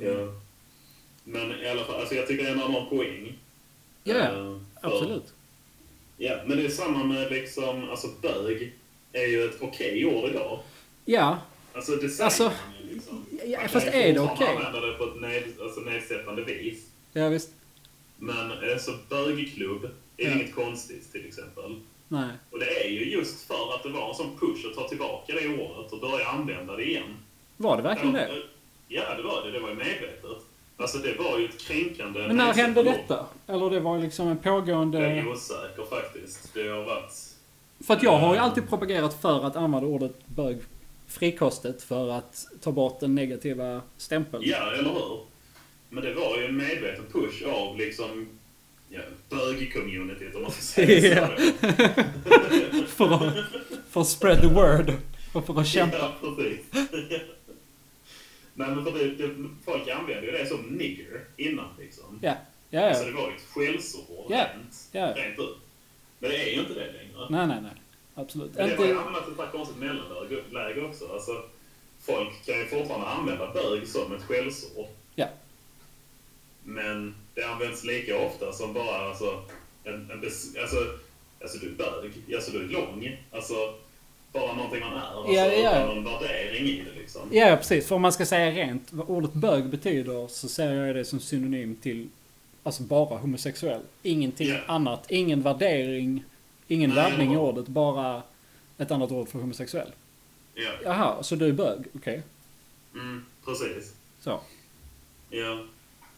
Ja. 0.00 0.34
Men 1.24 1.60
i 1.62 1.68
alla 1.68 1.84
fall, 1.84 2.00
alltså 2.00 2.14
jag 2.14 2.26
tycker 2.26 2.44
ändå 2.50 2.62
han 2.64 2.72
har 2.74 2.80
en 2.80 2.88
poäng. 2.88 3.38
Ja, 4.04 4.14
för- 4.14 4.60
absolut. 4.82 5.34
Ja, 6.16 6.36
men 6.46 6.56
det 6.56 6.64
är 6.64 6.68
samma 6.68 7.04
med 7.04 7.30
liksom, 7.32 7.90
alltså 7.90 8.08
bög 8.22 8.72
är 9.12 9.26
ju 9.26 9.44
ett 9.44 9.56
okej 9.60 10.06
ord 10.06 10.30
idag. 10.30 10.58
Ja, 11.04 11.38
Alltså 11.78 11.96
det 11.96 12.08
säger 12.08 12.24
Alltså, 12.24 12.42
man 12.44 12.52
ju 12.88 12.94
liksom. 12.94 13.26
ja, 13.46 13.58
Man 13.60 13.68
fast 13.68 13.86
kan 13.86 13.94
är 13.94 14.12
det 14.12 14.20
okej? 14.20 14.46
använda 14.56 14.80
det 14.80 14.92
på 14.92 15.04
ett 15.04 15.20
ned, 15.20 15.42
alltså 15.62 15.80
nedsättande 15.80 16.42
vis. 16.42 16.86
Ja, 17.12 17.28
visst. 17.28 17.50
Men 18.16 18.52
alltså 18.72 18.90
bögklubb 19.08 19.84
är 19.84 19.90
Ja. 20.28 20.30
inget 20.34 20.54
konstigt 20.54 21.12
till 21.12 21.26
exempel. 21.26 21.80
Nej. 22.08 22.28
Och 22.50 22.58
det 22.58 22.84
är 22.84 22.88
ju 22.88 23.10
just 23.12 23.46
för 23.46 23.74
att 23.74 23.82
det 23.82 23.88
var 23.88 24.08
en 24.08 24.14
sån 24.14 24.38
push 24.38 24.66
att 24.66 24.74
ta 24.74 24.88
tillbaka 24.88 25.32
det 25.32 25.48
ordet 25.48 25.92
och 25.92 26.00
börja 26.00 26.26
använda 26.28 26.76
det 26.76 26.84
igen. 26.84 27.16
Var 27.56 27.76
det 27.76 27.82
verkligen 27.82 28.12
det? 28.14 28.28
Ja, 28.88 29.14
det 29.16 29.22
var 29.22 29.44
det. 29.46 29.50
Det 29.52 29.60
var 29.60 29.68
ju 29.68 29.74
medvetet. 29.74 30.44
Alltså 30.76 30.98
det 30.98 31.14
var 31.18 31.38
ju 31.38 31.44
ett 31.44 31.58
kränkande... 31.58 32.20
Men 32.26 32.36
när 32.36 32.54
hände 32.54 32.82
detta? 32.82 33.26
Eller 33.46 33.70
det 33.70 33.80
var 33.80 33.98
liksom 33.98 34.28
en 34.28 34.38
Jag 34.42 34.42
pågående... 34.42 34.98
är 34.98 35.28
osäker 35.32 35.84
faktiskt. 35.90 36.54
Det 36.54 36.68
har 36.68 36.82
varit... 36.84 37.12
För 37.86 37.94
att 37.94 38.02
jag 38.02 38.18
har 38.18 38.34
ju 38.34 38.40
alltid 38.40 38.68
propagerat 38.68 39.20
för 39.22 39.44
att 39.46 39.56
använda 39.56 39.86
ordet 39.88 40.26
bög 40.26 40.58
frikostet 41.08 41.82
för 41.82 42.10
att 42.10 42.46
ta 42.60 42.72
bort 42.72 43.00
den 43.00 43.14
negativa 43.14 43.82
stämpeln. 43.96 44.42
Ja, 44.46 44.72
eller 44.72 44.90
hur? 44.90 45.20
Men 45.88 46.04
det 46.04 46.14
var 46.14 46.38
ju 46.38 46.44
en 46.44 46.56
medveten 46.56 47.04
push 47.12 47.42
av 47.46 47.76
liksom... 47.78 48.28
Ja, 48.90 49.00
bög-communityt 49.28 50.34
om 50.34 50.42
man 50.42 50.50
ska 50.50 50.62
säga 50.62 51.30
så. 51.36 51.42
för, 52.86 53.14
att, 53.14 53.34
för 53.90 54.00
att 54.00 54.08
spread 54.08 54.40
the 54.40 54.46
word. 54.46 54.92
Och 55.32 55.46
för 55.46 55.60
att 55.60 55.66
kämpa. 55.66 55.96
Ja, 55.96 56.12
precis. 56.36 56.60
Nej, 58.54 58.68
men 58.68 58.84
för 58.84 58.92
det, 58.92 59.10
det, 59.10 59.34
folk 59.64 59.88
använde 59.88 60.26
ju 60.26 60.32
det 60.32 60.46
som 60.46 60.60
nigger 60.62 61.24
innan 61.36 61.68
liksom. 61.78 62.18
Ja, 62.22 62.36
ja, 62.70 62.94
Så 62.94 63.02
ja. 63.02 63.06
det 63.06 63.12
var 63.12 63.30
ju 63.30 63.36
ett 63.36 63.42
skällsord 63.42 64.26
Ja, 64.28 64.36
rent, 64.36 64.88
ja. 64.92 65.06
rent 65.06 65.38
ut. 65.38 65.56
Men 66.18 66.30
det 66.30 66.36
är 66.36 66.54
ju 66.54 66.60
inte 66.60 66.74
det 66.74 66.92
längre. 66.92 67.26
Nej, 67.30 67.46
nej, 67.46 67.58
nej. 67.62 67.72
Absolut. 68.18 68.54
Men 68.54 68.68
det 68.68 68.76
har 68.76 68.86
ju 68.86 68.94
hamnat 68.94 69.22
i 69.28 69.42
ett 69.42 69.52
konstigt 69.52 69.78
mellanläge 69.78 70.80
också. 70.82 71.12
Alltså, 71.12 71.42
folk 72.00 72.46
kan 72.46 72.58
ju 72.58 72.66
fortfarande 72.66 73.06
använda 73.06 73.52
bög 73.52 73.88
som 73.88 74.14
ett 74.14 74.22
skällsord. 74.22 74.86
Ja. 75.14 75.26
Men 76.64 77.14
det 77.34 77.42
används 77.42 77.84
lika 77.84 78.18
ofta 78.18 78.52
som 78.52 78.72
bara 78.74 79.08
alltså, 79.08 79.42
en, 79.84 80.10
en 80.10 80.20
bes, 80.20 80.56
alltså, 80.56 80.76
alltså 81.42 81.58
du 81.58 81.66
är 81.66 81.72
bög, 81.72 82.34
alltså 82.34 82.50
du 82.50 82.58
är 82.64 82.68
lång. 82.68 83.16
Alltså 83.32 83.54
bara 84.32 84.54
någonting 84.54 84.80
man 84.80 84.92
är. 84.92 85.00
Alltså, 85.16 85.32
Ja, 85.32 85.46
ja. 85.46 85.86
någon 85.94 86.04
värdering 86.04 86.66
i 86.66 86.84
det 86.94 87.00
liksom. 87.00 87.22
Ja, 87.32 87.56
precis. 87.56 87.86
För 87.88 87.94
om 87.94 88.02
man 88.02 88.12
ska 88.12 88.26
säga 88.26 88.50
rent 88.50 88.92
vad 88.92 89.08
ordet 89.10 89.32
bög 89.32 89.64
betyder 89.70 90.26
så 90.28 90.48
ser 90.48 90.72
jag 90.74 90.96
det 90.96 91.04
som 91.04 91.20
synonym 91.20 91.76
till 91.76 92.08
alltså 92.62 92.82
bara 92.82 93.18
homosexuell. 93.18 93.80
Ingenting 94.02 94.48
Ja. 94.48 94.58
annat. 94.66 95.10
Ingen 95.10 95.42
värdering, 95.42 96.24
ingen 96.68 96.90
Nej, 96.90 96.96
laddning 96.96 97.34
i 97.34 97.36
ordet. 97.36 97.68
Bara 97.68 98.22
ett 98.78 98.90
annat 98.90 99.10
ord 99.10 99.28
för 99.28 99.38
homosexuell. 99.38 99.92
Ja, 100.54 100.70
Jaha, 100.84 101.22
så 101.22 101.36
du 101.36 101.46
är 101.48 101.52
bög? 101.52 101.78
Okej. 101.94 102.22
mm, 102.94 103.24
precis. 103.44 103.94
Så. 104.20 104.40
Ja. 105.30 105.64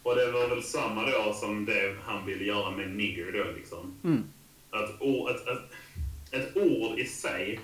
Och 0.03 0.15
det 0.15 0.31
var 0.31 0.47
väl 0.47 0.63
samma 0.63 1.05
då 1.05 1.33
som 1.33 1.65
det 1.65 1.95
han 2.03 2.25
ville 2.25 2.43
göra 2.43 2.71
med 2.71 2.89
nigger 2.89 3.31
då 3.31 3.51
liksom. 3.57 3.95
Mm. 4.03 4.23
Att 4.69 5.01
ord, 5.01 5.29
ett, 5.29 5.47
ett, 5.47 6.41
ett 6.41 6.57
ord 6.57 6.99
i 6.99 7.05
sig 7.05 7.59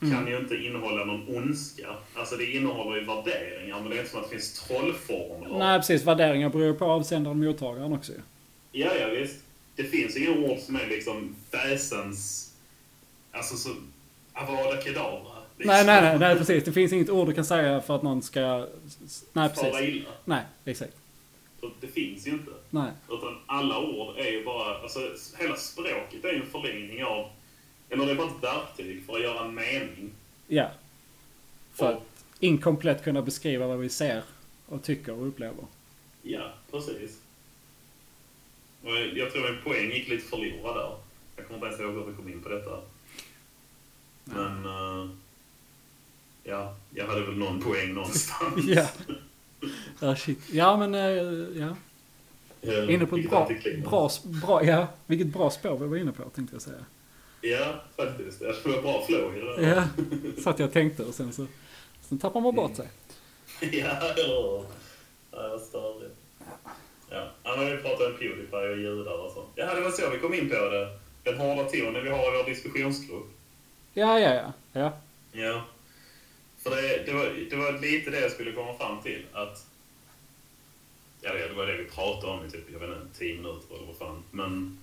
kan 0.00 0.26
ju 0.26 0.38
inte 0.38 0.56
innehålla 0.56 1.04
någon 1.04 1.36
ondska. 1.36 1.88
Alltså 2.14 2.36
det 2.36 2.52
innehåller 2.52 2.96
ju 2.96 3.04
värderingar, 3.04 3.80
men 3.80 3.90
det 3.90 3.96
är 3.96 3.98
inte 3.98 4.10
som 4.10 4.20
att 4.20 4.30
det 4.30 4.36
finns 4.36 4.52
trollformler. 4.52 5.58
Nej, 5.58 5.78
precis. 5.78 6.04
Värderingar 6.04 6.48
beror 6.48 6.74
på 6.74 6.84
avsändaren 6.84 7.42
och 7.42 7.46
mottagaren 7.46 7.92
också 7.92 8.12
ju. 8.12 8.18
Ja, 8.72 8.94
ja 9.00 9.08
visst. 9.08 9.45
Det 9.76 9.84
finns 9.84 10.16
inga 10.16 10.30
ord 10.30 10.58
som 10.58 10.76
är 10.76 10.86
liksom 10.86 11.36
väsens... 11.50 12.52
Alltså 13.32 13.56
så... 13.56 13.70
Avada 14.32 14.82
kedavra. 14.82 15.32
liksom. 15.56 15.74
Nej, 15.74 15.86
nej, 15.86 16.02
nej, 16.02 16.18
nej, 16.18 16.36
precis. 16.36 16.64
Det 16.64 16.72
finns 16.72 16.92
inget 16.92 17.10
ord 17.10 17.28
du 17.28 17.34
kan 17.34 17.44
säga 17.44 17.80
för 17.80 17.96
att 17.96 18.02
någon 18.02 18.22
ska... 18.22 18.40
Nej, 19.32 19.48
Fara 19.54 19.70
precis. 19.70 19.88
illa. 19.88 20.10
Nej, 20.24 20.42
exakt. 20.64 20.92
Det 21.80 21.86
finns 21.86 22.26
ju 22.26 22.30
inte. 22.30 22.50
Nej. 22.70 22.90
Utan 23.10 23.38
alla 23.46 23.78
ord 23.80 24.18
är 24.18 24.30
ju 24.30 24.44
bara... 24.44 24.78
Alltså 24.82 24.98
hela 25.38 25.56
språket 25.56 26.24
är 26.24 26.28
ju 26.32 26.40
en 26.40 26.46
förlängning 26.50 27.04
av... 27.04 27.28
Eller 27.90 28.06
det 28.06 28.12
är 28.12 28.16
bara 28.16 28.26
ett 28.26 28.42
verktyg 28.42 29.04
för 29.06 29.14
att 29.16 29.22
göra 29.22 29.44
en 29.44 29.54
mening. 29.54 30.10
Ja. 30.48 30.70
För 31.74 31.86
Och- 31.86 31.92
att 31.96 32.02
inkomplett 32.40 33.04
kunna 33.04 33.22
beskriva 33.22 33.66
vad 33.66 33.78
vi 33.78 33.88
ser 33.88 34.22
och 34.66 34.82
tycker 34.82 35.12
och 35.12 35.28
upplever. 35.28 35.64
Ja, 36.22 36.52
precis. 36.70 37.18
Jag- 38.86 39.16
jag 39.18 39.32
tror 39.32 39.52
min 39.52 39.62
poäng 39.62 39.90
gick 39.90 40.08
lite 40.08 40.26
förlorad 40.28 40.76
där. 40.76 40.96
Jag 41.36 41.46
kommer 41.46 41.54
inte 41.58 41.66
ens 41.66 41.80
ihåg 41.80 41.94
hur 41.94 42.10
vi 42.10 42.16
kom 42.16 42.28
in 42.28 42.42
på 42.42 42.48
detta. 42.48 42.78
Men... 44.24 44.66
eh, 44.66 45.10
ja, 46.44 46.74
jag 46.94 47.06
hade 47.06 47.20
väl 47.20 47.36
någon 47.36 47.62
poäng 47.62 47.94
någonstans. 47.94 48.54
Ja. 48.66 48.86
Ja, 50.00 50.16
shit. 50.16 50.38
Ja, 50.52 50.76
men... 50.76 50.94
eh, 50.94 51.60
Ja. 51.60 51.76
Eh, 52.62 52.94
Inne 52.94 53.06
på 53.06 53.16
ett 53.16 53.30
bra, 53.30 53.50
bra, 53.84 54.10
bra... 54.24 54.64
Ja, 54.64 54.86
vilket 55.06 55.26
bra 55.26 55.50
spår 55.50 55.78
vi 55.78 55.86
var 55.86 55.96
inne 55.96 56.12
på, 56.12 56.22
tänkte 56.22 56.54
jag 56.54 56.62
säga. 56.62 56.84
Ja, 57.40 57.74
faktiskt. 57.96 58.40
Jag 58.40 58.62
tror 58.62 58.72
det 58.72 58.80
var 58.80 58.82
bra 58.92 59.06
flow 59.06 59.36
i 59.36 59.40
det 59.40 59.56
där. 59.56 59.74
Ja, 59.76 59.84
satt 60.42 60.58
jag 60.58 60.66
och 60.66 60.72
tänkte 60.72 61.04
och 61.04 61.14
sen 61.14 61.32
så... 61.32 61.46
Sen 62.08 62.18
tappar 62.18 62.40
man 62.40 62.54
bort 62.54 62.76
sig. 62.76 62.88
ja, 63.60 64.00
eller 64.00 64.64
Ja, 65.30 65.48
vad 65.48 65.60
störigt. 65.60 66.14
Ja, 67.10 67.30
ja, 67.42 67.56
men 67.56 67.76
vi 67.76 67.82
pratade 67.82 68.12
om 68.12 68.18
Pewdiepie 68.18 68.70
och 68.70 68.76
judar 68.78 69.12
och 69.18 69.32
sånt. 69.32 69.48
Ja, 69.54 69.74
det 69.74 69.80
var 69.80 69.90
så 69.90 70.10
vi 70.10 70.18
kom 70.18 70.34
in 70.34 70.48
på 70.48 70.54
det. 70.54 70.98
Den 71.22 71.38
hårda 71.38 71.64
tonen 71.70 72.04
vi 72.04 72.10
har 72.10 72.34
i 72.34 72.36
vår 72.36 72.44
diskussionsgrupp. 72.50 73.26
Ja, 73.94 74.20
ja, 74.20 74.34
ja. 74.34 74.52
Ja. 74.72 74.92
Ja. 75.32 75.64
För 76.62 76.70
det, 76.70 77.02
det, 77.06 77.12
var, 77.12 77.24
det 77.50 77.56
var 77.56 77.72
lite 77.80 78.10
det 78.10 78.20
jag 78.20 78.30
skulle 78.32 78.52
komma 78.52 78.74
fram 78.78 79.02
till. 79.02 79.26
Att, 79.32 79.66
ja, 81.20 81.32
det 81.32 81.52
var 81.54 81.66
det 81.66 81.76
vi 81.76 81.84
pratade 81.84 82.32
om 82.32 82.46
i 82.46 82.50
typ, 82.50 82.64
jag 82.72 82.78
vet 82.78 83.02
inte, 83.02 83.18
tio 83.18 83.34
minuter 83.36 83.74
eller 83.76 83.86
vad 83.86 83.96
fan. 83.96 84.22
Men 84.30 84.78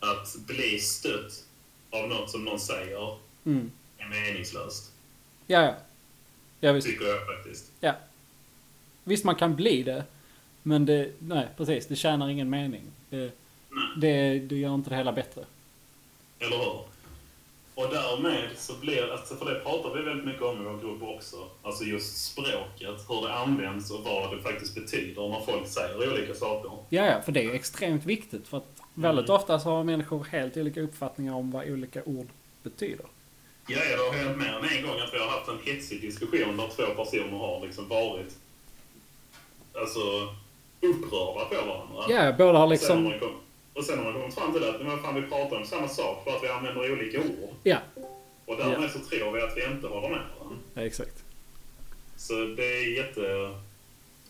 att 0.00 0.36
bli 0.46 0.78
stött 0.78 1.44
av 1.90 2.08
något 2.08 2.30
som 2.30 2.44
någon 2.44 2.60
säger 2.60 3.16
Mm. 3.46 3.70
är 3.98 4.06
meningslöst. 4.08 4.92
Ja, 5.46 5.62
ja. 5.62 5.74
Ja, 6.60 6.72
visst. 6.72 6.86
Tycker 6.86 7.04
jag 7.06 7.26
faktiskt. 7.26 7.72
Ja. 7.80 7.94
Visst, 9.04 9.24
man 9.24 9.34
kan 9.36 9.56
bli 9.56 9.82
det. 9.82 10.04
Men 10.66 10.86
det... 10.86 11.12
Nej, 11.18 11.48
precis. 11.56 11.86
Det 11.86 11.96
tjänar 11.96 12.28
ingen 12.28 12.50
mening. 12.50 12.82
Det, 13.10 13.32
det, 13.96 14.38
det 14.38 14.56
gör 14.56 14.74
inte 14.74 14.90
det 14.90 14.96
hela 14.96 15.12
bättre. 15.12 15.44
Eller 16.38 16.56
hur? 16.56 16.80
Och 17.74 17.88
därmed 17.90 18.48
så 18.56 18.74
blir, 18.74 19.12
alltså 19.12 19.36
för 19.36 19.54
det 19.54 19.60
pratar 19.60 19.94
vi 19.94 20.02
väldigt 20.02 20.26
mycket 20.26 20.42
om 20.42 20.60
i 20.60 20.64
vår 20.64 20.80
grupp 20.80 21.02
också. 21.02 21.36
Alltså 21.62 21.84
just 21.84 22.24
språket, 22.24 23.04
hur 23.08 23.26
det 23.26 23.34
används 23.34 23.90
och 23.90 24.04
vad 24.04 24.36
det 24.36 24.42
faktiskt 24.42 24.74
betyder 24.74 25.28
när 25.28 25.40
folk 25.40 25.68
säger 25.68 26.12
olika 26.12 26.34
saker. 26.34 26.70
Ja, 26.88 27.06
ja, 27.06 27.22
för 27.22 27.32
det 27.32 27.44
är 27.44 27.54
extremt 27.54 28.04
viktigt. 28.04 28.48
För 28.48 28.56
att 28.56 28.80
väldigt 28.94 29.28
ofta 29.28 29.60
så 29.60 29.68
har 29.68 29.84
människor 29.84 30.24
helt 30.24 30.56
olika 30.56 30.80
uppfattningar 30.80 31.34
om 31.34 31.50
vad 31.50 31.68
olika 31.68 32.02
ord 32.04 32.28
betyder. 32.62 33.06
Ja, 33.68 33.78
ja, 33.90 33.96
det 33.96 34.02
har 34.02 34.24
hänt 34.24 34.38
mer 34.38 34.52
än 34.52 34.78
en 34.78 34.82
gång 34.82 35.00
att 35.00 35.14
vi 35.14 35.18
har 35.18 35.28
haft 35.28 35.48
en 35.48 35.58
hetsig 35.64 36.00
diskussion 36.00 36.56
där 36.56 36.68
två 36.68 37.04
personer 37.04 37.38
har 37.38 37.66
liksom 37.66 37.88
varit 37.88 38.36
alltså, 39.74 40.00
upprörda 40.80 41.44
på 41.44 41.66
varandra. 41.66 42.04
Ja, 42.08 42.32
båda 42.38 42.58
har 42.58 42.66
Och 42.72 42.78
sen, 42.78 42.78
liksom... 42.78 43.02
man 43.04 43.18
kom, 43.20 43.32
och 43.74 43.84
sen 43.84 43.98
har 43.98 44.04
man 44.04 44.12
kommit 44.20 44.34
fram 44.34 44.52
till 44.52 44.64
att 44.68 44.82
men 44.82 45.02
fan, 45.02 45.14
vi 45.14 45.22
pratar 45.22 45.56
om 45.56 45.64
samma 45.66 45.88
sak, 45.88 46.24
bara 46.24 46.36
att 46.36 46.42
vi 46.42 46.48
använder 46.48 46.92
olika 46.92 47.18
ord. 47.20 47.50
Ja, 47.62 47.78
Och 48.46 48.56
därmed 48.56 48.90
så 48.90 48.98
tror 48.98 49.32
vi 49.32 49.42
att 49.42 49.56
vi 49.56 49.64
inte 49.64 49.86
håller 49.86 50.08
med 50.08 50.20
varandra. 50.38 50.58
ja 50.74 50.82
exakt. 50.82 51.24
Så 52.16 52.32
det 52.34 52.62
är 52.78 52.96
jätte... 52.96 53.54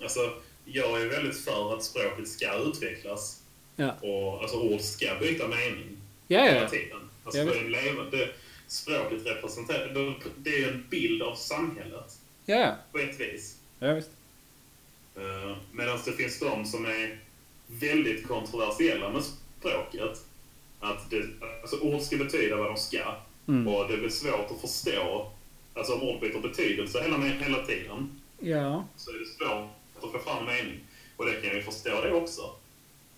Alltså, 0.03 0.21
jag 0.65 1.03
är 1.03 1.07
väldigt 1.09 1.37
för 1.45 1.75
att 1.77 1.85
språket 1.85 2.29
ska 2.29 2.55
utvecklas. 2.55 3.41
Ja, 3.77 3.91
Och 4.03 4.43
alltså 4.43 4.57
ord 4.61 4.81
ska 4.81 5.15
byta 5.21 5.49
mening 5.49 5.97
ja, 6.29 6.43
hela 6.43 6.61
ja. 6.61 6.69
tiden. 6.69 6.99
Alltså, 7.25 7.39
Jag 7.39 7.49
det 7.49 7.55
är 7.59 7.65
en 7.65 7.71
levande... 7.73 8.29
Språket 8.67 9.27
representerar... 9.27 10.15
det- 10.37 10.51
är 10.65 10.69
en 10.69 10.87
bild 10.91 11.23
av 11.23 11.35
samhället, 11.35 12.19
Ja, 12.47 12.55
ja. 12.57 12.75
på 12.93 12.99
ett 12.99 13.21
vis. 13.21 13.57
ja 13.79 13.93
visst. 13.93 14.11
Uh, 15.19 15.57
Medan 15.73 15.99
det 16.05 16.13
finns 16.13 16.39
de 16.41 16.65
som 16.65 16.85
är 16.85 17.19
väldigt 17.67 18.29
kontroversiella 18.29 19.11
med 19.11 19.23
språket. 19.25 20.19
Att 20.81 21.11
det, 21.11 21.23
alltså, 21.63 21.81
ord 21.81 22.01
ska 22.01 22.17
betyda 22.17 22.57
vad 22.57 22.67
de 22.67 22.77
ska. 22.77 23.15
Mm. 23.49 23.69
Och 23.69 23.89
det 23.89 23.97
blir 23.97 24.09
svårt 24.09 24.51
att 24.51 24.61
förstå. 24.61 25.31
Alltså 25.75 25.95
om 25.95 26.03
ord 26.03 26.21
byter 26.21 26.41
betydelse 26.41 27.03
hela, 27.03 27.19
hela 27.19 27.67
tiden 27.67 28.21
Ja, 28.39 28.85
så 28.97 29.11
är 29.11 29.19
det 29.19 29.27
svårt 29.27 30.05
att 30.05 30.13
få 30.13 30.19
fram 30.19 30.39
en 30.39 30.45
mening. 30.57 30.81
Och 31.17 31.27
det 31.27 31.33
kan 31.33 31.45
jag 31.45 31.55
ju 31.55 31.63
förstå 31.63 32.01
det 32.03 32.13
också. 32.13 32.43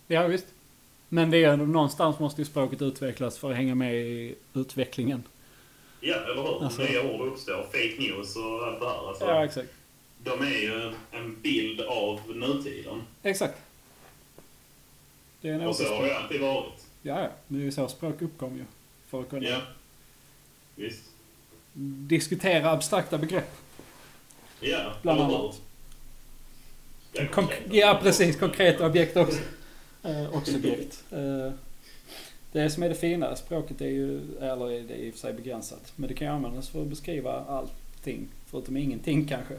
ja 0.07 0.27
visst. 0.27 0.47
Men 1.09 1.31
det 1.31 1.45
är 1.45 1.57
någonstans 1.57 2.19
måste 2.19 2.41
ju 2.41 2.45
språket 2.45 2.83
utvecklas 2.83 3.39
för 3.39 3.51
att 3.51 3.57
hänga 3.57 3.75
med 3.75 3.95
i 3.95 4.35
utvecklingen. 4.55 5.23
Ja, 6.01 6.15
eller 6.17 6.43
hur? 6.43 6.65
Alltså- 6.65 6.83
Nya 6.83 7.03
ord 7.03 7.21
uppstår. 7.27 7.63
Fake 7.63 7.95
news 7.99 8.37
och 8.37 8.67
allt 8.67 8.81
det 8.81 8.87
här. 8.89 9.09
Alltså, 9.09 9.25
Ja, 9.25 9.45
exakt. 9.45 9.69
De 10.27 10.41
är 10.47 10.59
ju 10.61 10.93
en 11.11 11.41
bild 11.43 11.81
av 11.81 12.21
nutiden. 12.37 13.03
Exakt. 13.23 13.59
Det 15.41 15.49
är 15.49 15.53
en 15.55 15.61
Och 15.61 15.77
så 15.77 15.95
har 15.95 16.03
det 16.05 16.19
alltid 16.19 16.41
varit. 16.41 16.85
Ja, 17.03 17.21
ja. 17.23 17.29
Det 17.49 17.59
är 17.59 17.63
ju 17.63 17.73
så 17.73 17.89
språk 17.89 18.23
uppkom 18.23 18.57
ju. 18.57 18.65
För 19.09 19.21
att 19.21 19.29
kunna 19.31 19.49
Ja. 19.49 19.61
Visst. 20.75 21.03
diskutera 22.09 22.71
abstrakta 22.71 23.19
begrepp. 23.19 23.57
Ja, 24.61 24.93
Bland 25.03 25.21
annat. 25.21 25.61
Konk- 27.15 27.69
ja, 27.71 27.99
precis. 28.03 28.37
Konkreta 28.37 28.87
objekt 28.87 29.17
också. 29.17 29.39
Eh, 30.03 30.27
och 30.27 30.47
subjekt. 30.47 31.05
Eh, 31.11 31.53
det 32.53 32.71
som 32.71 32.83
är 32.83 32.89
det 32.89 32.95
fina, 32.95 33.37
språket 33.37 33.81
är 33.81 33.87
ju, 33.89 34.21
eller 34.41 34.71
är 34.73 34.81
det 34.83 34.95
i 34.97 35.11
och 35.11 35.15
för 35.15 35.21
sig 35.21 35.33
begränsat. 35.33 35.93
Men 35.97 36.09
det 36.09 36.15
kan 36.15 36.27
ju 36.27 36.33
användas 36.33 36.69
för 36.69 36.83
att 36.83 36.87
beskriva 36.89 37.33
allting. 37.33 38.29
Förutom 38.51 38.77
ingenting 38.77 39.29
kanske. 39.29 39.55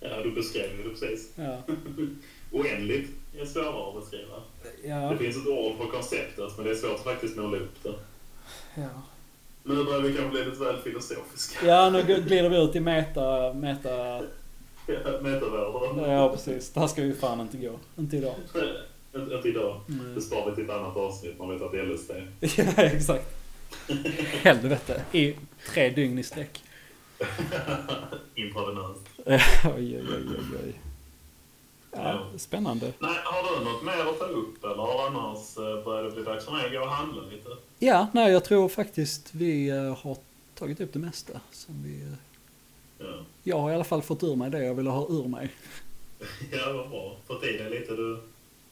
Ja, 0.00 0.22
du 0.22 0.30
beskrev 0.30 0.68
det 0.84 0.90
precis. 0.90 1.30
Ja. 1.34 1.62
Oändligt 2.52 3.10
är 3.40 3.44
svårare 3.44 3.88
att 3.88 4.00
beskriva. 4.00 4.42
Ja. 4.84 5.10
Det 5.10 5.18
finns 5.18 5.36
ett 5.36 5.46
ord 5.46 5.76
för 5.78 5.86
konceptet, 5.86 6.56
men 6.56 6.66
det 6.66 6.70
är 6.70 6.74
svårt 6.74 6.94
att 6.94 7.04
faktiskt 7.04 7.36
måla 7.36 7.56
upp 7.56 7.82
det. 7.82 7.94
Ja. 8.74 8.88
Nu 9.62 9.84
börjar 9.84 10.00
vi 10.00 10.14
kanske 10.14 10.30
bli 10.30 10.44
lite 10.44 10.64
väl 10.64 10.76
filosofiska. 10.82 11.66
ja, 11.66 11.90
nu 11.90 12.02
glider 12.02 12.48
vi 12.48 12.56
ut 12.56 12.76
i 12.76 12.80
meta, 12.80 13.52
meta... 13.52 14.22
Metavärlden. 15.22 16.10
Ja, 16.10 16.28
precis. 16.28 16.70
Det 16.70 16.80
här 16.80 16.86
ska 16.86 17.02
ju 17.02 17.14
fan 17.14 17.40
inte 17.40 17.56
gå. 17.56 17.78
Inte 17.98 18.16
idag. 18.16 18.34
Inte 19.14 19.34
inte 19.34 19.48
idag. 19.48 19.80
Mm. 19.88 20.14
Det 20.14 20.20
sparar 20.20 20.50
vi 20.50 20.54
till 20.54 20.64
ett 20.64 20.70
annat 20.70 20.96
avsnitt 20.96 21.38
när 21.38 21.46
vi 21.46 21.58
tagit 21.58 21.88
LSD. 21.88 22.10
Ja, 22.58 22.82
exakt. 22.82 23.36
Helvete. 24.42 25.02
I 25.12 25.34
tre 25.74 25.88
dygn 25.90 26.18
i 26.18 26.22
sträck. 26.22 26.62
Intravenöst. 28.34 29.00
oj, 29.76 29.98
oj, 29.98 30.02
oj, 30.08 30.58
oj. 30.64 30.80
Ja, 31.92 32.26
spännande. 32.36 32.92
Nej, 32.98 33.16
har 33.24 33.58
du 33.58 33.64
något 33.64 33.82
mer 33.84 34.10
att 34.10 34.18
ta 34.18 34.24
upp 34.24 34.64
eller 34.64 35.06
annars 35.06 35.56
eh, 35.56 35.84
börjar 35.84 36.02
det 36.04 36.10
bli 36.10 36.22
dags 36.22 36.44
för 36.44 36.52
mig 36.52 36.66
att 36.66 36.72
gå 36.72 36.80
och 36.80 36.88
handla 36.90 37.22
lite? 37.22 37.48
Ja, 37.78 38.06
nej, 38.12 38.32
jag 38.32 38.44
tror 38.44 38.68
faktiskt 38.68 39.28
vi 39.34 39.68
eh, 39.68 39.96
har 39.98 40.16
tagit 40.54 40.80
upp 40.80 40.92
det 40.92 40.98
mesta. 40.98 41.40
Som 41.52 41.82
vi, 41.82 42.02
eh, 42.02 42.08
Ja, 42.98 43.14
jag 43.42 43.58
har 43.58 43.70
i 43.70 43.74
alla 43.74 43.84
fall 43.84 44.02
fått 44.02 44.22
ur 44.22 44.36
mig 44.36 44.50
det 44.50 44.64
jag 44.64 44.74
ville 44.74 44.90
ha 44.90 45.06
ur 45.08 45.28
mig. 45.28 45.50
ja 46.52 46.72
vad 46.72 46.90
bra. 46.90 47.16
För 47.26 47.34
tiden 47.38 47.66
är 47.66 47.70
lite 47.70 47.96
du 47.96 48.20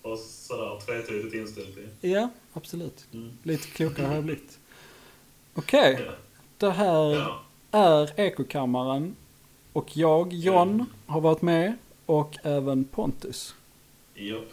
var 0.02 0.16
sådär 0.16 0.80
tvetydigt 0.86 1.34
inställd 1.34 1.74
till. 1.74 2.10
Ja, 2.10 2.28
absolut. 2.52 3.06
Mm. 3.14 3.30
Lite 3.42 3.68
klokare 3.68 4.06
har 4.06 4.14
jag 4.14 4.24
blivit. 4.24 4.58
Okej, 5.54 6.02
Ja. 6.06 6.12
det 6.58 6.70
här 6.70 7.14
Ja. 7.14 7.42
Är 7.70 8.20
Ekokammaren. 8.20 9.16
Och 9.72 9.96
jag, 9.96 10.32
John, 10.32 10.86
har 11.06 11.20
varit 11.20 11.42
med. 11.42 11.72
Och 12.06 12.36
även 12.42 12.84
Pontus. 12.84 13.54
Japp. 14.14 14.44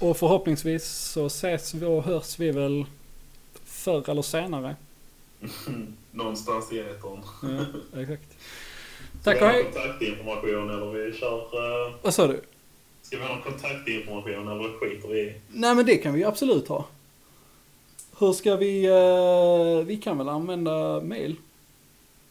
Och 0.00 0.16
förhoppningsvis 0.16 0.84
så 0.86 1.26
ses 1.26 1.74
vi 1.74 1.86
och 1.86 2.02
hörs 2.04 2.38
vi 2.38 2.50
väl 2.50 2.84
förr 3.64 4.10
eller 4.10 4.22
senare. 4.22 4.76
Någonstans 6.12 6.72
i 6.72 6.78
etern. 6.78 7.20
Ja, 7.92 8.00
exakt. 8.00 8.36
Tack 9.22 9.42
och 9.42 9.48
hej. 9.48 9.64
kontaktinformation 9.64 10.70
eller 10.70 10.86
vi 10.92 11.12
kör... 11.18 11.38
eh, 11.38 11.94
Vad 12.02 12.14
sa 12.14 12.26
du? 12.26 12.40
Ska 13.02 13.16
vi 13.16 13.22
ha 13.22 13.34
någon 13.34 13.42
kontaktinformation 13.42 14.48
eller 14.48 14.78
skiter 14.80 15.08
vi? 15.08 15.34
Nej 15.48 15.74
men 15.74 15.86
det 15.86 15.96
kan 15.96 16.14
vi 16.14 16.24
absolut 16.24 16.68
ha. 16.68 16.84
Hur 18.18 18.32
ska 18.32 18.56
vi... 18.56 18.84
eh, 18.86 19.86
vi 19.86 19.96
kan 19.96 20.18
väl 20.18 20.28
använda 20.28 21.00
mail? 21.00 21.36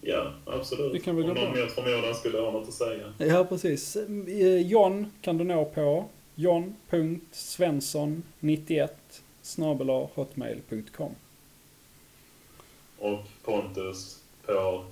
Ja, 0.08 0.32
absolut. 0.46 0.94
Det 0.94 1.00
kan 1.00 1.16
väl 1.16 1.30
Om 1.30 1.36
någon 1.36 1.60
mot 1.60 1.72
förmodan 1.72 2.16
skulle 2.16 2.40
ha 2.40 2.52
något 2.52 2.68
att 2.68 2.74
säga. 2.74 3.14
Ja 3.18 3.46
precis. 3.46 3.96
Eh, 3.96 4.68
John 4.68 5.12
kan 5.22 5.38
du 5.38 5.44
nå 5.44 5.66
på 5.66 6.06
john.svensson91 6.36 8.90
snabel-a 9.42 10.08
hotmail.com 10.16 11.12
Och 13.00 13.20
Pontus 13.44 14.20
på 14.46 14.84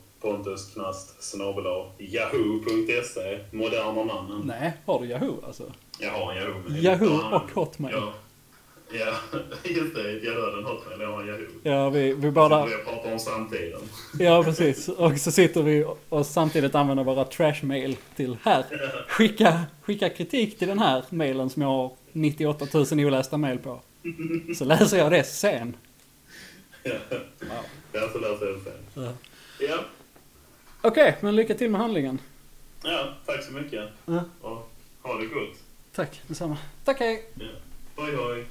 snabel 1.20 1.66
yahoo.se. 1.98 3.40
Moderna 3.52 4.04
mannen. 4.04 4.42
Nej, 4.46 4.74
har 4.86 5.00
du 5.00 5.06
Yahoo 5.06 5.46
alltså? 5.46 5.72
Jag 6.00 6.12
har 6.12 6.32
en 6.32 6.38
Yahoo. 6.38 6.70
Yahoo 6.70 7.36
och 7.36 7.52
Hotmail. 7.52 7.96
Ja, 7.96 8.14
ja 8.94 9.14
just 9.64 9.96
det. 9.96 10.12
Jag 10.12 10.36
dödade 10.36 10.58
en 10.58 10.64
Hotmail. 10.66 11.02
Jag 11.02 11.12
har 11.12 11.22
en 11.22 11.28
Yahoo. 11.28 11.46
Ja, 11.64 11.90
vi, 11.90 12.14
vi 12.14 12.32
Bara... 12.32 12.50
bara... 12.50 12.66
Vi 12.66 12.72
pratar 12.84 13.12
om 13.14 13.20
samtiden. 13.20 13.82
Ja, 14.20 14.44
precis. 14.44 14.90
Och 14.90 15.18
så 15.18 15.32
sitter 15.32 15.64
vi 15.64 15.86
och 16.10 16.26
samtidigt 16.26 16.76
använder 16.76 17.04
våra 17.04 17.26
trashmail 17.26 17.98
till 18.16 18.38
här. 18.44 18.66
Skicka, 19.08 19.62
skicka 19.82 20.10
kritik 20.10 20.60
till 20.60 20.68
den 20.68 20.80
här 20.80 21.04
mailen 21.10 21.50
som 21.50 21.62
jag 21.62 21.70
har 21.70 21.92
98 22.12 22.66
000 22.74 22.86
olästa 23.06 23.38
mail 23.38 23.58
på. 23.60 23.82
Så 24.58 24.66
läser 24.66 24.98
jag 24.98 25.12
det 25.12 25.24
sen. 25.24 25.76
Ja, 26.84 26.92
Wow. 27.40 27.50
jag 27.92 28.12
får 28.12 28.20
läsa 28.20 28.46
det 28.46 28.60
sen. 28.64 29.04
Ja. 29.04 29.12
Ja. 29.60 29.80
Okej, 30.82 31.18
men 31.22 31.36
lycka 31.36 31.54
till 31.56 31.70
med 31.72 31.82
handlingen. 31.82 32.20
ja, 32.84 33.14
tack 33.26 33.44
så 33.44 33.54
mycket. 33.54 33.84
Ja. 34.06 34.24
Och 34.42 34.70
ha 35.02 35.18
det 35.18 35.26
gott. 35.26 35.58
Tack, 35.96 36.22
detsamma. 36.28 36.58
Tack, 36.86 37.00
hej. 37.00 37.26
Ja. 37.40 37.46
Hej, 38.04 38.16
hej. 38.16 38.46